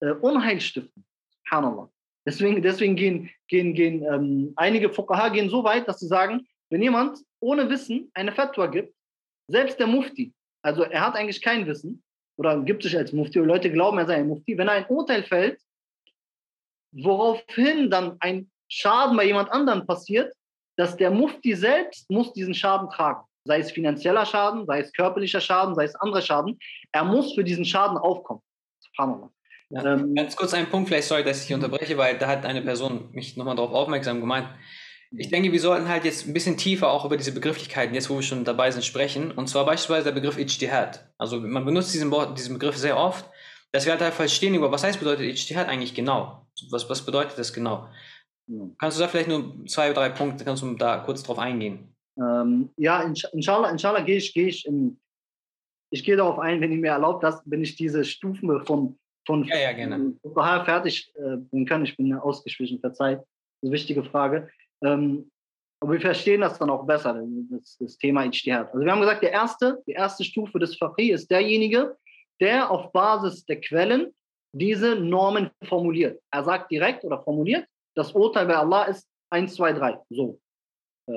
äh, 0.00 0.12
Unheil 0.12 0.60
stiften. 0.60 1.04
Subhanallah. 1.44 1.90
Deswegen, 2.26 2.62
deswegen 2.62 2.94
gehen, 2.94 3.30
gehen, 3.48 3.74
gehen 3.74 4.02
ähm, 4.02 4.52
einige 4.56 4.90
Fuqaha 4.90 5.30
gehen 5.30 5.48
so 5.48 5.64
weit, 5.64 5.88
dass 5.88 6.00
sie 6.00 6.06
sagen, 6.06 6.46
wenn 6.70 6.82
jemand 6.82 7.18
ohne 7.40 7.70
Wissen 7.70 8.10
eine 8.14 8.32
Fatwa 8.32 8.66
gibt, 8.66 8.94
selbst 9.48 9.80
der 9.80 9.86
Mufti, 9.86 10.32
also 10.62 10.82
er 10.82 11.00
hat 11.00 11.16
eigentlich 11.16 11.42
kein 11.42 11.66
Wissen 11.66 12.02
oder 12.36 12.60
gibt 12.60 12.82
sich 12.82 12.96
als 12.96 13.12
Mufti, 13.12 13.40
oder 13.40 13.48
Leute 13.48 13.70
glauben, 13.72 13.98
er 13.98 14.06
sei 14.06 14.16
ein 14.16 14.28
Mufti, 14.28 14.56
wenn 14.56 14.68
er 14.68 14.74
ein 14.74 14.86
Urteil 14.86 15.24
fällt, 15.24 15.60
woraufhin 16.92 17.90
dann 17.90 18.16
ein 18.20 18.50
Schaden 18.68 19.16
bei 19.16 19.24
jemand 19.24 19.50
anderem 19.50 19.86
passiert, 19.86 20.32
dass 20.76 20.96
der 20.96 21.10
Mufti 21.10 21.54
selbst 21.54 22.08
muss 22.10 22.32
diesen 22.32 22.54
Schaden 22.54 22.88
tragen. 22.90 23.24
Sei 23.44 23.60
es 23.60 23.72
finanzieller 23.72 24.26
Schaden, 24.26 24.66
sei 24.66 24.80
es 24.80 24.92
körperlicher 24.92 25.40
Schaden, 25.40 25.74
sei 25.74 25.84
es 25.84 25.94
anderer 25.96 26.22
Schaden. 26.22 26.58
Er 26.92 27.04
muss 27.04 27.34
für 27.34 27.42
diesen 27.42 27.64
Schaden 27.64 27.96
aufkommen. 27.96 28.42
Subhanallah. 28.80 29.30
Ja, 29.70 29.84
ähm, 29.84 30.14
ganz 30.14 30.36
kurz 30.36 30.54
ein 30.54 30.68
Punkt, 30.70 30.88
vielleicht 30.88 31.08
sorry, 31.08 31.24
dass 31.24 31.44
ich 31.44 31.52
unterbreche, 31.52 31.96
weil 31.98 32.18
da 32.18 32.26
hat 32.28 32.46
eine 32.46 32.62
Person 32.62 33.10
mich 33.12 33.36
nochmal 33.36 33.56
darauf 33.56 33.72
aufmerksam 33.72 34.20
gemacht. 34.20 34.48
Ich 35.10 35.30
denke, 35.30 35.52
wir 35.52 35.60
sollten 35.60 35.88
halt 35.88 36.04
jetzt 36.04 36.26
ein 36.26 36.34
bisschen 36.34 36.56
tiefer 36.56 36.90
auch 36.90 37.04
über 37.04 37.16
diese 37.16 37.32
Begrifflichkeiten, 37.32 37.94
jetzt 37.94 38.10
wo 38.10 38.16
wir 38.16 38.22
schon 38.22 38.44
dabei 38.44 38.70
sind, 38.70 38.84
sprechen. 38.84 39.30
Und 39.30 39.48
zwar 39.48 39.64
beispielsweise 39.64 40.04
der 40.04 40.12
Begriff 40.12 40.38
Ijtihad. 40.38 41.08
Also 41.16 41.40
man 41.40 41.64
benutzt 41.64 41.94
diesen, 41.94 42.12
diesen 42.34 42.54
Begriff 42.54 42.76
sehr 42.76 42.98
oft, 42.98 43.24
dass 43.72 43.86
wir 43.86 43.92
halt, 43.92 44.02
halt 44.02 44.14
verstehen 44.14 44.54
über, 44.54 44.70
was 44.70 44.84
heißt 44.84 44.98
bedeutet 44.98 45.26
Ijtihad 45.26 45.68
eigentlich 45.68 45.94
genau? 45.94 46.46
Was, 46.70 46.88
was 46.90 47.04
bedeutet 47.04 47.38
das 47.38 47.52
genau? 47.52 47.88
Kannst 48.78 48.98
du 48.98 49.02
da 49.02 49.08
vielleicht 49.08 49.28
nur 49.28 49.66
zwei, 49.66 49.92
drei 49.92 50.08
Punkte, 50.10 50.44
kannst 50.44 50.62
du 50.62 50.74
da 50.74 50.98
kurz 50.98 51.22
drauf 51.22 51.38
eingehen? 51.38 51.94
Ähm, 52.18 52.70
ja, 52.76 53.02
inshallah, 53.32 53.70
inshallah 53.70 54.00
gehe 54.00 54.16
ich, 54.16 54.32
gehe 54.34 54.48
ich 54.48 54.66
in, 54.66 54.98
ich 55.90 56.04
gehe 56.04 56.16
darauf 56.16 56.38
ein, 56.38 56.60
wenn 56.60 56.72
ihr 56.72 56.78
mir 56.78 56.92
erlaubt, 56.92 57.22
dass 57.22 57.42
wenn 57.44 57.62
ich 57.62 57.76
diese 57.76 58.04
Stufen 58.04 58.64
von 58.64 58.98
von 59.28 59.44
ja, 59.44 59.58
ja, 59.58 59.72
gerne. 59.72 60.14
fertig 60.64 61.12
äh, 61.16 61.36
bringen 61.36 61.66
kann. 61.66 61.84
Ich 61.84 61.98
bin 61.98 62.06
ja 62.06 62.18
ausgeschlichen, 62.18 62.80
verzeiht. 62.80 63.18
Das 63.18 63.26
ist 63.26 63.64
eine 63.64 63.72
wichtige 63.72 64.02
Frage. 64.02 64.48
Ähm, 64.84 65.30
aber 65.80 65.92
wir 65.92 66.00
verstehen 66.00 66.40
das 66.40 66.58
dann 66.58 66.70
auch 66.70 66.84
besser, 66.84 67.22
das, 67.50 67.76
das 67.78 67.98
Thema 67.98 68.24
Ijtihad. 68.24 68.72
Also 68.72 68.84
wir 68.84 68.90
haben 68.90 69.00
gesagt, 69.00 69.22
der 69.22 69.32
erste, 69.32 69.82
die 69.86 69.92
erste 69.92 70.24
Stufe 70.24 70.58
des 70.58 70.76
Faqih 70.76 71.12
ist 71.12 71.30
derjenige, 71.30 71.96
der 72.40 72.70
auf 72.70 72.92
Basis 72.92 73.44
der 73.46 73.60
Quellen 73.60 74.12
diese 74.52 74.96
Normen 74.96 75.50
formuliert. 75.64 76.20
Er 76.32 76.42
sagt 76.42 76.70
direkt 76.70 77.04
oder 77.04 77.22
formuliert, 77.22 77.66
das 77.94 78.12
Urteil 78.12 78.46
bei 78.46 78.56
Allah 78.56 78.84
ist 78.84 79.08
1, 79.30 79.54
2, 79.54 79.72
3. 79.74 80.00
So. 80.10 80.40
Äh, 81.08 81.12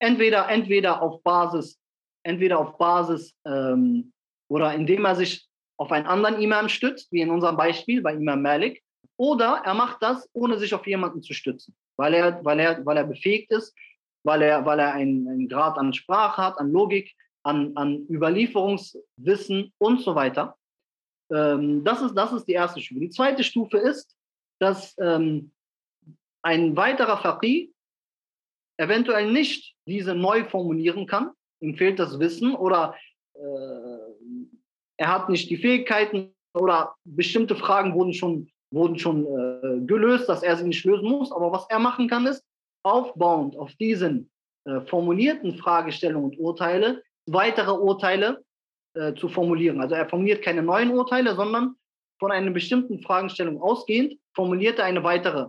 entweder, 0.00 0.48
entweder 0.48 1.02
auf 1.02 1.22
Basis, 1.22 1.78
entweder 2.24 2.58
auf 2.58 2.78
Basis 2.78 3.34
ähm, 3.44 4.12
oder 4.48 4.74
indem 4.74 5.04
er 5.04 5.16
sich 5.16 5.46
auf 5.78 5.90
einen 5.92 6.06
anderen 6.06 6.40
Imam 6.40 6.68
stützt, 6.68 7.10
wie 7.12 7.20
in 7.20 7.30
unserem 7.30 7.56
Beispiel 7.56 8.02
bei 8.02 8.14
Imam 8.14 8.42
Malik, 8.42 8.82
oder 9.22 9.62
er 9.64 9.74
macht 9.74 10.02
das, 10.02 10.28
ohne 10.32 10.58
sich 10.58 10.74
auf 10.74 10.84
jemanden 10.84 11.22
zu 11.22 11.32
stützen, 11.32 11.76
weil 11.96 12.12
er, 12.12 12.44
weil 12.44 12.58
er, 12.58 12.84
weil 12.84 12.96
er 12.96 13.04
befähigt 13.04 13.52
ist, 13.52 13.72
weil 14.24 14.42
er, 14.42 14.66
weil 14.66 14.80
er 14.80 14.94
einen, 14.94 15.28
einen 15.28 15.48
Grad 15.48 15.78
an 15.78 15.94
Sprache 15.94 16.42
hat, 16.42 16.58
an 16.58 16.72
Logik, 16.72 17.14
an, 17.44 17.70
an 17.76 18.04
Überlieferungswissen 18.10 19.72
und 19.78 20.00
so 20.00 20.16
weiter. 20.16 20.58
Ähm, 21.30 21.84
das, 21.84 22.02
ist, 22.02 22.14
das 22.16 22.32
ist 22.32 22.46
die 22.48 22.54
erste 22.54 22.80
Stufe. 22.80 22.98
Die 22.98 23.10
zweite 23.10 23.44
Stufe 23.44 23.78
ist, 23.78 24.12
dass 24.58 24.96
ähm, 24.98 25.52
ein 26.42 26.76
weiterer 26.76 27.18
Faqih 27.18 27.72
eventuell 28.76 29.30
nicht 29.30 29.76
diese 29.86 30.16
neu 30.16 30.42
formulieren 30.46 31.06
kann, 31.06 31.30
ihm 31.60 31.76
fehlt 31.76 32.00
das 32.00 32.18
Wissen 32.18 32.56
oder 32.56 32.96
äh, 33.34 33.38
er 34.96 35.12
hat 35.12 35.28
nicht 35.28 35.48
die 35.48 35.58
Fähigkeiten 35.58 36.34
oder 36.54 36.96
bestimmte 37.04 37.54
Fragen 37.54 37.94
wurden 37.94 38.14
schon, 38.14 38.50
wurden 38.72 38.98
schon 38.98 39.26
äh, 39.26 39.80
gelöst, 39.86 40.28
dass 40.28 40.42
er 40.42 40.56
sie 40.56 40.64
nicht 40.64 40.84
lösen 40.84 41.08
muss. 41.08 41.30
Aber 41.32 41.52
was 41.52 41.66
er 41.68 41.78
machen 41.78 42.08
kann, 42.08 42.26
ist, 42.26 42.44
aufbauend 42.84 43.56
auf 43.56 43.74
diesen 43.74 44.30
äh, 44.64 44.80
formulierten 44.82 45.56
Fragestellungen 45.56 46.30
und 46.30 46.38
Urteile, 46.38 47.02
weitere 47.26 47.70
Urteile 47.70 48.42
äh, 48.94 49.14
zu 49.14 49.28
formulieren. 49.28 49.80
Also 49.80 49.94
er 49.94 50.08
formuliert 50.08 50.42
keine 50.42 50.62
neuen 50.62 50.90
Urteile, 50.90 51.34
sondern 51.34 51.76
von 52.18 52.32
einer 52.32 52.50
bestimmten 52.50 53.00
Fragestellung 53.00 53.60
ausgehend 53.60 54.18
formuliert 54.34 54.78
er 54.78 54.86
eine 54.86 55.02
weitere 55.02 55.48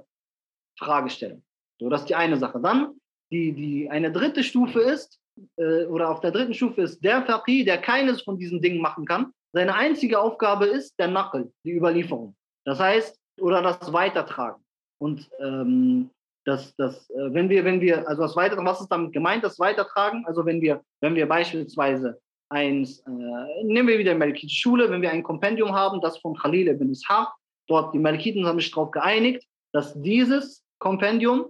Fragestellung. 0.77 1.43
So, 1.79 1.89
das 1.89 2.01
ist 2.01 2.09
die 2.09 2.15
eine 2.15 2.37
Sache. 2.37 2.59
Dann 2.59 2.99
die, 3.31 3.51
die, 3.53 3.89
eine 3.89 4.11
dritte 4.11 4.43
Stufe 4.43 4.79
ist, 4.79 5.19
äh, 5.57 5.85
oder 5.85 6.09
auf 6.09 6.19
der 6.21 6.31
dritten 6.31 6.53
Stufe 6.53 6.81
ist 6.81 7.03
der 7.03 7.25
Faqih, 7.25 7.63
der 7.63 7.79
keines 7.79 8.21
von 8.21 8.37
diesen 8.37 8.61
Dingen 8.61 8.81
machen 8.81 9.05
kann. 9.05 9.33
Seine 9.53 9.75
einzige 9.75 10.19
Aufgabe 10.19 10.65
ist 10.65 10.97
der 10.99 11.07
Nackel, 11.07 11.51
die 11.63 11.73
Überlieferung. 11.73 12.35
Das 12.65 12.79
heißt, 12.79 13.19
oder 13.39 13.61
das 13.61 13.91
Weitertragen. 13.91 14.63
Und 14.99 15.29
ähm, 15.39 16.09
das, 16.45 16.75
das, 16.75 17.09
äh, 17.09 17.33
wenn 17.33 17.49
wir, 17.49 17.65
wenn 17.65 17.81
wir, 17.81 18.07
also 18.07 18.21
das 18.21 18.35
Weitertragen, 18.35 18.67
was 18.67 18.81
ist 18.81 18.89
damit 18.89 19.13
gemeint, 19.13 19.43
das 19.43 19.59
Weitertragen? 19.59 20.25
Also 20.25 20.45
wenn 20.45 20.61
wir, 20.61 20.81
wenn 21.01 21.15
wir 21.15 21.27
beispielsweise 21.27 22.19
eins, 22.49 22.99
äh, 22.99 23.63
nehmen 23.63 23.87
wir 23.87 23.97
wieder 23.97 24.13
die 24.13 24.19
Malikitische 24.19 24.61
Schule, 24.61 24.89
wenn 24.89 25.01
wir 25.01 25.11
ein 25.11 25.23
Kompendium 25.23 25.73
haben, 25.73 26.01
das 26.01 26.17
von 26.19 26.35
Khalil 26.35 26.67
ibn 26.67 26.91
Ishaq, 26.91 27.33
dort 27.67 27.93
die 27.93 27.99
Malikiten 27.99 28.45
haben 28.45 28.59
sich 28.59 28.71
darauf 28.71 28.91
geeinigt, 28.91 29.45
dass 29.71 29.93
dieses 30.01 30.63
Kompendium 30.79 31.47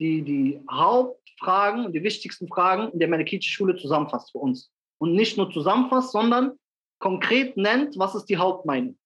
die, 0.00 0.22
die 0.22 0.60
Hauptfragen 0.70 1.86
und 1.86 1.92
die 1.92 2.02
wichtigsten 2.02 2.48
Fragen 2.48 2.92
in 2.92 2.98
der 2.98 3.08
Malikitischen 3.08 3.52
Schule 3.52 3.76
zusammenfasst 3.76 4.32
für 4.32 4.38
uns. 4.38 4.70
Und 4.98 5.14
nicht 5.14 5.36
nur 5.36 5.50
zusammenfasst, 5.50 6.12
sondern 6.12 6.52
konkret 6.98 7.56
nennt, 7.56 7.98
was 7.98 8.14
ist 8.14 8.26
die 8.26 8.36
Hauptmeinung. 8.36 8.96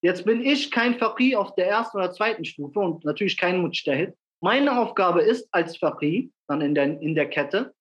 Jetzt 0.00 0.24
bin 0.24 0.44
ich 0.44 0.70
kein 0.70 0.98
Faqih 0.98 1.36
auf 1.36 1.54
der 1.56 1.68
ersten 1.68 1.98
oder 1.98 2.12
zweiten 2.12 2.44
Stufe 2.44 2.78
und 2.78 3.04
natürlich 3.04 3.36
kein 3.36 3.60
Mujtahid. 3.60 4.14
Meine 4.40 4.78
Aufgabe 4.80 5.22
ist 5.22 5.48
als 5.52 5.76
Faqih, 5.76 6.30
dann 6.46 6.60
in 6.60 6.74
der, 6.74 7.00
in 7.00 7.14
der 7.14 7.28
Kette, 7.28 7.74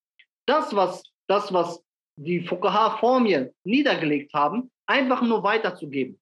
das 0.47 0.76
was, 0.76 1.03
das, 1.28 1.53
was 1.53 1.84
die 2.15 2.41
Fuqaha 2.41 2.97
vor 2.97 3.20
mir 3.20 3.53
niedergelegt 3.63 4.34
haben, 4.34 4.72
einfach 4.88 5.22
nur 5.22 5.43
weiterzugeben. 5.43 6.20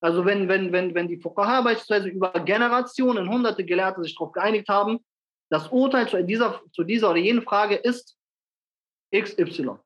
Also 0.00 0.24
wenn, 0.24 0.48
wenn, 0.48 0.72
wenn, 0.72 0.94
wenn 0.94 1.08
die 1.08 1.18
Fuqaha 1.20 1.62
beispielsweise 1.62 2.08
über 2.08 2.32
Generationen, 2.32 3.28
hunderte 3.28 3.64
Gelehrte 3.64 4.02
sich 4.02 4.14
darauf 4.14 4.32
geeinigt 4.32 4.68
haben, 4.68 5.04
das 5.50 5.68
Urteil 5.68 6.08
zu 6.08 6.22
dieser, 6.24 6.62
zu 6.72 6.84
dieser 6.84 7.10
oder 7.10 7.18
jenen 7.18 7.42
Frage 7.42 7.74
ist 7.74 8.16
XY. 9.14 9.76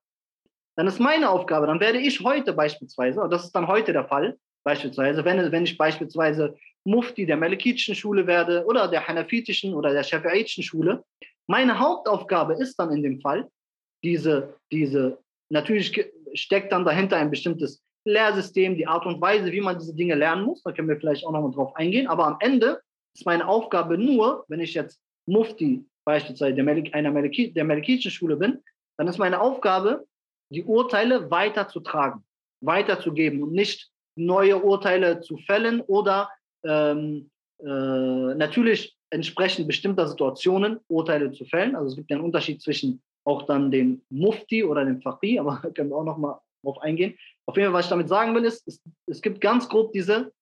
Dann 0.76 0.86
ist 0.86 1.00
meine 1.00 1.30
Aufgabe, 1.30 1.66
dann 1.66 1.80
werde 1.80 1.98
ich 1.98 2.20
heute 2.20 2.52
beispielsweise, 2.52 3.22
und 3.22 3.30
das 3.30 3.44
ist 3.44 3.52
dann 3.52 3.66
heute 3.66 3.92
der 3.92 4.06
Fall, 4.06 4.38
beispielsweise, 4.64 5.24
wenn, 5.24 5.52
wenn 5.52 5.64
ich 5.64 5.78
beispielsweise 5.78 6.56
Mufti 6.84 7.26
der 7.26 7.36
Malikitischen 7.36 7.94
Schule 7.94 8.26
werde 8.26 8.64
oder 8.66 8.88
der 8.88 9.06
Hanafitischen 9.06 9.74
oder 9.74 9.92
der 9.92 10.04
Shafi'itischen 10.04 10.62
Schule, 10.62 11.04
meine 11.46 11.78
Hauptaufgabe 11.78 12.54
ist 12.54 12.76
dann 12.76 12.92
in 12.92 13.02
dem 13.02 13.20
Fall, 13.20 13.48
diese, 14.02 14.56
diese, 14.72 15.18
natürlich 15.50 16.10
steckt 16.34 16.72
dann 16.72 16.84
dahinter 16.84 17.16
ein 17.16 17.30
bestimmtes 17.30 17.82
Lehrsystem, 18.06 18.76
die 18.76 18.86
Art 18.86 19.06
und 19.06 19.20
Weise, 19.20 19.50
wie 19.50 19.60
man 19.60 19.78
diese 19.78 19.94
Dinge 19.94 20.14
lernen 20.14 20.44
muss. 20.44 20.62
Da 20.62 20.72
können 20.72 20.88
wir 20.88 20.98
vielleicht 20.98 21.24
auch 21.24 21.32
nochmal 21.32 21.52
drauf 21.52 21.74
eingehen. 21.76 22.06
Aber 22.06 22.26
am 22.26 22.36
Ende 22.40 22.80
ist 23.14 23.24
meine 23.24 23.48
Aufgabe 23.48 23.96
nur, 23.96 24.44
wenn 24.48 24.60
ich 24.60 24.74
jetzt 24.74 25.00
Mufti 25.26 25.84
beispielsweise 26.04 26.54
der 26.54 26.64
Malik, 26.64 26.94
einer 26.94 27.10
Maliki, 27.10 27.52
der 27.52 27.64
Malikitischen 27.64 28.10
Schule 28.10 28.36
bin, 28.36 28.62
dann 28.98 29.08
ist 29.08 29.18
meine 29.18 29.40
Aufgabe, 29.40 30.06
die 30.50 30.64
Urteile 30.64 31.30
weiterzutragen, 31.30 32.22
weiterzugeben 32.60 33.42
und 33.42 33.52
nicht 33.52 33.90
neue 34.16 34.62
Urteile 34.62 35.20
zu 35.20 35.38
fällen 35.38 35.80
oder 35.80 36.30
ähm, 36.64 37.30
äh, 37.60 37.66
natürlich 37.66 38.96
entsprechend 39.10 39.66
bestimmter 39.66 40.08
Situationen 40.08 40.80
Urteile 40.88 41.32
zu 41.32 41.44
fällen. 41.44 41.76
Also 41.76 41.90
es 41.90 41.96
gibt 41.96 42.10
ja 42.10 42.16
einen 42.16 42.24
Unterschied 42.24 42.60
zwischen 42.60 43.02
auch 43.24 43.42
dann 43.42 43.70
dem 43.70 44.02
Mufti 44.10 44.64
oder 44.64 44.84
dem 44.84 45.00
Faqih, 45.00 45.38
aber 45.40 45.56
können 45.74 45.90
wir 45.90 45.96
auch 45.96 46.04
nochmal 46.04 46.38
drauf 46.62 46.78
eingehen. 46.80 47.16
Auf 47.46 47.56
jeden 47.56 47.68
Fall, 47.68 47.78
was 47.78 47.86
ich 47.86 47.90
damit 47.90 48.08
sagen 48.08 48.34
will, 48.34 48.44
ist, 48.44 48.66
es, 48.66 48.82
es 49.06 49.22
gibt 49.22 49.40
ganz 49.40 49.68
grob 49.68 49.92
diese 49.92 50.32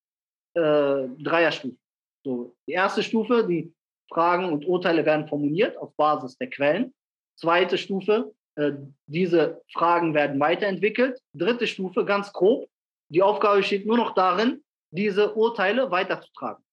äh, 0.55 1.09
Dreierstufen. 1.19 1.79
So, 2.25 2.55
die 2.69 2.73
erste 2.73 3.03
Stufe, 3.03 3.47
die 3.47 3.73
Fragen 4.13 4.53
und 4.53 4.67
Urteile 4.67 5.05
werden 5.05 5.27
formuliert 5.27 5.77
auf 5.77 5.95
Basis 5.97 6.37
der 6.39 6.51
Quellen. 6.51 6.95
Zweite 7.39 7.79
Stufe, 7.79 8.33
äh, 8.57 8.73
diese 9.07 9.63
Fragen 9.73 10.15
werden 10.15 10.39
weiterentwickelt. 10.39 11.21
Dritte 11.35 11.67
Stufe, 11.67 12.05
ganz 12.05 12.33
grob, 12.33 12.69
die 13.13 13.23
Aufgabe 13.23 13.59
besteht 13.59 13.87
nur 13.87 13.99
noch 13.99 14.15
darin, 14.15 14.63
diese 14.91 15.35
Urteile 15.35 15.91
weiterzutragen. 15.91 16.65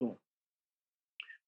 So. 0.00 0.20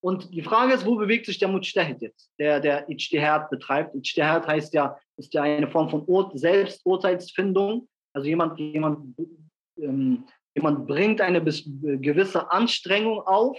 Und 0.00 0.34
die 0.34 0.42
Frage 0.42 0.72
ist, 0.72 0.84
wo 0.84 0.96
bewegt 0.96 1.26
sich 1.26 1.38
der 1.38 1.48
Mujtahid 1.48 2.02
jetzt, 2.02 2.32
der 2.38 2.60
der 2.60 2.88
Ijtihad 2.88 3.50
betreibt? 3.50 3.94
Ijtihad 3.94 4.46
heißt 4.46 4.74
ja, 4.74 4.98
ist 5.16 5.34
ja 5.34 5.42
eine 5.42 5.68
Form 5.68 5.88
von 5.88 6.04
Ur 6.06 6.30
Selbsturteilsfindung. 6.34 7.88
Also 8.12 8.28
jemand, 8.28 8.58
jemand, 8.58 9.16
ähm, 9.78 10.26
jemand 10.54 10.86
bringt 10.86 11.20
eine 11.20 11.42
gewisse 11.42 12.50
Anstrengung 12.50 13.20
auf 13.20 13.56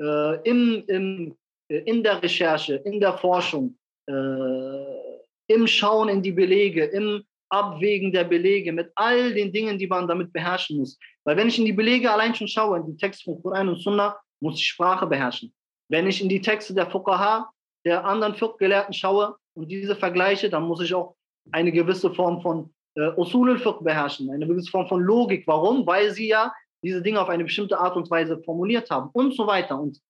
äh, 0.00 0.48
im, 0.48 0.84
im, 0.86 1.36
in 1.68 2.02
der 2.04 2.22
Recherche, 2.22 2.76
in 2.76 3.00
der 3.00 3.18
Forschung, 3.18 3.76
äh, 4.06 5.52
im 5.52 5.66
Schauen 5.66 6.08
in 6.08 6.22
die 6.22 6.32
Belege, 6.32 6.84
im 6.84 7.24
Abwägen 7.50 8.12
der 8.12 8.24
Belege, 8.24 8.72
mit 8.72 8.90
all 8.94 9.34
den 9.34 9.52
Dingen, 9.52 9.78
die 9.78 9.86
man 9.86 10.06
damit 10.06 10.32
beherrschen 10.32 10.78
muss. 10.78 10.98
Weil 11.24 11.36
wenn 11.36 11.48
ich 11.48 11.58
in 11.58 11.64
die 11.64 11.72
Belege 11.72 12.10
allein 12.10 12.34
schon 12.34 12.48
schaue, 12.48 12.78
in 12.78 12.86
den 12.86 12.98
Text 12.98 13.24
von 13.24 13.40
Koran 13.42 13.68
und 13.68 13.80
Sunnah, 13.80 14.18
muss 14.40 14.58
ich 14.58 14.66
Sprache 14.66 15.06
beherrschen. 15.06 15.52
Wenn 15.90 16.06
ich 16.06 16.22
in 16.22 16.28
die 16.28 16.40
Texte 16.40 16.74
der 16.74 16.90
Fuqaha, 16.90 17.50
der 17.84 18.04
anderen 18.04 18.34
Fiqh-Gelehrten 18.34 18.92
schaue 18.92 19.36
und 19.54 19.70
diese 19.70 19.96
vergleiche, 19.96 20.50
dann 20.50 20.64
muss 20.64 20.82
ich 20.82 20.94
auch 20.94 21.16
eine 21.52 21.72
gewisse 21.72 22.12
Form 22.12 22.42
von 22.42 22.72
äh, 22.94 23.10
Usul 23.16 23.50
al-Fiqh 23.50 23.82
beherrschen, 23.82 24.30
eine 24.30 24.46
gewisse 24.46 24.70
Form 24.70 24.86
von 24.88 25.00
Logik. 25.00 25.46
Warum? 25.46 25.86
Weil 25.86 26.10
sie 26.10 26.28
ja 26.28 26.52
diese 26.82 27.02
Dinge 27.02 27.20
auf 27.20 27.28
eine 27.28 27.44
bestimmte 27.44 27.78
Art 27.78 27.96
und 27.96 28.10
Weise 28.10 28.42
formuliert 28.42 28.90
haben 28.90 29.10
und 29.12 29.34
so 29.34 29.46
weiter. 29.46 29.80
Und 29.80 30.00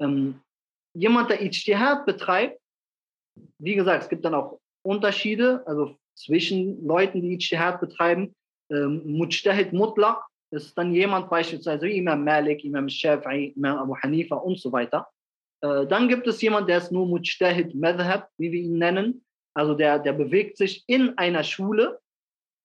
ähm, 0.00 0.40
jemand, 0.94 1.30
der 1.30 1.42
Ijtihad 1.42 2.06
betreibt, 2.06 2.60
wie 3.58 3.74
gesagt, 3.74 4.04
es 4.04 4.08
gibt 4.08 4.24
dann 4.24 4.34
auch 4.34 4.58
Unterschiede, 4.82 5.62
also 5.66 5.96
zwischen 6.14 6.86
Leuten, 6.86 7.22
die 7.22 7.34
Ijtihad 7.34 7.80
betreiben. 7.80 8.34
Ähm, 8.70 9.02
Mujtahid 9.04 9.72
Mutlaq 9.72 10.24
ist 10.50 10.76
dann 10.78 10.94
jemand 10.94 11.28
beispielsweise 11.28 11.86
wie 11.86 11.98
Imam 11.98 12.24
Malik, 12.24 12.64
Imam 12.64 12.86
Shafi'i, 12.86 13.54
Imam 13.56 13.78
Abu 13.78 13.96
Hanifa 13.96 14.36
und 14.36 14.58
so 14.58 14.72
weiter. 14.72 15.08
Äh, 15.60 15.86
dann 15.86 16.08
gibt 16.08 16.26
es 16.26 16.40
jemand, 16.40 16.68
der 16.68 16.78
ist 16.78 16.92
nur 16.92 17.06
Mujtahid 17.06 17.74
Madhab, 17.74 18.28
wie 18.38 18.52
wir 18.52 18.60
ihn 18.60 18.78
nennen. 18.78 19.24
Also 19.54 19.74
der, 19.74 19.98
der 19.98 20.12
bewegt 20.12 20.56
sich 20.56 20.84
in 20.86 21.16
einer 21.18 21.44
Schule, 21.44 22.00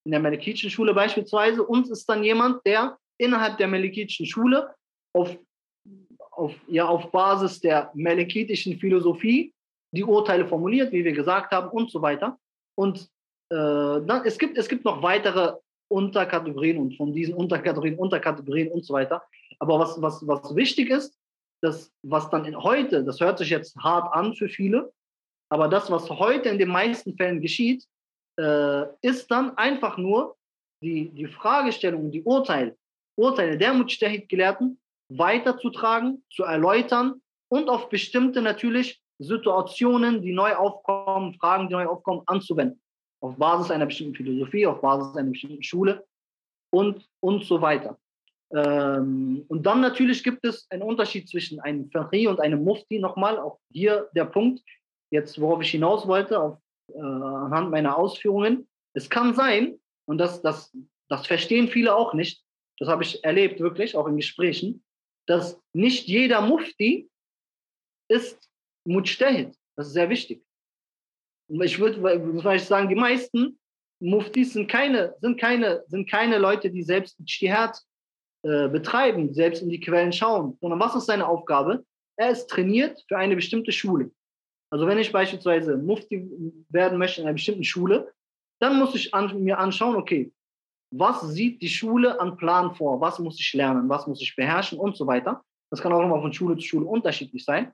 in 0.05 0.11
der 0.11 0.19
Malikitischen 0.19 0.69
Schule 0.69 0.93
beispielsweise. 0.93 1.63
Und 1.63 1.89
ist 1.89 2.07
dann 2.09 2.23
jemand, 2.23 2.65
der 2.65 2.97
innerhalb 3.17 3.57
der 3.57 3.67
Malikitischen 3.67 4.25
Schule 4.25 4.73
auf, 5.13 5.37
auf, 6.31 6.53
ja, 6.67 6.87
auf 6.87 7.11
Basis 7.11 7.59
der 7.59 7.91
melekitischen 7.93 8.79
Philosophie 8.79 9.53
die 9.91 10.03
Urteile 10.03 10.47
formuliert, 10.47 10.91
wie 10.91 11.03
wir 11.03 11.13
gesagt 11.13 11.51
haben, 11.51 11.69
und 11.69 11.91
so 11.91 12.01
weiter. 12.01 12.37
Und 12.75 13.09
dann, 13.55 14.21
es, 14.25 14.37
gibt, 14.37 14.57
es 14.57 14.67
gibt 14.67 14.85
noch 14.85 15.01
weitere 15.01 15.53
Unterkategorien 15.89 16.77
und 16.77 16.95
von 16.95 17.13
diesen 17.13 17.33
Unterkategorien, 17.33 17.97
Unterkategorien 17.97 18.71
und 18.71 18.85
so 18.85 18.93
weiter. 18.93 19.23
Aber 19.59 19.79
was, 19.79 20.01
was, 20.01 20.25
was 20.27 20.55
wichtig 20.55 20.89
ist, 20.89 21.17
dass 21.61 21.91
was 22.03 22.29
dann 22.29 22.45
in 22.45 22.55
heute, 22.55 23.03
das 23.03 23.19
hört 23.19 23.39
sich 23.39 23.49
jetzt 23.49 23.75
hart 23.77 24.13
an 24.13 24.33
für 24.35 24.47
viele, 24.47 24.93
aber 25.49 25.67
das, 25.67 25.89
was 25.89 26.09
heute 26.09 26.49
in 26.49 26.59
den 26.59 26.69
meisten 26.69 27.17
Fällen 27.17 27.41
geschieht, 27.41 27.85
äh, 28.39 28.85
ist 29.01 29.29
dann 29.31 29.57
einfach 29.57 29.97
nur 29.97 30.37
die, 30.81 31.09
die 31.09 31.27
Fragestellung, 31.27 32.11
die 32.11 32.23
Urteile, 32.23 32.77
Urteile 33.17 33.57
der 33.57 33.73
Mujtahid-Gelehrten 33.73 34.79
weiterzutragen, 35.09 36.23
zu 36.31 36.43
erläutern 36.43 37.21
und 37.49 37.67
auf 37.67 37.89
bestimmte 37.89 38.41
natürlich 38.41 39.01
Situationen, 39.17 40.21
die 40.21 40.31
neu 40.31 40.55
aufkommen, 40.55 41.33
Fragen, 41.33 41.67
die 41.67 41.73
neu 41.73 41.87
aufkommen, 41.87 42.21
anzuwenden. 42.27 42.79
Auf 43.21 43.35
Basis 43.37 43.71
einer 43.71 43.85
bestimmten 43.85 44.15
Philosophie, 44.15 44.65
auf 44.65 44.81
Basis 44.81 45.15
einer 45.15 45.29
bestimmten 45.29 45.63
Schule 45.63 46.05
und, 46.71 47.07
und 47.19 47.43
so 47.45 47.61
weiter. 47.61 47.97
Ähm, 48.51 49.45
und 49.47 49.65
dann 49.65 49.81
natürlich 49.81 50.23
gibt 50.23 50.45
es 50.45 50.69
einen 50.71 50.83
Unterschied 50.83 51.29
zwischen 51.29 51.59
einem 51.59 51.89
Fahri 51.91 52.27
und 52.27 52.39
einem 52.39 52.63
Mufti. 52.63 52.99
Nochmal, 52.99 53.37
auch 53.37 53.59
hier 53.71 54.09
der 54.15 54.25
Punkt, 54.25 54.61
jetzt 55.11 55.39
worauf 55.39 55.61
ich 55.61 55.71
hinaus 55.71 56.07
wollte, 56.07 56.39
auf, 56.39 56.57
äh, 56.93 56.99
anhand 56.99 57.71
meiner 57.71 57.97
Ausführungen. 57.97 58.67
Es 58.93 59.09
kann 59.09 59.35
sein, 59.35 59.79
und 60.05 60.17
das, 60.17 60.41
das, 60.41 60.75
das 61.09 61.27
verstehen 61.27 61.67
viele 61.67 61.95
auch 61.95 62.13
nicht, 62.13 62.43
das 62.79 62.87
habe 62.87 63.03
ich 63.03 63.23
erlebt 63.23 63.59
wirklich, 63.59 63.95
auch 63.95 64.07
in 64.07 64.15
Gesprächen, 64.15 64.83
dass 65.27 65.61
nicht 65.73 66.07
jeder 66.07 66.41
Mufti 66.41 67.09
ist 68.07 68.49
Mujtahid. 68.85 69.55
Das 69.75 69.87
ist 69.87 69.93
sehr 69.93 70.09
wichtig. 70.09 70.43
Ich 71.49 71.79
würde 71.79 72.59
sagen, 72.59 72.89
die 72.89 72.95
meisten 72.95 73.59
Muftis 73.99 74.53
sind 74.53 74.69
keine, 74.69 75.15
sind 75.19 75.39
keine, 75.39 75.83
sind 75.87 76.09
keine 76.09 76.37
Leute, 76.37 76.69
die 76.69 76.83
selbst 76.83 77.19
Ijtihad 77.19 77.77
äh, 78.43 78.69
betreiben, 78.69 79.33
selbst 79.33 79.61
in 79.61 79.69
die 79.69 79.79
Quellen 79.79 80.13
schauen, 80.13 80.57
sondern 80.61 80.79
was 80.79 80.95
ist 80.95 81.07
seine 81.07 81.27
Aufgabe? 81.27 81.83
Er 82.17 82.29
ist 82.29 82.49
trainiert 82.49 83.03
für 83.07 83.17
eine 83.17 83.35
bestimmte 83.35 83.71
Schule. 83.71 84.11
Also 84.71 84.85
wenn 84.85 84.99
ich 84.99 85.11
beispielsweise 85.11 85.77
Mufti 85.77 86.29
werden 86.69 86.97
möchte 86.99 87.21
in 87.21 87.27
einer 87.27 87.33
bestimmten 87.33 87.63
Schule, 87.63 88.13
dann 88.61 88.77
muss 88.77 88.93
ich 88.93 89.13
an, 89.13 89.41
mir 89.43 89.57
anschauen, 89.57 89.95
okay, 89.95 90.31
was 90.91 91.21
sieht 91.21 91.61
die 91.61 91.69
Schule 91.69 92.19
an 92.19 92.37
Plan 92.37 92.75
vor? 92.75 93.01
Was 93.01 93.19
muss 93.19 93.39
ich 93.39 93.53
lernen? 93.53 93.89
Was 93.89 94.05
muss 94.05 94.21
ich 94.21 94.35
beherrschen 94.35 94.79
und 94.79 94.95
so 94.95 95.07
weiter? 95.07 95.43
Das 95.71 95.81
kann 95.81 95.93
auch 95.93 96.03
immer 96.03 96.21
von 96.21 96.33
Schule 96.33 96.55
zu 96.55 96.61
Schule 96.61 96.85
unterschiedlich 96.85 97.43
sein 97.43 97.71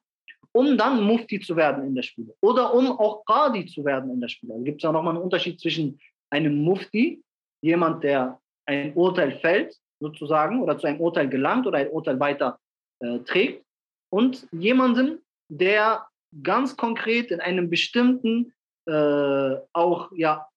um 0.51 0.77
dann 0.77 1.03
Mufti 1.03 1.39
zu 1.39 1.55
werden 1.55 1.85
in 1.85 1.95
der 1.95 2.03
Schule 2.03 2.33
oder 2.41 2.73
um 2.73 2.91
auch 2.99 3.25
Qadi 3.25 3.65
zu 3.65 3.83
werden 3.83 4.11
in 4.11 4.21
der 4.21 4.29
Schule. 4.29 4.53
Da 4.53 4.63
gibt 4.63 4.77
es 4.77 4.83
ja 4.83 4.91
nochmal 4.91 5.15
einen 5.15 5.23
Unterschied 5.23 5.59
zwischen 5.59 5.99
einem 6.29 6.57
Mufti, 6.63 7.21
jemand, 7.61 8.03
der 8.03 8.39
ein 8.65 8.93
Urteil 8.93 9.39
fällt, 9.39 9.75
sozusagen, 9.99 10.61
oder 10.61 10.77
zu 10.77 10.87
einem 10.87 11.01
Urteil 11.01 11.29
gelangt 11.29 11.67
oder 11.67 11.79
ein 11.79 11.89
Urteil 11.89 12.19
weiter 12.19 12.59
äh, 12.99 13.19
trägt, 13.19 13.65
und 14.09 14.47
jemandem, 14.51 15.19
der 15.49 16.07
ganz 16.43 16.77
konkret 16.77 17.31
in 17.31 17.41
einem 17.41 17.69
bestimmten, 17.69 18.53
äh, 18.87 19.55
auch 19.73 20.11
ja, 20.13 20.47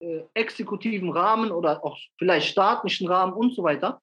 äh, 0.00 0.22
exekutiven 0.34 1.10
Rahmen 1.10 1.50
oder 1.50 1.84
auch 1.84 1.98
vielleicht 2.18 2.48
staatlichen 2.48 3.08
Rahmen 3.08 3.32
und 3.32 3.54
so 3.54 3.62
weiter 3.62 4.00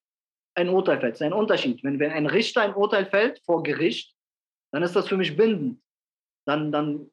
ein 0.55 0.69
Urteil 0.69 0.99
fällt. 0.99 1.13
Das 1.13 1.21
ist 1.21 1.25
ein 1.25 1.33
Unterschied. 1.33 1.83
Wenn, 1.83 1.99
wenn 1.99 2.11
ein 2.11 2.25
Richter 2.25 2.61
ein 2.61 2.75
Urteil 2.75 3.05
fällt 3.05 3.39
vor 3.45 3.63
Gericht, 3.63 4.14
dann 4.76 4.84
ist 4.84 4.93
das 4.93 5.07
für 5.07 5.15
mich 5.15 5.38
bindend. 5.38 5.80
Dann, 6.45 6.69
dann 6.69 7.09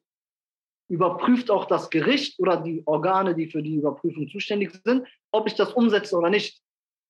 überprüft 0.89 1.49
auch 1.49 1.63
das 1.63 1.89
Gericht 1.89 2.37
oder 2.39 2.57
die 2.57 2.83
Organe, 2.85 3.35
die 3.35 3.49
für 3.49 3.63
die 3.63 3.75
Überprüfung 3.75 4.27
zuständig 4.27 4.73
sind, 4.83 5.07
ob 5.31 5.47
ich 5.47 5.55
das 5.55 5.71
umsetze 5.71 6.17
oder 6.17 6.29
nicht. 6.29 6.61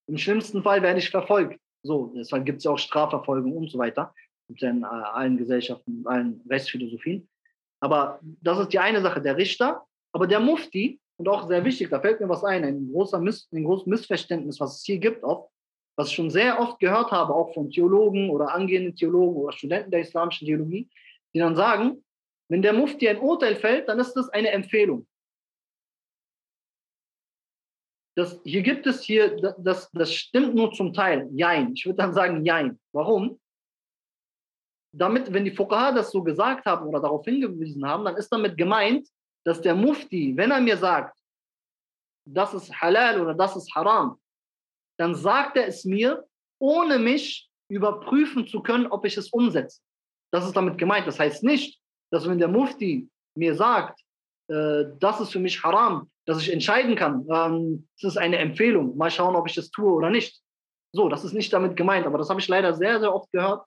Im 0.08 0.20
schlimmsten 0.20 0.62
Fall 0.62 0.84
werde 0.84 1.00
ich 1.00 1.10
verfolgt. 1.10 1.60
So, 1.82 2.14
deshalb 2.16 2.46
gibt 2.46 2.60
es 2.60 2.66
ja 2.66 2.72
auch 2.72 2.78
Strafverfolgung 2.78 3.52
und 3.58 3.72
so 3.72 3.80
weiter. 3.80 4.14
Gibt 4.48 4.62
ja 4.62 4.70
in 4.70 4.84
äh, 4.84 4.86
allen 4.86 5.38
Gesellschaften, 5.38 6.06
allen 6.06 6.40
Rechtsphilosophien. 6.48 7.28
Aber 7.80 8.20
das 8.22 8.60
ist 8.60 8.74
die 8.74 8.80
eine 8.80 9.02
Sache, 9.02 9.24
der 9.24 9.36
Richter. 9.36 9.84
Aber 10.12 10.28
der 10.28 10.40
Mufti, 10.40 11.02
und 11.18 11.28
auch 11.28 11.48
sehr 11.48 11.66
wichtig, 11.66 11.90
da 11.90 12.00
fällt 12.00 12.20
mir 12.20 12.30
was 12.30 12.44
ein, 12.44 12.64
ein, 12.64 12.92
großer 12.92 13.20
Miss, 13.20 13.50
ein 13.52 13.64
großes 13.64 13.88
Missverständnis, 13.88 14.60
was 14.60 14.78
es 14.78 14.84
hier 14.86 15.00
gibt, 15.00 15.24
auch, 15.24 15.50
was 15.96 16.10
ich 16.10 16.16
schon 16.16 16.32
sehr 16.32 16.60
oft 16.60 16.80
gehört 16.80 17.12
habe, 17.12 17.34
auch 17.34 17.54
von 17.54 17.70
Theologen 17.70 18.30
oder 18.30 18.54
angehenden 18.54 18.96
Theologen 18.96 19.36
oder 19.38 19.52
Studenten 19.54 19.92
der 19.92 20.02
islamischen 20.02 20.48
Theologie, 20.48 20.90
die 21.34 21.40
dann 21.40 21.56
sagen, 21.56 22.04
wenn 22.50 22.62
der 22.62 22.74
Mufti 22.74 23.08
ein 23.08 23.20
Urteil 23.20 23.56
fällt, 23.56 23.88
dann 23.90 24.00
ist 24.00 24.14
das 24.14 24.30
eine 24.30 24.50
Empfehlung. 24.50 25.08
Das, 28.16 28.40
hier 28.44 28.62
gibt 28.62 28.86
es 28.86 29.02
hier, 29.04 29.36
das, 29.58 29.90
das 29.92 30.14
stimmt 30.14 30.54
nur 30.54 30.72
zum 30.72 30.94
Teil. 30.94 31.30
Jein. 31.34 31.74
Ich 31.74 31.86
würde 31.86 31.98
dann 31.98 32.14
sagen 32.14 32.46
Jein. 32.46 32.80
Warum? 32.92 33.40
Damit, 34.96 35.34
wenn 35.34 35.46
die 35.46 35.56
Fuqaha 35.56 35.92
das 35.92 36.12
so 36.12 36.22
gesagt 36.22 36.66
haben 36.66 36.88
oder 36.88 37.00
darauf 37.00 37.26
hingewiesen 37.26 37.84
haben, 37.88 38.06
dann 38.06 38.16
ist 38.16 38.30
damit 38.30 38.56
gemeint, 38.56 39.08
dass 39.44 39.62
der 39.62 39.74
Mufti, 39.74 40.38
wenn 40.38 40.52
er 40.52 40.62
mir 40.62 40.78
sagt, 40.78 41.18
das 42.26 42.54
ist 42.54 42.80
halal 42.80 43.20
oder 43.20 43.34
das 43.34 43.56
ist 43.56 43.74
haram, 43.74 44.20
dann 44.98 45.16
sagt 45.16 45.58
er 45.58 45.68
es 45.68 45.86
mir, 45.86 46.26
ohne 46.60 47.00
mich 47.00 47.50
überprüfen 47.70 48.48
zu 48.48 48.62
können, 48.62 48.88
ob 48.88 49.06
ich 49.06 49.18
es 49.18 49.30
umsetze. 49.30 49.82
Das 50.32 50.46
ist 50.46 50.56
damit 50.56 50.78
gemeint. 50.78 51.08
Das 51.08 51.20
heißt 51.20 51.44
nicht, 51.44 51.80
dass 52.12 52.28
wenn 52.28 52.40
der 52.40 52.48
Mufti 52.48 53.10
mir 53.36 53.56
sagt, 53.56 54.00
äh, 54.50 54.86
das 55.00 55.20
ist 55.20 55.32
für 55.32 55.40
mich 55.40 55.64
haram, 55.64 56.10
dass 56.26 56.42
ich 56.42 56.52
entscheiden 56.52 56.96
kann, 56.96 57.26
ähm, 57.30 57.88
es 57.98 58.04
ist 58.04 58.18
eine 58.18 58.38
Empfehlung, 58.38 58.96
mal 58.98 59.12
schauen, 59.12 59.36
ob 59.36 59.48
ich 59.48 59.58
es 59.58 59.72
tue 59.72 59.92
oder 59.92 60.10
nicht. 60.10 60.42
So, 60.96 61.10
das 61.10 61.24
ist 61.24 61.34
nicht 61.34 61.52
damit 61.52 61.76
gemeint, 61.76 62.06
aber 62.06 62.18
das 62.18 62.30
habe 62.30 62.40
ich 62.40 62.48
leider 62.48 62.74
sehr, 62.74 63.00
sehr 63.00 63.14
oft 63.14 63.32
gehört, 63.32 63.66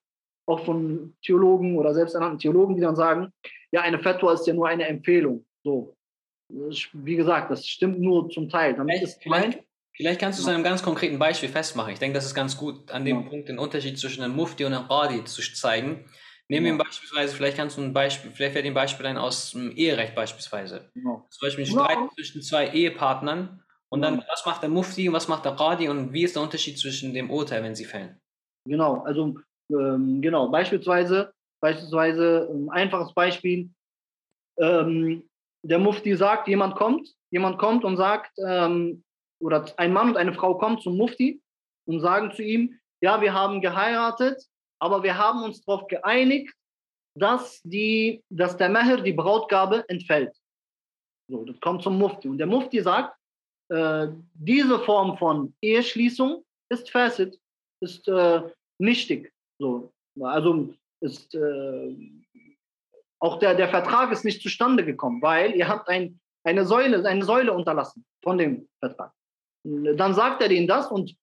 auch 0.49 0.65
von 0.65 1.17
Theologen 1.23 1.77
oder 1.77 1.93
selbsternannten 1.93 2.39
Theologen, 2.39 2.77
die 2.77 2.83
dann 2.83 2.97
sagen, 2.97 3.33
ja, 3.73 3.81
eine 3.83 3.99
Fatwa 3.99 4.33
ist 4.33 4.47
ja 4.47 4.55
nur 4.55 4.69
eine 4.69 4.87
Empfehlung. 4.87 5.45
So, 5.65 5.97
wie 6.93 7.17
gesagt, 7.17 7.51
das 7.51 7.67
stimmt 7.67 7.99
nur 7.99 8.29
zum 8.31 8.49
Teil. 8.49 8.75
Damit 8.75 9.03
ist 9.03 9.21
gemeint, 9.21 9.59
Vielleicht 9.97 10.21
kannst 10.21 10.39
du 10.39 10.43
es 10.43 10.49
an 10.49 10.55
einem 10.55 10.65
ganz 10.65 10.83
konkreten 10.83 11.19
Beispiel 11.19 11.49
festmachen. 11.49 11.93
Ich 11.93 11.99
denke, 11.99 12.15
das 12.15 12.27
ist 12.27 12.35
ganz 12.35 12.57
gut, 12.57 12.91
an 12.91 13.05
dem 13.05 13.23
ja. 13.23 13.29
Punkt 13.29 13.49
den 13.49 13.59
Unterschied 13.59 13.99
zwischen 13.99 14.23
einem 14.23 14.37
Mufti 14.37 14.65
und 14.65 14.75
einem 14.75 14.89
Qadi 14.89 15.25
zu 15.25 15.41
zeigen. 15.55 16.05
Nehmen 16.49 16.67
ja. 16.67 16.73
wir 16.73 16.85
beispielsweise, 16.85 17.35
vielleicht 17.35 17.57
kannst 17.57 17.79
du 17.79 17.83
ein 17.83 17.95
Beispiel, 17.95 18.31
vielleicht 18.31 18.53
fällt 18.53 18.67
dir 18.67 18.71
ein 18.71 18.75
Beispiel 18.75 19.07
ein 19.07 19.17
aus 19.17 19.53
dem 19.53 19.75
Eherecht 19.75 20.15
beispielsweise. 20.15 20.91
Ja. 20.95 21.25
Zum 21.31 21.41
Beispiel 21.41 21.65
ein 21.65 21.71
Streit 21.71 21.99
zwischen 22.15 22.43
zwei 22.43 22.69
Ehepartnern 22.69 23.63
und 23.89 24.03
dann, 24.03 24.23
was 24.29 24.45
macht 24.45 24.63
der 24.63 24.69
Mufti 24.69 25.09
und 25.09 25.15
was 25.15 25.29
macht 25.29 25.45
der 25.45 25.57
Qadi 25.57 25.89
und 25.89 26.13
wie 26.13 26.25
ist 26.25 26.37
der 26.37 26.43
Unterschied 26.43 26.79
zwischen 26.79 27.15
dem 27.15 27.31
Urteil, 27.31 27.63
wenn 27.63 27.75
sie 27.75 27.85
fällen? 27.85 28.21
Genau, 28.67 29.03
also 29.03 29.35
ähm, 29.71 30.21
genau, 30.21 30.49
beispielsweise, 30.49 31.33
beispielsweise 31.61 32.49
ein 32.53 32.69
einfaches 32.71 33.15
Beispiel, 33.15 33.71
ähm, 34.59 35.29
der 35.63 35.79
Mufti 35.79 36.15
sagt, 36.17 36.49
jemand 36.49 36.77
kommt, 36.77 37.09
jemand 37.31 37.59
kommt 37.59 37.85
und 37.85 37.97
sagt, 37.97 38.33
ähm, 38.47 39.03
oder 39.41 39.67
ein 39.77 39.93
Mann 39.93 40.11
und 40.11 40.17
eine 40.17 40.35
Frau 40.35 40.57
kommen 40.59 40.81
zum 40.81 40.97
Mufti 40.97 41.43
und 41.87 42.01
sagen 42.01 42.33
zu 42.33 42.43
ihm, 42.43 42.79
ja, 43.01 43.21
wir 43.21 43.33
haben 43.33 43.61
geheiratet, 43.61 44.43
aber 44.81 45.03
wir 45.03 45.17
haben 45.17 45.43
uns 45.43 45.65
darauf 45.65 45.87
geeinigt, 45.87 46.53
dass, 47.17 47.63
die, 47.63 48.23
dass 48.29 48.57
der 48.57 48.69
Meher, 48.69 49.01
die 49.01 49.13
Brautgabe, 49.13 49.85
entfällt. 49.89 50.37
So, 51.29 51.45
das 51.45 51.59
kommt 51.61 51.83
zum 51.83 51.99
Mufti. 51.99 52.29
Und 52.29 52.39
der 52.39 52.47
Mufti 52.47 52.81
sagt, 52.81 53.17
äh, 53.69 54.09
diese 54.35 54.79
Form 54.81 55.17
von 55.19 55.55
Eheschließung 55.61 56.45
ist 56.71 56.91
facet, 56.91 57.39
ist 57.81 58.07
äh, 58.09 58.43
nichtig. 58.79 59.33
So, 59.59 59.93
also 60.21 60.75
ist, 61.01 61.35
äh, 61.35 61.97
auch 63.19 63.39
der, 63.39 63.55
der 63.55 63.69
Vertrag 63.69 64.13
ist 64.13 64.25
nicht 64.25 64.43
zustande 64.43 64.85
gekommen, 64.85 65.21
weil 65.23 65.55
ihr 65.55 65.69
habt 65.69 65.89
ein, 65.89 66.21
eine, 66.45 66.65
Säule, 66.65 67.05
eine 67.09 67.25
Säule 67.25 67.53
unterlassen 67.53 68.05
von 68.23 68.39
dem 68.39 68.69
Vertrag. 68.79 69.13
Dann 69.97 70.15
sagt 70.15 70.43
er 70.43 70.49
denen 70.49 70.67
das 70.67 70.91
und 70.91 71.15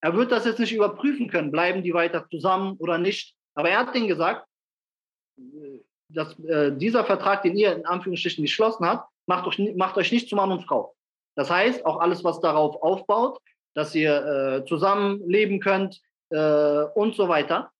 er 0.00 0.16
wird 0.16 0.32
das 0.32 0.44
jetzt 0.44 0.58
nicht 0.58 0.72
überprüfen 0.72 1.28
können, 1.28 1.52
bleiben 1.52 1.82
die 1.82 1.94
weiter 1.94 2.26
zusammen 2.28 2.76
oder 2.78 2.98
nicht. 2.98 3.34
Aber 3.54 3.70
er 3.70 3.78
hat 3.78 3.94
denen 3.94 4.08
gesagt, 4.08 4.46
dass 6.08 6.38
äh, 6.40 6.72
dieser 6.76 7.04
Vertrag, 7.04 7.42
den 7.42 7.56
ihr 7.56 7.74
in 7.74 7.86
Anführungsstrichen 7.86 8.42
geschlossen 8.42 8.84
habt, 8.84 9.08
macht 9.26 9.46
euch, 9.46 9.58
macht 9.76 9.96
euch 9.96 10.10
nicht 10.10 10.28
zu 10.28 10.36
Mann 10.36 10.50
und 10.50 10.64
Frau. 10.64 10.94
Das 11.36 11.50
heißt, 11.50 11.86
auch 11.86 12.00
alles, 12.00 12.24
was 12.24 12.40
darauf 12.40 12.82
aufbaut, 12.82 13.40
dass 13.74 13.94
ihr 13.94 14.14
äh, 14.14 14.64
zusammenleben 14.66 15.60
könnt 15.60 16.00
äh, 16.30 16.84
und 16.94 17.14
so 17.14 17.28
weiter, 17.28 17.70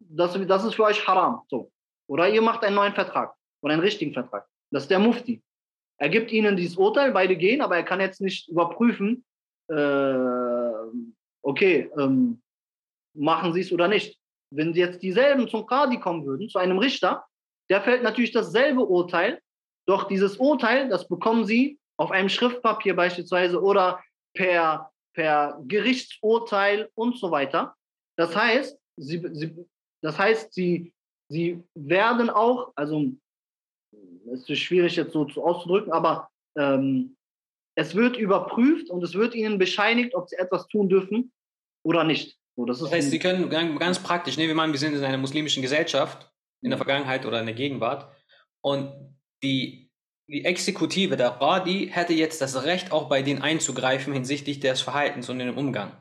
das, 0.00 0.38
das 0.46 0.64
ist 0.64 0.74
für 0.74 0.84
euch 0.84 1.06
haram. 1.06 1.42
So. 1.48 1.70
Oder 2.08 2.28
ihr 2.28 2.42
macht 2.42 2.64
einen 2.64 2.76
neuen 2.76 2.94
Vertrag 2.94 3.34
oder 3.60 3.74
einen 3.74 3.82
richtigen 3.82 4.12
Vertrag. 4.12 4.48
Das 4.70 4.84
ist 4.84 4.90
der 4.90 4.98
Mufti. 4.98 5.42
Er 6.00 6.08
gibt 6.08 6.32
ihnen 6.32 6.56
dieses 6.56 6.76
Urteil, 6.76 7.12
beide 7.12 7.36
gehen, 7.36 7.60
aber 7.60 7.76
er 7.76 7.82
kann 7.82 8.00
jetzt 8.00 8.20
nicht 8.20 8.48
überprüfen, 8.48 9.24
äh, 9.68 10.74
okay, 11.42 11.90
ähm, 11.98 12.40
machen 13.14 13.52
sie 13.52 13.60
es 13.60 13.72
oder 13.72 13.88
nicht. 13.88 14.18
wenn 14.52 14.72
jetzt 14.72 15.02
dieselben 15.02 15.48
zum 15.48 15.64
Qadi 15.64 16.00
kommen 16.00 16.26
würden, 16.26 16.48
zu 16.48 16.58
einem 16.58 16.78
Richter, 16.78 17.24
der 17.68 17.82
fällt 17.82 18.02
natürlich 18.02 18.32
dasselbe 18.32 18.84
Urteil, 18.84 19.40
doch 19.86 20.08
dieses 20.08 20.38
Urteil, 20.38 20.88
das 20.88 21.06
bekommen 21.06 21.44
sie 21.44 21.78
auf 21.96 22.10
einem 22.10 22.28
Schriftpapier 22.28 22.96
beispielsweise 22.96 23.62
oder 23.62 24.02
per, 24.34 24.90
per 25.14 25.60
Gerichtsurteil 25.66 26.88
und 26.94 27.16
so 27.18 27.30
weiter. 27.30 27.76
Das 28.16 28.34
heißt, 28.34 28.76
sie, 28.96 29.22
sie, 29.32 29.54
das 30.02 30.18
heißt, 30.18 30.52
sie, 30.52 30.92
sie 31.28 31.62
werden 31.74 32.30
auch, 32.30 32.72
also 32.74 33.12
es 34.32 34.48
ist 34.48 34.58
schwierig 34.58 34.96
jetzt 34.96 35.12
so 35.12 35.26
auszudrücken, 35.42 35.92
aber 35.92 36.28
ähm, 36.56 37.16
es 37.74 37.94
wird 37.94 38.16
überprüft 38.16 38.90
und 38.90 39.02
es 39.02 39.14
wird 39.14 39.34
ihnen 39.34 39.58
bescheinigt, 39.58 40.14
ob 40.14 40.28
sie 40.28 40.36
etwas 40.36 40.68
tun 40.68 40.88
dürfen 40.88 41.32
oder 41.82 42.04
nicht. 42.04 42.36
So, 42.56 42.64
das, 42.64 42.80
das 42.80 42.90
heißt, 42.90 43.10
sie 43.10 43.18
können 43.18 43.48
ganz 43.48 43.98
praktisch, 44.02 44.36
nehmen 44.36 44.48
wir 44.48 44.54
mal, 44.54 44.70
wir 44.70 44.78
sind 44.78 44.94
in 44.94 45.04
einer 45.04 45.18
muslimischen 45.18 45.62
Gesellschaft, 45.62 46.30
in 46.62 46.70
der 46.70 46.78
Vergangenheit 46.78 47.24
oder 47.24 47.40
in 47.40 47.46
der 47.46 47.54
Gegenwart, 47.54 48.10
und 48.62 48.92
die, 49.42 49.90
die 50.26 50.44
Exekutive, 50.44 51.16
der 51.16 51.40
Radi, 51.40 51.88
hätte 51.90 52.12
jetzt 52.12 52.42
das 52.42 52.64
Recht, 52.64 52.92
auch 52.92 53.08
bei 53.08 53.22
denen 53.22 53.40
einzugreifen 53.40 54.12
hinsichtlich 54.12 54.60
des 54.60 54.82
Verhaltens 54.82 55.30
und 55.30 55.38
dem 55.38 55.56
Umgang. 55.56 55.92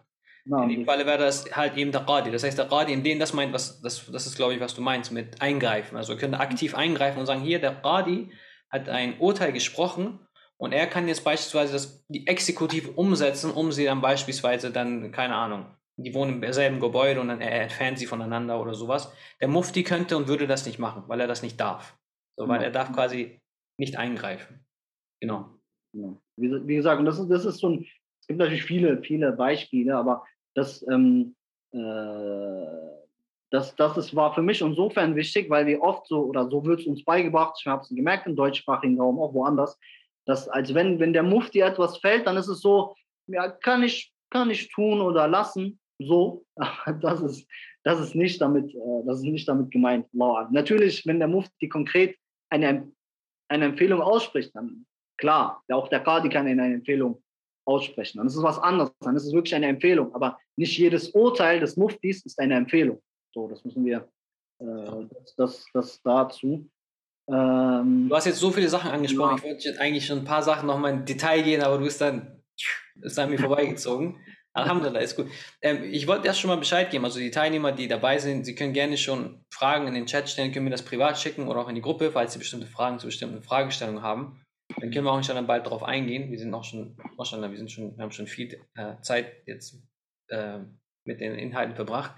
Ja, 0.46 0.64
in 0.64 0.70
dem 0.70 0.86
Falle 0.86 1.06
wäre 1.06 1.18
das 1.18 1.56
halt 1.56 1.78
eben 1.78 1.92
der 1.92 2.08
Radi. 2.08 2.32
Das 2.32 2.44
heißt, 2.44 2.58
der 2.58 2.72
Radi, 2.72 2.94
in 2.94 3.04
dem 3.04 3.20
das 3.20 3.34
meint, 3.34 3.54
was, 3.54 3.82
das, 3.82 4.10
das 4.12 4.26
ist, 4.26 4.36
glaube 4.36 4.54
ich, 4.54 4.60
was 4.60 4.74
du 4.74 4.82
meinst 4.82 5.12
mit 5.12 5.42
eingreifen. 5.42 5.98
Also 5.98 6.16
können 6.18 6.36
aktiv 6.36 6.76
eingreifen 6.76 7.20
und 7.20 7.26
sagen, 7.26 7.42
hier, 7.42 7.60
der 7.60 7.84
Radi 7.84 8.32
hat 8.70 8.90
ein 8.90 9.20
Urteil 9.20 9.52
gesprochen 9.52 10.20
und 10.58 10.74
er 10.74 10.88
kann 10.88 11.08
jetzt 11.08 11.24
beispielsweise 11.24 11.74
das, 11.74 12.06
die 12.08 12.28
Exekutive 12.28 12.92
umsetzen, 12.92 13.52
um 13.52 13.72
sie 13.72 13.86
dann 13.86 14.02
beispielsweise 14.02 14.72
dann, 14.72 15.12
keine 15.12 15.36
Ahnung, 15.36 15.66
die 15.98 16.14
wohnen 16.14 16.42
im 16.42 16.54
selben 16.54 16.80
Gebäude 16.80 17.22
und 17.22 17.28
dann 17.28 17.42
er 17.42 17.62
entfernt 17.62 18.00
sie 18.00 18.06
voneinander 18.06 18.62
oder 18.62 18.74
sowas. 18.74 19.12
Der 19.42 19.48
Mufti 19.48 19.84
könnte 19.84 20.18
und 20.18 20.28
würde 20.28 20.48
das 20.48 20.66
nicht 20.66 20.80
machen, 20.80 21.04
weil 21.08 21.20
er 21.20 21.28
das 21.28 21.44
nicht 21.44 21.60
darf. 21.60 21.98
So, 22.38 22.48
weil 22.48 22.64
er 22.64 22.72
darf 22.72 22.92
quasi 22.94 23.40
nicht 23.78 23.98
eingreifen. 23.98 24.66
Genau. 25.22 25.50
Ja. 25.94 26.16
Wie, 26.38 26.68
wie, 26.68 26.76
gesagt, 26.76 27.00
und 27.00 27.06
das 27.06 27.20
ist, 27.20 27.30
das 27.30 27.46
ist 27.46 27.60
so 27.60 27.70
ein, 27.70 27.86
gibt 28.30 28.40
natürlich 28.40 28.64
viele, 28.64 29.02
viele 29.02 29.32
Beispiele, 29.34 29.98
aber 29.98 30.24
das, 30.54 30.86
ähm, 30.88 31.36
äh, 31.72 31.80
das, 33.50 33.76
das 33.76 33.98
ist, 33.98 34.16
war 34.16 34.36
für 34.36 34.44
mich 34.44 34.62
insofern 34.62 35.16
wichtig, 35.16 35.50
weil 35.50 35.66
wir 35.66 35.82
oft 35.82 36.06
so, 36.08 36.26
oder 36.26 36.48
so 36.48 36.64
wird 36.64 36.82
es 36.82 36.86
uns 36.86 37.04
beigebracht, 37.04 37.58
ich 37.60 37.66
habe 37.66 37.82
es 37.82 37.90
gemerkt 37.90 38.28
im 38.28 38.36
deutschsprachigen 38.36 39.02
Raum, 39.02 39.20
auch 39.20 39.34
woanders, 39.34 39.80
dass 40.26 40.48
als 40.48 40.76
wenn, 40.76 41.00
wenn 41.00 41.12
der 41.12 41.24
Mufti 41.24 41.60
etwas 41.60 41.98
fällt, 41.98 42.28
dann 42.28 42.38
ist 42.38 42.48
es 42.48 42.62
so, 42.62 42.96
ja, 43.26 43.50
kann 43.50 43.82
ich, 43.82 44.14
kann 44.30 44.52
ich 44.52 44.70
tun 44.70 45.02
oder 45.02 45.28
lassen, 45.28 45.80
so, 45.98 46.46
das 47.02 47.22
ist, 47.22 47.50
das 47.84 48.00
ist 48.00 48.14
nicht 48.14 48.40
damit, 48.40 48.76
äh, 48.76 49.06
das 49.08 49.18
ist 49.18 49.26
nicht 49.26 49.48
damit 49.50 49.72
gemeint. 49.72 50.06
Natürlich, 50.14 51.04
wenn 51.08 51.18
der 51.18 51.28
Mufti 51.28 51.68
konkret 51.68 52.16
eine, 52.52 52.92
eine 53.48 53.66
Empfehlung 53.66 54.02
ausspricht, 54.02 54.56
dann 54.56 54.86
klar, 55.18 55.64
auch 55.72 55.88
der 55.88 56.02
Kadi 56.02 56.30
kann 56.30 56.46
eine 56.46 56.76
Empfehlung 56.76 57.24
aussprechen. 57.70 58.18
Dann 58.18 58.28
ist 58.28 58.36
es 58.36 58.44
was 58.44 58.58
anderes, 58.58 58.92
dann 59.00 59.16
ist 59.16 59.26
es 59.26 59.34
wirklich 59.34 59.54
eine 59.56 59.68
Empfehlung. 59.68 60.14
Aber 60.16 60.38
nicht 60.58 60.78
jedes 60.78 61.10
Urteil 61.10 61.60
des 61.60 61.78
Muftis 61.78 62.26
ist 62.26 62.40
eine 62.40 62.56
Empfehlung. 62.56 63.00
So, 63.34 63.48
das 63.48 63.64
müssen 63.64 63.86
wir, 63.86 64.10
äh, 64.60 64.66
das, 64.66 65.36
das, 65.38 65.66
das 65.74 66.02
dazu. 66.02 66.68
Ähm, 67.32 68.08
du 68.10 68.16
hast 68.16 68.26
jetzt 68.26 68.40
so 68.40 68.52
viele 68.52 68.70
Sachen 68.70 68.90
angesprochen. 68.90 69.38
Ja. 69.38 69.38
Ich 69.38 69.44
wollte 69.44 69.68
jetzt 69.70 69.80
eigentlich 69.80 70.06
schon 70.06 70.20
ein 70.20 70.26
paar 70.26 70.42
Sachen 70.42 70.66
nochmal 70.66 70.94
in 70.94 71.06
Detail 71.06 71.44
gehen, 71.44 71.62
aber 71.62 71.78
du 71.78 71.84
bist 71.84 72.02
dann, 72.02 72.42
ist 73.02 73.20
an 73.20 73.30
mir 73.30 73.38
vorbeigezogen. 73.38 74.18
Alhamdulillah, 74.54 75.02
ist 75.02 75.16
gut. 75.16 75.28
Ähm, 75.62 75.84
ich 75.84 76.08
wollte 76.08 76.26
erst 76.26 76.40
schon 76.40 76.50
mal 76.50 76.58
Bescheid 76.58 76.90
geben. 76.90 77.06
Also 77.06 77.20
die 77.20 77.30
Teilnehmer, 77.30 77.72
die 77.72 77.88
dabei 77.88 78.18
sind, 78.18 78.46
sie 78.46 78.56
können 78.56 78.74
gerne 78.74 78.98
schon 78.98 79.46
Fragen 79.54 79.88
in 79.88 79.94
den 79.94 80.08
Chat 80.08 80.28
stellen, 80.28 80.52
können 80.52 80.66
mir 80.66 80.72
das 80.72 80.82
privat 80.82 81.20
schicken 81.20 81.48
oder 81.48 81.60
auch 81.60 81.70
in 81.70 81.76
die 81.76 81.82
Gruppe, 81.82 82.12
falls 82.12 82.34
sie 82.34 82.40
bestimmte 82.40 82.66
Fragen 82.66 82.98
zu 82.98 83.06
bestimmten 83.06 83.44
Fragestellungen 83.44 84.02
haben. 84.02 84.42
Dann 84.78 84.92
können 84.92 85.06
wir 85.06 85.12
auch 85.12 85.24
schon 85.24 85.48
bald 85.48 85.66
darauf 85.66 85.84
eingehen. 85.84 86.32
Wir 86.32 86.40
sind 86.40 86.54
auch 86.54 86.64
schon, 86.64 86.98
wir 86.98 87.58
sind 87.58 87.72
schon, 87.72 87.98
wir 87.98 88.04
haben 88.04 88.12
schon 88.12 88.28
viel 88.28 88.62
äh, 88.76 89.02
Zeit 89.02 89.32
jetzt 89.46 89.76
äh, 90.28 90.60
mit 91.06 91.20
den 91.22 91.36
Inhalten 91.36 91.76
verbracht. 91.76 92.16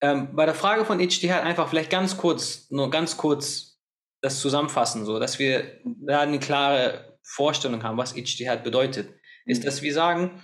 Ähm, 0.00 0.34
bei 0.34 0.46
der 0.46 0.54
Frage 0.54 0.84
von 0.84 1.00
Ijtihad 1.00 1.42
einfach 1.42 1.68
vielleicht 1.68 1.90
ganz 1.90 2.16
kurz, 2.16 2.70
nur 2.70 2.90
ganz 2.90 3.16
kurz 3.16 3.80
das 4.22 4.40
zusammenfassen, 4.40 5.04
so 5.04 5.18
dass 5.18 5.38
wir 5.38 5.80
da 5.84 6.20
eine 6.20 6.38
klare 6.38 7.18
Vorstellung 7.22 7.82
haben, 7.82 7.98
was 7.98 8.16
Ijtihad 8.16 8.64
bedeutet. 8.64 9.14
Ist, 9.46 9.66
dass 9.66 9.82
wir 9.82 9.92
sagen, 9.92 10.42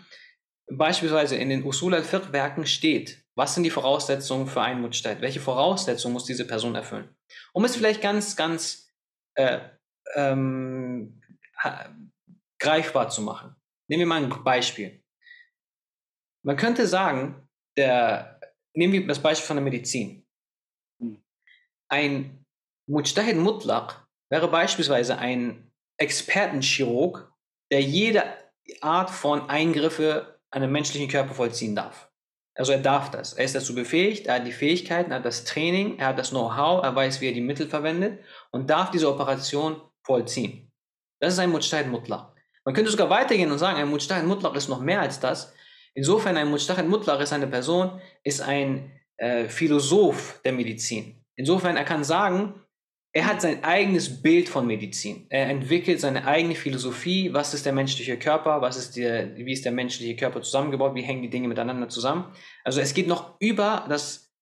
beispielsweise 0.70 1.36
in 1.36 1.48
den 1.48 1.64
Usul 1.64 1.94
al-Fiqh-Werken 1.94 2.66
steht, 2.66 3.22
was 3.36 3.54
sind 3.54 3.64
die 3.64 3.70
Voraussetzungen 3.70 4.46
für 4.46 4.62
einen 4.62 4.80
Mujtahid? 4.80 5.20
Welche 5.20 5.40
Voraussetzungen 5.40 6.14
muss 6.14 6.24
diese 6.24 6.46
Person 6.46 6.74
erfüllen? 6.74 7.14
Um 7.52 7.64
es 7.64 7.76
vielleicht 7.76 8.00
ganz, 8.00 8.34
ganz 8.34 8.90
äh, 9.34 9.60
ähm, 10.14 11.20
greifbar 12.58 13.08
zu 13.08 13.22
machen. 13.22 13.56
Nehmen 13.88 14.00
wir 14.00 14.06
mal 14.06 14.22
ein 14.22 14.44
Beispiel. 14.44 15.02
Man 16.44 16.56
könnte 16.56 16.86
sagen, 16.86 17.48
der, 17.76 18.40
nehmen 18.74 18.92
wir 18.92 19.06
das 19.06 19.20
Beispiel 19.20 19.46
von 19.46 19.56
der 19.56 19.64
Medizin. 19.64 20.26
Ein 21.88 22.44
Mujtahid 22.88 23.36
Mutlaq 23.36 24.06
wäre 24.30 24.48
beispielsweise 24.48 25.18
ein 25.18 25.70
Expertenchirurg, 25.98 27.32
der 27.70 27.82
jede 27.82 28.24
Art 28.80 29.10
von 29.10 29.48
Eingriffe 29.48 30.40
an 30.50 30.62
den 30.62 30.72
menschlichen 30.72 31.08
Körper 31.08 31.34
vollziehen 31.34 31.76
darf. 31.76 32.10
Also 32.54 32.72
er 32.72 32.78
darf 32.78 33.10
das. 33.10 33.34
Er 33.34 33.44
ist 33.44 33.54
dazu 33.54 33.74
befähigt, 33.74 34.26
er 34.26 34.36
hat 34.36 34.46
die 34.46 34.52
Fähigkeiten, 34.52 35.10
er 35.10 35.18
hat 35.18 35.26
das 35.26 35.44
Training, 35.44 35.98
er 35.98 36.08
hat 36.08 36.18
das 36.18 36.30
Know-how, 36.30 36.82
er 36.82 36.94
weiß, 36.94 37.20
wie 37.20 37.28
er 37.28 37.34
die 37.34 37.42
Mittel 37.42 37.68
verwendet 37.68 38.24
und 38.50 38.70
darf 38.70 38.90
diese 38.90 39.10
Operation 39.10 39.80
vollziehen. 40.06 40.70
Das 41.20 41.34
ist 41.34 41.38
ein 41.38 41.50
Mujtahid 41.50 41.88
Mutlaq. 41.88 42.32
Man 42.64 42.74
könnte 42.74 42.90
sogar 42.90 43.10
weitergehen 43.10 43.50
und 43.50 43.58
sagen, 43.58 43.78
ein 43.78 43.88
Mujtahid 43.88 44.24
Mutlaq 44.24 44.54
ist 44.56 44.68
noch 44.68 44.80
mehr 44.80 45.00
als 45.00 45.20
das. 45.20 45.52
Insofern 45.94 46.36
ein 46.36 46.48
Mujtahid 46.48 46.88
Mutlaq 46.88 47.20
ist 47.20 47.32
eine 47.32 47.46
Person, 47.46 48.00
ist 48.22 48.40
ein 48.40 48.92
äh, 49.16 49.48
Philosoph 49.48 50.40
der 50.44 50.52
Medizin. 50.52 51.24
Insofern 51.36 51.76
er 51.76 51.84
kann 51.84 52.04
sagen, 52.04 52.54
er 53.12 53.26
hat 53.26 53.40
sein 53.40 53.64
eigenes 53.64 54.20
Bild 54.20 54.46
von 54.46 54.66
Medizin. 54.66 55.26
Er 55.30 55.48
entwickelt 55.48 56.00
seine 56.00 56.26
eigene 56.26 56.54
Philosophie. 56.54 57.32
Was 57.32 57.54
ist 57.54 57.64
der 57.64 57.72
menschliche 57.72 58.18
Körper? 58.18 58.60
Was 58.60 58.76
ist 58.76 58.96
der, 58.96 59.34
wie 59.36 59.52
ist 59.52 59.64
der 59.64 59.72
menschliche 59.72 60.16
Körper 60.16 60.42
zusammengebaut? 60.42 60.94
Wie 60.94 61.02
hängen 61.02 61.22
die 61.22 61.30
Dinge 61.30 61.48
miteinander 61.48 61.88
zusammen? 61.88 62.30
Also 62.62 62.80
es 62.80 62.92
geht 62.92 63.06
noch 63.08 63.36
über 63.40 63.86
das, 63.88 64.34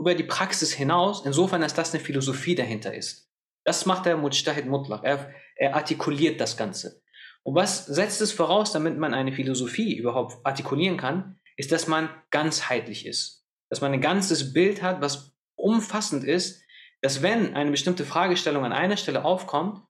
über 0.00 0.16
die 0.16 0.24
Praxis 0.24 0.72
hinaus. 0.72 1.24
Insofern, 1.24 1.60
dass 1.60 1.74
das 1.74 1.94
eine 1.94 2.02
Philosophie 2.02 2.56
dahinter 2.56 2.92
ist. 2.92 3.31
Das 3.64 3.86
macht 3.86 4.06
der 4.06 4.16
Mujtahid 4.16 4.66
Mutlaq. 4.66 5.04
Er, 5.04 5.32
er 5.56 5.74
artikuliert 5.74 6.40
das 6.40 6.56
Ganze. 6.56 7.02
Und 7.42 7.54
was 7.54 7.86
setzt 7.86 8.20
es 8.20 8.32
voraus, 8.32 8.72
damit 8.72 8.98
man 8.98 9.14
eine 9.14 9.32
Philosophie 9.32 9.96
überhaupt 9.96 10.44
artikulieren 10.44 10.96
kann, 10.96 11.40
ist, 11.56 11.72
dass 11.72 11.86
man 11.86 12.08
ganzheitlich 12.30 13.06
ist. 13.06 13.44
Dass 13.68 13.80
man 13.80 13.92
ein 13.92 14.00
ganzes 14.00 14.52
Bild 14.52 14.82
hat, 14.82 15.00
was 15.00 15.34
umfassend 15.56 16.24
ist, 16.24 16.62
dass 17.00 17.22
wenn 17.22 17.54
eine 17.54 17.70
bestimmte 17.70 18.04
Fragestellung 18.04 18.64
an 18.64 18.72
einer 18.72 18.96
Stelle 18.96 19.24
aufkommt 19.24 19.82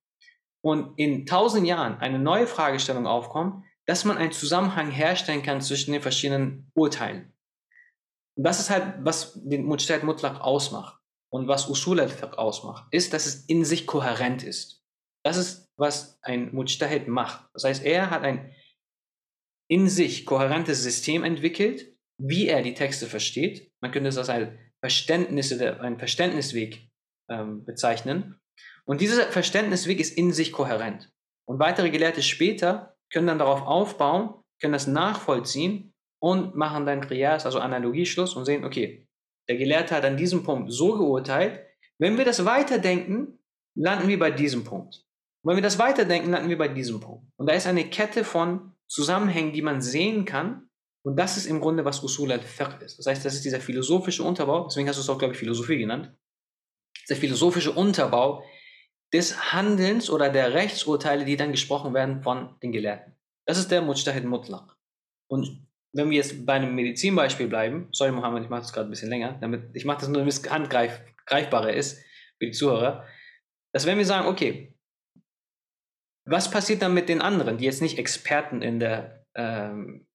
und 0.62 0.98
in 0.98 1.26
tausend 1.26 1.66
Jahren 1.66 1.98
eine 1.98 2.18
neue 2.18 2.46
Fragestellung 2.46 3.06
aufkommt, 3.06 3.64
dass 3.86 4.04
man 4.04 4.16
einen 4.16 4.32
Zusammenhang 4.32 4.90
herstellen 4.90 5.42
kann 5.42 5.60
zwischen 5.60 5.92
den 5.92 6.02
verschiedenen 6.02 6.70
Urteilen. 6.74 7.32
Und 8.34 8.44
das 8.44 8.60
ist 8.60 8.70
halt, 8.70 8.94
was 9.00 9.38
den 9.42 9.64
Mujtahid 9.64 10.04
Mutlaq 10.04 10.40
ausmacht 10.40 11.01
und 11.32 11.48
was 11.48 11.68
Usul 11.68 12.00
al-Fiqh 12.00 12.36
ausmacht, 12.36 12.86
ist, 12.90 13.14
dass 13.14 13.26
es 13.26 13.46
in 13.46 13.64
sich 13.64 13.86
kohärent 13.86 14.42
ist. 14.42 14.82
Das 15.24 15.36
ist, 15.36 15.70
was 15.76 16.18
ein 16.22 16.54
Mujtahid 16.54 17.08
macht. 17.08 17.48
Das 17.54 17.64
heißt, 17.64 17.84
er 17.84 18.10
hat 18.10 18.22
ein 18.22 18.54
in 19.68 19.88
sich 19.88 20.26
kohärentes 20.26 20.82
System 20.82 21.24
entwickelt, 21.24 21.96
wie 22.18 22.48
er 22.48 22.62
die 22.62 22.74
Texte 22.74 23.06
versteht. 23.06 23.72
Man 23.80 23.90
könnte 23.90 24.10
es 24.10 24.18
als 24.18 24.28
ein, 24.28 24.58
Verständnis, 24.80 25.58
ein 25.60 25.98
Verständnisweg 25.98 26.90
ähm, 27.30 27.64
bezeichnen. 27.64 28.40
Und 28.84 29.00
dieser 29.00 29.22
Verständnisweg 29.24 30.00
ist 30.00 30.16
in 30.18 30.32
sich 30.32 30.52
kohärent. 30.52 31.10
Und 31.48 31.58
weitere 31.58 31.90
Gelehrte 31.90 32.22
später 32.22 32.96
können 33.10 33.28
dann 33.28 33.38
darauf 33.38 33.62
aufbauen, 33.62 34.34
können 34.60 34.72
das 34.72 34.86
nachvollziehen 34.86 35.94
und 36.20 36.54
machen 36.56 36.84
dann 36.84 37.06
Qiyas, 37.06 37.46
also 37.46 37.60
Analogieschluss 37.60 38.34
und 38.34 38.44
sehen, 38.44 38.64
okay, 38.64 39.06
der 39.52 39.58
Gelehrte 39.58 39.94
hat 39.94 40.06
an 40.06 40.16
diesem 40.16 40.44
Punkt 40.44 40.72
so 40.72 40.96
geurteilt. 40.96 41.60
Wenn 41.98 42.16
wir 42.16 42.24
das 42.24 42.46
weiterdenken, 42.46 43.38
landen 43.74 44.08
wir 44.08 44.18
bei 44.18 44.30
diesem 44.30 44.64
Punkt. 44.64 45.04
Und 45.42 45.50
wenn 45.50 45.56
wir 45.56 45.62
das 45.62 45.78
weiterdenken, 45.78 46.30
landen 46.30 46.48
wir 46.48 46.56
bei 46.56 46.68
diesem 46.68 47.00
Punkt. 47.00 47.26
Und 47.36 47.50
da 47.50 47.52
ist 47.52 47.66
eine 47.66 47.84
Kette 47.84 48.24
von 48.24 48.72
Zusammenhängen, 48.88 49.52
die 49.52 49.60
man 49.60 49.82
sehen 49.82 50.24
kann. 50.24 50.70
Und 51.04 51.16
das 51.16 51.36
ist 51.36 51.44
im 51.44 51.60
Grunde, 51.60 51.84
was 51.84 52.02
Usul 52.02 52.32
al-Fiqh 52.32 52.82
ist. 52.82 52.98
Das 52.98 53.04
heißt, 53.04 53.22
das 53.26 53.34
ist 53.34 53.44
dieser 53.44 53.60
philosophische 53.60 54.22
Unterbau, 54.22 54.64
deswegen 54.64 54.88
hast 54.88 54.96
du 54.96 55.02
es 55.02 55.10
auch, 55.10 55.18
glaube 55.18 55.34
ich, 55.34 55.38
Philosophie 55.38 55.76
genannt. 55.76 56.10
Der 57.10 57.16
philosophische 57.16 57.72
Unterbau 57.72 58.42
des 59.12 59.52
Handelns 59.52 60.08
oder 60.08 60.30
der 60.30 60.54
Rechtsurteile, 60.54 61.26
die 61.26 61.36
dann 61.36 61.52
gesprochen 61.52 61.92
werden 61.92 62.22
von 62.22 62.58
den 62.62 62.72
Gelehrten. 62.72 63.18
Das 63.44 63.58
ist 63.58 63.70
der 63.70 63.82
Mujtahid 63.82 64.24
Mutlaq. 64.24 64.78
Und 65.28 65.66
wenn 65.92 66.10
wir 66.10 66.16
jetzt 66.16 66.46
bei 66.46 66.54
einem 66.54 66.74
Medizinbeispiel 66.74 67.48
bleiben, 67.48 67.88
sorry 67.92 68.12
Mohammed, 68.12 68.44
ich 68.44 68.48
mache 68.48 68.62
das 68.62 68.72
gerade 68.72 68.88
ein 68.88 68.90
bisschen 68.90 69.10
länger, 69.10 69.38
damit 69.40 69.74
ich 69.74 69.84
mache 69.84 70.00
das 70.00 70.08
nur, 70.08 70.18
damit 70.18 70.32
es 70.32 70.50
handgreifbarer 70.50 71.72
ist 71.72 71.98
für 72.38 72.46
die 72.46 72.52
Zuhörer, 72.52 73.06
dass 73.72 73.86
wenn 73.86 73.98
wir 73.98 74.06
sagen, 74.06 74.26
okay, 74.26 74.74
was 76.24 76.50
passiert 76.50 76.82
dann 76.82 76.94
mit 76.94 77.08
den 77.08 77.20
anderen, 77.20 77.58
die 77.58 77.64
jetzt 77.64 77.82
nicht 77.82 77.98
Experten 77.98 78.62
in 78.62 78.80
der 78.80 79.26
ähm, 79.34 80.06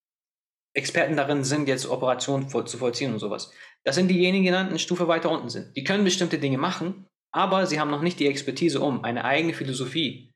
Experten 0.74 1.18
darin 1.18 1.44
sind, 1.44 1.68
jetzt 1.68 1.88
Operationen 1.88 2.50
voll, 2.50 2.68
zu 2.68 2.78
vollziehen 2.78 3.12
und 3.12 3.20
sowas. 3.20 3.52
Das 3.84 3.96
sind 3.96 4.10
diejenigen, 4.10 4.46
die 4.46 4.54
eine 4.54 4.80
Stufe 4.80 5.08
weiter 5.08 5.32
unten 5.32 5.50
sind. 5.50 5.76
Die 5.76 5.84
können 5.84 6.04
bestimmte 6.04 6.38
Dinge 6.38 6.58
machen, 6.58 7.08
aber 7.34 7.66
sie 7.66 7.80
haben 7.80 7.92
noch 7.92 8.02
nicht 8.02 8.20
die 8.20 8.28
Expertise, 8.28 8.80
um 8.80 9.04
eine 9.04 9.26
eigene 9.26 9.54
Philosophie 9.54 10.34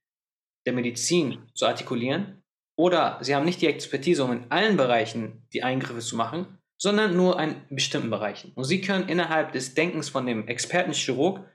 der 0.66 0.74
Medizin 0.74 1.48
zu 1.54 1.66
artikulieren 1.66 2.41
oder 2.78 3.20
sie 3.22 3.36
haben 3.36 3.46
nicht 3.46 3.62
die 3.62 3.68
Expertise, 3.68 4.24
um 4.24 4.32
in 4.32 4.52
allen 4.52 4.78
Bereichen 4.78 5.48
die 5.54 5.64
Eingriffe 5.64 6.00
zu 6.00 6.16
machen, 6.16 6.58
sondern 6.82 7.16
nur 7.16 7.40
in 7.40 7.62
bestimmten 7.70 8.10
Bereichen. 8.10 8.54
Und 8.56 8.64
sie 8.64 8.82
können 8.82 9.08
innerhalb 9.08 9.52
des 9.52 9.76
Denkens 9.76 10.10
von 10.10 10.26
dem 10.26 10.48
Expertenchirurg, 10.48 11.48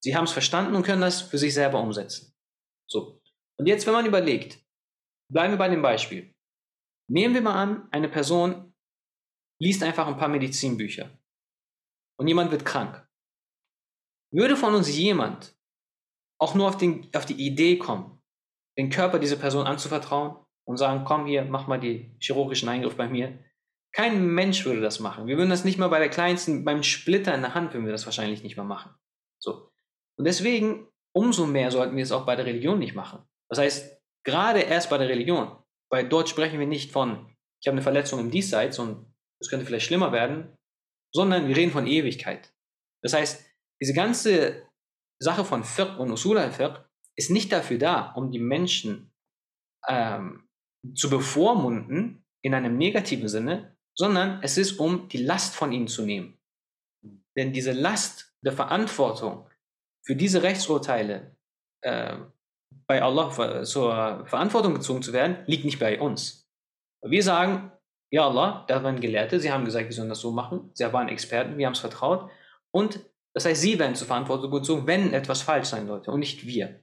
sie 0.00 0.14
haben 0.14 0.24
es 0.24 0.32
verstanden 0.32 0.74
und 0.74 0.82
können 0.82 1.00
das 1.00 1.22
für 1.22 1.38
sich 1.38 1.54
selber 1.54 1.80
umsetzen. 1.80 2.34
So. 2.86 3.22
Und 3.58 3.66
jetzt, 3.66 3.86
wenn 3.86 3.94
man 3.94 4.06
überlegt, 4.06 4.58
bleiben 5.32 5.54
wir 5.54 5.58
bei 5.58 5.68
dem 5.68 5.82
Beispiel. 5.82 6.34
Nehmen 7.08 7.34
wir 7.34 7.40
mal 7.40 7.54
an, 7.54 7.88
eine 7.90 8.08
Person 8.08 8.74
liest 9.58 9.82
einfach 9.82 10.06
ein 10.06 10.18
paar 10.18 10.28
Medizinbücher 10.28 11.10
und 12.18 12.28
jemand 12.28 12.50
wird 12.50 12.66
krank. 12.66 13.08
Würde 14.30 14.56
von 14.56 14.74
uns 14.74 14.94
jemand 14.94 15.56
auch 16.38 16.54
nur 16.54 16.68
auf, 16.68 16.76
den, 16.76 17.08
auf 17.14 17.24
die 17.24 17.46
Idee 17.46 17.78
kommen, 17.78 18.22
den 18.76 18.90
Körper 18.90 19.18
dieser 19.18 19.36
Person 19.36 19.66
anzuvertrauen 19.66 20.45
und 20.66 20.76
sagen, 20.76 21.04
komm 21.04 21.26
hier, 21.26 21.44
mach 21.44 21.66
mal 21.66 21.80
die 21.80 22.14
chirurgischen 22.20 22.68
Eingriff 22.68 22.96
bei 22.96 23.08
mir. 23.08 23.38
Kein 23.92 24.26
Mensch 24.26 24.64
würde 24.66 24.80
das 24.80 25.00
machen. 25.00 25.26
Wir 25.26 25.38
würden 25.38 25.48
das 25.48 25.64
nicht 25.64 25.78
mal 25.78 25.88
bei 25.88 25.98
der 25.98 26.10
kleinsten, 26.10 26.64
beim 26.64 26.82
Splitter 26.82 27.34
in 27.34 27.40
der 27.40 27.54
Hand 27.54 27.72
würden 27.72 27.86
wir 27.86 27.92
das 27.92 28.04
wahrscheinlich 28.04 28.42
nicht 28.42 28.56
mal 28.56 28.64
machen. 28.64 28.94
So. 29.38 29.70
Und 30.18 30.26
deswegen, 30.26 30.88
umso 31.14 31.46
mehr 31.46 31.70
sollten 31.70 31.96
wir 31.96 32.02
es 32.02 32.12
auch 32.12 32.26
bei 32.26 32.36
der 32.36 32.46
Religion 32.46 32.78
nicht 32.78 32.94
machen. 32.94 33.22
Das 33.48 33.58
heißt, 33.58 34.02
gerade 34.24 34.60
erst 34.60 34.90
bei 34.90 34.98
der 34.98 35.08
Religion, 35.08 35.56
weil 35.90 36.08
dort 36.08 36.28
sprechen 36.28 36.58
wir 36.58 36.66
nicht 36.66 36.90
von, 36.90 37.30
ich 37.62 37.68
habe 37.68 37.76
eine 37.76 37.82
Verletzung 37.82 38.20
im 38.20 38.30
Diesseits 38.30 38.78
und 38.78 39.06
es 39.40 39.48
könnte 39.48 39.64
vielleicht 39.64 39.86
schlimmer 39.86 40.12
werden, 40.12 40.56
sondern 41.14 41.48
wir 41.48 41.56
reden 41.56 41.70
von 41.70 41.86
Ewigkeit. 41.86 42.52
Das 43.02 43.12
heißt, 43.12 43.46
diese 43.80 43.94
ganze 43.94 44.66
Sache 45.18 45.44
von 45.44 45.64
Fiqh 45.64 45.98
und 45.98 46.10
Usul 46.10 46.38
al-Fiqh 46.38 46.84
ist 47.14 47.30
nicht 47.30 47.52
dafür 47.52 47.78
da, 47.78 48.12
um 48.12 48.30
die 48.30 48.38
Menschen 48.38 49.12
ähm, 49.88 50.45
zu 50.94 51.10
bevormunden 51.10 52.24
in 52.42 52.54
einem 52.54 52.76
negativen 52.76 53.28
Sinne, 53.28 53.76
sondern 53.94 54.40
es 54.42 54.58
ist, 54.58 54.78
um 54.78 55.08
die 55.08 55.24
Last 55.24 55.54
von 55.54 55.72
ihnen 55.72 55.88
zu 55.88 56.02
nehmen. 56.02 56.38
Denn 57.36 57.52
diese 57.52 57.72
Last 57.72 58.34
der 58.42 58.52
Verantwortung 58.52 59.48
für 60.04 60.16
diese 60.16 60.42
Rechtsurteile 60.42 61.36
äh, 61.82 62.16
bei 62.86 63.02
Allah 63.02 63.64
zur 63.64 64.26
Verantwortung 64.26 64.74
gezogen 64.74 65.02
zu 65.02 65.12
werden, 65.12 65.38
liegt 65.46 65.64
nicht 65.64 65.78
bei 65.78 66.00
uns. 66.00 66.48
Wir 67.02 67.22
sagen, 67.22 67.72
ja 68.10 68.26
Allah, 68.26 68.64
da 68.68 68.82
waren 68.82 69.00
Gelehrte, 69.00 69.40
sie 69.40 69.50
haben 69.50 69.64
gesagt, 69.64 69.86
wir 69.86 69.94
sollen 69.94 70.08
das 70.08 70.20
so 70.20 70.30
machen, 70.30 70.70
sie 70.74 70.92
waren 70.92 71.08
Experten, 71.08 71.58
wir 71.58 71.66
haben 71.66 71.72
es 71.72 71.80
vertraut 71.80 72.30
und 72.70 73.00
das 73.34 73.44
heißt, 73.44 73.60
sie 73.60 73.78
werden 73.78 73.94
zur 73.94 74.06
Verantwortung 74.06 74.50
gezogen, 74.50 74.86
wenn 74.86 75.12
etwas 75.12 75.42
falsch 75.42 75.68
sein 75.68 75.86
sollte 75.86 76.10
und 76.10 76.20
nicht 76.20 76.46
wir. 76.46 76.82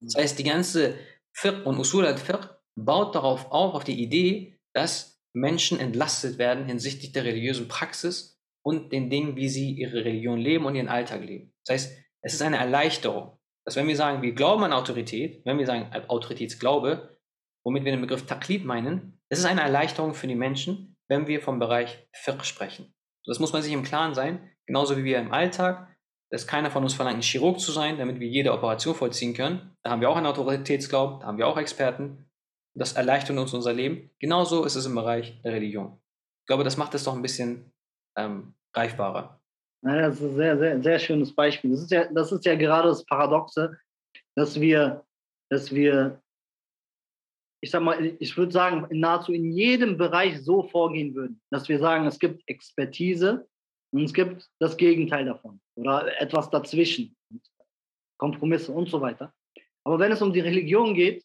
Das 0.00 0.16
heißt, 0.16 0.38
die 0.38 0.44
ganze 0.44 0.98
Fiqh 1.32 1.62
und 1.64 1.78
Usul 1.78 2.06
al-Fiqh 2.06 2.51
baut 2.76 3.14
darauf 3.14 3.50
auf, 3.50 3.74
auf 3.74 3.84
die 3.84 4.02
Idee, 4.02 4.58
dass 4.74 5.20
Menschen 5.34 5.80
entlastet 5.80 6.38
werden 6.38 6.66
hinsichtlich 6.66 7.12
der 7.12 7.24
religiösen 7.24 7.68
Praxis 7.68 8.40
und 8.64 8.92
den 8.92 9.10
Dingen, 9.10 9.36
wie 9.36 9.48
sie 9.48 9.72
ihre 9.72 10.04
Religion 10.04 10.38
leben 10.38 10.66
und 10.66 10.74
ihren 10.74 10.88
Alltag 10.88 11.24
leben. 11.24 11.52
Das 11.64 11.74
heißt, 11.74 11.98
es 12.22 12.34
ist 12.34 12.42
eine 12.42 12.58
Erleichterung, 12.58 13.38
dass 13.64 13.76
wenn 13.76 13.88
wir 13.88 13.96
sagen, 13.96 14.22
wir 14.22 14.34
glauben 14.34 14.64
an 14.64 14.72
Autorität, 14.72 15.44
wenn 15.44 15.58
wir 15.58 15.66
sagen 15.66 15.90
Autoritätsglaube, 16.08 17.18
womit 17.64 17.84
wir 17.84 17.92
den 17.92 18.00
Begriff 18.00 18.26
Taklid 18.26 18.64
meinen, 18.64 19.20
es 19.28 19.38
ist 19.38 19.44
eine 19.44 19.62
Erleichterung 19.62 20.14
für 20.14 20.26
die 20.26 20.34
Menschen, 20.34 20.96
wenn 21.08 21.26
wir 21.26 21.40
vom 21.40 21.58
Bereich 21.58 22.06
Fiqh 22.12 22.44
sprechen. 22.44 22.94
Das 23.26 23.38
muss 23.38 23.52
man 23.52 23.62
sich 23.62 23.72
im 23.72 23.82
Klaren 23.82 24.14
sein, 24.14 24.50
genauso 24.66 24.96
wie 24.96 25.04
wir 25.04 25.18
im 25.18 25.32
Alltag, 25.32 25.88
dass 26.30 26.46
keiner 26.46 26.70
von 26.70 26.82
uns 26.82 26.94
verlangt, 26.94 27.18
ein 27.18 27.22
Chirurg 27.22 27.60
zu 27.60 27.72
sein, 27.72 27.98
damit 27.98 28.18
wir 28.18 28.26
jede 28.26 28.52
Operation 28.52 28.94
vollziehen 28.94 29.34
können. 29.34 29.76
Da 29.82 29.90
haben 29.90 30.00
wir 30.00 30.10
auch 30.10 30.16
einen 30.16 30.26
Autoritätsglauben, 30.26 31.20
da 31.20 31.26
haben 31.26 31.38
wir 31.38 31.46
auch 31.46 31.58
Experten. 31.58 32.30
Das 32.74 32.94
erleichtert 32.94 33.36
uns 33.36 33.52
unser 33.52 33.72
Leben. 33.72 34.10
Genauso 34.18 34.64
ist 34.64 34.76
es 34.76 34.86
im 34.86 34.94
Bereich 34.94 35.40
der 35.42 35.52
Religion. 35.52 36.00
Ich 36.42 36.46
glaube, 36.46 36.64
das 36.64 36.76
macht 36.76 36.94
es 36.94 37.04
doch 37.04 37.14
ein 37.14 37.22
bisschen 37.22 37.72
ähm, 38.16 38.54
greifbarer. 38.72 39.40
Ja, 39.84 40.08
das 40.08 40.16
ist 40.16 40.22
ein 40.22 40.36
sehr, 40.36 40.58
sehr, 40.58 40.82
sehr 40.82 40.98
schönes 40.98 41.34
Beispiel. 41.34 41.72
Das 41.72 41.80
ist, 41.80 41.90
ja, 41.90 42.10
das 42.12 42.32
ist 42.32 42.44
ja 42.44 42.54
gerade 42.54 42.88
das 42.88 43.04
Paradoxe, 43.04 43.76
dass 44.36 44.60
wir, 44.60 45.04
dass 45.50 45.74
wir, 45.74 46.22
ich 47.60 47.70
sag 47.70 47.82
mal, 47.82 48.16
ich 48.18 48.36
würde 48.36 48.52
sagen, 48.52 48.86
nahezu 48.90 49.32
in 49.32 49.52
jedem 49.52 49.96
Bereich 49.96 50.42
so 50.42 50.62
vorgehen 50.62 51.14
würden, 51.14 51.40
dass 51.50 51.68
wir 51.68 51.78
sagen, 51.78 52.06
es 52.06 52.18
gibt 52.18 52.42
Expertise 52.46 53.46
und 53.92 54.04
es 54.04 54.14
gibt 54.14 54.48
das 54.60 54.76
Gegenteil 54.76 55.26
davon 55.26 55.60
oder 55.76 56.20
etwas 56.20 56.48
dazwischen, 56.48 57.16
Kompromisse 58.18 58.72
und 58.72 58.88
so 58.88 59.00
weiter. 59.00 59.34
Aber 59.84 59.98
wenn 59.98 60.12
es 60.12 60.22
um 60.22 60.32
die 60.32 60.40
Religion 60.40 60.94
geht, 60.94 61.24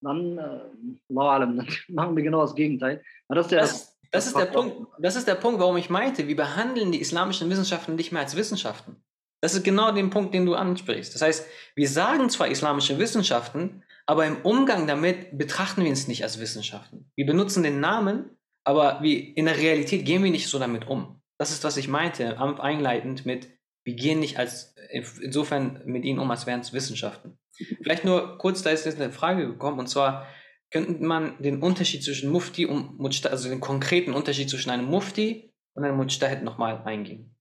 dann, 0.00 0.38
äh, 0.38 0.60
dann 1.08 1.68
machen 1.88 2.16
wir 2.16 2.22
genau 2.22 2.42
das 2.42 2.54
Gegenteil. 2.54 3.02
das 3.28 3.46
ist, 3.46 3.52
ja 3.52 3.60
das, 3.60 3.98
das, 4.10 4.26
ist 4.26 4.36
der 4.36 4.46
Punkt, 4.46 4.86
das 4.98 5.16
ist 5.16 5.28
der 5.28 5.34
Punkt, 5.34 5.60
warum 5.60 5.76
ich 5.76 5.90
meinte, 5.90 6.28
wir 6.28 6.36
behandeln 6.36 6.92
die 6.92 7.00
islamischen 7.00 7.48
Wissenschaften 7.50 7.94
nicht 7.94 8.12
mehr 8.12 8.22
als 8.22 8.36
Wissenschaften. 8.36 8.96
Das 9.40 9.54
ist 9.54 9.64
genau 9.64 9.90
der 9.92 10.04
Punkt, 10.04 10.34
den 10.34 10.44
du 10.44 10.54
ansprichst. 10.54 11.14
Das 11.14 11.22
heißt, 11.22 11.46
wir 11.74 11.88
sagen 11.88 12.28
zwar 12.28 12.48
islamische 12.48 12.98
Wissenschaften, 12.98 13.82
aber 14.06 14.26
im 14.26 14.42
Umgang 14.42 14.86
damit 14.86 15.38
betrachten 15.38 15.84
wir 15.84 15.92
es 15.92 16.08
nicht 16.08 16.22
als 16.24 16.40
Wissenschaften. 16.40 17.10
Wir 17.16 17.26
benutzen 17.26 17.62
den 17.62 17.80
Namen, 17.80 18.36
aber 18.64 18.98
wie 19.02 19.18
in 19.18 19.46
der 19.46 19.56
Realität 19.56 20.04
gehen 20.04 20.22
wir 20.22 20.30
nicht 20.30 20.48
so 20.48 20.58
damit 20.58 20.88
um. 20.88 21.22
Das 21.38 21.50
ist, 21.50 21.64
was 21.64 21.78
ich 21.78 21.88
meinte, 21.88 22.38
einleitend 22.38 23.24
mit, 23.24 23.48
wir 23.84 23.94
gehen 23.94 24.20
nicht 24.20 24.38
als, 24.38 24.74
insofern 25.20 25.82
mit 25.84 26.04
ihnen 26.04 26.18
um, 26.18 26.30
als 26.30 26.46
wären 26.46 26.60
es 26.60 26.72
Wissenschaften. 26.72 27.38
Vielleicht 27.82 28.04
nur 28.04 28.38
kurz, 28.38 28.62
da 28.62 28.70
ist 28.70 28.86
jetzt 28.86 29.00
eine 29.00 29.12
Frage 29.12 29.46
gekommen, 29.46 29.78
und 29.78 29.88
zwar, 29.88 30.26
könnte 30.70 31.02
man 31.02 31.40
den 31.42 31.62
Unterschied 31.62 32.02
zwischen 32.02 32.30
Mufti 32.30 32.66
und 32.66 32.98
Mujtahid, 32.98 33.32
also 33.32 33.48
den 33.48 33.60
konkreten 33.60 34.12
Unterschied 34.12 34.48
zwischen 34.48 34.70
einem 34.70 34.86
Mufti 34.86 35.52
und 35.74 35.84
einem 35.84 35.96
Mujtahid 35.96 36.42
nochmal 36.42 36.82
eingehen? 36.84 37.34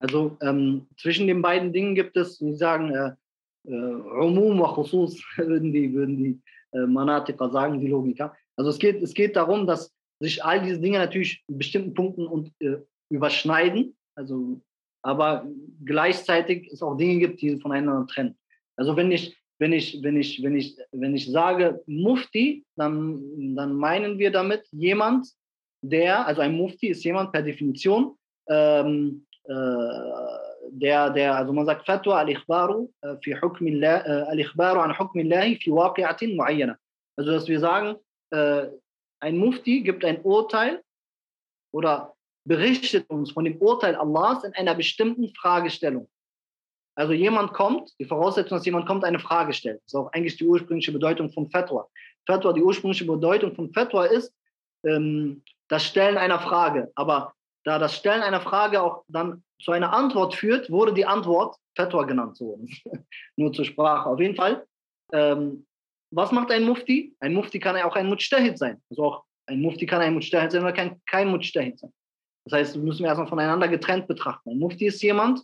Also 0.00 0.38
ähm, 0.42 0.86
zwischen 0.96 1.26
den 1.26 1.42
beiden 1.42 1.72
Dingen 1.72 1.94
gibt 1.94 2.16
es, 2.16 2.40
wie 2.40 2.54
sagen, 2.54 2.94
äh, 2.94 3.10
äh, 3.68 3.72
Umum 3.72 4.60
wa 4.60 4.72
Khusus, 4.72 5.20
würden 5.36 5.72
die, 5.72 5.92
würden 5.92 6.16
die 6.16 6.40
äh, 6.72 6.86
Manatika 6.86 7.48
sagen, 7.50 7.80
die 7.80 7.88
Logiker. 7.88 8.34
Also 8.56 8.70
es 8.70 8.78
geht, 8.78 9.02
es 9.02 9.14
geht 9.14 9.34
darum, 9.34 9.66
dass 9.66 9.92
sich 10.20 10.44
all 10.44 10.62
diese 10.62 10.80
Dinge 10.80 10.98
natürlich 10.98 11.42
in 11.48 11.58
bestimmten 11.58 11.94
Punkten 11.94 12.26
und, 12.26 12.52
äh, 12.60 12.78
überschneiden, 13.10 13.96
also, 14.14 14.60
aber 15.02 15.46
gleichzeitig 15.84 16.68
es 16.72 16.82
auch 16.82 16.96
Dinge 16.96 17.18
gibt, 17.18 17.40
die 17.40 17.58
voneinander 17.60 18.06
trennen. 18.06 18.36
Also 18.76 18.96
wenn 18.96 19.10
ich, 19.10 19.36
wenn 19.58 19.72
ich, 19.72 20.02
wenn 20.02 20.16
ich, 20.16 20.42
wenn 20.42 20.56
ich, 20.56 20.76
wenn 20.92 21.14
ich 21.14 21.30
sage 21.30 21.82
Mufti, 21.86 22.64
dann, 22.76 23.54
dann 23.56 23.74
meinen 23.74 24.18
wir 24.18 24.30
damit 24.30 24.66
jemand, 24.70 25.28
der, 25.82 26.26
also 26.26 26.40
ein 26.40 26.56
Mufti 26.56 26.88
ist 26.88 27.04
jemand 27.04 27.32
per 27.32 27.42
Definition, 27.42 28.16
ähm, 28.48 29.26
äh, 29.44 29.54
der, 30.70 31.10
der, 31.10 31.36
also 31.36 31.52
man 31.52 31.66
sagt 31.66 31.86
Fatwa 31.86 32.18
al-Ikhbaru 32.18 32.90
hukm 33.02 33.82
al-Ikhbaru 33.82 34.80
an 34.80 34.98
hukm 34.98 35.20
fi 35.20 35.70
waqi'atin 35.70 36.36
mu'ayyana. 36.36 36.76
Also 37.16 37.32
dass 37.32 37.48
wir 37.48 37.60
sagen, 37.60 37.96
äh, 38.30 38.66
ein 39.20 39.38
Mufti 39.38 39.80
gibt 39.80 40.04
ein 40.04 40.20
Urteil 40.22 40.82
oder 41.72 42.14
berichtet 42.48 43.08
uns 43.10 43.30
von 43.30 43.44
dem 43.44 43.56
Urteil 43.58 43.94
Allahs 43.94 44.42
in 44.42 44.54
einer 44.54 44.74
bestimmten 44.74 45.32
Fragestellung. 45.34 46.08
Also 46.96 47.12
jemand 47.12 47.52
kommt, 47.52 47.92
die 48.00 48.06
Voraussetzung, 48.06 48.58
dass 48.58 48.66
jemand 48.66 48.86
kommt, 48.86 49.04
eine 49.04 49.20
Frage 49.20 49.52
stellt. 49.52 49.78
Das 49.84 49.92
ist 49.92 49.94
auch 49.94 50.12
eigentlich 50.12 50.36
die 50.36 50.46
ursprüngliche 50.46 50.90
Bedeutung 50.90 51.30
von 51.30 51.48
Fatwa. 51.48 51.86
Fatwa, 52.26 52.52
die 52.52 52.62
ursprüngliche 52.62 53.04
Bedeutung 53.04 53.54
von 53.54 53.72
Fatwa 53.72 54.06
ist 54.06 54.34
ähm, 54.84 55.42
das 55.68 55.84
Stellen 55.84 56.18
einer 56.18 56.40
Frage. 56.40 56.90
Aber 56.96 57.34
da 57.64 57.78
das 57.78 57.94
Stellen 57.94 58.22
einer 58.22 58.40
Frage 58.40 58.82
auch 58.82 59.04
dann 59.08 59.44
zu 59.62 59.70
einer 59.70 59.92
Antwort 59.92 60.34
führt, 60.34 60.70
wurde 60.70 60.92
die 60.92 61.06
Antwort 61.06 61.56
Fatwa 61.76 62.02
genannt. 62.02 62.36
So. 62.36 62.58
Nur 63.36 63.52
zur 63.52 63.64
Sprache. 63.64 64.08
Auf 64.08 64.18
jeden 64.18 64.34
Fall. 64.34 64.66
Ähm, 65.12 65.66
was 66.10 66.32
macht 66.32 66.50
ein 66.50 66.64
Mufti? 66.64 67.14
Ein 67.20 67.34
Mufti 67.34 67.60
kann 67.60 67.76
ja 67.76 67.84
auch 67.84 67.94
ein 67.94 68.08
Mujtahid 68.08 68.58
sein. 68.58 68.82
Also 68.90 69.04
auch 69.04 69.24
ein 69.46 69.60
Mufti 69.60 69.86
kann 69.86 70.00
ein 70.00 70.14
Mujtahid 70.14 70.50
sein 70.50 70.62
oder 70.62 70.72
kann 70.72 71.00
kein 71.06 71.28
Mujtahid 71.28 71.78
sein. 71.78 71.92
Das 72.48 72.60
heißt, 72.60 72.76
müssen 72.76 73.00
wir 73.02 73.08
erstmal 73.08 73.28
voneinander 73.28 73.68
getrennt 73.68 74.06
betrachten. 74.06 74.50
Ein 74.50 74.58
Mufti 74.58 74.86
ist 74.86 75.02
jemand, 75.02 75.40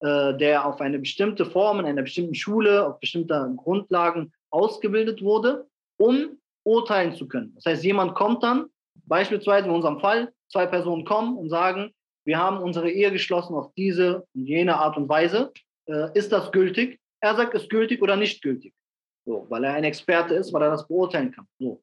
äh, 0.00 0.34
der 0.36 0.66
auf 0.66 0.80
eine 0.80 0.98
bestimmte 0.98 1.44
Form 1.44 1.80
in 1.80 1.86
einer 1.86 2.02
bestimmten 2.02 2.34
Schule, 2.34 2.86
auf 2.86 2.98
bestimmte 2.98 3.52
Grundlagen 3.56 4.32
ausgebildet 4.50 5.22
wurde, 5.22 5.66
um 5.98 6.38
urteilen 6.64 7.14
zu 7.14 7.28
können. 7.28 7.52
Das 7.56 7.66
heißt, 7.66 7.84
jemand 7.84 8.14
kommt 8.14 8.42
dann 8.42 8.66
beispielsweise 9.04 9.68
in 9.68 9.74
unserem 9.74 10.00
Fall, 10.00 10.32
zwei 10.48 10.66
Personen 10.66 11.04
kommen 11.04 11.36
und 11.36 11.50
sagen, 11.50 11.92
wir 12.24 12.38
haben 12.38 12.58
unsere 12.58 12.90
Ehe 12.90 13.12
geschlossen 13.12 13.54
auf 13.54 13.72
diese 13.74 14.26
und 14.34 14.46
jene 14.46 14.76
Art 14.76 14.96
und 14.96 15.08
Weise. 15.08 15.52
Äh, 15.86 16.08
ist 16.14 16.32
das 16.32 16.50
gültig? 16.52 16.98
Er 17.20 17.36
sagt, 17.36 17.54
ist 17.54 17.68
gültig 17.68 18.02
oder 18.02 18.16
nicht 18.16 18.42
gültig. 18.42 18.74
So, 19.26 19.46
weil 19.48 19.64
er 19.64 19.74
ein 19.74 19.84
Experte 19.84 20.34
ist, 20.34 20.52
weil 20.52 20.62
er 20.62 20.70
das 20.70 20.88
beurteilen 20.88 21.32
kann. 21.32 21.46
So. 21.58 21.82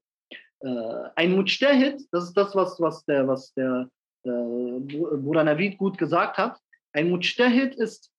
Äh, 0.61 1.09
ein 1.15 1.35
Mujtahid, 1.35 2.01
das 2.11 2.25
ist 2.25 2.33
das, 2.37 2.55
was, 2.55 2.79
was 2.79 3.05
der, 3.05 3.27
was 3.27 3.53
der 3.53 3.87
Bruder 4.23 5.43
Navid 5.43 5.77
gut 5.77 5.97
gesagt 5.97 6.37
hat. 6.37 6.59
Ein 6.93 7.09
Mujtahid 7.09 7.75
ist, 7.75 8.11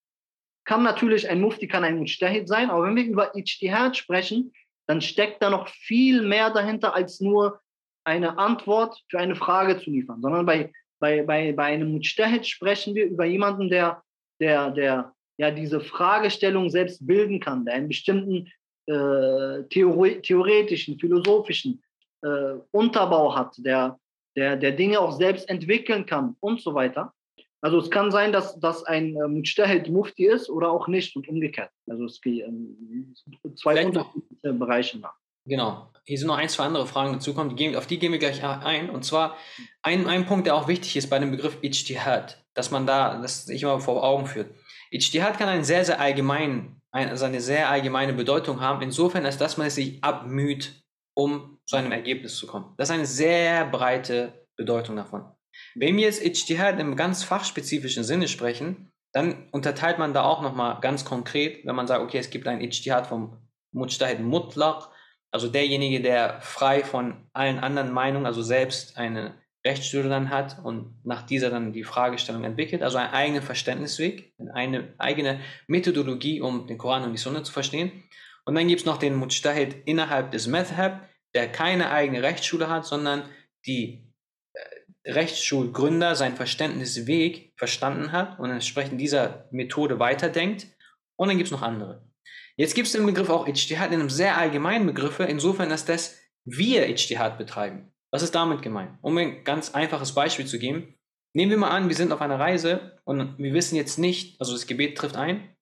kann 0.65 0.83
natürlich, 0.83 1.29
ein 1.29 1.41
Mufti 1.41 1.69
kann 1.69 1.85
ein 1.85 1.99
Mujtahid 1.99 2.49
sein, 2.49 2.71
aber 2.71 2.85
wenn 2.85 2.97
wir 2.97 3.05
über 3.05 3.35
Ijtihad 3.35 3.97
sprechen, 3.97 4.53
dann 4.87 5.01
steckt 5.01 5.43
da 5.43 5.51
noch 5.51 5.69
viel 5.69 6.23
mehr 6.23 6.51
dahinter, 6.51 6.95
als 6.95 7.21
nur 7.21 7.61
eine 8.05 8.39
Antwort 8.39 9.03
für 9.09 9.19
eine 9.19 9.37
Frage 9.37 9.79
zu 9.79 9.91
liefern, 9.91 10.21
sondern 10.21 10.45
bei, 10.45 10.73
bei, 11.01 11.23
bei, 11.23 11.53
bei 11.53 11.65
einem 11.65 11.93
Mujtahid 11.93 12.47
sprechen 12.47 12.95
wir 12.95 13.07
über 13.07 13.25
jemanden, 13.25 13.69
der, 13.71 14.03
der, 14.41 14.71
der 14.71 15.15
ja 15.39 15.51
diese 15.51 15.81
Fragestellung 15.81 16.71
selbst 16.71 17.07
bilden 17.07 17.41
kann, 17.41 17.65
der 17.65 17.75
einen 17.75 17.89
bestimmten 17.89 18.51
äh, 18.87 19.63
theoretischen, 19.71 20.99
philosophischen 20.99 21.83
äh, 22.23 22.55
Unterbau 22.71 23.35
hat, 23.35 23.55
der, 23.59 23.99
der, 24.37 24.57
der 24.57 24.73
Dinge 24.73 25.01
auch 25.01 25.13
selbst 25.13 25.49
entwickeln 25.49 26.07
kann 26.07 26.37
und 26.41 26.61
so 26.61 26.75
weiter. 26.75 27.13
Also 27.61 27.79
es 27.79 27.91
kann 27.91 28.11
sein, 28.11 28.31
dass, 28.31 28.61
dass 28.61 28.85
ein 28.85 29.17
äh, 29.17 29.27
Mujtahid 29.27 29.89
Mufti 29.89 30.27
ist 30.27 30.51
oder 30.51 30.71
auch 30.71 30.87
nicht 30.87 31.17
und 31.17 31.27
umgekehrt. 31.29 31.71
Also 31.89 32.05
es 32.05 32.21
gibt 32.21 32.47
ähm, 32.47 33.15
zwei 33.57 33.73
Vielleicht 33.73 33.89
unterschiedliche 33.89 34.53
Bereiche 34.53 34.99
nach. 34.99 35.15
Genau. 35.47 35.91
Hier 36.05 36.19
sind 36.19 36.27
noch 36.27 36.37
ein, 36.37 36.49
zwei 36.51 36.65
andere 36.65 36.87
Fragen 36.87 37.15
dazukommen, 37.15 37.49
die 37.49 37.57
gehen, 37.57 37.77
auf 37.77 37.87
die 37.87 37.99
gehen 37.99 38.13
wir 38.13 38.19
gleich 38.19 38.45
ein. 38.45 38.91
Und 38.91 39.05
zwar 39.05 39.37
ein, 39.83 40.07
ein 40.07 40.27
Punkt, 40.27 40.47
der 40.47 40.55
auch 40.55 40.69
wichtig 40.69 40.97
ist 40.97 41.09
bei 41.09 41.19
dem 41.19 41.31
Begriff 41.31 41.57
Ijtihad, 41.63 42.45
dass 42.53 42.71
man 42.71 42.87
da, 42.87 43.19
das 43.21 43.47
sich 43.47 43.63
immer 43.63 43.81
vor 43.81 44.05
Augen 44.05 44.27
führt. 44.27 44.55
Ijtihad 44.91 45.39
kann 45.39 45.49
einen 45.49 45.65
sehr, 45.65 45.87
sehr 45.87 46.01
allgemein, 46.01 46.83
also 46.91 47.25
eine 47.25 47.41
sehr 47.41 47.71
allgemeine 47.71 48.13
Bedeutung 48.13 48.61
haben, 48.61 48.83
insofern, 48.83 49.25
als 49.25 49.39
dass 49.39 49.57
man 49.57 49.69
es 49.69 49.77
sich 49.77 50.05
abmüht, 50.05 50.84
um 51.15 51.59
zu 51.65 51.77
einem 51.77 51.93
Ergebnis 51.93 52.37
zu 52.37 52.47
kommen. 52.47 52.75
Das 52.77 52.89
ist 52.89 52.95
eine 52.95 53.07
sehr 53.07 53.67
breite 53.67 54.47
Bedeutung 54.57 54.97
davon. 54.97 55.25
Wenn 55.75 55.97
wir 55.97 56.05
jetzt 56.05 56.25
Ijtihad 56.25 56.79
im 56.81 56.97
ganz 56.97 57.23
fachspezifischen 57.23 58.05
Sinne 58.05 58.29
sprechen, 58.29 58.93
dann 59.13 59.49
unterteilt 59.53 59.99
man 59.99 60.13
da 60.13 60.25
auch 60.25 60.43
nochmal 60.43 60.81
ganz 60.81 61.05
konkret, 61.05 61.65
wenn 61.65 61.77
man 61.77 61.87
sagt, 61.87 62.03
okay, 62.03 62.19
es 62.19 62.31
gibt 62.31 62.49
ein 62.49 62.61
Ijtihad 62.61 63.07
vom 63.07 63.39
Mujtahid 63.73 64.21
Mutlaq, 64.21 64.89
also 65.31 65.49
derjenige, 65.49 66.01
der 66.01 66.41
frei 66.41 66.85
von 66.85 67.29
allen 67.33 67.59
anderen 67.59 67.93
Meinungen, 67.93 68.27
also 68.27 68.43
selbst 68.43 68.97
eine 68.97 69.35
Rechtsstudie 69.67 70.09
dann 70.09 70.31
hat 70.31 70.59
und 70.63 70.95
nach 71.05 71.23
dieser 71.23 71.51
dann 71.51 71.73
die 71.73 71.85
Fragestellung 71.85 72.45
entwickelt, 72.45 72.83
also 72.83 72.99
einen 72.99 73.13
eigenen 73.13 73.43
Verständnisweg, 73.43 74.35
eine 74.53 74.95
eigene 74.99 75.41
Methodologie, 75.67 76.41
um 76.41 76.67
den 76.67 76.79
Koran 76.79 77.03
und 77.03 77.13
die 77.13 77.19
Sunna 77.19 77.43
zu 77.43 77.53
verstehen. 77.53 78.05
Und 78.45 78.55
dann 78.55 78.69
gibt 78.69 78.81
es 78.81 78.87
noch 78.87 78.99
den 78.99 79.15
Mujtahid 79.15 79.77
innerhalb 79.87 80.31
des 80.33 80.47
Madhab, 80.47 81.09
der 81.35 81.51
keine 81.51 81.91
eigene 81.91 82.23
Rechtsschule 82.23 82.69
hat, 82.69 82.85
sondern 82.85 83.23
die 83.67 84.13
äh, 84.53 85.11
Rechtsschulgründer 85.11 86.15
seinen 86.15 86.37
Verständnisweg 86.37 87.53
verstanden 87.57 88.13
hat 88.13 88.39
und 88.39 88.51
entsprechend 88.51 89.01
dieser 89.01 89.49
Methode 89.51 89.99
weiterdenkt. 89.99 90.67
Und 91.17 91.29
dann 91.29 91.39
gibt 91.39 91.49
es 91.49 91.53
noch 91.53 91.63
andere. 91.63 92.07
Jetzt 92.57 92.75
gibt 92.75 92.87
es 92.87 92.93
den 92.93 93.07
Begriff 93.07 93.31
auch 93.31 93.49
Ijtihad 93.49 93.93
in 93.93 94.01
einem 94.01 94.11
sehr 94.11 94.37
allgemeinen 94.37 94.87
Begriff, 94.87 95.19
insofern, 95.21 95.71
dass 95.71 95.85
das 95.85 96.19
wir 96.45 96.87
Ijtihad 96.87 97.39
betreiben. 97.39 97.93
Was 98.13 98.23
ist 98.23 98.35
damit 98.35 98.63
gemeint? 98.63 98.99
Um 99.03 99.17
ein 99.19 99.43
ganz 99.43 99.75
einfaches 99.75 100.15
Beispiel 100.15 100.47
zu 100.47 100.59
geben. 100.59 100.95
Nehmen 101.33 101.51
wir 101.51 101.59
mal 101.59 101.71
an, 101.71 101.89
wir 101.89 101.97
sind 101.97 102.13
auf 102.13 102.21
einer 102.21 102.39
Reise 102.39 103.01
und 103.05 103.39
wir 103.39 103.53
wissen 103.55 103.75
jetzt 103.75 103.99
nicht, 103.99 104.41
also 104.41 104.53
das 104.53 104.67
Gebet 104.67 104.97
trifft 104.97 105.17
ein, 105.17 105.55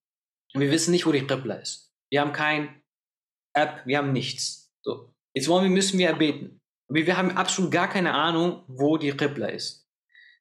und 0.55 0.61
wir 0.61 0.71
wissen 0.71 0.91
nicht, 0.91 1.07
wo 1.07 1.13
die 1.13 1.27
Qibla 1.27 1.55
ist. 1.55 1.92
Wir 2.13 2.21
haben 2.21 2.33
kein 2.33 2.83
App, 3.55 3.87
wir 3.87 3.97
haben 3.97 4.13
nichts. 4.13 4.71
So. 4.83 5.15
Jetzt 5.35 5.49
wollen 5.49 5.65
wir, 5.65 5.71
müssen 5.71 5.99
wir 5.99 6.09
erbeten. 6.09 6.61
Wir 6.91 7.17
haben 7.17 7.31
absolut 7.31 7.71
gar 7.71 7.89
keine 7.89 8.13
Ahnung, 8.13 8.65
wo 8.69 8.99
die 8.99 9.13
Qibla 9.13 9.47
ist. 9.47 9.89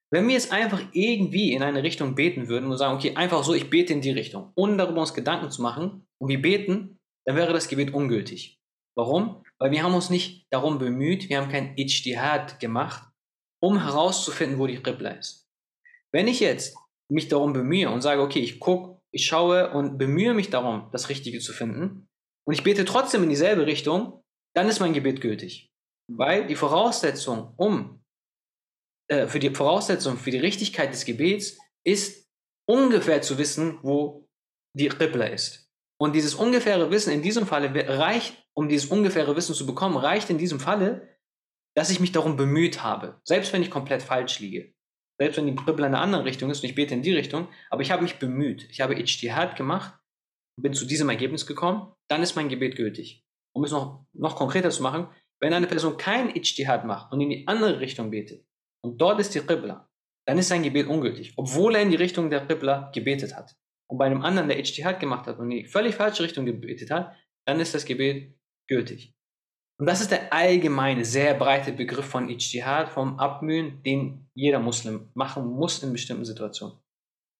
Wenn 0.09 0.27
wir 0.27 0.33
jetzt 0.33 0.51
einfach 0.51 0.81
irgendwie 0.91 1.53
in 1.53 1.63
eine 1.63 1.81
Richtung 1.81 2.13
beten 2.13 2.49
würden 2.49 2.69
und 2.69 2.77
sagen, 2.77 2.97
okay, 2.97 3.15
einfach 3.15 3.45
so, 3.45 3.53
ich 3.53 3.69
bete 3.69 3.93
in 3.93 4.01
die 4.01 4.11
Richtung, 4.11 4.51
ohne 4.55 4.75
darüber 4.75 4.99
uns 4.99 5.13
Gedanken 5.13 5.49
zu 5.49 5.61
machen, 5.61 6.05
und 6.17 6.27
wir 6.27 6.41
beten, 6.41 6.99
dann 7.25 7.37
wäre 7.37 7.53
das 7.53 7.69
Gebet 7.69 7.93
ungültig. 7.93 8.59
Warum? 8.97 9.41
Weil 9.57 9.71
wir 9.71 9.81
haben 9.81 9.95
uns 9.95 10.09
nicht 10.09 10.47
darum 10.49 10.77
bemüht, 10.77 11.29
wir 11.29 11.37
haben 11.37 11.49
kein 11.49 11.77
Ijtihad 11.77 12.59
gemacht, 12.59 13.09
um 13.61 13.81
herauszufinden, 13.81 14.59
wo 14.59 14.67
die 14.67 14.83
Qibla 14.83 15.11
ist. 15.11 15.49
Wenn 16.11 16.27
ich 16.27 16.41
jetzt 16.41 16.75
mich 17.09 17.29
darum 17.29 17.53
bemühe 17.53 17.89
und 17.89 18.01
sage, 18.01 18.21
okay, 18.21 18.39
ich 18.39 18.59
gucke, 18.59 19.00
ich 19.11 19.25
schaue 19.25 19.71
und 19.71 19.97
bemühe 19.97 20.33
mich 20.33 20.49
darum, 20.49 20.89
das 20.91 21.09
Richtige 21.09 21.39
zu 21.39 21.53
finden, 21.53 22.07
und 22.43 22.53
ich 22.53 22.63
bete 22.63 22.85
trotzdem 22.85 23.23
in 23.23 23.29
dieselbe 23.29 23.65
Richtung, 23.65 24.23
dann 24.55 24.67
ist 24.67 24.79
mein 24.79 24.93
Gebet 24.93 25.21
gültig. 25.21 25.71
Weil 26.07 26.47
die 26.47 26.55
Voraussetzung, 26.55 27.53
um 27.57 28.03
äh, 29.07 29.27
für 29.27 29.39
die 29.39 29.53
Voraussetzung 29.53 30.17
für 30.17 30.31
die 30.31 30.39
Richtigkeit 30.39 30.91
des 30.91 31.05
Gebets 31.05 31.57
ist 31.83 32.27
ungefähr 32.67 33.21
zu 33.21 33.37
wissen, 33.37 33.79
wo 33.83 34.27
die 34.75 34.89
Qibla 34.89 35.25
ist. 35.25 35.69
Und 35.99 36.13
dieses 36.13 36.33
ungefähre 36.33 36.89
Wissen 36.89 37.13
in 37.13 37.21
diesem 37.21 37.45
Falle 37.45 37.71
reicht, 37.87 38.43
um 38.53 38.67
dieses 38.67 38.89
ungefähre 38.89 39.35
Wissen 39.35 39.53
zu 39.53 39.65
bekommen, 39.65 39.97
reicht 39.97 40.29
in 40.29 40.37
diesem 40.37 40.59
Falle, 40.59 41.07
dass 41.75 41.89
ich 41.89 41.99
mich 41.99 42.11
darum 42.11 42.35
bemüht 42.35 42.83
habe. 42.83 43.21
Selbst 43.23 43.53
wenn 43.53 43.61
ich 43.61 43.69
komplett 43.69 44.01
falsch 44.01 44.39
liege. 44.39 44.73
Selbst 45.21 45.37
wenn 45.37 45.45
die 45.45 45.55
Qibla 45.55 45.85
in 45.85 45.93
einer 45.93 46.01
anderen 46.01 46.23
Richtung 46.23 46.49
ist 46.49 46.63
und 46.63 46.69
ich 46.69 46.73
bete 46.73 46.95
in 46.95 47.03
die 47.03 47.13
Richtung. 47.13 47.47
Aber 47.69 47.83
ich 47.83 47.91
habe 47.91 48.01
mich 48.01 48.15
bemüht. 48.15 48.67
Ich 48.71 48.81
habe 48.81 48.95
Ijtihad 48.95 49.55
gemacht 49.55 49.93
und 50.57 50.63
bin 50.63 50.73
zu 50.73 50.83
diesem 50.83 51.09
Ergebnis 51.09 51.45
gekommen. 51.45 51.93
Dann 52.09 52.23
ist 52.23 52.35
mein 52.35 52.49
Gebet 52.49 52.75
gültig. 52.75 53.23
Um 53.53 53.63
es 53.63 53.69
noch, 53.69 54.03
noch 54.13 54.35
konkreter 54.35 54.71
zu 54.71 54.81
machen, 54.81 55.09
wenn 55.39 55.53
eine 55.53 55.67
Person 55.67 55.97
kein 55.97 56.35
Ijtihad 56.35 56.85
macht 56.85 57.13
und 57.13 57.21
in 57.21 57.29
die 57.29 57.47
andere 57.47 57.79
Richtung 57.79 58.09
betet, 58.09 58.47
und 58.83 58.99
dort 58.99 59.19
ist 59.19 59.35
die 59.35 59.41
Qibla, 59.41 59.87
dann 60.25 60.39
ist 60.39 60.47
sein 60.47 60.63
Gebet 60.63 60.87
ungültig, 60.87 61.33
obwohl 61.35 61.75
er 61.75 61.83
in 61.83 61.91
die 61.91 61.97
Richtung 61.97 62.31
der 62.31 62.47
Qibla 62.47 62.89
gebetet 62.91 63.35
hat. 63.35 63.55
Und 63.91 63.99
bei 63.99 64.07
einem 64.07 64.23
anderen, 64.23 64.49
der 64.49 64.57
Ijtihad 64.57 64.99
gemacht 64.99 65.27
hat 65.27 65.37
und 65.37 65.51
in 65.51 65.57
die 65.59 65.65
völlig 65.65 65.93
falsche 65.93 66.23
Richtung 66.23 66.47
gebetet 66.47 66.89
hat, 66.89 67.15
dann 67.45 67.59
ist 67.59 67.75
das 67.75 67.85
Gebet 67.85 68.39
gültig. 68.67 69.13
Und 69.81 69.87
das 69.87 69.99
ist 69.99 70.11
der 70.11 70.31
allgemeine, 70.31 71.03
sehr 71.03 71.33
breite 71.33 71.73
Begriff 71.73 72.05
von 72.05 72.29
Ijtihad, 72.29 72.87
vom 72.87 73.17
Abmühen, 73.17 73.81
den 73.81 74.29
jeder 74.35 74.59
Muslim 74.59 75.09
machen 75.15 75.43
muss 75.43 75.81
in 75.81 75.91
bestimmten 75.91 76.23
Situationen. 76.23 76.77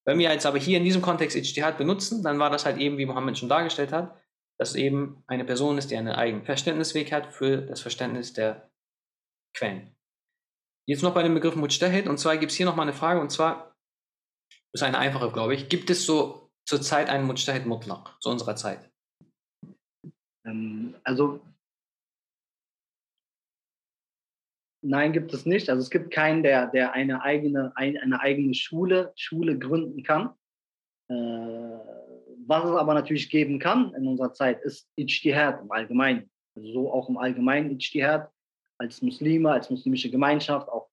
Wenn 0.04 0.18
wir 0.18 0.28
jetzt 0.28 0.44
aber 0.44 0.58
hier 0.58 0.78
in 0.78 0.82
diesem 0.82 1.02
Kontext 1.02 1.36
Ijtihad 1.36 1.78
benutzen, 1.78 2.24
dann 2.24 2.40
war 2.40 2.50
das 2.50 2.64
halt 2.64 2.78
eben, 2.78 2.98
wie 2.98 3.06
Mohammed 3.06 3.38
schon 3.38 3.48
dargestellt 3.48 3.92
hat, 3.92 4.20
dass 4.58 4.74
eben 4.74 5.22
eine 5.28 5.44
Person 5.44 5.78
ist, 5.78 5.92
die 5.92 5.96
einen 5.96 6.08
eigenen 6.08 6.44
Verständnisweg 6.44 7.12
hat 7.12 7.32
für 7.32 7.58
das 7.58 7.80
Verständnis 7.80 8.32
der 8.32 8.68
Quellen. 9.56 9.94
Jetzt 10.88 11.04
noch 11.04 11.14
bei 11.14 11.22
dem 11.22 11.34
Begriff 11.34 11.54
Mujtahid, 11.54 12.08
und 12.08 12.18
zwar 12.18 12.38
gibt 12.38 12.50
es 12.50 12.58
hier 12.58 12.66
nochmal 12.66 12.88
eine 12.88 12.96
Frage, 12.96 13.20
und 13.20 13.30
zwar 13.30 13.76
ist 14.72 14.82
eine 14.82 14.98
einfache, 14.98 15.30
glaube 15.30 15.54
ich. 15.54 15.68
Gibt 15.68 15.90
es 15.90 16.06
so 16.06 16.50
zurzeit 16.66 17.08
einen 17.08 17.24
Mujtahid 17.24 17.66
Mutlaq, 17.66 18.20
zu 18.20 18.30
unserer 18.30 18.56
Zeit? 18.56 18.90
Ähm, 20.44 20.96
also, 21.04 21.40
nein, 24.82 25.12
gibt 25.12 25.32
es 25.32 25.46
nicht. 25.46 25.70
Also 25.70 25.80
es 25.80 25.90
gibt 25.90 26.10
keinen, 26.10 26.42
der, 26.42 26.66
der 26.68 26.92
eine, 26.92 27.22
eigene, 27.22 27.72
ein, 27.76 27.96
eine 27.98 28.20
eigene 28.20 28.54
Schule, 28.54 29.12
Schule 29.16 29.58
gründen 29.58 30.02
kann. 30.02 30.30
Äh, 31.08 31.14
was 32.44 32.64
es 32.64 32.76
aber 32.76 32.94
natürlich 32.94 33.30
geben 33.30 33.58
kann 33.58 33.94
in 33.94 34.06
unserer 34.06 34.32
Zeit, 34.32 34.60
ist 34.62 34.90
Ijtihad 34.96 35.62
im 35.62 35.70
Allgemeinen. 35.70 36.30
Also 36.56 36.72
so 36.72 36.92
auch 36.92 37.08
im 37.08 37.16
Allgemeinen 37.16 37.70
Ijtihad 37.70 38.30
als 38.78 39.00
Muslime, 39.00 39.52
als 39.52 39.70
muslimische 39.70 40.10
Gemeinschaft, 40.10 40.68
auch 40.68 40.88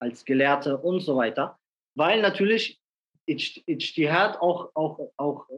als 0.00 0.24
Gelehrte 0.24 0.78
und 0.78 1.00
so 1.00 1.16
weiter. 1.16 1.58
Weil 1.94 2.22
natürlich 2.22 2.80
Ijtihad 3.26 4.40
auch, 4.40 4.70
auch, 4.74 5.12
auch 5.16 5.48
äh, 5.50 5.54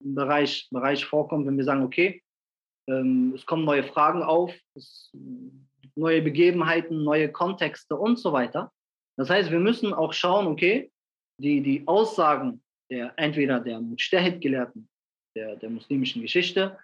im 0.00 0.14
Bereich, 0.14 0.68
Bereich 0.70 1.04
vorkommt, 1.04 1.46
wenn 1.46 1.56
wir 1.56 1.64
sagen, 1.64 1.82
okay, 1.82 2.22
ähm, 2.88 3.34
es 3.34 3.44
kommen 3.44 3.64
neue 3.64 3.84
Fragen 3.84 4.22
auf, 4.22 4.54
es, 4.74 5.12
neue 5.98 6.22
Begebenheiten, 6.22 7.04
neue 7.04 7.30
Kontexte 7.30 7.96
und 7.96 8.18
so 8.18 8.32
weiter. 8.32 8.72
Das 9.16 9.30
heißt, 9.30 9.50
wir 9.50 9.60
müssen 9.60 9.92
auch 9.92 10.12
schauen, 10.12 10.46
okay, 10.46 10.90
die, 11.40 11.60
die 11.60 11.86
Aussagen 11.86 12.62
der 12.90 13.12
entweder 13.16 13.60
der 13.60 13.80
Mujtahid-Gelehrten 13.80 14.88
der, 15.36 15.56
der 15.56 15.70
muslimischen 15.70 16.22
Geschichte 16.22 16.78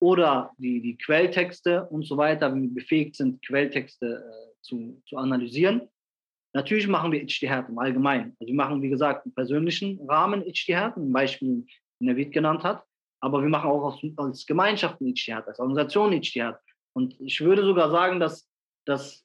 oder 0.00 0.52
die, 0.56 0.80
die 0.80 0.96
Quelltexte 0.96 1.84
und 1.86 2.06
so 2.06 2.16
weiter, 2.16 2.50
wenn 2.52 2.62
wir 2.62 2.74
befähigt 2.74 3.16
sind, 3.16 3.44
Quelltexte 3.44 4.24
äh, 4.24 4.62
zu, 4.62 5.02
zu 5.06 5.16
analysieren. 5.16 5.88
Natürlich 6.54 6.88
machen 6.88 7.12
wir 7.12 7.20
Ijtihad 7.20 7.68
im 7.68 7.78
Allgemeinen. 7.78 8.36
Also 8.40 8.48
wir 8.48 8.54
machen, 8.54 8.82
wie 8.82 8.88
gesagt, 8.88 9.26
im 9.26 9.34
persönlichen 9.34 10.00
Rahmen 10.08 10.42
Ijtihad, 10.42 10.96
ein 10.96 11.12
Beispiel, 11.12 11.66
den 12.00 12.06
Navid 12.06 12.32
genannt 12.32 12.64
hat, 12.64 12.82
aber 13.20 13.42
wir 13.42 13.48
machen 13.48 13.70
auch 13.70 13.92
als, 13.92 14.00
als 14.16 14.46
Gemeinschaft 14.46 15.00
Ijtihad, 15.00 15.46
als 15.46 15.60
Organisation 15.60 16.12
Ijtihad. 16.12 16.58
Und 16.94 17.20
ich 17.20 17.40
würde 17.40 17.62
sogar 17.62 17.90
sagen, 17.90 18.18
dass, 18.18 18.49
dass 18.90 19.24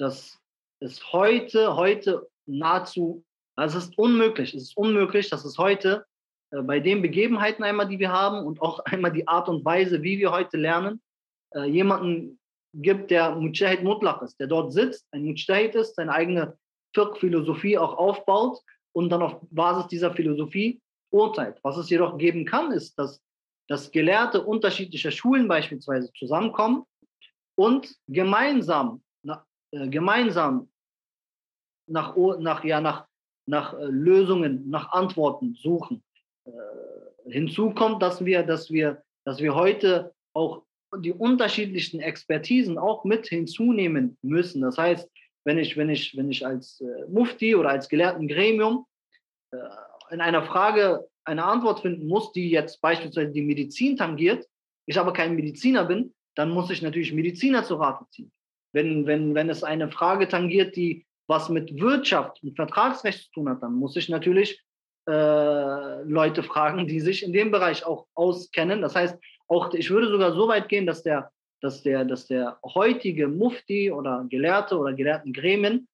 dass 0.00 0.38
es 0.80 1.12
heute, 1.12 1.76
heute 1.76 2.26
nahezu, 2.46 3.22
also 3.54 3.78
es 3.78 3.84
ist 3.84 3.98
unmöglich, 3.98 4.54
es 4.54 4.62
ist 4.62 4.76
unmöglich, 4.76 5.28
dass 5.28 5.44
es 5.44 5.58
heute 5.58 6.06
äh, 6.50 6.62
bei 6.62 6.80
den 6.80 7.02
Begebenheiten 7.02 7.62
einmal, 7.62 7.86
die 7.86 7.98
wir 7.98 8.10
haben 8.10 8.46
und 8.46 8.62
auch 8.62 8.80
einmal 8.86 9.12
die 9.12 9.28
Art 9.28 9.48
und 9.48 9.64
Weise, 9.64 10.02
wie 10.02 10.18
wir 10.18 10.32
heute 10.32 10.56
lernen, 10.56 11.02
äh, 11.54 11.64
jemanden 11.64 12.38
gibt, 12.72 13.10
der 13.10 13.34
Mujahid 13.34 13.82
Mutlaq 13.82 14.22
ist, 14.22 14.40
der 14.40 14.46
dort 14.46 14.72
sitzt, 14.72 15.06
ein 15.12 15.24
Mujtahid 15.24 15.74
ist, 15.74 15.96
seine 15.96 16.12
eigene 16.12 16.56
Fiqh-Philosophie 16.94 17.76
auch 17.76 17.98
aufbaut 17.98 18.60
und 18.92 19.10
dann 19.10 19.22
auf 19.22 19.40
Basis 19.50 19.88
dieser 19.88 20.14
Philosophie 20.14 20.80
urteilt. 21.12 21.58
Was 21.62 21.76
es 21.76 21.90
jedoch 21.90 22.16
geben 22.16 22.46
kann, 22.46 22.72
ist, 22.72 22.98
dass, 22.98 23.20
dass 23.68 23.90
Gelehrte 23.90 24.42
unterschiedlicher 24.42 25.10
Schulen 25.10 25.48
beispielsweise 25.48 26.10
zusammenkommen 26.12 26.84
und 27.60 27.94
gemeinsam, 28.08 29.02
na, 29.22 29.44
äh, 29.72 29.86
gemeinsam 29.88 30.70
nach, 31.86 32.16
nach, 32.16 32.64
ja, 32.64 32.80
nach, 32.80 33.06
nach 33.46 33.74
äh, 33.74 33.84
Lösungen, 33.84 34.70
nach 34.70 34.92
Antworten 34.92 35.54
suchen. 35.54 36.02
Äh, 36.46 36.50
hinzu 37.30 37.72
kommt, 37.74 38.00
dass 38.00 38.24
wir, 38.24 38.44
dass, 38.44 38.70
wir, 38.70 39.02
dass 39.26 39.40
wir 39.40 39.54
heute 39.54 40.14
auch 40.32 40.62
die 40.96 41.12
unterschiedlichen 41.12 42.00
Expertisen 42.00 42.78
auch 42.78 43.04
mit 43.04 43.26
hinzunehmen 43.26 44.16
müssen. 44.22 44.62
Das 44.62 44.78
heißt, 44.78 45.10
wenn 45.44 45.58
ich, 45.58 45.76
wenn 45.76 45.90
ich, 45.90 46.16
wenn 46.16 46.30
ich 46.30 46.46
als 46.46 46.80
äh, 46.80 47.04
Mufti 47.10 47.54
oder 47.54 47.68
als 47.68 47.90
gelehrten 47.90 48.26
Gremium 48.26 48.86
äh, 49.50 49.58
in 50.10 50.22
einer 50.22 50.44
Frage 50.44 51.06
eine 51.24 51.44
Antwort 51.44 51.80
finden 51.80 52.06
muss, 52.06 52.32
die 52.32 52.50
jetzt 52.50 52.80
beispielsweise 52.80 53.32
die 53.32 53.42
Medizin 53.42 53.98
tangiert, 53.98 54.48
ich 54.86 54.98
aber 54.98 55.12
kein 55.12 55.36
Mediziner 55.36 55.84
bin, 55.84 56.14
dann 56.40 56.50
muss 56.50 56.70
ich 56.70 56.80
natürlich 56.80 57.12
Mediziner 57.12 57.64
zu 57.64 57.74
Rate 57.74 58.06
ziehen. 58.10 58.32
Wenn, 58.72 59.06
wenn, 59.06 59.34
wenn 59.34 59.50
es 59.50 59.62
eine 59.62 59.90
Frage 59.90 60.26
tangiert, 60.26 60.74
die 60.74 61.04
was 61.26 61.50
mit 61.50 61.78
Wirtschaft, 61.78 62.42
mit 62.42 62.56
Vertragsrecht 62.56 63.24
zu 63.24 63.30
tun 63.32 63.50
hat, 63.50 63.62
dann 63.62 63.74
muss 63.74 63.94
ich 63.94 64.08
natürlich 64.08 64.58
äh, 65.06 66.02
Leute 66.02 66.42
fragen, 66.42 66.86
die 66.86 67.00
sich 67.00 67.22
in 67.22 67.34
dem 67.34 67.50
Bereich 67.50 67.84
auch 67.84 68.06
auskennen. 68.14 68.80
Das 68.80 68.96
heißt, 68.96 69.18
auch 69.48 69.74
ich 69.74 69.90
würde 69.90 70.08
sogar 70.08 70.32
so 70.32 70.48
weit 70.48 70.70
gehen, 70.70 70.86
dass 70.86 71.02
der, 71.02 71.30
dass 71.60 71.82
der, 71.82 72.06
dass 72.06 72.26
der 72.26 72.58
heutige 72.64 73.28
Mufti 73.28 73.92
oder 73.92 74.24
Gelehrte 74.30 74.78
oder 74.78 74.94
gelehrten 74.94 75.34
Gremien 75.34 75.88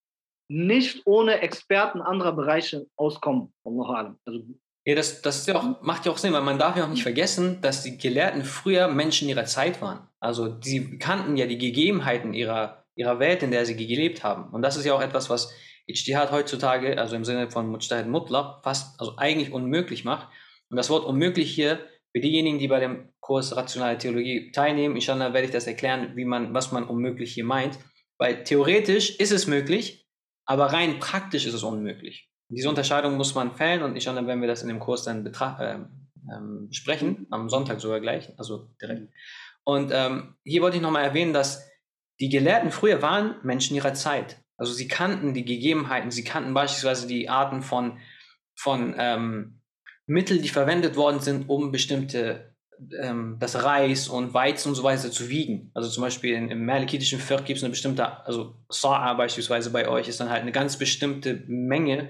nicht 0.48 1.02
ohne 1.06 1.40
Experten 1.40 2.00
anderer 2.00 2.32
Bereiche 2.32 2.86
auskommen. 2.94 3.52
Also 3.64 4.44
ja, 4.86 4.94
das, 4.94 5.20
das 5.20 5.44
ja 5.46 5.56
auch, 5.56 5.82
macht 5.82 6.06
ja 6.06 6.12
auch 6.12 6.16
Sinn, 6.16 6.32
weil 6.32 6.42
man 6.42 6.60
darf 6.60 6.76
ja 6.76 6.84
auch 6.84 6.88
nicht 6.88 7.02
vergessen, 7.02 7.60
dass 7.60 7.82
die 7.82 7.98
Gelehrten 7.98 8.44
früher 8.44 8.86
Menschen 8.86 9.28
ihrer 9.28 9.44
Zeit 9.44 9.82
waren. 9.82 10.06
Also 10.20 10.60
sie 10.60 10.98
kannten 10.98 11.36
ja 11.36 11.46
die 11.46 11.58
Gegebenheiten 11.58 12.32
ihrer, 12.34 12.84
ihrer 12.94 13.18
Welt, 13.18 13.42
in 13.42 13.50
der 13.50 13.66
sie 13.66 13.76
gelebt 13.76 14.22
haben. 14.22 14.54
Und 14.54 14.62
das 14.62 14.76
ist 14.76 14.86
ja 14.86 14.94
auch 14.94 15.02
etwas, 15.02 15.28
was 15.28 15.52
Ijtihad 15.88 16.30
heutzutage, 16.30 16.98
also 16.98 17.16
im 17.16 17.24
Sinne 17.24 17.50
von 17.50 17.66
Mujtahid 17.66 18.06
Mutlaq, 18.06 18.62
fast, 18.62 19.00
also 19.00 19.16
eigentlich 19.16 19.50
unmöglich 19.50 20.04
macht. 20.04 20.28
Und 20.70 20.76
das 20.76 20.88
Wort 20.88 21.04
unmöglich 21.04 21.52
hier, 21.52 21.80
für 22.12 22.20
diejenigen, 22.20 22.60
die 22.60 22.68
bei 22.68 22.78
dem 22.78 23.12
Kurs 23.18 23.56
Rationale 23.56 23.98
Theologie 23.98 24.52
teilnehmen, 24.52 24.94
inshallah 24.94 25.34
werde 25.34 25.46
ich 25.48 25.52
das 25.52 25.66
erklären, 25.66 26.12
wie 26.14 26.24
man, 26.24 26.54
was 26.54 26.70
man 26.70 26.84
unmöglich 26.84 27.34
hier 27.34 27.44
meint. 27.44 27.76
Weil 28.18 28.44
theoretisch 28.44 29.18
ist 29.18 29.32
es 29.32 29.48
möglich, 29.48 30.06
aber 30.46 30.66
rein 30.66 31.00
praktisch 31.00 31.44
ist 31.44 31.54
es 31.54 31.64
unmöglich. 31.64 32.30
Diese 32.48 32.68
Unterscheidung 32.68 33.16
muss 33.16 33.34
man 33.34 33.56
fällen 33.56 33.82
und 33.82 33.94
inshallah 33.94 34.26
werden 34.26 34.40
wir 34.40 34.48
das 34.48 34.62
in 34.62 34.68
dem 34.68 34.78
Kurs 34.78 35.02
dann 35.02 35.26
äh, 35.26 35.78
ähm, 36.32 36.68
besprechen, 36.68 37.26
am 37.30 37.48
Sonntag 37.48 37.80
sogar 37.80 38.00
gleich, 38.00 38.32
also 38.38 38.70
direkt. 38.80 39.12
Und 39.64 39.90
ähm, 39.92 40.36
hier 40.44 40.62
wollte 40.62 40.76
ich 40.76 40.82
nochmal 40.82 41.04
erwähnen, 41.04 41.32
dass 41.32 41.68
die 42.20 42.28
Gelehrten 42.28 42.70
früher 42.70 43.02
waren 43.02 43.36
Menschen 43.42 43.76
ihrer 43.76 43.94
Zeit. 43.94 44.38
Also 44.56 44.72
sie 44.72 44.88
kannten 44.88 45.34
die 45.34 45.44
Gegebenheiten, 45.44 46.10
sie 46.10 46.24
kannten 46.24 46.54
beispielsweise 46.54 47.06
die 47.06 47.28
Arten 47.28 47.62
von, 47.62 47.98
von 48.54 48.94
ähm, 48.96 49.60
Mitteln, 50.06 50.40
die 50.40 50.48
verwendet 50.48 50.96
worden 50.96 51.20
sind, 51.20 51.48
um 51.48 51.72
bestimmte 51.72 52.54
ähm, 53.00 53.36
das 53.38 53.62
Reis 53.62 54.08
und 54.08 54.34
Weizen 54.34 54.68
und 54.68 54.74
so 54.76 54.82
weiter 54.82 55.10
zu 55.10 55.28
wiegen. 55.28 55.70
Also 55.74 55.90
zum 55.90 56.02
Beispiel 56.02 56.34
in, 56.34 56.50
im 56.50 56.64
malikitischen 56.64 57.18
Fiqh 57.18 57.44
gibt 57.44 57.58
es 57.58 57.64
eine 57.64 57.70
bestimmte, 57.70 58.24
also 58.24 58.56
Sa'a 58.70 59.14
beispielsweise 59.16 59.70
bei 59.70 59.88
euch 59.88 60.08
ist 60.08 60.20
dann 60.20 60.30
halt 60.30 60.42
eine 60.42 60.52
ganz 60.52 60.78
bestimmte 60.78 61.42
Menge 61.46 62.08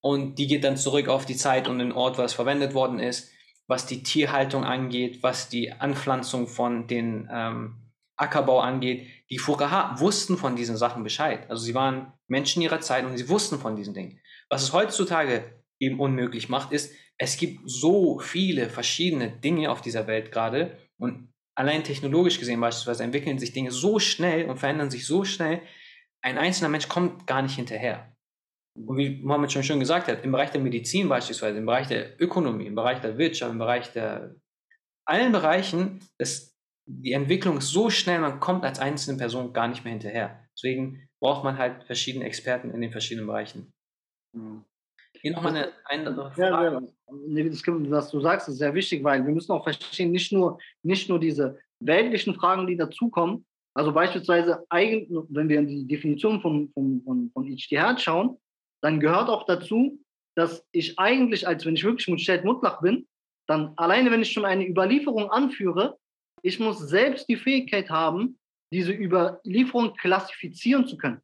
und 0.00 0.36
die 0.36 0.46
geht 0.46 0.64
dann 0.64 0.76
zurück 0.76 1.08
auf 1.08 1.26
die 1.26 1.36
Zeit 1.36 1.68
und 1.68 1.78
den 1.78 1.92
Ort, 1.92 2.18
was 2.18 2.32
verwendet 2.32 2.74
worden 2.74 2.98
ist, 2.98 3.30
was 3.66 3.86
die 3.86 4.02
Tierhaltung 4.02 4.64
angeht, 4.64 5.22
was 5.22 5.48
die 5.48 5.72
Anpflanzung 5.72 6.46
von 6.48 6.86
den 6.86 7.28
ähm, 7.32 7.76
Ackerbau 8.16 8.60
angeht. 8.60 9.06
Die 9.30 9.38
Fuqaha 9.38 10.00
wussten 10.00 10.36
von 10.36 10.56
diesen 10.56 10.76
Sachen 10.76 11.04
Bescheid. 11.04 11.48
Also 11.48 11.62
sie 11.62 11.74
waren 11.74 12.12
Menschen 12.26 12.62
ihrer 12.62 12.80
Zeit 12.80 13.04
und 13.04 13.16
sie 13.16 13.28
wussten 13.28 13.58
von 13.58 13.76
diesen 13.76 13.94
Dingen. 13.94 14.20
Was 14.48 14.62
es 14.62 14.72
heutzutage 14.72 15.62
eben 15.78 16.00
unmöglich 16.00 16.48
macht, 16.48 16.72
ist, 16.72 16.92
es 17.16 17.36
gibt 17.36 17.60
so 17.68 18.18
viele 18.18 18.68
verschiedene 18.70 19.30
Dinge 19.30 19.70
auf 19.70 19.82
dieser 19.82 20.06
Welt 20.06 20.32
gerade 20.32 20.78
und 20.98 21.32
allein 21.54 21.84
technologisch 21.84 22.38
gesehen 22.38 22.60
beispielsweise 22.60 23.04
entwickeln 23.04 23.38
sich 23.38 23.52
Dinge 23.52 23.70
so 23.70 23.98
schnell 23.98 24.48
und 24.48 24.58
verändern 24.58 24.90
sich 24.90 25.06
so 25.06 25.24
schnell, 25.24 25.60
ein 26.22 26.38
einzelner 26.38 26.70
Mensch 26.70 26.88
kommt 26.88 27.26
gar 27.26 27.42
nicht 27.42 27.56
hinterher. 27.56 28.16
Und 28.74 28.96
wie 28.96 29.20
Mohammed 29.22 29.52
schon 29.52 29.62
schön 29.62 29.80
gesagt 29.80 30.08
hat, 30.08 30.24
im 30.24 30.32
Bereich 30.32 30.50
der 30.50 30.60
Medizin 30.60 31.08
beispielsweise, 31.08 31.58
im 31.58 31.66
Bereich 31.66 31.88
der 31.88 32.20
Ökonomie, 32.20 32.66
im 32.66 32.74
Bereich 32.74 33.00
der 33.00 33.18
Wirtschaft, 33.18 33.52
im 33.52 33.58
Bereich 33.58 33.92
der 33.92 34.34
allen 35.06 35.32
Bereichen, 35.32 36.00
das, 36.18 36.56
die 36.86 37.12
Entwicklung 37.12 37.58
ist 37.58 37.68
so 37.68 37.90
schnell, 37.90 38.20
man 38.20 38.38
kommt 38.38 38.64
als 38.64 38.78
einzelne 38.78 39.18
Person 39.18 39.52
gar 39.52 39.68
nicht 39.68 39.84
mehr 39.84 39.92
hinterher. 39.92 40.44
Deswegen 40.56 41.08
braucht 41.20 41.44
man 41.44 41.58
halt 41.58 41.84
verschiedene 41.84 42.24
Experten 42.24 42.70
in 42.70 42.80
den 42.80 42.92
verschiedenen 42.92 43.26
Bereichen. 43.26 43.72
Mhm. 44.36 44.64
Hier 45.20 45.32
nochmal 45.32 45.56
eine 45.56 45.72
andere 45.84 46.30
Frage. 46.32 46.86
Ja, 47.28 47.44
das, 47.44 47.66
was 47.66 48.10
du 48.10 48.20
sagst, 48.20 48.48
ist 48.48 48.58
sehr 48.58 48.72
wichtig, 48.74 49.02
weil 49.02 49.24
wir 49.26 49.32
müssen 49.32 49.52
auch 49.52 49.64
verstehen, 49.64 50.12
nicht 50.12 50.32
nur, 50.32 50.58
nicht 50.82 51.08
nur 51.08 51.18
diese 51.18 51.58
weltlichen 51.80 52.34
Fragen, 52.34 52.66
die 52.66 52.76
dazukommen, 52.76 53.44
also 53.74 53.92
beispielsweise, 53.92 54.64
wenn 54.70 55.48
wir 55.48 55.58
in 55.60 55.66
die 55.66 55.86
Definition 55.86 56.40
von, 56.40 56.70
von, 56.72 57.02
von, 57.04 57.30
von 57.32 57.46
Ijtihad 57.46 58.00
schauen, 58.00 58.36
dann 58.82 59.00
gehört 59.00 59.28
auch 59.28 59.44
dazu, 59.44 59.98
dass 60.36 60.64
ich 60.72 60.98
eigentlich, 60.98 61.46
als 61.46 61.66
wenn 61.66 61.74
ich 61.74 61.84
wirklich 61.84 62.08
Mujtahid 62.08 62.44
Mutlach 62.44 62.80
bin, 62.80 63.06
dann 63.46 63.72
alleine, 63.76 64.10
wenn 64.10 64.22
ich 64.22 64.32
schon 64.32 64.44
eine 64.44 64.66
Überlieferung 64.66 65.30
anführe, 65.30 65.98
ich 66.42 66.58
muss 66.60 66.78
selbst 66.78 67.28
die 67.28 67.36
Fähigkeit 67.36 67.90
haben, 67.90 68.38
diese 68.72 68.92
Überlieferung 68.92 69.94
klassifizieren 69.94 70.86
zu 70.86 70.96
können. 70.96 71.20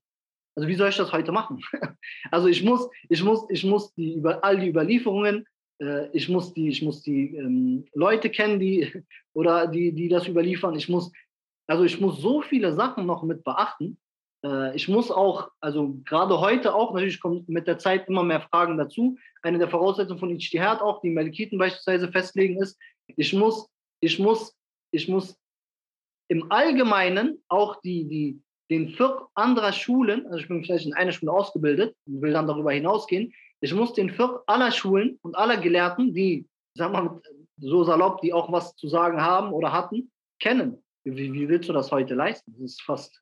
Also 0.57 0.69
wie 0.69 0.75
soll 0.75 0.89
ich 0.89 0.97
das 0.97 1.13
heute 1.13 1.33
machen? 1.33 1.63
Also 2.31 2.49
ich 2.49 2.63
muss, 2.63 2.89
ich 3.09 3.23
muss, 3.23 3.47
ich 3.51 3.65
muss 3.65 3.93
die 3.95 4.15
über 4.15 4.43
all 4.43 4.59
die 4.59 4.69
Überlieferungen, 4.69 5.47
äh, 5.81 6.09
ich 6.13 6.29
muss 6.29 6.53
die, 6.55 6.69
ich 6.69 6.83
muss 6.83 7.03
die 7.03 7.37
ähm, 7.37 7.87
Leute 7.95 8.31
kennen, 8.31 8.59
die 8.59 9.05
oder 9.35 9.67
die, 9.67 9.93
die 9.93 10.09
das 10.09 10.27
überliefern. 10.27 10.75
Ich 10.75 10.89
muss, 10.89 11.13
also 11.67 11.85
ich 11.85 12.01
muss 12.01 12.21
so 12.21 12.43
viele 12.43 12.73
Sachen 12.75 13.07
noch 13.07 13.23
mit 13.23 13.45
beachten. 13.45 13.99
Äh, 14.47 14.77
ich 14.77 14.89
muss 14.89 15.11
auch, 15.11 15.51
also 15.61 15.97
gerade 16.05 16.41
heute 16.41 16.75
auch, 16.75 16.95
natürlich 16.95 17.21
kommen 17.21 17.45
mit 17.49 17.67
der 17.67 17.79
Zeit 17.79 18.09
immer 18.09 18.23
mehr 18.23 18.41
Fragen 18.41 18.79
dazu. 18.79 19.17
Eine 19.43 19.59
der 19.59 19.69
Voraussetzungen 19.69 20.21
von 20.21 20.31
Ijtihad 20.31 20.81
auch, 20.81 21.01
die 21.01 21.11
Malikiten 21.11 21.59
beispielsweise 21.59 22.11
festlegen, 22.11 22.61
ist, 22.61 22.79
ich 23.17 23.33
muss, 23.33 23.69
ich 24.01 24.19
muss, 24.19 24.55
ich 24.93 25.09
muss 25.09 25.37
im 26.29 26.51
Allgemeinen 26.51 27.43
auch 27.49 27.81
die, 27.81 28.07
die, 28.09 28.43
den 28.71 28.91
Fiqh 28.91 29.29
anderer 29.35 29.73
Schulen, 29.73 30.27
also 30.27 30.39
ich 30.39 30.49
bin 30.49 30.65
vielleicht 30.65 30.87
in 30.87 30.95
einer 30.95 31.13
Schule 31.13 31.33
ausgebildet 31.33 31.95
und 32.07 32.21
will 32.21 32.33
dann 32.33 32.49
darüber 32.49 32.73
hinausgehen, 32.73 33.33
ich 33.61 33.73
muss 33.73 33.95
den 33.95 34.11
Fiqh 34.11 34.43
aller 34.47 34.73
Schulen 34.73 35.19
und 35.23 35.37
aller 35.37 35.57
Gelehrten, 35.57 36.15
die, 36.15 36.47
sag 36.75 36.93
mal, 36.93 37.21
so 37.59 37.85
salopp, 37.85 38.21
die 38.21 38.33
auch 38.33 38.53
was 38.53 38.75
zu 38.77 38.89
sagen 38.89 39.21
haben 39.21 39.53
oder 39.53 39.73
hatten, 39.73 40.11
kennen. 40.41 40.83
Wie, 41.05 41.33
wie 41.33 41.49
willst 41.49 41.69
du 41.69 41.73
das 41.73 41.91
heute 41.91 42.15
leisten? 42.15 42.53
Das 42.53 42.73
ist 42.73 42.83
fast, 42.83 43.19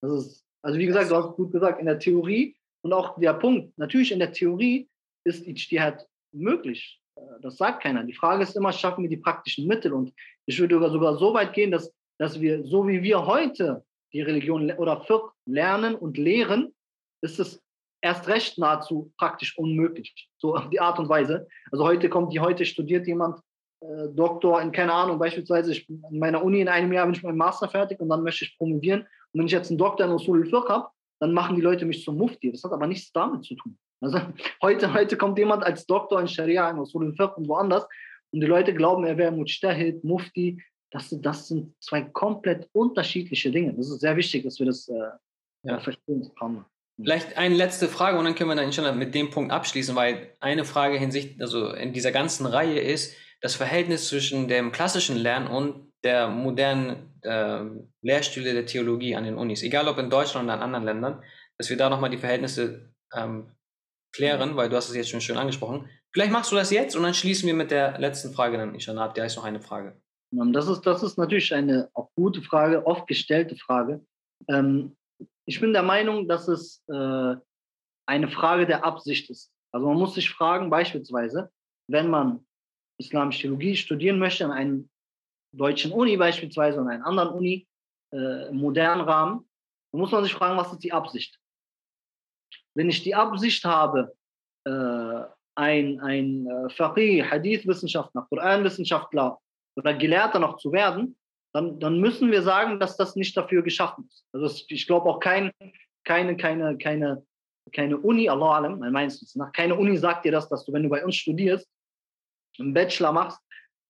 das 0.00 0.12
ist, 0.12 0.47
also 0.62 0.78
wie 0.78 0.86
gesagt, 0.86 1.10
du 1.10 1.16
hast 1.16 1.36
gut 1.36 1.52
gesagt, 1.52 1.80
in 1.80 1.86
der 1.86 1.98
Theorie 1.98 2.56
und 2.82 2.92
auch 2.92 3.18
der 3.18 3.34
Punkt, 3.34 3.76
natürlich 3.78 4.12
in 4.12 4.18
der 4.18 4.32
Theorie 4.32 4.88
ist 5.24 5.46
Ijtihad 5.46 6.06
möglich. 6.32 7.00
Das 7.42 7.56
sagt 7.56 7.82
keiner. 7.82 8.04
Die 8.04 8.14
Frage 8.14 8.42
ist 8.42 8.56
immer, 8.56 8.72
schaffen 8.72 9.02
wir 9.02 9.10
die 9.10 9.16
praktischen 9.16 9.66
Mittel? 9.66 9.92
Und 9.92 10.12
ich 10.46 10.58
würde 10.58 10.78
sogar 10.90 11.16
so 11.16 11.34
weit 11.34 11.52
gehen, 11.52 11.70
dass, 11.70 11.92
dass 12.18 12.40
wir, 12.40 12.64
so 12.64 12.86
wie 12.86 13.02
wir 13.02 13.26
heute 13.26 13.84
die 14.12 14.22
Religion 14.22 14.70
oder 14.72 15.00
Fiqh 15.02 15.32
lernen 15.46 15.94
und 15.94 16.16
lehren, 16.16 16.74
ist 17.20 17.40
es 17.40 17.62
erst 18.00 18.28
recht 18.28 18.58
nahezu 18.58 19.12
praktisch 19.18 19.58
unmöglich. 19.58 20.28
So 20.38 20.54
auf 20.54 20.70
die 20.70 20.80
Art 20.80 20.98
und 20.98 21.08
Weise. 21.08 21.48
Also 21.72 21.84
heute 21.84 22.08
kommt 22.08 22.32
die, 22.32 22.40
heute 22.40 22.64
studiert 22.64 23.06
jemand 23.06 23.40
äh, 23.80 24.08
Doktor 24.14 24.62
in, 24.62 24.72
keine 24.72 24.92
Ahnung, 24.92 25.18
beispielsweise 25.18 25.72
ich, 25.72 25.88
in 25.88 26.18
meiner 26.18 26.42
Uni 26.42 26.60
in 26.60 26.68
einem 26.68 26.92
Jahr 26.92 27.06
bin 27.06 27.14
ich 27.14 27.22
mit 27.22 27.30
meinem 27.30 27.38
Master 27.38 27.68
fertig 27.68 28.00
und 28.00 28.08
dann 28.08 28.22
möchte 28.22 28.44
ich 28.44 28.56
promovieren. 28.56 29.06
Und 29.38 29.42
wenn 29.42 29.46
ich 29.46 29.52
jetzt 29.52 29.70
einen 29.70 29.78
Doktor 29.78 30.06
in 30.06 30.10
Usul 30.10 30.42
al-Fiqh 30.42 30.68
habe, 30.68 30.88
dann 31.20 31.32
machen 31.32 31.54
die 31.54 31.62
Leute 31.62 31.86
mich 31.86 32.02
zum 32.02 32.18
Mufti. 32.18 32.50
Das 32.50 32.64
hat 32.64 32.72
aber 32.72 32.88
nichts 32.88 33.12
damit 33.12 33.44
zu 33.44 33.54
tun. 33.54 33.78
Also 34.00 34.20
heute, 34.62 34.92
heute 34.92 35.16
kommt 35.16 35.38
jemand 35.38 35.62
als 35.62 35.86
Doktor 35.86 36.20
in 36.20 36.26
Sharia, 36.26 36.68
in 36.70 36.78
Usul 36.78 37.06
al-Fiqh 37.06 37.36
und 37.36 37.46
woanders 37.46 37.86
und 38.32 38.40
die 38.40 38.48
Leute 38.48 38.74
glauben, 38.74 39.04
er 39.04 39.16
wäre 39.16 39.30
Mujtahid, 39.30 40.02
Mufti, 40.02 40.60
das, 40.90 41.14
das 41.20 41.46
sind 41.46 41.72
zwei 41.80 42.02
komplett 42.02 42.68
unterschiedliche 42.72 43.52
Dinge. 43.52 43.74
Das 43.74 43.88
ist 43.88 44.00
sehr 44.00 44.16
wichtig, 44.16 44.42
dass 44.42 44.58
wir 44.58 44.66
das 44.66 44.88
äh, 44.88 45.10
Ja. 45.62 45.78
Vielleicht 47.00 47.36
eine 47.36 47.54
letzte 47.54 47.86
Frage 47.86 48.18
und 48.18 48.24
dann 48.24 48.34
können 48.34 48.50
wir 48.50 48.56
dann 48.56 48.64
inshallah 48.64 48.90
mit 48.90 49.14
dem 49.14 49.30
Punkt 49.30 49.52
abschließen, 49.52 49.94
weil 49.94 50.34
eine 50.40 50.64
Frage 50.64 50.98
hinsicht, 50.98 51.40
also 51.40 51.70
in 51.70 51.92
dieser 51.92 52.10
ganzen 52.10 52.44
Reihe 52.44 52.80
ist 52.80 53.14
das 53.40 53.54
Verhältnis 53.54 54.08
zwischen 54.08 54.48
dem 54.48 54.72
klassischen 54.72 55.16
Lernen 55.16 55.46
und 55.46 55.87
der 56.04 56.28
modernen 56.28 57.12
äh, 57.22 57.64
Lehrstühle 58.02 58.52
der 58.52 58.66
Theologie 58.66 59.16
an 59.16 59.24
den 59.24 59.36
Unis, 59.36 59.62
egal 59.62 59.88
ob 59.88 59.98
in 59.98 60.10
Deutschland 60.10 60.44
oder 60.46 60.54
in 60.54 60.62
anderen 60.62 60.84
Ländern, 60.84 61.22
dass 61.56 61.70
wir 61.70 61.76
da 61.76 61.90
nochmal 61.90 62.10
die 62.10 62.18
Verhältnisse 62.18 62.92
ähm, 63.14 63.50
klären, 64.14 64.56
weil 64.56 64.68
du 64.68 64.76
hast 64.76 64.88
es 64.88 64.96
jetzt 64.96 65.10
schon 65.10 65.20
schön 65.20 65.36
angesprochen. 65.36 65.88
Vielleicht 66.12 66.32
machst 66.32 66.52
du 66.52 66.56
das 66.56 66.70
jetzt 66.70 66.96
und 66.96 67.02
dann 67.02 67.14
schließen 67.14 67.46
wir 67.46 67.54
mit 67.54 67.70
der 67.70 67.98
letzten 67.98 68.32
Frage 68.32 68.56
dann, 68.56 68.74
Ishana 68.74 69.04
ab. 69.04 69.14
Da 69.14 69.24
ist 69.24 69.36
noch 69.36 69.44
eine 69.44 69.60
Frage. 69.60 70.00
Das 70.30 70.68
ist, 70.68 70.82
das 70.82 71.02
ist 71.02 71.16
natürlich 71.16 71.54
eine 71.54 71.90
auch 71.94 72.10
gute 72.14 72.42
Frage, 72.42 72.86
oft 72.86 73.06
gestellte 73.06 73.56
Frage. 73.56 74.04
Ähm, 74.48 74.96
ich 75.46 75.60
bin 75.60 75.72
der 75.72 75.82
Meinung, 75.82 76.28
dass 76.28 76.48
es 76.48 76.82
äh, 76.88 77.34
eine 78.06 78.28
Frage 78.28 78.66
der 78.66 78.84
Absicht 78.84 79.30
ist. 79.30 79.50
Also 79.72 79.86
man 79.86 79.96
muss 79.96 80.14
sich 80.14 80.30
fragen, 80.30 80.70
beispielsweise, 80.70 81.50
wenn 81.88 82.10
man 82.10 82.46
Islamische 83.00 83.42
Theologie 83.42 83.76
studieren 83.76 84.18
möchte 84.18 84.44
an 84.44 84.52
einer 84.52 84.84
deutschen 85.52 85.92
Uni 85.92 86.16
beispielsweise 86.16 86.80
oder 86.80 86.90
einer 86.90 87.06
anderen 87.06 87.30
Uni 87.30 87.66
äh, 88.12 88.48
im 88.48 88.56
modernen 88.56 89.02
Rahmen, 89.02 89.48
dann 89.92 90.00
muss 90.00 90.10
man 90.10 90.24
sich 90.24 90.34
fragen, 90.34 90.58
was 90.58 90.72
ist 90.72 90.84
die 90.84 90.92
Absicht? 90.92 91.38
Wenn 92.74 92.90
ich 92.90 93.02
die 93.02 93.14
Absicht 93.14 93.64
habe, 93.64 94.14
äh, 94.64 95.24
ein, 95.54 95.98
ein 96.00 96.46
äh, 96.46 96.70
Faqih, 96.70 97.24
Hadith-Wissenschaftler, 97.24 98.26
Koran-Wissenschaftler 98.30 99.38
oder 99.76 99.94
Gelehrter 99.94 100.38
noch 100.38 100.58
zu 100.58 100.72
werden, 100.72 101.16
dann, 101.52 101.80
dann 101.80 101.98
müssen 101.98 102.30
wir 102.30 102.42
sagen, 102.42 102.78
dass 102.78 102.96
das 102.96 103.16
nicht 103.16 103.36
dafür 103.36 103.62
geschaffen 103.62 104.06
ist. 104.08 104.26
Also 104.32 104.64
ich 104.68 104.86
glaube 104.86 105.08
auch 105.08 105.18
kein, 105.18 105.50
keine, 106.04 106.36
keine, 106.36 106.78
keine, 106.78 107.26
keine 107.72 107.98
Uni, 107.98 108.28
Allah 108.28 108.56
alam, 108.56 108.78
meistens 108.92 109.34
nach, 109.34 109.52
keine 109.52 109.74
Uni 109.74 109.96
sagt 109.96 110.24
dir 110.24 110.32
das, 110.32 110.48
dass 110.48 110.64
du, 110.64 110.72
wenn 110.72 110.84
du 110.84 110.88
bei 110.88 111.04
uns 111.04 111.16
studierst, 111.16 111.68
einen 112.58 112.74
Bachelor 112.74 113.12
machst 113.12 113.40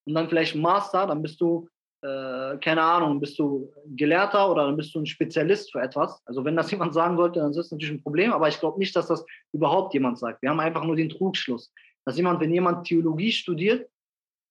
und 0.09 0.15
dann 0.15 0.29
vielleicht 0.29 0.57
Master, 0.57 1.07
dann 1.07 1.21
bist 1.21 1.39
du, 1.39 1.69
äh, 2.01 2.57
keine 2.59 2.83
Ahnung, 2.83 3.21
bist 3.21 3.39
du 3.39 3.71
Gelehrter 3.89 4.51
oder 4.51 4.65
dann 4.65 4.77
bist 4.77 4.95
du 4.95 5.01
ein 5.01 5.07
Spezialist 5.07 5.71
für 5.71 5.83
etwas. 5.83 6.23
Also 6.25 6.43
wenn 6.47 6.57
das 6.57 6.71
jemand 6.71 6.95
sagen 6.95 7.19
sollte, 7.19 7.41
dann 7.41 7.51
ist 7.51 7.59
das 7.59 7.71
natürlich 7.71 7.95
ein 7.95 8.03
Problem, 8.03 8.33
aber 8.33 8.49
ich 8.49 8.59
glaube 8.59 8.79
nicht, 8.79 8.97
dass 8.97 9.07
das 9.07 9.25
überhaupt 9.53 9.93
jemand 9.93 10.19
sagt. 10.19 10.41
Wir 10.41 10.49
haben 10.49 10.61
einfach 10.61 10.83
nur 10.83 10.97
den 10.97 11.11
Trugschluss, 11.11 11.71
dass 12.07 12.17
jemand, 12.17 12.41
wenn 12.41 12.51
jemand 12.51 12.87
Theologie 12.87 13.31
studiert, 13.31 13.91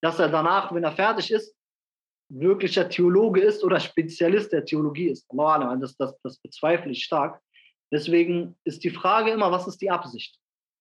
dass 0.03 0.19
er 0.19 0.29
danach, 0.29 0.71
wenn 0.75 0.83
er 0.83 0.91
fertig 0.91 1.31
ist, 1.31 1.55
wirklicher 2.29 2.87
Theologe 2.87 3.41
ist 3.41 3.63
oder 3.63 3.79
Spezialist 3.79 4.53
der 4.53 4.63
Theologie 4.63 5.07
ist. 5.07 5.25
Das, 5.33 5.97
das, 5.97 6.19
das 6.21 6.37
bezweifle 6.37 6.91
ich 6.91 7.03
stark. 7.03 7.41
Deswegen 7.91 8.55
ist 8.63 8.83
die 8.83 8.91
Frage 8.91 9.31
immer, 9.31 9.51
was 9.51 9.65
ist 9.65 9.81
die 9.81 9.89
Absicht? 9.89 10.37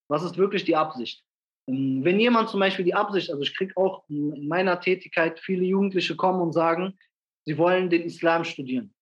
Was 0.07 0.23
ist 0.23 0.37
wirklich 0.37 0.65
die 0.65 0.75
Absicht? 0.75 1.23
Ähm, 1.67 2.03
wenn 2.03 2.19
jemand 2.19 2.49
zum 2.49 2.59
Beispiel 2.59 2.85
die 2.85 2.93
Absicht, 2.93 3.29
also 3.29 3.41
ich 3.41 3.55
kriege 3.55 3.75
auch 3.77 4.03
in 4.09 4.47
meiner 4.47 4.79
Tätigkeit 4.79 5.39
viele 5.39 5.63
Jugendliche 5.63 6.15
kommen 6.15 6.41
und 6.41 6.53
sagen, 6.53 6.97
sie 7.45 7.57
wollen 7.57 7.89
den 7.89 8.03
Islam 8.03 8.43
studieren 8.43 8.93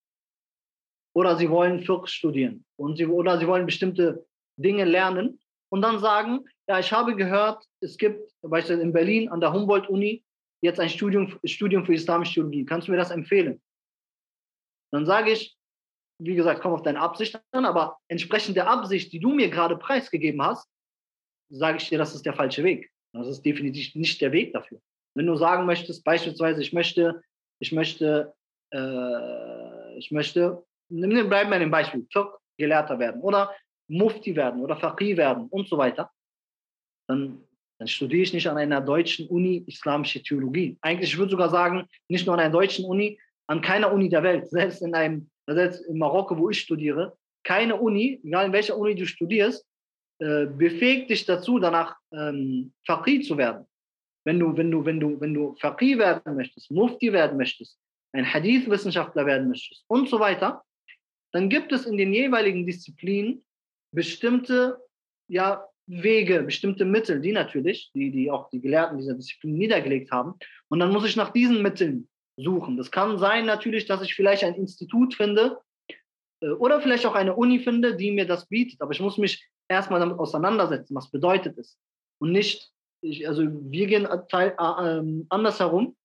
oder 1.13 1.37
sie 1.37 1.49
wollen 1.49 1.79
Fiqh 1.79 2.07
studieren 2.07 2.65
und 2.77 2.97
sie, 2.97 3.05
oder 3.05 3.39
sie 3.39 3.47
wollen 3.47 3.65
bestimmte 3.65 4.25
Dinge 4.57 4.85
lernen 4.85 5.39
und 5.69 5.81
dann 5.81 5.99
sagen, 5.99 6.45
ja, 6.67 6.79
ich 6.79 6.91
habe 6.91 7.15
gehört, 7.15 7.63
es 7.81 7.97
gibt 7.97 8.31
beispielsweise 8.41 8.81
in 8.81 8.93
Berlin 8.93 9.29
an 9.29 9.39
der 9.39 9.53
Humboldt-Uni 9.53 10.23
jetzt 10.61 10.79
ein 10.79 10.89
Studium, 10.89 11.37
Studium 11.43 11.85
für 11.85 11.93
Islamische 11.93 12.35
Theologie. 12.35 12.65
Kannst 12.65 12.87
du 12.87 12.91
mir 12.91 12.97
das 12.97 13.11
empfehlen? 13.11 13.61
Dann 14.91 15.05
sage 15.05 15.31
ich, 15.31 15.55
wie 16.19 16.35
gesagt, 16.35 16.61
komm 16.61 16.73
auf 16.73 16.83
deine 16.83 16.99
Absicht 16.99 17.39
an, 17.51 17.65
aber 17.65 17.97
entsprechend 18.07 18.55
der 18.55 18.69
Absicht, 18.69 19.11
die 19.11 19.19
du 19.19 19.33
mir 19.33 19.49
gerade 19.49 19.77
preisgegeben 19.77 20.41
hast, 20.41 20.69
sage 21.49 21.77
ich 21.77 21.89
dir, 21.89 21.97
das 21.97 22.15
ist 22.15 22.25
der 22.25 22.33
falsche 22.33 22.63
Weg. 22.63 22.89
Das 23.13 23.27
ist 23.27 23.43
definitiv 23.43 23.95
nicht 23.95 24.19
der 24.21 24.31
Weg 24.31 24.53
dafür. 24.53 24.79
Wenn 25.15 25.27
du 25.27 25.35
sagen 25.37 25.65
möchtest, 25.65 26.03
beispielsweise, 26.03 26.61
ich 26.61 26.73
möchte, 26.73 27.21
ich 27.59 27.71
möchte, 27.71 28.33
äh, 28.71 29.97
ich 29.97 30.11
möchte, 30.11 30.63
nimm, 30.89 31.29
bleib 31.29 31.49
mal 31.49 31.59
dem 31.59 31.71
Beispiel, 31.71 32.05
Fiqh 32.11 32.37
Gelehrter 32.57 32.99
werden 32.99 33.21
oder 33.21 33.53
Mufti 33.87 34.35
werden 34.35 34.61
oder 34.61 34.77
Faqih 34.77 35.17
werden 35.17 35.47
und 35.49 35.67
so 35.67 35.77
weiter, 35.77 36.11
dann, 37.07 37.43
dann 37.79 37.87
studiere 37.87 38.23
ich 38.23 38.33
nicht 38.33 38.47
an 38.47 38.57
einer 38.57 38.81
deutschen 38.81 39.27
Uni 39.27 39.63
islamische 39.67 40.23
Theologie. 40.23 40.77
Eigentlich, 40.81 41.11
ich 41.11 41.17
würde 41.17 41.31
sogar 41.31 41.49
sagen, 41.49 41.85
nicht 42.07 42.25
nur 42.25 42.35
an 42.35 42.41
einer 42.41 42.51
deutschen 42.51 42.85
Uni, 42.85 43.19
an 43.47 43.61
keiner 43.61 43.91
Uni 43.91 44.09
der 44.09 44.23
Welt, 44.23 44.49
selbst 44.49 44.81
in 44.81 44.95
einem, 44.95 45.29
selbst 45.47 45.85
in 45.85 45.97
Marokko, 45.97 46.37
wo 46.37 46.49
ich 46.49 46.59
studiere, 46.59 47.15
keine 47.43 47.75
Uni, 47.75 48.19
egal 48.23 48.47
in 48.47 48.53
welcher 48.53 48.77
Uni 48.77 48.95
du 48.95 49.05
studierst, 49.05 49.65
äh, 50.19 50.45
befähigt 50.45 51.09
dich 51.09 51.25
dazu, 51.25 51.59
danach 51.59 51.97
ähm, 52.13 52.73
Faqih 52.85 53.21
zu 53.21 53.37
werden. 53.37 53.65
Wenn 54.23 54.39
du, 54.39 54.55
wenn 54.57 54.71
du, 54.71 54.85
wenn 54.85 54.99
du, 54.99 55.19
wenn 55.19 55.33
du 55.33 55.55
Faqih 55.59 55.97
werden 55.97 56.35
möchtest, 56.35 56.71
Mufti 56.71 57.11
werden 57.13 57.37
möchtest, 57.37 57.77
ein 58.13 58.25
Hadith-Wissenschaftler 58.25 59.25
werden 59.25 59.49
möchtest 59.49 59.83
und 59.87 60.09
so 60.09 60.19
weiter, 60.19 60.63
dann 61.31 61.49
gibt 61.49 61.73
es 61.73 61.85
in 61.85 61.97
den 61.97 62.13
jeweiligen 62.13 62.65
Disziplinen 62.65 63.43
bestimmte 63.91 64.77
ja, 65.27 65.65
Wege, 65.87 66.43
bestimmte 66.43 66.85
Mittel, 66.85 67.21
die 67.21 67.31
natürlich, 67.31 67.91
die, 67.93 68.09
die 68.11 68.31
auch 68.31 68.49
die 68.49 68.61
Gelehrten 68.61 68.97
dieser 68.97 69.15
Disziplin 69.15 69.57
niedergelegt 69.57 70.11
haben. 70.11 70.35
Und 70.69 70.79
dann 70.79 70.91
muss 70.91 71.05
ich 71.05 71.15
nach 71.15 71.31
diesen 71.31 71.61
Mitteln 71.61 72.07
suchen. 72.37 72.77
Das 72.77 72.89
kann 72.89 73.17
sein 73.17 73.45
natürlich, 73.45 73.85
dass 73.85 74.01
ich 74.01 74.15
vielleicht 74.15 74.43
ein 74.43 74.55
Institut 74.55 75.13
finde 75.13 75.59
äh, 76.41 76.49
oder 76.49 76.81
vielleicht 76.81 77.05
auch 77.05 77.15
eine 77.15 77.35
Uni 77.35 77.59
finde, 77.59 77.95
die 77.95 78.11
mir 78.11 78.25
das 78.25 78.47
bietet. 78.47 78.81
Aber 78.81 78.91
ich 78.91 78.99
muss 78.99 79.17
mich 79.17 79.47
erstmal 79.67 79.99
damit 79.99 80.19
auseinandersetzen, 80.19 80.95
was 80.95 81.09
bedeutet 81.11 81.57
es. 81.57 81.77
Und 82.19 82.31
nicht, 82.31 82.71
ich, 83.01 83.27
also 83.27 83.43
wir 83.43 83.87
gehen 83.87 84.07
teil, 84.29 84.55
äh, 84.57 84.99
äh, 84.99 85.25
andersherum. 85.29 85.95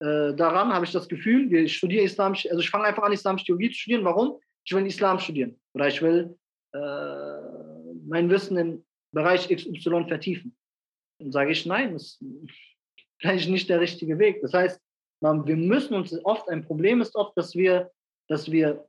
Äh, 0.00 0.34
daran 0.34 0.72
habe 0.72 0.84
ich 0.84 0.92
das 0.92 1.08
Gefühl, 1.08 1.50
wir 1.50 1.68
studieren 1.68 2.04
Islamisch, 2.04 2.46
also 2.48 2.60
ich 2.60 2.70
fange 2.70 2.84
einfach 2.84 3.02
an, 3.02 3.12
islamische 3.12 3.46
Theologie 3.46 3.70
zu 3.70 3.78
studieren. 3.78 4.04
Warum? 4.04 4.40
Ich 4.64 4.74
will 4.74 4.86
Islam 4.86 5.18
studieren. 5.18 5.60
Oder 5.74 5.88
ich 5.88 6.02
will 6.02 6.36
äh, 6.72 7.94
mein 8.06 8.28
Wissen 8.30 8.56
im 8.56 8.84
Bereich 9.12 9.48
XY 9.48 10.06
vertiefen. 10.08 10.56
Dann 11.18 11.32
sage 11.32 11.52
ich, 11.52 11.66
nein, 11.66 11.92
das 11.92 12.02
ist 12.20 12.22
vielleicht 13.18 13.48
nicht 13.48 13.68
der 13.68 13.80
richtige 13.80 14.18
Weg. 14.18 14.40
Das 14.42 14.52
heißt, 14.52 14.80
man, 15.20 15.46
wir 15.46 15.56
müssen 15.56 15.94
uns 15.94 16.12
oft, 16.24 16.48
ein 16.48 16.64
Problem 16.64 17.00
ist 17.00 17.14
oft, 17.14 17.36
dass 17.36 17.54
wir, 17.54 17.90
dass 18.28 18.50
wir 18.50 18.88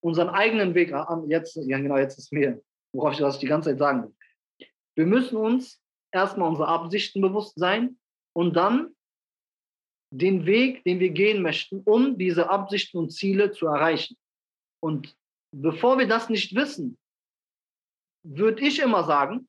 unseren 0.00 0.28
eigenen 0.28 0.74
Weg, 0.74 0.94
jetzt, 1.28 1.56
ja 1.56 1.78
genau, 1.78 1.96
jetzt 1.96 2.18
ist 2.18 2.32
mir 2.32 2.60
worauf 2.98 3.12
ich 3.12 3.20
das 3.20 3.38
die 3.38 3.46
ganze 3.46 3.70
Zeit 3.70 3.78
sagen 3.78 4.02
will. 4.02 4.14
Wir 4.96 5.06
müssen 5.06 5.36
uns 5.36 5.80
erstmal 6.12 6.48
unsere 6.48 6.68
Absichten 6.68 7.20
bewusst 7.20 7.56
sein 7.56 7.98
und 8.34 8.54
dann 8.56 8.94
den 10.10 10.46
Weg, 10.46 10.82
den 10.84 10.98
wir 10.98 11.10
gehen 11.10 11.42
möchten, 11.42 11.80
um 11.84 12.18
diese 12.18 12.50
Absichten 12.50 12.98
und 12.98 13.10
Ziele 13.10 13.52
zu 13.52 13.66
erreichen. 13.66 14.16
Und 14.82 15.16
bevor 15.54 15.98
wir 15.98 16.08
das 16.08 16.28
nicht 16.28 16.54
wissen, 16.54 16.98
würde 18.24 18.66
ich 18.66 18.80
immer 18.80 19.04
sagen, 19.04 19.48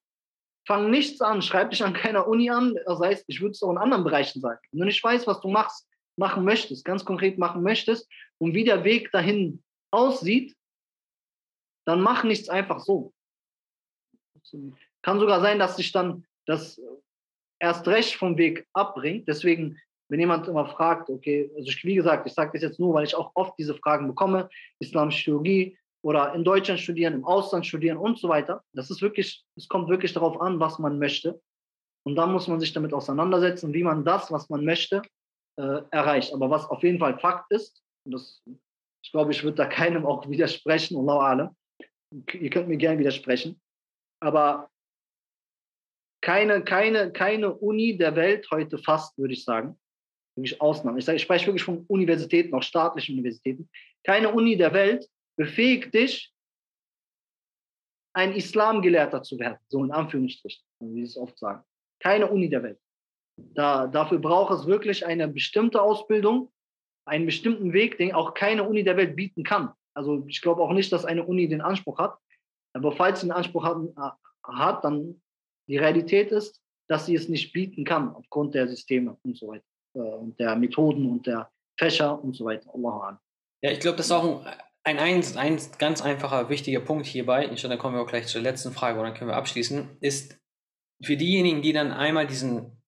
fang 0.67 0.91
nichts 0.91 1.19
an, 1.21 1.41
schreib 1.41 1.71
dich 1.71 1.84
an 1.84 1.93
keiner 1.93 2.27
Uni 2.27 2.51
an. 2.51 2.76
Das 2.85 2.99
heißt, 2.99 3.26
ich 3.27 3.41
würde 3.41 3.51
es 3.51 3.63
auch 3.63 3.71
in 3.71 3.77
anderen 3.77 4.03
Bereichen 4.03 4.41
sagen. 4.41 4.59
Wenn 4.71 4.81
du 4.81 4.85
nicht 4.85 5.03
weißt, 5.03 5.26
was 5.26 5.41
du 5.41 5.47
machst, 5.47 5.88
machen 6.17 6.43
möchtest, 6.43 6.85
ganz 6.85 7.03
konkret 7.03 7.39
machen 7.39 7.63
möchtest 7.63 8.07
und 8.38 8.53
wie 8.53 8.65
der 8.65 8.84
Weg 8.84 9.11
dahin 9.11 9.63
aussieht, 9.91 10.55
dann 11.88 12.01
mach 12.01 12.23
nichts 12.23 12.49
einfach 12.49 12.81
so. 12.81 13.13
Kann 15.01 15.19
sogar 15.19 15.41
sein, 15.41 15.59
dass 15.59 15.77
sich 15.77 15.91
dann 15.91 16.26
das 16.45 16.81
erst 17.59 17.88
recht 17.88 18.15
vom 18.15 18.38
Weg 18.38 18.67
abbringt. 18.73 19.27
Deswegen, 19.27 19.77
wenn 20.09 20.19
jemand 20.19 20.47
immer 20.47 20.65
fragt, 20.65 21.09
okay, 21.09 21.51
also 21.55 21.69
ich, 21.69 21.84
wie 21.84 21.95
gesagt, 21.95 22.26
ich 22.26 22.34
sage 22.34 22.51
das 22.53 22.61
jetzt 22.61 22.80
nur, 22.80 22.93
weil 22.93 23.05
ich 23.05 23.15
auch 23.15 23.31
oft 23.35 23.53
diese 23.59 23.76
Fragen 23.76 24.07
bekomme, 24.07 24.49
islamische 24.80 25.26
Theologie 25.26 25.77
oder 26.01 26.34
in 26.34 26.43
Deutschland 26.43 26.80
studieren, 26.80 27.13
im 27.13 27.26
Ausland 27.26 27.65
studieren 27.65 27.97
und 27.97 28.17
so 28.17 28.30
weiter. 28.30 28.63
Das 28.73 28.89
ist 28.89 29.01
wirklich, 29.01 29.43
es 29.55 29.67
kommt 29.67 29.89
wirklich 29.89 30.13
darauf 30.13 30.39
an, 30.41 30.59
was 30.59 30.80
man 30.80 30.97
möchte. 30.97 31.41
Und 32.05 32.15
dann 32.15 32.31
muss 32.31 32.47
man 32.47 32.59
sich 32.59 32.73
damit 32.73 32.93
auseinandersetzen, 32.93 33.73
wie 33.73 33.84
man 33.84 34.05
das, 34.05 34.31
was 34.31 34.49
man 34.49 34.63
möchte, 34.63 35.01
äh, 35.57 35.81
erreicht. 35.91 36.34
Aber 36.34 36.49
was 36.49 36.65
auf 36.69 36.81
jeden 36.84 36.99
Fall 36.99 37.19
Fakt 37.19 37.51
ist, 37.51 37.84
und 38.05 38.13
das, 38.13 38.41
ich 39.03 39.11
glaube, 39.11 39.31
ich 39.31 39.43
würde 39.43 39.57
da 39.57 39.65
keinem 39.67 40.05
auch 40.05 40.27
widersprechen, 40.30 40.97
Allah 40.97 41.19
alle. 41.19 41.55
Ihr 42.34 42.49
könnt 42.49 42.69
mir 42.69 42.77
gerne 42.77 42.97
widersprechen. 42.97 43.59
Aber 44.21 44.69
keine, 46.21 46.63
keine, 46.63 47.11
keine 47.11 47.55
Uni 47.55 47.97
der 47.97 48.15
Welt 48.15 48.47
heute 48.51 48.77
fast, 48.77 49.17
würde 49.17 49.33
ich 49.33 49.43
sagen, 49.43 49.79
wirklich 50.35 50.59
Ausnahmen. 50.61 50.97
Ich, 50.97 51.05
sage, 51.05 51.15
ich 51.15 51.23
spreche 51.23 51.47
wirklich 51.47 51.63
von 51.63 51.85
Universitäten, 51.87 52.53
auch 52.53 52.63
staatlichen 52.63 53.13
Universitäten. 53.13 53.69
Keine 54.03 54.33
Uni 54.33 54.57
der 54.57 54.73
Welt 54.73 55.07
befähigt 55.37 55.93
dich, 55.93 56.33
ein 58.13 58.33
Islamgelehrter 58.33 59.23
zu 59.23 59.39
werden, 59.39 59.57
so 59.69 59.83
in 59.83 59.91
Anführungsstrichen, 59.91 60.63
wie 60.79 61.01
sie 61.01 61.03
es 61.03 61.17
oft 61.17 61.37
sagen. 61.37 61.63
Keine 62.01 62.29
Uni 62.29 62.49
der 62.49 62.63
Welt. 62.63 62.79
Da, 63.37 63.87
dafür 63.87 64.19
braucht 64.19 64.53
es 64.53 64.67
wirklich 64.67 65.05
eine 65.05 65.27
bestimmte 65.27 65.81
Ausbildung, 65.81 66.51
einen 67.05 67.25
bestimmten 67.25 67.71
Weg, 67.71 67.97
den 67.97 68.13
auch 68.13 68.33
keine 68.33 68.63
Uni 68.63 68.83
der 68.83 68.97
Welt 68.97 69.15
bieten 69.15 69.43
kann. 69.43 69.73
also 69.93 70.25
ich 70.27 70.41
glaube 70.41 70.61
auch 70.61 70.73
nicht, 70.73 70.91
dass 70.91 71.05
eine 71.05 71.25
Uni 71.25 71.47
den 71.47 71.61
Anspruch 71.61 71.97
hat. 71.99 72.17
Aber 72.73 72.91
falls 72.91 73.21
sie 73.21 73.27
den 73.27 73.31
Anspruch 73.31 73.63
hat, 73.63 74.17
hat, 74.43 74.83
dann 74.83 75.21
die 75.67 75.77
Realität 75.77 76.31
ist, 76.31 76.61
dass 76.87 77.05
sie 77.05 77.15
es 77.15 77.29
nicht 77.29 77.53
bieten 77.53 77.83
kann 77.83 78.13
aufgrund 78.15 78.55
der 78.55 78.67
Systeme 78.67 79.17
und 79.23 79.37
so 79.37 79.49
weiter 79.49 79.65
äh, 79.95 79.99
und 79.99 80.39
der 80.39 80.55
Methoden 80.55 81.09
und 81.09 81.27
der 81.27 81.49
Fächer 81.77 82.21
und 82.21 82.35
so 82.35 82.45
weiter. 82.45 82.73
Allah 82.73 83.19
Ja, 83.61 83.71
ich 83.71 83.79
glaube, 83.79 83.97
das 83.97 84.07
ist 84.07 84.11
auch 84.11 84.43
ein, 84.83 84.97
ein, 84.97 85.23
ein, 85.37 85.59
ganz 85.77 86.01
einfacher, 86.01 86.49
wichtiger 86.49 86.79
Punkt 86.79 87.05
hierbei. 87.05 87.49
Ich 87.51 87.61
dann 87.61 87.77
kommen 87.77 87.95
wir 87.95 88.01
auch 88.01 88.07
gleich 88.07 88.27
zur 88.27 88.41
letzten 88.41 88.71
Frage 88.71 88.99
und 88.99 89.05
dann 89.05 89.13
können 89.13 89.29
wir 89.29 89.35
abschließen. 89.35 89.97
Ist 90.01 90.39
für 91.01 91.15
diejenigen, 91.15 91.61
die 91.61 91.73
dann 91.73 91.91
einmal 91.91 92.27
diesen 92.27 92.78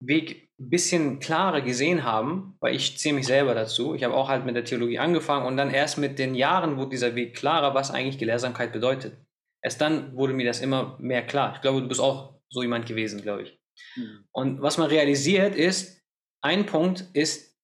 Weg 0.00 0.50
ein 0.58 0.70
bisschen 0.70 1.18
klarer 1.20 1.60
gesehen 1.60 2.04
haben, 2.04 2.56
weil 2.60 2.74
ich 2.74 2.98
zähle 2.98 3.16
mich 3.16 3.26
selber 3.26 3.54
dazu. 3.54 3.94
Ich 3.94 4.04
habe 4.04 4.14
auch 4.14 4.28
halt 4.28 4.44
mit 4.46 4.56
der 4.56 4.64
Theologie 4.64 4.98
angefangen 4.98 5.46
und 5.46 5.56
dann 5.56 5.70
erst 5.70 5.98
mit 5.98 6.18
den 6.18 6.34
Jahren 6.34 6.76
wurde 6.76 6.90
dieser 6.90 7.14
Weg 7.14 7.36
klarer, 7.36 7.74
was 7.74 7.90
eigentlich 7.90 8.18
Gelehrsamkeit 8.18 8.72
bedeutet. 8.72 9.16
Erst 9.62 9.80
dann 9.80 10.16
wurde 10.16 10.32
mir 10.32 10.46
das 10.46 10.60
immer 10.60 10.96
mehr 11.00 11.26
klar. 11.26 11.54
Ich 11.54 11.60
glaube, 11.60 11.82
du 11.82 11.88
bist 11.88 12.00
auch 12.00 12.40
so 12.48 12.62
jemand 12.62 12.86
gewesen, 12.86 13.22
glaube 13.22 13.42
ich. 13.42 13.60
Mhm. 13.96 14.24
Und 14.32 14.62
was 14.62 14.78
man 14.78 14.88
realisiert 14.88 15.54
ist, 15.54 16.02
ein 16.42 16.66
Punkt 16.66 17.04
ist, 17.12 17.58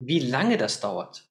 wie 0.00 0.20
lange 0.20 0.56
das 0.56 0.80
dauert. 0.80 1.28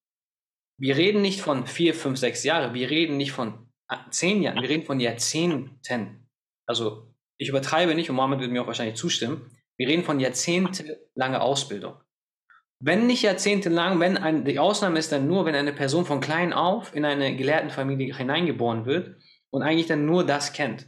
Wir 0.79 0.97
reden 0.97 1.21
nicht 1.21 1.41
von 1.41 1.67
vier, 1.67 1.93
fünf, 1.93 2.19
sechs 2.19 2.43
Jahren, 2.43 2.73
wir 2.73 2.89
reden 2.89 3.17
nicht 3.17 3.31
von 3.31 3.67
zehn 4.11 4.43
Jahren, 4.43 4.61
wir 4.61 4.69
reden 4.69 4.85
von 4.85 4.99
Jahrzehnten. 4.99 6.27
Also 6.67 7.13
ich 7.37 7.49
übertreibe 7.49 7.95
nicht 7.95 8.09
und 8.09 8.15
Mohammed 8.15 8.41
wird 8.41 8.51
mir 8.51 8.61
auch 8.61 8.67
wahrscheinlich 8.67 8.97
zustimmen. 8.97 9.56
Wir 9.77 9.87
reden 9.87 10.03
von 10.03 10.19
jahrzehntelange 10.19 11.41
Ausbildung. 11.41 11.95
Wenn 12.79 13.07
nicht 13.07 13.23
jahrzehntelang, 13.23 13.99
wenn 13.99 14.17
ein, 14.17 14.45
die 14.45 14.59
Ausnahme 14.59 14.99
ist 14.99 15.11
dann 15.11 15.27
nur, 15.27 15.45
wenn 15.45 15.55
eine 15.55 15.73
Person 15.73 16.05
von 16.05 16.19
klein 16.19 16.53
auf 16.53 16.95
in 16.95 17.05
eine 17.05 17.35
gelehrten 17.35 17.69
Familie 17.69 18.15
hineingeboren 18.15 18.85
wird 18.85 19.15
und 19.49 19.63
eigentlich 19.63 19.87
dann 19.87 20.05
nur 20.05 20.25
das 20.25 20.53
kennt. 20.53 20.87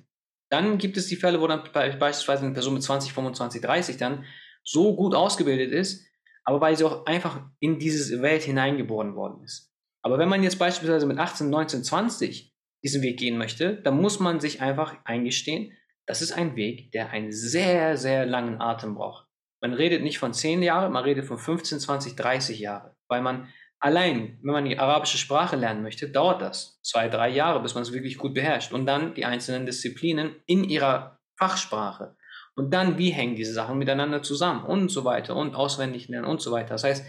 Dann 0.52 0.78
gibt 0.78 0.98
es 0.98 1.08
die 1.08 1.16
Fälle, 1.16 1.42
wo 1.42 1.48
dann 1.48 1.64
beispielsweise 1.74 2.46
eine 2.46 2.54
Person 2.54 2.74
mit 2.76 2.84
20, 2.84 3.14
25, 3.14 3.62
30 3.62 3.98
dann 3.98 4.26
so 4.64 4.96
gut 4.96 5.16
ausgebildet 5.16 5.72
ist, 5.72 6.06
aber 6.44 6.62
weil 6.62 6.76
sie 6.76 6.84
auch 6.84 7.06
einfach 7.06 7.42
in 7.60 7.80
diese 7.80 8.22
Welt 8.22 8.44
hineingeboren 8.44 9.16
worden 9.16 9.44
ist. 9.44 9.72
Aber 10.02 10.18
wenn 10.18 10.30
man 10.30 10.44
jetzt 10.44 10.60
beispielsweise 10.60 11.06
mit 11.06 11.18
18, 11.18 11.50
19, 11.50 11.84
20 11.84 12.54
diesen 12.84 13.02
Weg 13.02 13.20
gehen 13.20 13.38
möchte, 13.38 13.82
dann 13.82 14.00
muss 14.00 14.20
man 14.20 14.40
sich 14.40 14.62
einfach 14.62 14.96
eingestehen, 15.06 15.74
das 16.10 16.24
ist 16.24 16.32
ein 16.32 16.56
Weg, 16.56 16.92
der 16.92 17.12
einen 17.12 17.32
sehr, 17.32 17.96
sehr 17.96 18.26
langen 18.26 18.60
Atem 18.60 18.96
braucht. 18.96 19.28
Man 19.62 19.74
redet 19.74 20.02
nicht 20.02 20.18
von 20.18 20.34
10 20.34 20.64
Jahren, 20.64 20.92
man 20.92 21.04
redet 21.04 21.26
von 21.26 21.38
15, 21.38 21.80
20, 21.80 22.16
30 22.16 22.60
Jahren, 22.60 22.92
weil 23.08 23.22
man 23.22 23.48
Allein, 23.82 24.38
wenn 24.42 24.52
man 24.52 24.66
die 24.66 24.78
arabische 24.78 25.18
Sprache 25.18 25.56
lernen 25.56 25.84
möchte, 25.84 26.10
dauert 26.10 26.42
das 26.42 26.82
zwei, 26.84 27.08
drei 27.08 27.30
Jahre, 27.30 27.62
bis 27.62 27.76
man 27.76 27.84
es 27.84 27.94
wirklich 27.94 28.18
gut 28.18 28.34
beherrscht. 28.34 28.74
Und 28.74 28.86
dann 28.86 29.14
die 29.14 29.24
einzelnen 29.24 29.66
Disziplinen 29.66 30.36
in 30.46 30.66
ihrer 30.66 31.18
Fachsprache. 31.38 32.18
Und 32.56 32.74
dann, 32.74 32.98
wie 32.98 33.12
hängen 33.12 33.38
diese 33.38 33.54
Sachen 33.54 33.78
miteinander 33.78 34.22
zusammen 34.22 34.66
und 34.66 34.90
so 34.90 35.06
weiter 35.06 35.34
und 35.38 35.56
auswendig 35.56 36.10
lernen 36.10 36.28
und 36.28 36.42
so 36.42 36.52
weiter. 36.52 36.72
Das 36.72 36.84
heißt, 36.84 37.06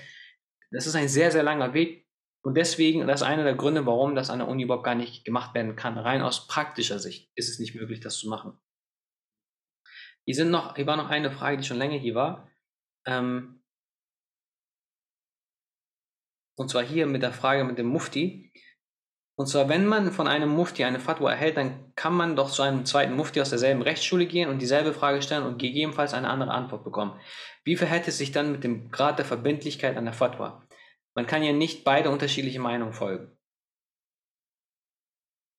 das 0.71 0.87
ist 0.87 0.95
ein 0.95 1.09
sehr, 1.09 1.33
sehr 1.33 1.43
langer 1.43 1.75
Weg. 1.75 2.07
Und 2.43 2.57
deswegen, 2.57 3.05
das 3.09 3.21
ist 3.21 3.27
einer 3.27 3.43
der 3.43 3.57
Gründe, 3.57 3.85
warum 3.85 4.15
das 4.15 4.31
an 4.31 4.39
der 4.39 4.47
Uni 4.47 4.63
überhaupt 4.63 4.85
gar 4.85 4.95
nicht 4.95 5.25
gemacht 5.25 5.53
werden 5.57 5.75
kann. 5.75 5.99
Rein 5.99 6.23
aus 6.23 6.47
praktischer 6.47 7.01
Sicht 7.01 7.33
ist 7.35 7.51
es 7.51 7.59
nicht 7.59 7.75
möglich, 7.75 7.99
das 7.99 8.17
zu 8.17 8.29
machen. 8.29 8.57
Hier, 10.27 10.35
sind 10.35 10.51
noch, 10.51 10.77
hier 10.77 10.87
war 10.87 10.97
noch 10.97 11.09
eine 11.09 11.31
Frage, 11.31 11.59
die 11.59 11.65
schon 11.65 11.79
länger 11.79 11.99
hier 11.99 12.15
war. 12.15 12.49
Ähm, 13.07 13.63
und 16.57 16.71
zwar 16.71 16.83
hier 16.83 17.07
mit 17.07 17.23
der 17.23 17.33
Frage 17.33 17.65
mit 17.65 17.79
dem 17.79 17.87
Mufti. 17.87 18.53
Und 19.37 19.47
zwar, 19.47 19.71
wenn 19.71 19.87
man 19.87 20.13
von 20.13 20.29
einem 20.29 20.51
Mufti 20.51 20.85
eine 20.85 21.01
Fatwa 21.01 21.31
erhält, 21.31 21.57
dann 21.57 21.95
kann 21.95 22.13
man 22.13 22.37
doch 22.37 22.51
zu 22.51 22.61
einem 22.61 22.85
zweiten 22.85 23.17
Mufti 23.17 23.41
aus 23.41 23.49
derselben 23.49 23.81
Rechtsschule 23.81 24.27
gehen 24.27 24.51
und 24.51 24.61
dieselbe 24.61 24.93
Frage 24.93 25.23
stellen 25.23 25.45
und 25.45 25.59
gegebenenfalls 25.59 26.13
eine 26.13 26.29
andere 26.29 26.51
Antwort 26.51 26.85
bekommen. 26.85 27.19
Wie 27.65 27.77
verhält 27.77 28.07
es 28.07 28.19
sich 28.19 28.33
dann 28.33 28.53
mit 28.53 28.65
dem 28.65 28.91
Grad 28.91 29.19
der 29.19 29.25
Verbindlichkeit 29.25 29.97
an 29.97 30.05
der 30.05 30.13
Fatwa? 30.13 30.67
Man 31.15 31.27
kann 31.27 31.43
ja 31.43 31.53
nicht 31.55 31.85
beide 31.85 32.11
unterschiedliche 32.11 32.61
Meinungen 32.61 32.93
folgen. 32.93 33.40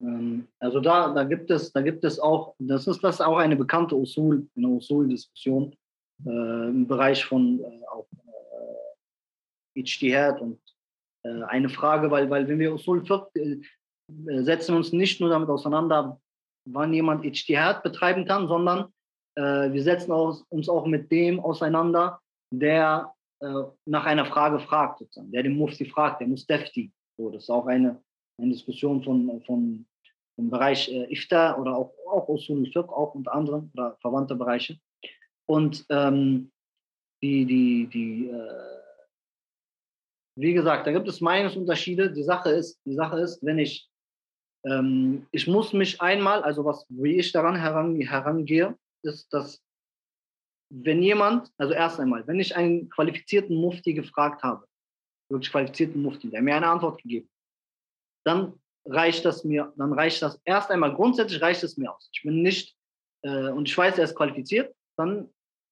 Ähm, 0.01 0.47
also 0.59 0.79
da, 0.79 1.13
da 1.13 1.23
gibt 1.23 1.51
es, 1.51 1.71
da 1.71 1.81
gibt 1.81 2.03
es 2.03 2.19
auch, 2.19 2.55
das 2.59 2.87
ist 2.87 3.03
das 3.03 3.15
ist 3.15 3.21
auch 3.21 3.37
eine 3.37 3.55
bekannte 3.55 3.95
Usul, 3.95 4.47
eine 4.55 4.67
Usul-Diskussion 4.67 5.75
äh, 6.25 6.69
im 6.69 6.87
Bereich 6.87 7.23
von 7.25 7.59
äh, 7.59 7.85
auch 7.91 8.07
äh, 8.13 9.79
Ijtihad 9.79 10.41
und 10.41 10.59
äh, 11.23 11.43
eine 11.43 11.69
Frage, 11.69 12.09
weil, 12.11 12.29
weil 12.29 12.47
wenn 12.47 12.59
wir 12.59 12.73
Usul 12.73 13.05
Fiqh 13.05 13.27
äh, 13.35 13.61
setzen 14.43 14.73
wir 14.73 14.77
uns 14.77 14.91
nicht 14.91 15.21
nur 15.21 15.29
damit 15.29 15.49
auseinander, 15.49 16.19
wann 16.65 16.93
jemand 16.93 17.25
Ijtihad 17.25 17.83
betreiben 17.83 18.25
kann, 18.25 18.47
sondern 18.47 18.91
äh, 19.35 19.71
wir 19.71 19.83
setzen 19.83 20.11
uns 20.11 20.69
auch 20.69 20.85
mit 20.85 21.11
dem 21.11 21.39
auseinander, 21.39 22.19
der 22.51 23.13
äh, 23.39 23.63
nach 23.85 24.05
einer 24.05 24.25
Frage 24.25 24.59
fragt, 24.59 24.99
sozusagen, 24.99 25.31
der 25.31 25.43
den 25.43 25.57
Mufti 25.57 25.85
fragt, 25.85 26.21
der 26.21 26.27
Mustafti. 26.27 26.91
So, 27.17 27.29
das 27.29 27.43
ist 27.43 27.49
auch 27.49 27.65
eine, 27.67 28.01
eine 28.37 28.51
Diskussion 28.51 29.03
von, 29.03 29.41
von, 29.45 29.85
vom 30.41 30.49
Bereich 30.49 30.89
äh, 30.89 31.05
Ifta 31.13 31.55
oder 31.57 31.77
auch, 31.77 31.93
auch 32.09 32.27
Usul 32.27 32.65
Fiqh, 32.65 32.89
auch 32.89 33.13
unter 33.13 33.33
anderem, 33.33 33.69
oder 33.75 33.95
verwandte 34.01 34.35
Bereiche. 34.35 34.79
Und 35.45 35.85
ähm, 35.89 36.51
die, 37.21 37.45
die, 37.45 37.87
die 37.87 38.29
äh, 38.29 38.81
wie 40.35 40.53
gesagt, 40.53 40.87
da 40.87 40.91
gibt 40.91 41.07
es 41.07 41.21
Meinungsunterschiede. 41.21 42.11
Die 42.11 42.23
Sache 42.23 42.49
ist, 42.49 42.79
die 42.85 42.95
Sache 42.95 43.19
ist, 43.19 43.43
wenn 43.45 43.59
ich, 43.59 43.87
ähm, 44.65 45.27
ich 45.31 45.45
muss 45.45 45.73
mich 45.73 46.01
einmal, 46.01 46.41
also 46.41 46.65
was, 46.65 46.85
wie 46.89 47.17
ich 47.17 47.31
daran 47.31 47.55
heran, 47.55 48.01
herangehe, 48.01 48.75
ist, 49.03 49.31
dass 49.31 49.61
wenn 50.73 51.03
jemand, 51.03 51.51
also 51.57 51.73
erst 51.73 51.99
einmal, 51.99 52.25
wenn 52.25 52.39
ich 52.39 52.55
einen 52.55 52.89
qualifizierten 52.89 53.55
Mufti 53.55 53.93
gefragt 53.93 54.41
habe, 54.41 54.65
wirklich 55.29 55.51
qualifizierten 55.51 56.01
Mufti, 56.01 56.31
der 56.31 56.41
mir 56.41 56.55
eine 56.55 56.67
Antwort 56.67 57.01
gegeben, 57.03 57.29
dann 58.25 58.60
reicht 58.85 59.25
das 59.25 59.43
mir, 59.43 59.71
dann 59.77 59.93
reicht 59.93 60.21
das 60.21 60.39
erst 60.45 60.71
einmal 60.71 60.93
grundsätzlich 60.93 61.41
reicht 61.41 61.63
es 61.63 61.77
mir 61.77 61.93
aus. 61.93 62.09
Ich 62.13 62.23
bin 62.23 62.41
nicht 62.41 62.75
äh, 63.23 63.49
und 63.49 63.67
ich 63.67 63.77
weiß, 63.77 63.97
er 63.97 64.05
ist 64.05 64.15
qualifiziert, 64.15 64.75
dann 64.97 65.29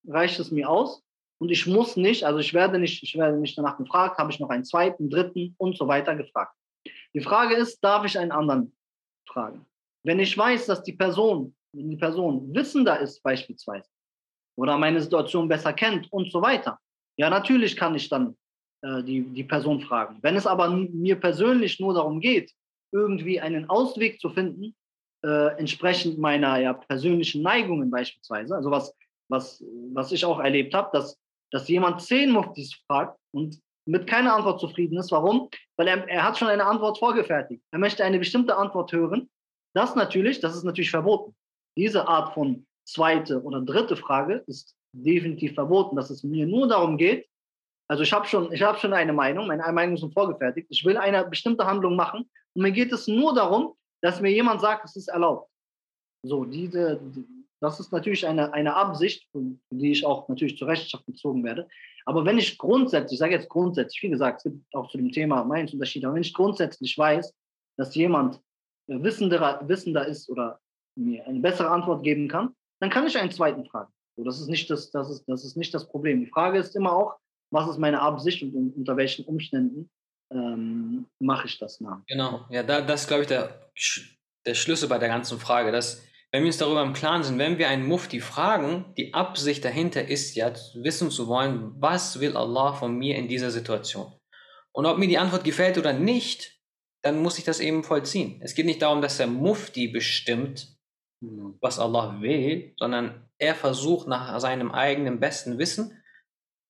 reicht 0.08 0.40
es 0.40 0.52
mir 0.52 0.70
aus. 0.70 1.04
Und 1.42 1.52
ich 1.52 1.66
muss 1.66 1.96
nicht, 1.96 2.26
also 2.26 2.40
ich 2.40 2.54
werde 2.54 2.80
nicht, 2.80 3.02
ich 3.02 3.18
werde 3.18 3.38
nicht 3.38 3.58
danach 3.58 3.78
gefragt, 3.78 4.18
habe 4.18 4.32
ich 4.32 4.40
noch 4.40 4.50
einen 4.50 4.66
zweiten, 4.66 5.10
dritten 5.10 5.56
und 5.58 5.78
so 5.78 5.88
weiter 5.88 6.16
gefragt. 6.16 6.54
Die 7.14 7.22
Frage 7.22 7.56
ist, 7.56 7.80
darf 7.80 8.06
ich 8.06 8.20
einen 8.20 8.32
anderen 8.32 8.76
fragen? 9.28 9.66
Wenn 10.04 10.20
ich 10.20 10.38
weiß, 10.38 10.66
dass 10.66 10.84
die 10.84 10.94
Person, 10.94 11.56
die 11.72 11.96
Person 11.96 12.54
wissender 12.54 13.00
ist 13.00 13.24
beispielsweise 13.24 13.88
oder 14.58 14.78
meine 14.78 15.02
Situation 15.02 15.48
besser 15.48 15.74
kennt 15.74 16.12
und 16.12 16.32
so 16.32 16.42
weiter, 16.42 16.78
ja, 17.18 17.30
natürlich 17.30 17.76
kann 17.76 17.96
ich 17.96 18.10
dann 18.10 18.38
äh, 18.82 19.04
die, 19.04 19.22
die 19.22 19.44
Person 19.44 19.82
fragen. 19.82 20.20
Wenn 20.22 20.36
es 20.36 20.48
aber 20.48 20.70
mir 20.70 21.20
persönlich 21.20 21.80
nur 21.80 21.94
darum 21.94 22.20
geht, 22.20 22.52
irgendwie 22.92 23.40
einen 23.40 23.70
Ausweg 23.70 24.20
zu 24.20 24.30
finden, 24.30 24.76
äh, 25.24 25.58
entsprechend 25.58 26.18
meiner 26.18 26.60
ja, 26.60 26.74
persönlichen 26.74 27.42
Neigungen 27.42 27.90
beispielsweise, 27.90 28.56
also 28.56 28.72
was, 28.72 28.96
was, 29.30 29.64
was 29.94 30.12
ich 30.12 30.26
auch 30.26 30.40
erlebt 30.40 30.74
habe, 30.74 30.90
dass 30.94 31.20
dass 31.52 31.68
jemand 31.68 32.02
zehn 32.02 32.32
Muftis 32.32 32.74
fragt 32.88 33.18
und 33.32 33.60
mit 33.86 34.08
keiner 34.08 34.36
Antwort 34.36 34.60
zufrieden 34.60 34.98
ist. 34.98 35.12
Warum? 35.12 35.50
Weil 35.78 35.88
er, 35.88 36.08
er 36.08 36.24
hat 36.24 36.38
schon 36.38 36.48
eine 36.48 36.66
Antwort 36.66 37.00
vorgefertigt. 37.00 37.64
Er 37.72 37.80
möchte 37.80 38.04
eine 38.04 38.20
bestimmte 38.20 38.56
Antwort 38.56 38.92
hören. 38.92 39.30
Das 39.74 39.96
natürlich, 39.96 40.40
das 40.40 40.56
ist 40.56 40.64
natürlich 40.64 40.92
verboten. 40.92 41.36
Diese 41.78 42.08
Art 42.08 42.34
von 42.34 42.66
zweite 42.86 43.42
oder 43.42 43.62
dritte 43.62 43.96
Frage 43.96 44.44
ist 44.48 44.76
definitiv 44.92 45.54
verboten, 45.54 45.96
dass 45.96 46.10
es 46.10 46.24
mir 46.24 46.46
nur 46.46 46.68
darum 46.68 46.98
geht, 46.98 47.28
also 47.90 48.04
ich 48.04 48.14
habe 48.14 48.28
schon, 48.28 48.52
ich 48.54 48.64
schon 48.80 48.94
eine 48.94 49.14
Meinung, 49.14 49.48
meine 49.48 49.64
Meinung 49.74 49.96
ist 49.96 50.02
schon 50.02 50.12
vorgefertigt. 50.12 50.68
Ich 50.70 50.86
will 50.86 50.96
eine 50.96 51.26
bestimmte 51.26 51.66
Handlung 51.66 51.96
machen 51.96 52.30
und 52.54 52.62
mir 52.62 52.72
geht 52.72 52.92
es 52.92 53.08
nur 53.08 53.34
darum, 53.34 53.74
dass 54.02 54.22
mir 54.22 54.32
jemand 54.32 54.62
sagt, 54.62 54.86
es 54.86 54.96
ist 54.96 55.08
erlaubt. 55.08 55.50
So, 56.24 56.46
diese, 56.46 57.02
das 57.62 57.80
ist 57.80 57.92
natürlich 57.92 58.28
eine, 58.28 58.54
eine 58.54 58.76
Absicht, 58.76 59.28
die 59.34 59.92
ich 59.92 60.06
auch 60.06 60.30
natürlich 60.30 60.58
zur 60.58 60.68
Rechenschaft 60.68 61.06
gezogen 61.08 61.44
werde. 61.44 61.68
Aber 62.06 62.26
wenn 62.26 62.38
ich 62.38 62.58
grundsätzlich, 62.60 63.14
ich 63.14 63.20
sage 63.20 63.34
jetzt 63.34 63.50
grundsätzlich, 63.50 64.04
wie 64.04 64.10
gesagt, 64.10 64.38
es 64.38 64.44
gibt 64.44 64.76
auch 64.76 64.90
zu 64.92 64.98
dem 64.98 65.12
Thema 65.12 65.44
Meinungsunterschiede, 65.44 66.06
aber 66.06 66.16
wenn 66.16 66.22
ich 66.22 66.34
grundsätzlich 66.34 66.96
weiß, 66.96 67.34
dass 67.78 67.96
jemand 67.96 68.40
wissender, 68.88 69.62
wissender 69.68 70.06
ist 70.06 70.30
oder 70.30 70.60
mir 70.96 71.26
eine 71.26 71.40
bessere 71.40 71.70
Antwort 71.70 72.04
geben 72.04 72.28
kann, 72.28 72.56
dann 72.82 72.92
kann 72.92 73.08
ich 73.08 73.18
einen 73.18 73.32
zweiten 73.32 73.66
fragen. 73.66 73.92
So, 74.16 74.24
das, 74.24 74.40
ist 74.40 74.48
nicht 74.48 74.70
das, 74.70 74.92
das, 74.92 75.10
ist, 75.10 75.24
das 75.28 75.44
ist 75.44 75.58
nicht 75.58 75.74
das 75.74 75.88
Problem. 75.88 76.20
Die 76.20 76.30
Frage 76.30 76.60
ist 76.60 76.76
immer 76.76 76.94
auch, 76.94 77.18
was 77.52 77.70
ist 77.70 77.78
meine 77.78 78.02
Absicht 78.02 78.44
und 78.44 78.74
unter 78.76 78.98
welchen 78.98 79.26
Umständen 79.26 79.90
ähm, 80.32 81.08
mache 81.20 81.48
ich 81.48 81.58
das 81.58 81.82
nach. 81.82 82.02
Genau, 82.08 82.46
ja, 82.50 82.64
da, 82.64 82.82
das 82.82 83.02
ist, 83.02 83.08
glaube 83.08 83.24
ich, 83.24 83.28
der, 83.28 83.72
der 84.46 84.54
Schlüssel 84.54 84.90
bei 84.90 84.98
der 84.98 85.10
ganzen 85.10 85.40
Frage, 85.40 85.72
dass 85.72 86.04
wenn 86.32 86.44
wir 86.44 86.48
uns 86.48 86.58
darüber 86.58 86.84
im 86.84 86.94
Klaren 86.94 87.24
sind, 87.24 87.40
wenn 87.40 87.58
wir 87.58 87.70
einen 87.70 87.88
Mufti 87.88 88.20
fragen, 88.20 88.94
die 88.98 89.14
Absicht 89.16 89.66
dahinter 89.66 90.08
ist 90.08 90.36
ja, 90.36 90.54
wissen 90.76 91.10
zu 91.10 91.28
wollen, 91.28 91.74
was 91.80 92.20
will 92.20 92.38
Allah 92.38 92.74
von 92.74 92.96
mir 92.96 93.16
in 93.16 93.28
dieser 93.28 93.50
Situation. 93.50 94.14
Und 94.72 94.86
ob 94.86 95.00
mir 95.00 95.08
die 95.08 95.18
Antwort 95.18 95.44
gefällt 95.44 95.80
oder 95.80 95.92
nicht, 95.92 96.60
dann 97.02 97.24
muss 97.24 97.40
ich 97.40 97.46
das 97.46 97.60
eben 97.60 97.84
vollziehen. 97.84 98.40
Es 98.44 98.54
geht 98.54 98.68
nicht 98.68 98.84
darum, 98.84 99.02
dass 99.02 99.18
der 99.18 99.28
Mufti 99.28 99.88
bestimmt, 99.88 100.80
Mhm. 101.22 101.58
was 101.60 101.80
Allah 101.80 102.22
will, 102.22 102.74
sondern 102.78 103.28
er 103.38 103.56
versucht 103.56 104.08
nach 104.08 104.40
seinem 104.40 104.72
eigenen 104.72 105.20
besten 105.20 105.58
Wissen 105.58 105.99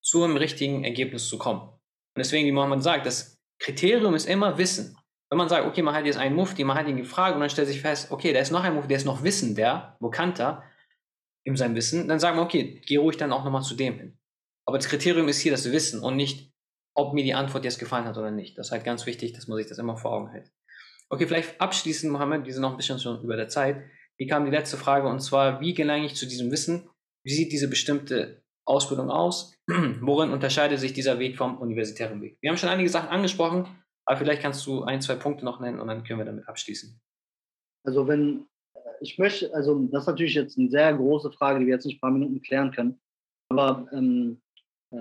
zum 0.01 0.37
richtigen 0.37 0.83
Ergebnis 0.83 1.27
zu 1.27 1.37
kommen. 1.37 1.61
Und 1.61 2.17
deswegen, 2.17 2.47
wie 2.47 2.51
Mohammed 2.51 2.83
sagt, 2.83 3.05
das 3.05 3.39
Kriterium 3.59 4.15
ist 4.15 4.27
immer 4.27 4.57
Wissen. 4.57 4.97
Wenn 5.29 5.37
man 5.37 5.49
sagt, 5.49 5.67
okay, 5.67 5.81
man 5.81 5.93
hat 5.93 6.05
jetzt 6.05 6.17
einen 6.17 6.35
Mufti, 6.35 6.63
man 6.63 6.77
hat 6.77 6.87
ihn 6.87 6.97
gefragt 6.97 7.35
und 7.35 7.41
dann 7.41 7.49
stellt 7.49 7.67
sich 7.67 7.81
fest, 7.81 8.11
okay, 8.11 8.33
da 8.33 8.39
ist 8.39 8.51
noch 8.51 8.63
ein 8.63 8.73
Mufti, 8.73 8.87
der 8.87 8.97
ist 8.97 9.05
noch 9.05 9.23
wissender, 9.23 9.97
bekannter 9.99 10.63
in 11.43 11.55
seinem 11.55 11.75
Wissen, 11.75 12.07
dann 12.07 12.19
sagen 12.19 12.37
wir, 12.37 12.43
okay, 12.43 12.81
geh 12.85 12.97
ruhig 12.97 13.17
dann 13.17 13.31
auch 13.31 13.43
nochmal 13.43 13.61
zu 13.61 13.75
dem 13.75 13.97
hin. 13.97 14.17
Aber 14.65 14.77
das 14.77 14.87
Kriterium 14.87 15.27
ist 15.27 15.39
hier 15.39 15.51
das 15.51 15.71
Wissen 15.71 16.01
und 16.01 16.15
nicht, 16.15 16.51
ob 16.95 17.13
mir 17.13 17.23
die 17.23 17.33
Antwort 17.33 17.63
jetzt 17.63 17.79
gefallen 17.79 18.05
hat 18.05 18.17
oder 18.17 18.31
nicht. 18.31 18.57
Das 18.57 18.67
ist 18.67 18.71
halt 18.71 18.83
ganz 18.83 19.05
wichtig, 19.05 19.33
dass 19.33 19.47
man 19.47 19.57
sich 19.57 19.67
das 19.67 19.77
immer 19.77 19.97
vor 19.97 20.11
Augen 20.11 20.29
hält. 20.31 20.51
Okay, 21.09 21.27
vielleicht 21.27 21.59
abschließend, 21.59 22.11
Mohammed, 22.11 22.45
wir 22.45 22.53
sind 22.53 22.61
noch 22.61 22.71
ein 22.71 22.77
bisschen 22.77 22.99
schon 22.99 23.21
über 23.23 23.35
der 23.35 23.47
Zeit. 23.47 23.83
Hier 24.17 24.27
kam 24.27 24.45
die 24.45 24.51
letzte 24.51 24.77
Frage 24.77 25.07
und 25.07 25.21
zwar, 25.21 25.61
wie 25.61 25.73
gelange 25.73 26.05
ich 26.05 26.15
zu 26.15 26.27
diesem 26.27 26.51
Wissen? 26.51 26.89
Wie 27.23 27.33
sieht 27.33 27.51
diese 27.51 27.67
bestimmte 27.67 28.38
Ausbildung 28.69 29.09
aus? 29.09 29.55
Worin 30.01 30.31
unterscheidet 30.31 30.79
sich 30.79 30.93
dieser 30.93 31.19
Weg 31.19 31.37
vom 31.37 31.57
universitären 31.57 32.21
Weg? 32.21 32.37
Wir 32.41 32.49
haben 32.49 32.57
schon 32.57 32.69
einige 32.69 32.89
Sachen 32.89 33.09
angesprochen, 33.09 33.65
aber 34.05 34.17
vielleicht 34.17 34.41
kannst 34.41 34.65
du 34.65 34.83
ein, 34.83 35.01
zwei 35.01 35.15
Punkte 35.15 35.45
noch 35.45 35.59
nennen 35.59 35.79
und 35.79 35.87
dann 35.87 36.03
können 36.03 36.19
wir 36.19 36.25
damit 36.25 36.47
abschließen. 36.47 36.99
Also 37.85 38.07
wenn, 38.07 38.45
äh, 38.75 38.79
ich 39.01 39.17
möchte, 39.17 39.53
also 39.53 39.79
das 39.91 40.03
ist 40.03 40.07
natürlich 40.07 40.35
jetzt 40.35 40.57
eine 40.57 40.69
sehr 40.69 40.93
große 40.93 41.31
Frage, 41.31 41.59
die 41.59 41.65
wir 41.65 41.73
jetzt 41.73 41.85
nicht 41.85 41.97
ein 41.97 42.01
paar 42.01 42.11
Minuten 42.11 42.41
klären 42.41 42.71
können. 42.71 42.99
Aber 43.49 43.87
ähm, 43.91 44.41
äh, 44.91 44.97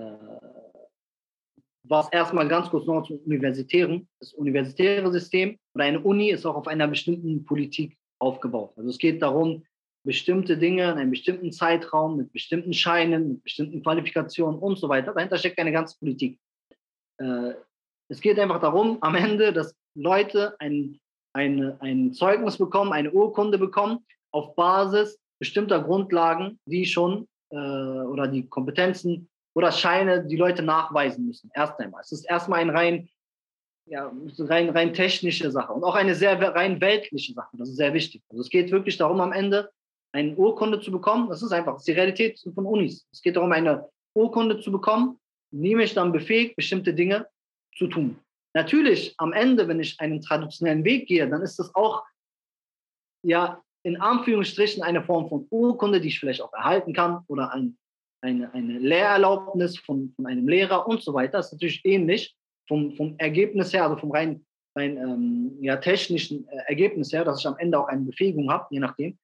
was 1.83 2.11
erstmal 2.11 2.47
ganz 2.47 2.69
kurz 2.69 2.85
noch 2.85 3.05
zum 3.07 3.17
Universitären. 3.19 4.07
Das 4.19 4.33
universitäre 4.33 5.11
System 5.11 5.57
oder 5.73 5.85
eine 5.85 5.99
Uni 5.99 6.29
ist 6.29 6.45
auch 6.45 6.55
auf 6.55 6.67
einer 6.67 6.87
bestimmten 6.87 7.45
Politik 7.45 7.97
aufgebaut. 8.19 8.73
Also 8.77 8.89
es 8.89 8.97
geht 8.97 9.21
darum, 9.21 9.63
bestimmte 10.03 10.57
Dinge 10.57 10.83
in 10.83 10.97
einem 10.97 11.11
bestimmten 11.11 11.51
Zeitraum 11.51 12.17
mit 12.17 12.31
bestimmten 12.31 12.73
Scheinen, 12.73 13.29
mit 13.29 13.43
bestimmten 13.43 13.83
Qualifikationen 13.83 14.59
und 14.59 14.77
so 14.77 14.89
weiter. 14.89 15.13
Dahinter 15.13 15.37
steckt 15.37 15.59
eine 15.59 15.71
ganze 15.71 15.97
Politik. 15.99 16.39
Äh, 17.17 17.53
es 18.07 18.21
geht 18.21 18.39
einfach 18.39 18.59
darum, 18.59 18.97
am 19.01 19.15
Ende, 19.15 19.53
dass 19.53 19.75
Leute 19.95 20.55
ein, 20.59 20.99
ein, 21.33 21.79
ein 21.81 22.13
Zeugnis 22.13 22.57
bekommen, 22.57 22.93
eine 22.93 23.11
Urkunde 23.11 23.57
bekommen, 23.57 24.05
auf 24.31 24.55
Basis 24.55 25.19
bestimmter 25.39 25.81
Grundlagen, 25.81 26.59
die 26.65 26.85
schon 26.85 27.27
äh, 27.51 27.55
oder 27.55 28.27
die 28.27 28.47
Kompetenzen 28.47 29.29
oder 29.55 29.71
Scheine 29.71 30.25
die 30.25 30.37
Leute 30.37 30.63
nachweisen 30.63 31.25
müssen. 31.25 31.49
Erst 31.53 31.79
einmal. 31.79 32.01
Es 32.01 32.11
ist 32.11 32.25
erstmal 32.25 32.59
ein 32.59 32.69
rein, 32.69 33.09
ja, 33.85 34.11
rein, 34.39 34.69
rein 34.69 34.93
technische 34.93 35.51
Sache 35.51 35.73
und 35.73 35.83
auch 35.83 35.95
eine 35.95 36.15
sehr 36.15 36.39
rein 36.39 36.79
weltliche 36.81 37.33
Sache. 37.33 37.57
Das 37.57 37.69
ist 37.69 37.77
sehr 37.77 37.93
wichtig. 37.93 38.21
Also 38.29 38.41
es 38.41 38.49
geht 38.49 38.71
wirklich 38.71 38.97
darum, 38.97 39.19
am 39.21 39.33
Ende 39.33 39.69
eine 40.11 40.35
Urkunde 40.35 40.79
zu 40.79 40.91
bekommen. 40.91 41.29
Das 41.29 41.41
ist 41.41 41.51
einfach 41.51 41.73
das 41.73 41.81
ist 41.81 41.87
die 41.87 41.93
Realität 41.93 42.39
von 42.39 42.65
Unis. 42.65 43.07
Es 43.11 43.21
geht 43.21 43.35
darum, 43.35 43.51
eine 43.51 43.87
Urkunde 44.15 44.59
zu 44.59 44.71
bekommen, 44.71 45.19
die 45.51 45.75
mich 45.75 45.93
dann 45.93 46.11
befähigt, 46.11 46.55
bestimmte 46.55 46.93
Dinge 46.93 47.27
zu 47.77 47.87
tun. 47.87 48.19
Natürlich, 48.53 49.13
am 49.17 49.33
Ende, 49.33 49.67
wenn 49.67 49.79
ich 49.79 49.99
einen 49.99 50.21
traditionellen 50.21 50.83
Weg 50.83 51.07
gehe, 51.07 51.29
dann 51.29 51.41
ist 51.41 51.59
das 51.59 51.73
auch 51.75 52.03
ja 53.23 53.61
in 53.83 53.97
Anführungsstrichen 54.01 54.83
eine 54.83 55.03
Form 55.03 55.29
von 55.29 55.47
Urkunde, 55.49 56.01
die 56.01 56.09
ich 56.09 56.19
vielleicht 56.19 56.41
auch 56.41 56.53
erhalten 56.53 56.93
kann 56.93 57.23
oder 57.27 57.53
ein, 57.53 57.77
eine, 58.21 58.53
eine 58.53 58.79
Lehrerlaubnis 58.79 59.77
von, 59.77 60.11
von 60.15 60.25
einem 60.25 60.47
Lehrer 60.47 60.87
und 60.87 61.01
so 61.01 61.13
weiter. 61.13 61.37
Das 61.37 61.47
ist 61.47 61.53
natürlich 61.53 61.85
ähnlich 61.85 62.35
vom, 62.67 62.93
vom 62.93 63.15
Ergebnis 63.17 63.73
her, 63.73 63.83
also 63.83 63.97
vom 63.97 64.11
rein, 64.11 64.45
rein 64.75 64.97
ähm, 64.97 65.57
ja, 65.61 65.77
technischen 65.77 66.47
äh, 66.49 66.57
Ergebnis 66.67 67.13
her, 67.13 67.23
dass 67.23 67.39
ich 67.39 67.47
am 67.47 67.57
Ende 67.57 67.79
auch 67.79 67.87
eine 67.87 68.01
Befähigung 68.01 68.51
habe, 68.51 68.67
je 68.71 68.79
nachdem. 68.79 69.17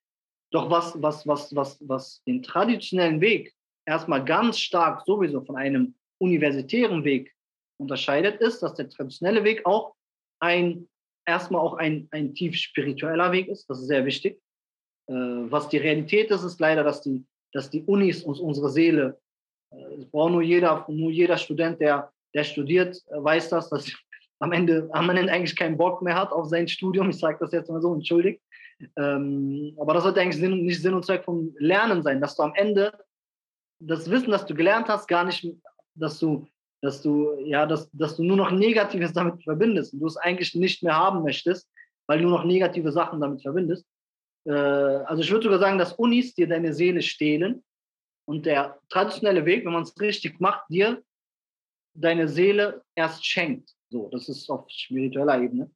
Doch 0.55 0.69
was, 0.69 0.93
was, 1.01 1.27
was, 1.27 1.53
was, 1.53 1.77
was 1.81 2.23
den 2.23 2.41
traditionellen 2.41 3.19
Weg 3.19 3.53
erstmal 3.85 4.23
ganz 4.23 4.57
stark 4.57 5.01
sowieso 5.05 5.41
von 5.41 5.57
einem 5.57 5.95
universitären 6.17 7.03
Weg 7.03 7.35
unterscheidet, 7.77 8.39
ist, 8.39 8.63
dass 8.63 8.73
der 8.75 8.87
traditionelle 8.87 9.43
Weg 9.43 9.65
auch 9.65 9.95
ein, 10.39 10.87
erstmal 11.27 11.59
auch 11.59 11.73
ein, 11.73 12.07
ein 12.11 12.33
tief 12.33 12.55
spiritueller 12.55 13.33
Weg 13.33 13.49
ist. 13.49 13.69
Das 13.69 13.81
ist 13.81 13.87
sehr 13.87 14.05
wichtig. 14.05 14.39
Äh, 15.09 15.13
was 15.13 15.67
die 15.67 15.77
Realität 15.77 16.31
ist, 16.31 16.43
ist 16.43 16.61
leider, 16.61 16.85
dass 16.85 17.01
die, 17.01 17.25
dass 17.51 17.69
die 17.69 17.83
Unis 17.83 18.23
uns 18.23 18.39
unsere 18.39 18.69
Seele, 18.69 19.19
äh, 19.71 20.05
braucht 20.09 20.31
nur 20.31 20.41
jeder, 20.41 20.85
nur 20.87 21.11
jeder 21.11 21.37
Student, 21.37 21.81
der, 21.81 22.13
der 22.33 22.45
studiert, 22.45 23.03
äh, 23.09 23.21
weiß 23.21 23.49
das, 23.49 23.69
dass 23.69 23.91
am 24.39 24.53
Ende, 24.53 24.87
am 24.93 25.09
Ende 25.09 25.29
eigentlich 25.29 25.57
keinen 25.57 25.75
Bock 25.75 26.01
mehr 26.01 26.15
hat 26.15 26.31
auf 26.31 26.47
sein 26.47 26.69
Studium. 26.69 27.09
Ich 27.09 27.19
sage 27.19 27.39
das 27.41 27.51
jetzt 27.51 27.69
mal 27.69 27.81
so, 27.81 27.93
entschuldigt. 27.93 28.41
Ähm, 28.97 29.75
aber 29.79 29.93
das 29.93 30.03
sollte 30.03 30.21
eigentlich 30.21 30.41
Sinn, 30.41 30.65
nicht 30.65 30.81
Sinn 30.81 30.93
und 30.93 31.05
Zweck 31.05 31.23
vom 31.23 31.53
Lernen 31.57 32.03
sein, 32.03 32.21
dass 32.21 32.35
du 32.35 32.43
am 32.43 32.53
Ende 32.55 32.91
das 33.79 34.09
Wissen, 34.09 34.31
das 34.31 34.45
du 34.45 34.55
gelernt 34.55 34.87
hast, 34.87 35.07
gar 35.07 35.23
nicht, 35.23 35.47
dass 35.95 36.19
du, 36.19 36.47
dass 36.81 37.01
du, 37.01 37.35
ja, 37.45 37.65
dass, 37.65 37.89
dass 37.91 38.17
du 38.17 38.23
nur 38.23 38.37
noch 38.37 38.51
Negatives 38.51 39.13
damit 39.13 39.43
verbindest 39.43 39.93
und 39.93 39.99
du 39.99 40.07
es 40.07 40.17
eigentlich 40.17 40.55
nicht 40.55 40.83
mehr 40.83 40.95
haben 40.95 41.23
möchtest, 41.23 41.69
weil 42.07 42.19
du 42.19 42.27
nur 42.27 42.37
noch 42.37 42.45
negative 42.45 42.91
Sachen 42.91 43.21
damit 43.21 43.41
verbindest. 43.41 43.85
Äh, 44.45 44.51
also 44.51 45.21
ich 45.21 45.31
würde 45.31 45.43
sogar 45.43 45.59
sagen, 45.59 45.77
dass 45.77 45.93
Unis 45.93 46.33
dir 46.35 46.47
deine 46.47 46.73
Seele 46.73 47.01
stehlen 47.01 47.63
und 48.25 48.45
der 48.45 48.79
traditionelle 48.89 49.45
Weg, 49.45 49.65
wenn 49.65 49.73
man 49.73 49.83
es 49.83 49.99
richtig 49.99 50.39
macht, 50.39 50.69
dir 50.69 51.01
deine 51.93 52.27
Seele 52.27 52.83
erst 52.95 53.25
schenkt. 53.25 53.71
So, 53.89 54.09
das 54.09 54.27
ist 54.27 54.49
auf 54.49 54.65
spiritueller 54.69 55.41
Ebene. 55.41 55.71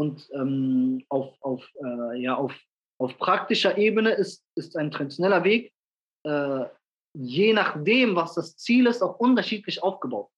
Und 0.00 0.30
ähm, 0.32 1.04
auf, 1.10 1.34
auf, 1.42 1.62
äh, 1.84 2.22
ja, 2.22 2.34
auf, 2.34 2.58
auf 2.98 3.18
praktischer 3.18 3.76
Ebene 3.76 4.12
ist, 4.12 4.42
ist 4.54 4.74
ein 4.74 4.90
traditioneller 4.90 5.44
Weg, 5.44 5.74
äh, 6.24 6.64
je 7.12 7.52
nachdem, 7.52 8.16
was 8.16 8.32
das 8.32 8.56
Ziel 8.56 8.86
ist, 8.86 9.02
auch 9.02 9.18
unterschiedlich 9.18 9.82
aufgebaut. 9.82 10.30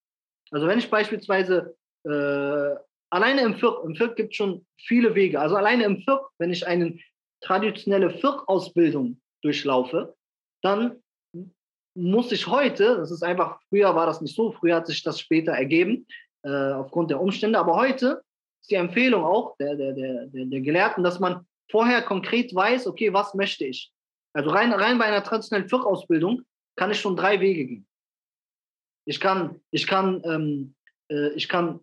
Also 0.51 0.67
wenn 0.67 0.81
ich 0.81 0.91
beispielsweise 0.91 1.77
äh, 2.05 2.75
alleine 3.11 3.43
im 3.43 3.55
Fiqh, 3.55 3.85
im 3.85 3.95
Fiqh 3.95 4.17
gibt 4.17 4.31
es 4.31 4.37
schon 4.37 4.67
viele 4.81 5.15
Wege. 5.15 5.39
Also 5.39 5.55
alleine 5.55 5.85
im 5.85 5.99
Fiqh, 5.99 6.27
wenn 6.39 6.51
ich 6.51 6.67
eine 6.67 6.99
traditionelle 7.41 8.11
Fiqh-Ausbildung 8.11 9.21
durchlaufe, 9.43 10.17
dann 10.63 11.01
muss 11.95 12.33
ich 12.33 12.49
heute, 12.49 12.97
das 12.97 13.13
ist 13.13 13.23
einfach, 13.23 13.61
früher 13.69 13.95
war 13.95 14.07
das 14.07 14.21
nicht 14.23 14.35
so, 14.35 14.51
früher 14.51 14.75
hat 14.75 14.89
sich 14.89 15.05
das 15.05 15.21
später 15.21 15.53
ergeben, 15.53 16.09
äh, 16.43 16.73
aufgrund 16.73 17.11
der 17.11 17.21
Umstände, 17.21 17.61
aber 17.61 17.77
heute 17.77 18.25
ist 18.63 18.71
die 18.71 18.77
Empfehlung 18.77 19.25
auch 19.25 19.57
der, 19.57 19.75
der, 19.75 19.93
der, 19.93 20.27
der, 20.27 20.61
Gelehrten, 20.61 21.03
dass 21.03 21.19
man 21.21 21.47
vorher 21.71 22.03
konkret 22.03 22.55
weiß, 22.55 22.87
okay, 22.87 23.13
was 23.13 23.35
möchte 23.35 23.65
ich? 23.65 23.93
Also 24.35 24.51
rein, 24.51 24.73
rein 24.73 24.99
bei 24.99 25.05
einer 25.05 25.25
traditionellen 25.25 25.69
Fiqh-Ausbildung 25.69 26.43
kann 26.77 26.91
ich 26.91 27.01
schon 27.01 27.17
drei 27.17 27.41
Wege 27.41 27.67
gehen. 27.67 27.87
Ich 29.05 29.21
kann, 29.21 29.61
ich 29.71 29.87
kann, 29.87 30.23
ähm, 30.25 30.75
äh, 31.11 31.31
ich 31.31 31.49
kann 31.49 31.81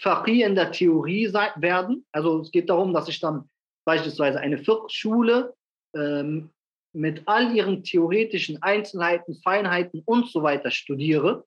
Faqih 0.00 0.42
in 0.42 0.54
der 0.54 0.72
Theorie 0.72 1.28
sein, 1.28 1.50
werden. 1.56 2.04
Also 2.12 2.40
es 2.40 2.50
geht 2.50 2.68
darum, 2.68 2.92
dass 2.92 3.08
ich 3.08 3.20
dann 3.20 3.48
beispielsweise 3.84 4.40
eine 4.40 4.58
Fiqh-Schule 4.58 5.54
ähm, 5.94 6.50
mit 6.92 7.22
all 7.26 7.54
ihren 7.54 7.84
theoretischen 7.84 8.60
Einzelheiten, 8.62 9.36
Feinheiten 9.42 10.02
und 10.04 10.28
so 10.28 10.42
weiter 10.42 10.70
studiere, 10.70 11.44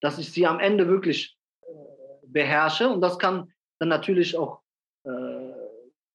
dass 0.00 0.18
ich 0.18 0.32
sie 0.32 0.46
am 0.46 0.58
Ende 0.58 0.88
wirklich 0.88 1.36
beherrsche. 2.36 2.88
Und 2.88 3.00
das 3.00 3.18
kann 3.18 3.50
dann 3.78 3.88
natürlich 3.88 4.36
auch 4.36 4.60
äh, 5.04 5.10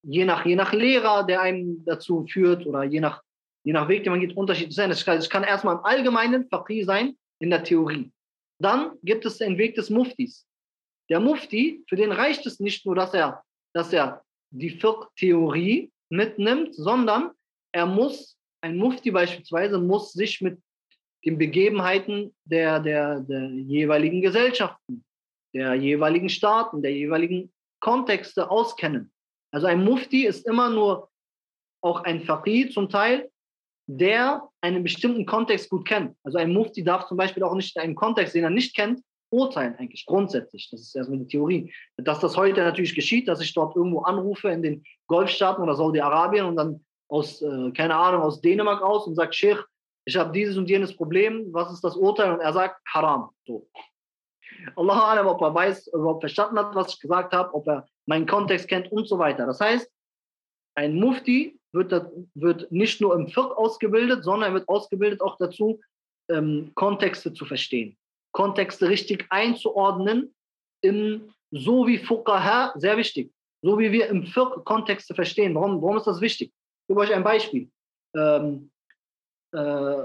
je, 0.03 0.25
nach, 0.25 0.45
je 0.45 0.55
nach 0.55 0.71
Lehrer, 0.71 1.25
der 1.25 1.41
einen 1.41 1.83
dazu 1.85 2.25
führt 2.31 2.65
oder 2.65 2.83
je 2.83 2.99
nach, 2.99 3.21
je 3.63 3.73
nach 3.73 3.87
Weg, 3.87 4.03
den 4.03 4.11
man 4.11 4.21
geht, 4.21 4.37
unterschiedlich 4.37 4.75
sein. 4.75 4.91
Ich 4.91 5.03
kann, 5.03 5.19
kann 5.29 5.43
erstmal 5.43 5.77
im 5.77 5.85
Allgemeinen 5.85 6.47
Faqih 6.47 6.83
sein, 6.83 7.17
in 7.39 7.49
der 7.49 7.63
Theorie. 7.63 8.11
Dann 8.59 8.91
gibt 9.03 9.25
es 9.25 9.39
den 9.39 9.57
Weg 9.57 9.75
des 9.75 9.89
Muftis. 9.89 10.45
Der 11.09 11.19
Mufti, 11.19 11.83
für 11.89 11.95
den 11.95 12.11
reicht 12.11 12.45
es 12.45 12.59
nicht 12.59 12.85
nur, 12.85 12.95
dass 12.95 13.13
er, 13.13 13.43
dass 13.73 13.91
er 13.91 14.23
die 14.51 14.69
Fiqh-Theorie 14.69 15.91
mitnimmt, 16.09 16.75
sondern 16.75 17.31
er 17.73 17.85
muss, 17.85 18.37
ein 18.61 18.77
Mufti 18.77 19.09
beispielsweise, 19.09 19.79
muss 19.79 20.13
sich 20.13 20.41
mit 20.41 20.61
den 21.25 21.37
Begebenheiten 21.37 22.33
der, 22.45 22.79
der, 22.79 23.21
der 23.21 23.49
jeweiligen 23.49 24.21
Gesellschaften, 24.21 25.03
der 25.53 25.75
jeweiligen 25.75 26.29
Staaten, 26.29 26.81
der 26.81 26.93
jeweiligen 26.93 27.51
Kontexte 27.79 28.49
auskennen. 28.49 29.11
Also 29.51 29.67
ein 29.67 29.83
Mufti 29.83 30.25
ist 30.25 30.45
immer 30.47 30.69
nur 30.69 31.09
auch 31.81 32.03
ein 32.03 32.21
Faqih 32.21 32.69
zum 32.69 32.89
Teil, 32.89 33.29
der 33.87 34.47
einen 34.61 34.83
bestimmten 34.83 35.25
Kontext 35.25 35.69
gut 35.69 35.85
kennt. 35.87 36.15
Also 36.23 36.37
ein 36.37 36.53
Mufti 36.53 36.83
darf 36.83 37.07
zum 37.07 37.17
Beispiel 37.17 37.43
auch 37.43 37.55
nicht 37.55 37.75
in 37.75 37.81
einen 37.81 37.95
Kontext, 37.95 38.35
den 38.35 38.43
er 38.43 38.49
nicht 38.49 38.75
kennt, 38.75 39.01
urteilen 39.31 39.75
eigentlich 39.75 40.05
grundsätzlich. 40.05 40.69
Das 40.71 40.81
ist 40.81 40.95
erstmal 40.95 41.19
die 41.19 41.27
Theorie. 41.27 41.73
Dass 41.97 42.19
das 42.19 42.37
heute 42.37 42.61
natürlich 42.61 42.95
geschieht, 42.95 43.27
dass 43.27 43.41
ich 43.41 43.53
dort 43.53 43.75
irgendwo 43.75 44.01
anrufe 44.01 44.49
in 44.49 44.61
den 44.61 44.83
Golfstaaten 45.07 45.63
oder 45.63 45.75
Saudi-Arabien 45.75 46.45
und 46.45 46.55
dann 46.55 46.85
aus, 47.09 47.41
äh, 47.41 47.71
keine 47.71 47.95
Ahnung, 47.95 48.21
aus 48.21 48.41
Dänemark 48.41 48.81
aus 48.81 49.07
und 49.07 49.15
sagt, 49.15 49.35
Sheikh, 49.35 49.63
ich 50.05 50.15
habe 50.15 50.31
dieses 50.31 50.57
und 50.57 50.69
jenes 50.69 50.95
Problem, 50.95 51.47
was 51.51 51.71
ist 51.71 51.83
das 51.83 51.95
Urteil? 51.95 52.33
Und 52.33 52.39
er 52.39 52.53
sagt, 52.53 52.81
haram. 52.87 53.29
So. 53.45 53.67
Allah 54.75 55.11
alam, 55.11 55.27
ob 55.27 55.41
er 55.41 55.53
weiß, 55.53 55.87
überhaupt 55.87 56.21
verstanden 56.21 56.59
hat, 56.59 56.75
was 56.75 56.93
ich 56.93 56.99
gesagt 56.99 57.33
habe, 57.33 57.53
ob 57.53 57.67
er 57.67 57.87
meinen 58.05 58.25
Kontext 58.25 58.67
kennt 58.67 58.91
und 58.91 59.07
so 59.07 59.17
weiter. 59.17 59.45
Das 59.45 59.59
heißt, 59.59 59.89
ein 60.75 60.95
Mufti 60.95 61.59
wird, 61.73 61.91
wird 62.33 62.71
nicht 62.71 63.01
nur 63.01 63.15
im 63.15 63.27
Fiqh 63.27 63.53
ausgebildet, 63.55 64.23
sondern 64.23 64.51
er 64.51 64.53
wird 64.55 64.69
ausgebildet 64.69 65.21
auch 65.21 65.37
dazu, 65.37 65.79
ähm, 66.29 66.71
Kontexte 66.75 67.33
zu 67.33 67.45
verstehen, 67.45 67.97
Kontexte 68.31 68.89
richtig 68.89 69.25
einzuordnen, 69.29 70.33
im, 70.81 71.33
so 71.51 71.87
wie 71.87 71.97
Fuqaha, 71.97 72.73
sehr 72.75 72.97
wichtig, 72.97 73.31
so 73.61 73.77
wie 73.77 73.91
wir 73.91 74.07
im 74.07 74.23
Fiqh 74.23 74.63
Kontexte 74.63 75.13
verstehen. 75.13 75.55
Warum, 75.55 75.81
warum 75.81 75.97
ist 75.97 76.07
das 76.07 76.21
wichtig? 76.21 76.49
Ich 76.49 76.87
gebe 76.87 77.01
euch 77.01 77.13
ein 77.13 77.23
Beispiel. 77.23 77.69
Ähm, 78.15 78.71
äh, 79.53 79.57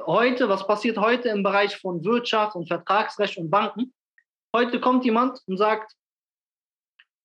heute, 0.06 0.48
was 0.48 0.66
passiert 0.66 0.98
heute 0.98 1.28
im 1.28 1.42
Bereich 1.42 1.76
von 1.76 2.04
Wirtschaft 2.04 2.56
und 2.56 2.66
Vertragsrecht 2.66 3.38
und 3.38 3.50
Banken? 3.50 3.92
Heute 4.56 4.80
kommt 4.80 5.04
jemand 5.04 5.42
und 5.48 5.58
sagt, 5.58 5.94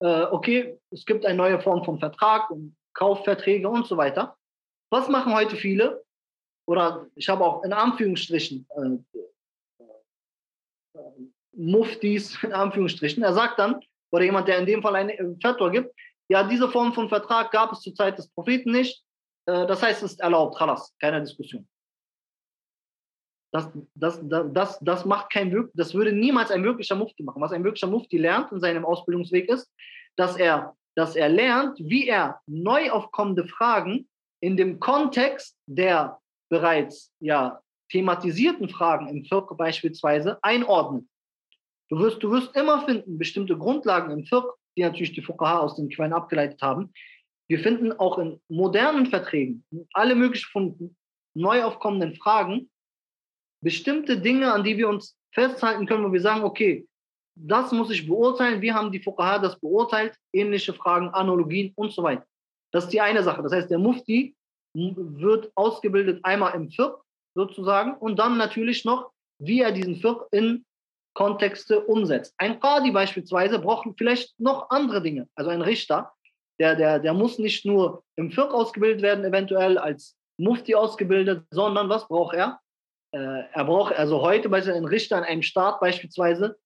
äh, 0.01 0.23
okay, 0.23 0.77
es 0.89 1.05
gibt 1.05 1.25
eine 1.25 1.37
neue 1.37 1.61
Form 1.61 1.85
von 1.85 1.97
Vertrag 1.97 2.49
und 2.49 2.75
Kaufverträge 2.93 3.69
und 3.69 3.87
so 3.87 3.95
weiter. 3.95 4.35
Was 4.91 5.07
machen 5.07 5.33
heute 5.33 5.55
viele? 5.55 6.03
Oder 6.67 7.07
ich 7.15 7.29
habe 7.29 7.45
auch 7.45 7.63
in 7.63 7.71
Anführungsstrichen 7.71 8.67
äh, 8.75 9.21
äh, 10.93 10.99
Muftis 11.53 12.37
in 12.43 12.51
Anführungsstrichen. 12.51 13.23
Er 13.23 13.33
sagt 13.33 13.59
dann, 13.59 13.79
oder 14.11 14.25
jemand, 14.25 14.49
der 14.49 14.57
in 14.57 14.65
dem 14.65 14.81
Fall 14.81 14.97
eine 14.97 15.37
Fatwa 15.41 15.69
gibt, 15.69 15.95
ja, 16.27 16.43
diese 16.43 16.67
Form 16.67 16.91
von 16.91 17.07
Vertrag 17.07 17.49
gab 17.51 17.71
es 17.71 17.79
zur 17.79 17.95
Zeit 17.95 18.17
des 18.17 18.27
Propheten 18.27 18.73
nicht. 18.73 19.05
Äh, 19.45 19.67
das 19.67 19.81
heißt, 19.81 20.03
es 20.03 20.11
ist 20.11 20.19
erlaubt, 20.19 20.57
Khalas, 20.57 20.93
keine 20.99 21.21
Diskussion. 21.21 21.65
Das, 23.51 23.69
das, 23.95 24.21
das, 24.23 24.79
das, 24.79 25.05
macht 25.05 25.31
kein 25.31 25.69
das 25.73 25.93
würde 25.93 26.13
niemals 26.13 26.51
ein 26.51 26.63
wirklicher 26.63 26.95
Mufti 26.95 27.23
machen. 27.23 27.41
Was 27.41 27.51
ein 27.51 27.63
wirklicher 27.63 27.87
Mufti 27.87 28.17
lernt 28.17 28.51
in 28.51 28.61
seinem 28.61 28.85
Ausbildungsweg 28.85 29.49
ist, 29.49 29.69
dass 30.15 30.37
er, 30.37 30.75
dass 30.95 31.15
er 31.15 31.27
lernt, 31.27 31.77
wie 31.79 32.07
er 32.07 32.39
neu 32.47 32.89
aufkommende 32.91 33.45
Fragen 33.45 34.07
in 34.39 34.55
dem 34.55 34.79
Kontext 34.79 35.57
der 35.65 36.17
bereits 36.49 37.13
ja, 37.19 37.59
thematisierten 37.89 38.69
Fragen 38.69 39.07
im 39.09 39.25
Fiqh 39.25 39.55
beispielsweise 39.55 40.41
einordnet. 40.43 41.05
Du 41.89 41.99
wirst, 41.99 42.23
du 42.23 42.31
wirst 42.31 42.55
immer 42.55 42.85
finden, 42.85 43.17
bestimmte 43.17 43.57
Grundlagen 43.57 44.11
im 44.11 44.25
Fiqh, 44.25 44.47
die 44.77 44.83
natürlich 44.83 45.13
die 45.13 45.21
Fuqaha 45.21 45.59
aus 45.59 45.75
den 45.75 45.89
Quellen 45.89 46.13
abgeleitet 46.13 46.61
haben. 46.61 46.93
Wir 47.49 47.59
finden 47.59 47.91
auch 47.91 48.17
in 48.17 48.39
modernen 48.47 49.07
Verträgen 49.07 49.65
alle 49.93 50.15
möglichen 50.15 50.49
von 50.51 50.95
neu 51.33 51.63
aufkommenden 51.63 52.15
Fragen 52.15 52.69
bestimmte 53.61 54.19
Dinge, 54.19 54.51
an 54.51 54.63
die 54.63 54.77
wir 54.77 54.89
uns 54.89 55.15
festhalten 55.33 55.85
können, 55.85 56.03
wo 56.03 56.11
wir 56.11 56.21
sagen, 56.21 56.43
okay, 56.43 56.87
das 57.35 57.71
muss 57.71 57.89
ich 57.89 58.07
beurteilen, 58.07 58.61
wie 58.61 58.73
haben 58.73 58.91
die 58.91 58.99
Fuqaha 58.99 59.39
das 59.39 59.59
beurteilt, 59.59 60.15
ähnliche 60.33 60.73
Fragen, 60.73 61.09
Analogien 61.09 61.71
und 61.75 61.91
so 61.91 62.03
weiter. 62.03 62.25
Das 62.71 62.85
ist 62.85 62.93
die 62.93 63.01
eine 63.01 63.23
Sache. 63.23 63.41
Das 63.41 63.51
heißt, 63.51 63.69
der 63.69 63.79
Mufti 63.79 64.35
wird 64.73 65.51
ausgebildet 65.55 66.23
einmal 66.23 66.55
im 66.55 66.69
Fiqh 66.69 66.95
sozusagen 67.35 67.95
und 67.95 68.19
dann 68.19 68.37
natürlich 68.37 68.85
noch, 68.85 69.11
wie 69.39 69.61
er 69.61 69.71
diesen 69.71 69.95
Fiqh 69.95 70.25
in 70.31 70.65
Kontexte 71.13 71.81
umsetzt. 71.81 72.33
Ein 72.37 72.59
Qadi 72.59 72.91
beispielsweise 72.91 73.59
braucht 73.59 73.87
vielleicht 73.97 74.39
noch 74.39 74.69
andere 74.69 75.01
Dinge. 75.01 75.27
Also 75.35 75.49
ein 75.49 75.61
Richter, 75.61 76.13
der, 76.59 76.75
der, 76.75 76.99
der 76.99 77.13
muss 77.13 77.37
nicht 77.37 77.65
nur 77.65 78.03
im 78.15 78.31
Fiqh 78.31 78.53
ausgebildet 78.53 79.01
werden, 79.01 79.25
eventuell 79.25 79.77
als 79.77 80.15
Mufti 80.37 80.75
ausgebildet, 80.75 81.45
sondern 81.51 81.89
was 81.89 82.07
braucht 82.07 82.35
er? 82.35 82.60
Äh, 83.11 83.43
er 83.51 83.65
braucht, 83.65 83.93
also 83.95 84.21
heute 84.21 84.49
bei 84.49 84.61
ein 84.61 84.85
Richter 84.85 85.17
in 85.17 85.23
einem 85.23 85.41
Staat 85.41 85.79
beispielsweise, 85.79 86.57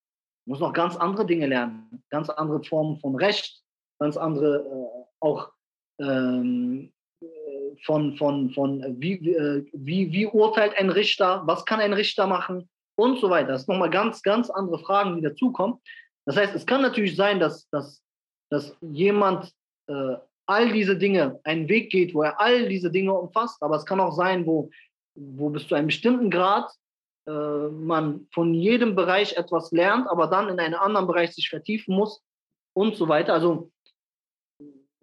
muss 0.48 0.60
noch 0.60 0.74
ganz 0.74 0.96
andere 0.96 1.26
Dinge 1.26 1.48
lernen, 1.48 2.04
ganz 2.10 2.30
andere 2.30 2.64
Formen 2.64 3.00
von 3.00 3.16
Recht, 3.16 3.64
ganz 4.00 4.16
andere 4.16 4.58
äh, 4.58 5.06
auch 5.20 5.52
ähm, 6.00 6.94
von, 7.84 8.16
von, 8.18 8.52
von 8.52 8.96
wie, 9.00 9.34
äh, 9.34 9.66
wie, 9.74 10.12
wie 10.12 10.28
urteilt 10.28 10.78
ein 10.78 10.90
Richter, 10.90 11.42
was 11.46 11.66
kann 11.66 11.80
ein 11.80 11.94
Richter 11.94 12.28
machen 12.28 12.70
und 12.96 13.20
so 13.20 13.30
weiter. 13.30 13.54
Das 13.54 13.64
sind 13.64 13.74
nochmal 13.74 13.90
ganz, 13.90 14.22
ganz 14.22 14.50
andere 14.50 14.80
Fragen, 14.80 15.16
die 15.16 15.22
dazukommen. 15.22 15.80
Das 16.26 16.38
heißt, 16.38 16.56
es 16.56 16.66
kann 16.66 16.82
natürlich 16.82 17.16
sein, 17.16 17.40
dass, 17.40 17.68
dass, 17.70 18.02
dass 18.50 18.76
jemand 18.82 19.52
äh, 19.88 20.16
all 20.48 20.72
diese 20.72 20.98
Dinge 20.98 21.40
einen 21.44 21.68
Weg 21.70 21.92
geht, 21.92 22.14
wo 22.14 22.24
er 22.24 22.40
all 22.40 22.68
diese 22.70 22.92
Dinge 22.92 23.14
umfasst, 23.14 23.62
aber 23.62 23.76
es 23.78 23.86
kann 23.86 24.00
auch 24.00 24.14
sein, 24.14 24.46
wo 24.46 24.70
wo 25.16 25.50
bis 25.50 25.68
zu 25.68 25.76
einem 25.76 25.88
bestimmten 25.88 26.30
Grad 26.30 26.72
äh, 27.28 27.32
man 27.70 28.28
von 28.32 28.54
jedem 28.54 28.96
Bereich 28.96 29.36
etwas 29.38 29.72
lernt, 29.72 30.08
aber 30.08 30.28
dann 30.28 30.50
in 30.50 30.60
einen 30.60 30.76
anderen 30.76 31.08
Bereich 31.08 31.34
sich 31.34 31.50
vertiefen 31.50 31.96
muss 31.96 32.24
und 32.74 32.96
so 32.96 33.08
weiter. 33.08 33.34
Also 33.34 33.72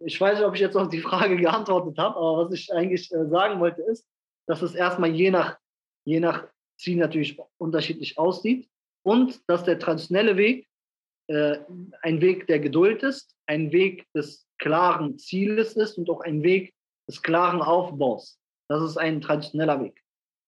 ich 0.04 0.20
weiß 0.20 0.38
nicht, 0.38 0.46
ob 0.46 0.54
ich 0.54 0.60
jetzt 0.60 0.76
auf 0.76 0.88
die 0.88 1.00
Frage 1.00 1.36
geantwortet 1.40 1.98
habe, 1.98 2.16
aber 2.16 2.44
was 2.44 2.52
ich 2.52 2.72
eigentlich 2.72 3.10
äh, 3.12 3.26
sagen 3.26 3.60
wollte 3.60 3.82
ist, 3.82 4.06
dass 4.46 4.62
es 4.62 4.74
erstmal 4.74 5.10
je 5.10 5.30
nach, 5.30 5.58
je 6.04 6.20
nach 6.20 6.46
Ziel 6.78 6.98
natürlich 6.98 7.38
unterschiedlich 7.58 8.18
aussieht 8.18 8.68
und 9.04 9.40
dass 9.48 9.64
der 9.64 9.78
traditionelle 9.78 10.36
Weg 10.36 10.68
äh, 11.28 11.58
ein 12.02 12.20
Weg 12.20 12.46
der 12.46 12.58
Geduld 12.58 13.02
ist, 13.02 13.36
ein 13.46 13.72
Weg 13.72 14.06
des 14.12 14.46
klaren 14.58 15.18
Zieles 15.18 15.76
ist 15.76 15.98
und 15.98 16.10
auch 16.10 16.20
ein 16.20 16.42
Weg 16.42 16.74
des 17.08 17.22
klaren 17.22 17.62
Aufbaus. 17.62 18.38
Das 18.68 18.82
ist 18.82 18.96
ein 18.96 19.20
traditioneller 19.20 19.82
Weg. 19.82 20.01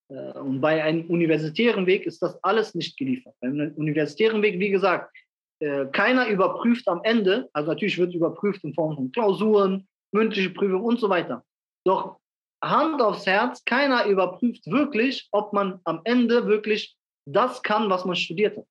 Äh, 0.09 0.37
und 0.39 0.61
bei 0.61 0.83
einem 0.83 1.05
universitären 1.09 1.85
Weg 1.85 2.05
ist 2.05 2.21
das 2.21 2.41
alles 2.43 2.75
nicht 2.75 2.97
geliefert. 2.97 3.33
Beim 3.41 3.73
universitären 3.75 4.41
Weg, 4.41 4.59
wie 4.59 4.69
gesagt, 4.69 5.15
äh, 5.59 5.85
keiner 5.87 6.27
überprüft 6.27 6.87
am 6.87 7.01
Ende, 7.03 7.49
also 7.53 7.71
natürlich 7.71 7.97
wird 7.97 8.13
überprüft 8.13 8.63
in 8.63 8.73
Form 8.73 8.95
von 8.95 9.11
Klausuren, 9.11 9.87
mündliche 10.11 10.49
Prüfung 10.49 10.83
und 10.83 10.99
so 10.99 11.09
weiter. 11.09 11.43
Doch 11.85 12.17
Hand 12.63 13.01
aufs 13.01 13.25
Herz, 13.25 13.63
keiner 13.63 14.05
überprüft 14.05 14.65
wirklich, 14.67 15.27
ob 15.31 15.53
man 15.53 15.79
am 15.83 16.01
Ende 16.03 16.47
wirklich 16.47 16.95
das 17.25 17.61
kann, 17.61 17.89
was 17.89 18.05
man 18.05 18.15
studiert 18.15 18.57
hat. 18.57 18.65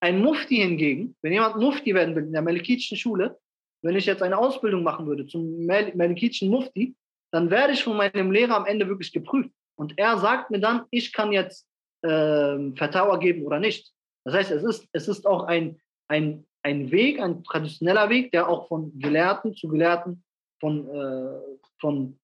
Ein 0.00 0.20
Mufti 0.20 0.56
hingegen, 0.56 1.16
wenn 1.22 1.32
jemand 1.32 1.56
Mufti 1.56 1.94
werden 1.94 2.14
will 2.14 2.24
in 2.24 2.32
der 2.32 2.42
Malikitischen 2.42 2.96
Schule, 2.96 3.38
wenn 3.82 3.96
ich 3.96 4.06
jetzt 4.06 4.22
eine 4.22 4.38
Ausbildung 4.38 4.82
machen 4.82 5.06
würde 5.06 5.26
zum 5.26 5.66
Malikitischen 5.66 6.50
Mufti, 6.50 6.94
dann 7.30 7.50
werde 7.50 7.72
ich 7.72 7.84
von 7.84 7.96
meinem 7.96 8.30
Lehrer 8.30 8.56
am 8.56 8.66
Ende 8.66 8.88
wirklich 8.88 9.12
geprüft. 9.12 9.50
Und 9.76 9.98
er 9.98 10.18
sagt 10.18 10.50
mir 10.50 10.60
dann, 10.60 10.84
ich 10.90 11.12
kann 11.12 11.32
jetzt 11.32 11.66
äh, 12.02 12.72
Vertrauer 12.76 13.18
geben 13.18 13.44
oder 13.44 13.58
nicht. 13.58 13.92
Das 14.24 14.34
heißt, 14.34 14.50
es 14.50 14.62
ist, 14.62 14.88
es 14.92 15.08
ist 15.08 15.26
auch 15.26 15.44
ein, 15.44 15.80
ein, 16.08 16.46
ein 16.62 16.90
Weg, 16.90 17.20
ein 17.20 17.44
traditioneller 17.44 18.08
Weg, 18.08 18.32
der 18.32 18.48
auch 18.48 18.68
von 18.68 18.98
Gelehrten 18.98 19.54
zu 19.54 19.68
Gelehrten, 19.68 20.24
von, 20.60 20.88
äh, 20.88 21.58
von 21.80 22.18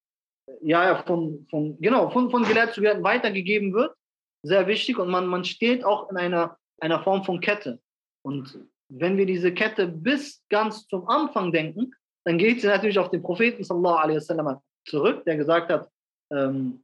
ja, 0.63 1.03
von, 1.05 1.47
von, 1.51 1.79
genau, 1.81 2.11
von, 2.11 2.31
von 2.31 2.43
Gelehrten 2.43 2.75
zu 2.75 2.81
Gelehrten 2.81 3.05
weitergegeben 3.05 3.73
wird. 3.73 3.95
Sehr 4.43 4.67
wichtig. 4.67 4.99
Und 4.99 5.11
man, 5.11 5.27
man 5.27 5.45
steht 5.45 5.85
auch 5.85 6.11
in 6.11 6.17
einer, 6.17 6.57
einer 6.81 7.03
Form 7.03 7.25
von 7.25 7.41
Kette. 7.41 7.81
Und 8.23 8.59
wenn 8.89 9.17
wir 9.17 9.27
diese 9.27 9.53
Kette 9.53 9.87
bis 9.87 10.43
ganz 10.49 10.87
zum 10.89 11.09
Anfang 11.09 11.53
denken, 11.53 11.93
dann 12.25 12.39
geht 12.39 12.61
sie 12.61 12.67
natürlich 12.67 12.99
auf 12.99 13.11
den 13.11 13.23
Propheten 13.23 13.65
sallallahu 13.65 13.97
alaihi 13.97 14.17
wasallam 14.17 14.61
zurück, 14.87 15.25
der 15.25 15.37
gesagt 15.37 15.71
hat, 15.71 15.89
ähm, 16.33 16.83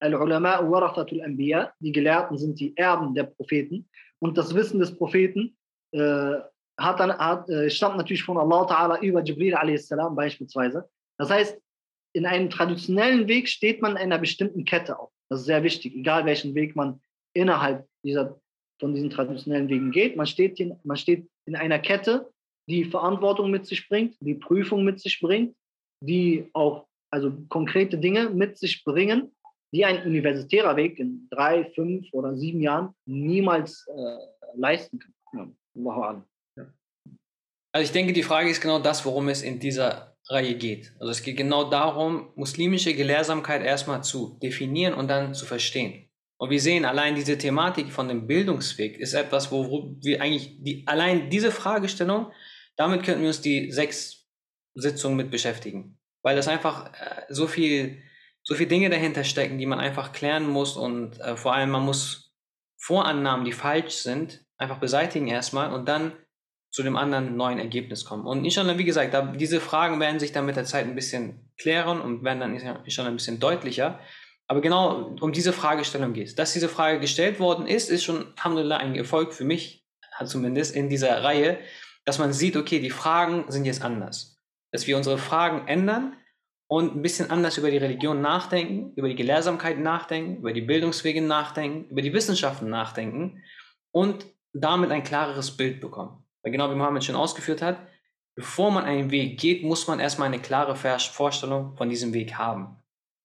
Al-Ulama 0.00 0.60
warathatul 0.70 1.22
Anbiya, 1.22 1.72
die 1.78 1.92
Gelehrten 1.92 2.38
sind 2.38 2.58
die 2.58 2.76
Erben 2.76 3.14
der 3.14 3.24
Propheten. 3.24 3.88
Und 4.18 4.36
das 4.36 4.54
Wissen 4.54 4.80
des 4.80 4.96
Propheten 4.96 5.56
äh, 5.92 6.36
hat 6.78 6.98
hat, 6.98 7.48
äh, 7.48 7.68
stammt 7.70 7.96
natürlich 7.96 8.22
von 8.22 8.38
Allah 8.38 8.66
Ta'ala 8.66 9.00
über 9.02 9.22
Jibril 9.22 9.54
a.s. 9.54 9.88
beispielsweise. 10.14 10.88
Das 11.18 11.30
heißt, 11.30 11.60
in 12.12 12.26
einem 12.26 12.50
traditionellen 12.50 13.28
Weg 13.28 13.48
steht 13.48 13.82
man 13.82 13.92
in 13.92 13.98
einer 13.98 14.18
bestimmten 14.18 14.64
Kette 14.64 14.98
auf. 14.98 15.10
Das 15.28 15.40
ist 15.40 15.46
sehr 15.46 15.62
wichtig, 15.62 15.94
egal 15.94 16.24
welchen 16.24 16.54
Weg 16.54 16.74
man 16.74 17.00
innerhalb 17.34 17.86
dieser, 18.04 18.40
von 18.80 18.94
diesen 18.94 19.10
traditionellen 19.10 19.68
Wegen 19.68 19.92
geht. 19.92 20.16
Man 20.16 20.26
steht, 20.26 20.58
in, 20.58 20.76
man 20.82 20.96
steht 20.96 21.28
in 21.46 21.54
einer 21.54 21.78
Kette, 21.78 22.30
die 22.68 22.84
Verantwortung 22.84 23.50
mit 23.50 23.66
sich 23.66 23.88
bringt, 23.88 24.16
die 24.20 24.34
Prüfung 24.34 24.84
mit 24.84 25.00
sich 25.00 25.20
bringt, 25.20 25.54
die 26.02 26.48
auch 26.52 26.86
also 27.12 27.32
konkrete 27.48 27.98
Dinge 27.98 28.30
mit 28.30 28.58
sich 28.58 28.84
bringen, 28.84 29.32
die 29.72 29.84
ein 29.84 30.04
universitärer 30.04 30.76
Weg 30.76 30.98
in 30.98 31.28
drei, 31.30 31.64
fünf 31.74 32.06
oder 32.12 32.36
sieben 32.36 32.60
Jahren 32.60 32.94
niemals 33.06 33.86
äh, 33.88 34.56
leisten 34.56 34.98
kann. 35.30 35.56
Ja, 35.74 36.66
also 37.72 37.84
ich 37.84 37.92
denke, 37.92 38.12
die 38.12 38.24
Frage 38.24 38.50
ist 38.50 38.60
genau 38.60 38.80
das, 38.80 39.04
worum 39.04 39.28
es 39.28 39.42
in 39.42 39.60
dieser 39.60 40.16
Reihe 40.28 40.56
geht. 40.56 40.92
Also 40.98 41.12
es 41.12 41.22
geht 41.22 41.36
genau 41.36 41.70
darum, 41.70 42.32
muslimische 42.34 42.94
Gelehrsamkeit 42.94 43.62
erstmal 43.62 44.02
zu 44.02 44.38
definieren 44.42 44.94
und 44.94 45.08
dann 45.08 45.34
zu 45.34 45.46
verstehen. 45.46 46.08
Und 46.38 46.50
wir 46.50 46.60
sehen, 46.60 46.84
allein 46.84 47.14
diese 47.14 47.36
Thematik 47.38 47.92
von 47.92 48.08
dem 48.08 48.26
Bildungsweg 48.26 48.98
ist 48.98 49.14
etwas, 49.14 49.52
wo 49.52 49.94
wir 50.00 50.22
eigentlich 50.22 50.56
die, 50.62 50.84
allein 50.86 51.30
diese 51.30 51.50
Fragestellung, 51.50 52.32
damit 52.76 53.02
könnten 53.02 53.20
wir 53.20 53.28
uns 53.28 53.42
die 53.42 53.70
sechs 53.70 54.26
Sitzungen 54.74 55.16
mit 55.16 55.30
beschäftigen. 55.30 55.98
Weil 56.22 56.36
das 56.36 56.48
einfach 56.48 56.92
äh, 56.94 57.26
so 57.28 57.46
viel 57.46 58.02
so 58.50 58.56
viele 58.56 58.68
Dinge 58.68 58.90
dahinter 58.90 59.22
stecken, 59.22 59.58
die 59.58 59.66
man 59.66 59.78
einfach 59.78 60.10
klären 60.10 60.50
muss 60.50 60.76
und 60.76 61.20
äh, 61.20 61.36
vor 61.36 61.54
allem 61.54 61.70
man 61.70 61.84
muss 61.84 62.34
Vorannahmen, 62.78 63.44
die 63.44 63.52
falsch 63.52 63.98
sind, 63.98 64.44
einfach 64.58 64.78
beseitigen 64.78 65.28
erstmal 65.28 65.72
und 65.72 65.88
dann 65.88 66.12
zu 66.72 66.82
dem 66.82 66.96
anderen 66.96 67.36
neuen 67.36 67.60
Ergebnis 67.60 68.04
kommen. 68.04 68.26
Und 68.26 68.44
inshallah, 68.44 68.76
wie 68.76 68.84
gesagt, 68.84 69.14
da, 69.14 69.22
diese 69.22 69.60
Fragen 69.60 70.00
werden 70.00 70.18
sich 70.18 70.32
dann 70.32 70.46
mit 70.46 70.56
der 70.56 70.64
Zeit 70.64 70.84
ein 70.84 70.96
bisschen 70.96 71.48
klären 71.58 72.00
und 72.00 72.24
werden 72.24 72.40
dann 72.40 72.54
inshallah 72.84 73.10
ein 73.10 73.16
bisschen 73.16 73.38
deutlicher. 73.38 74.00
Aber 74.48 74.60
genau 74.60 75.14
um 75.20 75.30
diese 75.30 75.52
Fragestellung 75.52 76.12
geht 76.12 76.26
es. 76.26 76.34
Dass 76.34 76.52
diese 76.52 76.68
Frage 76.68 76.98
gestellt 76.98 77.38
worden 77.38 77.68
ist, 77.68 77.88
ist 77.88 78.02
schon, 78.02 78.32
Alhamdulillah, 78.36 78.78
ein 78.78 78.96
Erfolg 78.96 79.32
für 79.32 79.44
mich, 79.44 79.86
zumindest 80.24 80.74
in 80.74 80.88
dieser 80.88 81.22
Reihe, 81.22 81.60
dass 82.04 82.18
man 82.18 82.32
sieht, 82.32 82.56
okay, 82.56 82.80
die 82.80 82.90
Fragen 82.90 83.44
sind 83.46 83.64
jetzt 83.64 83.82
anders. 83.82 84.40
Dass 84.72 84.88
wir 84.88 84.96
unsere 84.96 85.18
Fragen 85.18 85.68
ändern 85.68 86.16
und 86.70 86.94
ein 86.94 87.02
bisschen 87.02 87.30
anders 87.30 87.58
über 87.58 87.68
die 87.68 87.78
Religion 87.78 88.20
nachdenken, 88.20 88.92
über 88.94 89.08
die 89.08 89.16
Gelehrsamkeit 89.16 89.80
nachdenken, 89.80 90.36
über 90.36 90.52
die 90.52 90.60
Bildungswege 90.60 91.20
nachdenken, 91.20 91.90
über 91.90 92.00
die 92.00 92.12
Wissenschaften 92.12 92.70
nachdenken 92.70 93.42
und 93.90 94.24
damit 94.52 94.92
ein 94.92 95.02
klareres 95.02 95.56
Bild 95.56 95.80
bekommen. 95.80 96.24
Weil 96.42 96.52
genau 96.52 96.70
wie 96.70 96.76
Mohammed 96.76 97.02
schon 97.02 97.16
ausgeführt 97.16 97.60
hat, 97.60 97.84
bevor 98.36 98.70
man 98.70 98.84
einen 98.84 99.10
Weg 99.10 99.40
geht, 99.40 99.64
muss 99.64 99.88
man 99.88 99.98
erstmal 99.98 100.28
eine 100.28 100.38
klare 100.38 100.76
Vorstellung 100.76 101.76
von 101.76 101.88
diesem 101.88 102.14
Weg 102.14 102.34
haben. 102.34 102.76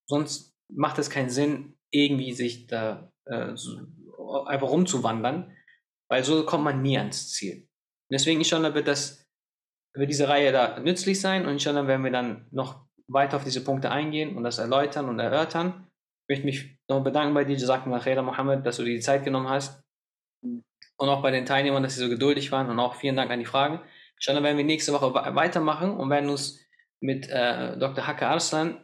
Sonst 0.09 0.57
macht 0.67 0.97
es 0.97 1.11
keinen 1.11 1.29
Sinn, 1.29 1.77
irgendwie 1.91 2.33
sich 2.33 2.65
da 2.65 3.11
äh, 3.25 3.51
so 3.53 3.77
einfach 4.47 4.69
rumzuwandern, 4.69 5.55
weil 6.09 6.23
so 6.23 6.47
kommt 6.47 6.63
man 6.63 6.81
nie 6.81 6.97
ans 6.97 7.31
Ziel. 7.31 7.67
deswegen, 8.11 8.39
inshallah, 8.39 8.73
wird 8.73 8.87
das, 8.87 9.23
wird 9.93 10.09
diese 10.09 10.27
Reihe 10.27 10.51
da 10.51 10.79
nützlich 10.79 11.21
sein 11.21 11.45
und 11.45 11.51
inshallah 11.51 11.85
werden 11.85 12.03
wir 12.03 12.11
dann 12.11 12.47
noch 12.49 12.85
weiter 13.07 13.37
auf 13.37 13.43
diese 13.43 13.63
Punkte 13.63 13.91
eingehen 13.91 14.35
und 14.35 14.43
das 14.43 14.57
erläutern 14.57 15.09
und 15.09 15.19
erörtern. 15.19 15.87
Ich 16.27 16.43
möchte 16.43 16.45
mich 16.45 16.77
noch 16.89 17.03
bedanken 17.03 17.33
bei 17.33 17.43
dir, 17.43 17.55
Jazakumullah 17.55 18.03
Khaira 18.03 18.21
Mohammed, 18.21 18.65
dass 18.65 18.77
du 18.77 18.83
dir 18.83 18.95
die 18.95 18.99
Zeit 18.99 19.23
genommen 19.23 19.49
hast 19.49 19.83
und 20.41 21.09
auch 21.09 21.21
bei 21.21 21.31
den 21.31 21.45
Teilnehmern, 21.45 21.83
dass 21.83 21.95
sie 21.95 22.01
so 22.01 22.09
geduldig 22.09 22.51
waren 22.51 22.69
und 22.69 22.79
auch 22.79 22.95
vielen 22.95 23.15
Dank 23.15 23.31
an 23.31 23.39
die 23.39 23.45
Fragen. 23.45 23.81
Inshallah 24.17 24.43
werden 24.43 24.57
wir 24.57 24.63
nächste 24.63 24.93
Woche 24.93 25.13
weitermachen 25.13 25.91
und 25.91 26.09
werden 26.09 26.29
uns 26.29 26.59
mit 27.01 27.29
äh, 27.29 27.77
Dr. 27.77 28.07
Hake 28.07 28.27
Arslan 28.27 28.83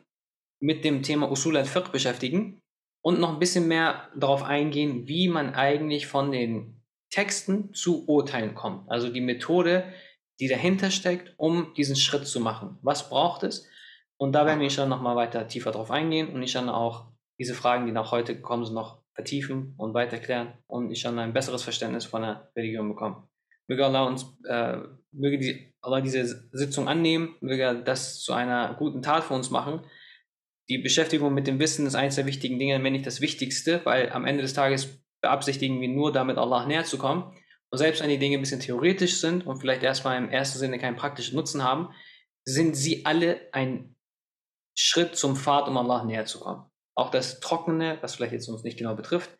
mit 0.59 0.83
dem 0.83 1.01
Thema 1.01 1.31
Usul 1.31 1.57
al-Fiqh 1.57 1.91
beschäftigen 1.91 2.61
und 3.01 3.19
noch 3.19 3.33
ein 3.33 3.39
bisschen 3.39 3.67
mehr 3.67 4.09
darauf 4.15 4.43
eingehen, 4.43 5.07
wie 5.07 5.27
man 5.27 5.55
eigentlich 5.55 6.07
von 6.07 6.31
den 6.31 6.81
Texten 7.09 7.73
zu 7.73 8.07
Urteilen 8.07 8.55
kommt. 8.55 8.89
Also 8.89 9.09
die 9.09 9.21
Methode, 9.21 9.91
die 10.39 10.47
dahinter 10.47 10.91
steckt, 10.91 11.33
um 11.37 11.73
diesen 11.75 11.95
Schritt 11.95 12.27
zu 12.27 12.39
machen. 12.39 12.77
Was 12.81 13.09
braucht 13.09 13.43
es? 13.43 13.67
Und 14.21 14.33
da 14.33 14.45
werden 14.45 14.59
wir 14.59 14.69
schon 14.69 14.87
noch 14.87 15.01
mal 15.01 15.15
weiter 15.15 15.47
tiefer 15.47 15.71
drauf 15.71 15.89
eingehen 15.89 16.29
und 16.31 16.43
ich 16.43 16.53
dann 16.53 16.69
auch 16.69 17.07
diese 17.39 17.55
Fragen, 17.55 17.87
die 17.87 17.91
nach 17.91 18.11
heute 18.11 18.35
gekommen 18.35 18.63
sind, 18.65 18.75
noch 18.75 19.01
vertiefen 19.15 19.73
und 19.77 19.95
weiterklären 19.95 20.53
und 20.67 20.91
ich 20.91 21.01
dann 21.01 21.17
ein 21.17 21.33
besseres 21.33 21.63
Verständnis 21.63 22.05
von 22.05 22.21
der 22.21 22.51
Religion 22.55 22.87
bekomme. 22.87 23.27
Möge 23.67 23.83
Allah 23.83 24.03
uns, 24.03 24.37
äh, 24.47 24.77
möge 25.11 25.39
die, 25.39 25.73
Allah 25.81 26.01
diese 26.01 26.47
Sitzung 26.51 26.87
annehmen, 26.87 27.35
möge 27.41 27.81
das 27.83 28.19
zu 28.19 28.33
einer 28.33 28.75
guten 28.75 29.01
Tat 29.01 29.23
für 29.23 29.33
uns 29.33 29.49
machen. 29.49 29.81
Die 30.69 30.77
Beschäftigung 30.77 31.33
mit 31.33 31.47
dem 31.47 31.57
Wissen 31.57 31.87
ist 31.87 31.95
eines 31.95 32.13
der 32.13 32.27
wichtigen 32.27 32.59
Dinge, 32.59 32.83
wenn 32.83 32.93
nicht 32.93 33.07
das 33.07 33.21
Wichtigste, 33.21 33.81
weil 33.85 34.11
am 34.11 34.25
Ende 34.25 34.43
des 34.43 34.53
Tages 34.53 35.03
beabsichtigen 35.21 35.81
wir 35.81 35.89
nur 35.89 36.11
damit 36.11 36.37
Allah 36.37 36.67
näher 36.67 36.83
zu 36.83 36.99
kommen. 36.99 37.35
Und 37.71 37.79
selbst 37.79 38.03
wenn 38.03 38.09
die 38.09 38.19
Dinge 38.19 38.37
ein 38.37 38.41
bisschen 38.41 38.59
theoretisch 38.59 39.19
sind 39.19 39.47
und 39.47 39.57
vielleicht 39.57 39.81
erstmal 39.81 40.19
im 40.19 40.29
ersten 40.29 40.59
Sinne 40.59 40.77
keinen 40.77 40.95
praktischen 40.95 41.35
Nutzen 41.35 41.63
haben, 41.63 41.89
sind 42.45 42.75
sie 42.75 43.03
alle 43.07 43.41
ein 43.51 43.95
Schritt 44.75 45.15
zum 45.15 45.35
Pfad, 45.35 45.67
um 45.67 45.77
Allah 45.77 46.03
näher 46.03 46.25
zu 46.25 46.39
kommen. 46.39 46.65
Auch 46.95 47.11
das 47.11 47.39
Trockene, 47.39 47.97
was 48.01 48.15
vielleicht 48.15 48.33
jetzt 48.33 48.47
uns 48.49 48.63
nicht 48.63 48.77
genau 48.77 48.95
betrifft. 48.95 49.37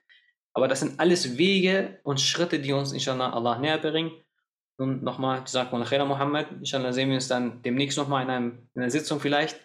Aber 0.54 0.68
das 0.68 0.82
sind 0.82 1.00
alles 1.00 1.38
Wege 1.38 2.00
und 2.04 2.20
Schritte, 2.20 2.60
die 2.60 2.74
uns 2.74 2.92
inshallah 2.92 3.32
Allah 3.32 3.58
näher 3.60 3.78
bringen. 3.78 4.12
Und 4.78 5.04
nochmal, 5.04 5.40
Jazakumullah 5.40 5.88
khair 5.88 6.06
Muhammad. 6.06 6.52
Inshallah 6.52 6.92
sehen 6.92 7.10
wir 7.10 7.16
uns 7.16 7.28
dann 7.28 7.62
demnächst 7.62 7.98
nochmal 7.98 8.24
in, 8.24 8.70
in 8.74 8.82
einer 8.82 8.90
Sitzung 8.90 9.20
vielleicht. 9.20 9.60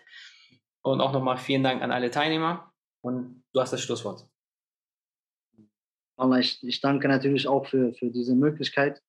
Und 0.82 1.01
auch 1.01 1.12
nochmal 1.12 1.38
vielen 1.38 1.62
Dank 1.62 1.82
an 1.82 1.90
alle 1.90 2.10
Teilnehmer. 2.10 2.72
Und 3.02 3.43
du 3.52 3.60
hast 3.60 3.72
das 3.72 3.80
Schlusswort. 3.80 4.28
Allah, 6.16 6.38
ich, 6.38 6.62
ich 6.62 6.80
danke 6.80 7.09
natürlich 7.09 7.48
auch 7.48 7.66
für, 7.66 7.93
für 7.94 8.10
diese 8.10 8.34
Möglichkeit, 8.34 9.02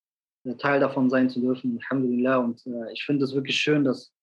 Teil 0.59 0.79
davon 0.79 1.09
sein 1.09 1.29
zu 1.29 1.41
dürfen. 1.41 1.79
Alhamdulillah. 1.81 2.37
Und 2.37 2.65
äh, 2.65 2.91
ich 2.93 3.03
finde 3.03 3.25
es 3.25 3.33
wirklich 3.33 3.59
schön, 3.59 3.83
dass, 3.83 4.13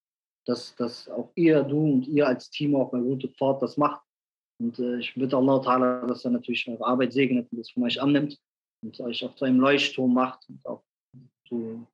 dass, 0.46 0.74
dass 0.76 1.08
auch 1.08 1.30
ihr, 1.34 1.62
du 1.62 1.78
und 1.78 2.06
ihr 2.06 2.26
als 2.26 2.50
Team 2.50 2.76
auch 2.76 2.90
bei 2.90 2.98
Route 2.98 3.28
Fort 3.38 3.62
das 3.62 3.76
macht. 3.76 4.02
Und 4.60 4.78
äh, 4.78 4.98
ich 4.98 5.14
bitte 5.14 5.36
Allah 5.36 5.56
Ta'ala, 5.60 6.06
dass 6.06 6.24
er 6.24 6.30
natürlich 6.30 6.68
eure 6.68 6.86
Arbeit 6.86 7.12
segnet 7.12 7.50
und 7.50 7.58
das 7.58 7.70
von 7.70 7.84
euch 7.84 8.00
annimmt 8.00 8.38
und 8.82 9.00
euch 9.00 9.24
auch 9.24 9.34
zu 9.34 9.44
einem 9.44 9.60
Leuchtturm 9.60 10.14
macht 10.14 10.48
und 10.48 10.64
auch 10.66 10.82
zu, 11.48 11.86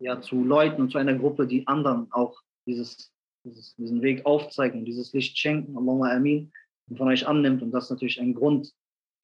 ja, 0.00 0.20
zu 0.20 0.44
Leuten 0.44 0.82
und 0.82 0.90
zu 0.90 0.98
einer 0.98 1.14
Gruppe, 1.14 1.46
die 1.46 1.66
anderen 1.66 2.10
auch 2.12 2.40
dieses, 2.66 3.12
dieses, 3.44 3.74
diesen 3.76 4.02
Weg 4.02 4.24
aufzeigen 4.24 4.80
und 4.80 4.84
dieses 4.84 5.12
Licht 5.12 5.36
schenken, 5.36 5.76
Allahumma 5.76 6.10
Amin, 6.10 6.52
und 6.88 6.96
von 6.96 7.08
euch 7.08 7.26
annimmt 7.26 7.62
und 7.62 7.72
das 7.72 7.90
natürlich 7.90 8.20
ein 8.20 8.34
Grund 8.34 8.72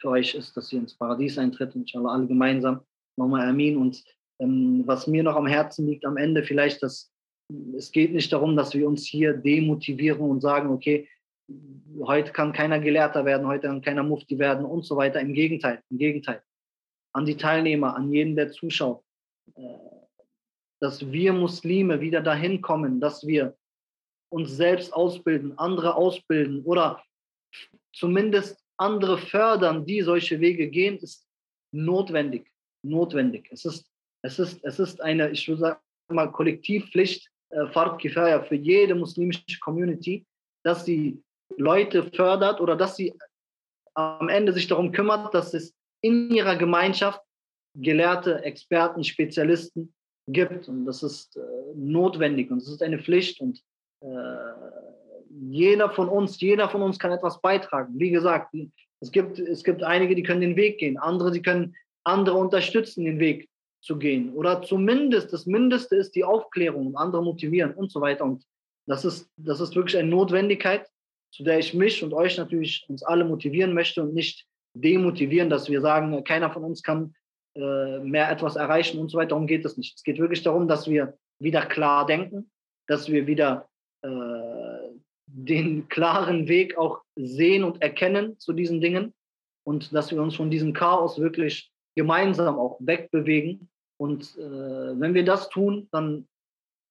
für 0.01 0.11
euch 0.11 0.35
ist, 0.35 0.57
dass 0.57 0.73
ihr 0.73 0.81
ins 0.81 0.95
Paradies 0.95 1.39
eintritt, 1.39 1.75
inshallah 1.75 2.13
alle 2.13 2.27
gemeinsam, 2.27 2.81
Allahumma 3.17 3.49
Amin. 3.49 3.77
Und 3.77 4.05
ähm, 4.41 4.83
was 4.87 5.07
mir 5.07 5.23
noch 5.23 5.37
am 5.37 5.47
Herzen 5.47 5.87
liegt 5.87 6.05
am 6.05 6.17
Ende 6.17 6.43
vielleicht, 6.43 6.83
dass 6.83 7.14
es 7.77 7.91
geht 7.93 8.13
nicht 8.13 8.33
darum, 8.33 8.57
dass 8.57 8.75
wir 8.75 8.87
uns 8.87 9.07
hier 9.07 9.35
demotivieren 9.35 10.21
und 10.21 10.41
sagen, 10.41 10.71
okay, 10.71 11.09
heute 12.03 12.33
kann 12.33 12.53
keiner 12.53 12.81
Gelehrter 12.81 13.25
werden, 13.25 13.47
heute 13.47 13.69
kann 13.69 13.83
keiner 13.83 14.03
Mufti 14.03 14.39
werden 14.39 14.65
und 14.65 14.85
so 14.85 14.97
weiter. 14.97 15.21
Im 15.21 15.35
Gegenteil, 15.35 15.83
im 15.91 15.99
Gegenteil. 15.99 16.43
An 17.13 17.27
die 17.27 17.37
Teilnehmer, 17.37 17.97
an 17.97 18.13
jeden, 18.13 18.35
der 18.35 18.51
zuschaut, 18.51 19.05
äh, 19.55 19.63
dass 20.81 21.13
wir 21.13 21.33
Muslime 21.33 22.01
wieder 22.01 22.21
dahin 22.21 22.61
kommen, 22.61 23.01
dass 23.01 23.27
wir 23.27 23.57
uns 24.31 24.51
selbst 24.57 24.93
ausbilden, 24.93 25.57
andere 25.59 25.95
ausbilden 25.95 26.63
oder 26.65 27.03
zumindest 27.93 28.59
andere 28.77 29.19
fördern, 29.19 29.87
die 29.87 30.03
solche 30.03 30.41
Wege 30.41 30.69
gehen, 30.69 30.99
ist 30.99 31.29
notwendig. 31.73 32.51
Notwendig. 32.83 33.49
Es 33.53 33.65
ist, 33.65 33.89
es 34.23 34.39
ist, 34.39 34.65
es 34.65 34.79
ist 34.79 35.01
eine, 35.01 35.31
ich 35.31 35.47
würde 35.47 35.61
sagen 35.61 35.81
mal, 36.09 36.31
Kollektivpflicht, 36.33 37.31
Fard 37.73 38.01
Kifaya 38.01 38.43
für 38.43 38.57
jede 38.57 38.95
muslimische 38.95 39.59
Community, 39.61 40.25
dass 40.65 40.85
sie 40.85 41.23
Leute 41.57 42.03
fördert 42.11 42.61
oder 42.61 42.77
dass 42.77 42.97
sie 42.97 43.15
am 43.95 44.29
Ende 44.29 44.53
sich 44.53 44.67
darum 44.67 44.93
kümmert, 44.93 45.33
dass 45.35 45.55
es 45.55 45.75
in 46.01 46.31
ihrer 46.31 46.57
Gemeinschaft 46.57 47.21
Gelehrte, 47.77 48.43
Experten, 48.45 49.05
Spezialisten 49.05 49.95
gibt. 50.29 50.69
Und 50.69 50.85
das 50.85 51.03
ist 51.03 51.37
äh, 51.37 51.41
notwendig 51.75 52.51
und 52.51 52.61
das 52.61 52.69
ist 52.69 52.83
eine 52.83 52.99
Pflicht. 52.99 53.41
Und 53.41 53.61
äh, 54.01 54.37
jeder 55.31 55.91
von 55.91 56.09
uns, 56.09 56.41
jeder 56.41 56.69
von 56.69 56.83
uns 56.83 56.99
kann 56.99 57.13
etwas 57.13 57.41
beitragen. 57.41 57.99
Wie 57.99 58.11
gesagt, 58.11 58.55
es 59.01 59.11
gibt, 59.11 59.39
es 59.39 59.65
gibt 59.65 59.83
einige, 59.83 60.15
die 60.15 60.23
können 60.23 60.41
den 60.41 60.57
Weg 60.57 60.79
gehen, 60.79 60.99
andere, 60.99 61.31
die 61.31 61.43
können 61.43 61.75
andere 62.05 62.37
unterstützen, 62.37 63.05
den 63.05 63.19
Weg 63.19 63.49
zu 63.85 63.99
gehen. 63.99 64.33
Oder 64.35 64.63
zumindest, 64.63 65.33
das 65.33 65.47
Mindeste 65.47 65.97
ist 65.97 66.15
die 66.15 66.25
Aufklärung 66.25 66.89
und 66.89 66.97
andere 66.97 67.23
motivieren 67.23 67.75
und 67.75 67.93
so 67.93 68.01
weiter. 68.01 68.25
Und 68.25 68.45
das 68.87 69.05
ist, 69.05 69.31
das 69.37 69.61
ist 69.61 69.77
wirklich 69.77 69.97
eine 69.97 70.09
Notwendigkeit 70.09 70.89
zu 71.35 71.43
der 71.43 71.59
ich 71.59 71.75
mich 71.75 72.05
und 72.05 72.15
euch 72.15 72.39
natürlich 72.39 72.87
uns 72.89 73.03
alle 73.03 73.25
motivieren 73.25 73.75
möchte 73.75 74.03
und 74.03 74.15
nicht 74.15 74.47
demotivieren, 74.75 75.51
dass 75.51 75.69
wir 75.69 75.81
sagen, 75.81 76.23
keiner 76.23 76.53
von 76.53 76.63
uns 76.63 76.83
kann 76.83 77.13
äh, 77.57 77.99
mehr 77.99 78.31
etwas 78.31 78.55
erreichen 78.55 79.01
und 79.01 79.11
so 79.11 79.19
weiter. 79.19 79.31
Darum 79.31 79.49
geht 79.49 79.65
es 79.65 79.77
nicht. 79.77 79.97
Es 79.97 80.05
geht 80.05 80.19
wirklich 80.19 80.45
darum, 80.45 80.69
dass 80.69 80.89
wir 80.89 81.19
wieder 81.41 81.67
klar 81.67 82.07
denken, 82.07 82.53
dass 82.87 83.09
wir 83.09 83.27
wieder 83.27 83.69
äh, 84.03 84.09
den 85.27 85.89
klaren 85.89 86.47
Weg 86.47 86.79
auch 86.79 87.03
sehen 87.17 87.65
und 87.65 87.83
erkennen 87.83 88.39
zu 88.39 88.53
diesen 88.53 88.81
Dingen 88.81 89.13
und 89.65 89.93
dass 89.93 90.13
wir 90.13 90.23
uns 90.23 90.37
von 90.37 90.53
diesem 90.53 90.73
Chaos 90.73 91.19
wirklich 91.19 91.73
gemeinsam 91.97 92.61
auch 92.61 92.79
wegbewegen. 92.79 93.69
Und 93.97 94.37
äh, 94.37 95.01
wenn 95.01 95.15
wir 95.15 95.25
das 95.25 95.49
tun, 95.49 95.89
dann, 95.93 96.27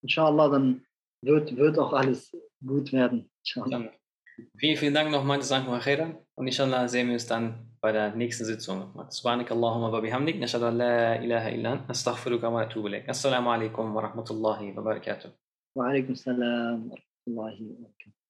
inshallah, 0.01 0.49
dann 0.49 0.85
wird, 1.21 1.55
wird 1.55 1.77
auch 1.79 1.93
alles 1.93 2.35
gut 2.65 2.93
werden. 2.93 3.29
Inshallah. 3.45 3.91
Vielen, 4.57 4.77
vielen 4.77 4.93
Dank 4.93 5.11
nochmal, 5.11 5.37
Jazakum 5.37 5.79
khairan. 5.79 6.17
Und 6.35 6.47
inshallah 6.47 6.87
sehen 6.87 7.07
wir 7.07 7.13
uns 7.13 7.27
dann 7.27 7.67
bei 7.81 7.91
der 7.91 8.15
nächsten 8.15 8.45
Sitzung. 8.45 8.89
Subhanak 9.09 9.51
Allahumma 9.51 9.91
wa 9.91 9.99
bihamdik. 9.99 10.39
Nashadu 10.39 10.65
an 10.65 10.77
la 10.77 11.15
ilaha 11.15 11.49
illa 11.49 11.85
Astaghfiruka 11.87 12.51
wa 12.51 12.61
atubu 12.61 12.87
ilayk. 12.87 13.07
Assalamu 13.09 13.51
alaikum 13.51 13.93
wa 13.93 14.01
rahmatullahi 14.01 14.75
wa 14.75 14.81
barakatuh. 14.81 15.29
Wa 15.75 15.89
alaikum 15.89 16.15
salam 16.15 16.89
wa 16.89 16.95
rahmatullahi 16.95 17.61
wa 17.69 17.75
barakatuh. 17.83 18.22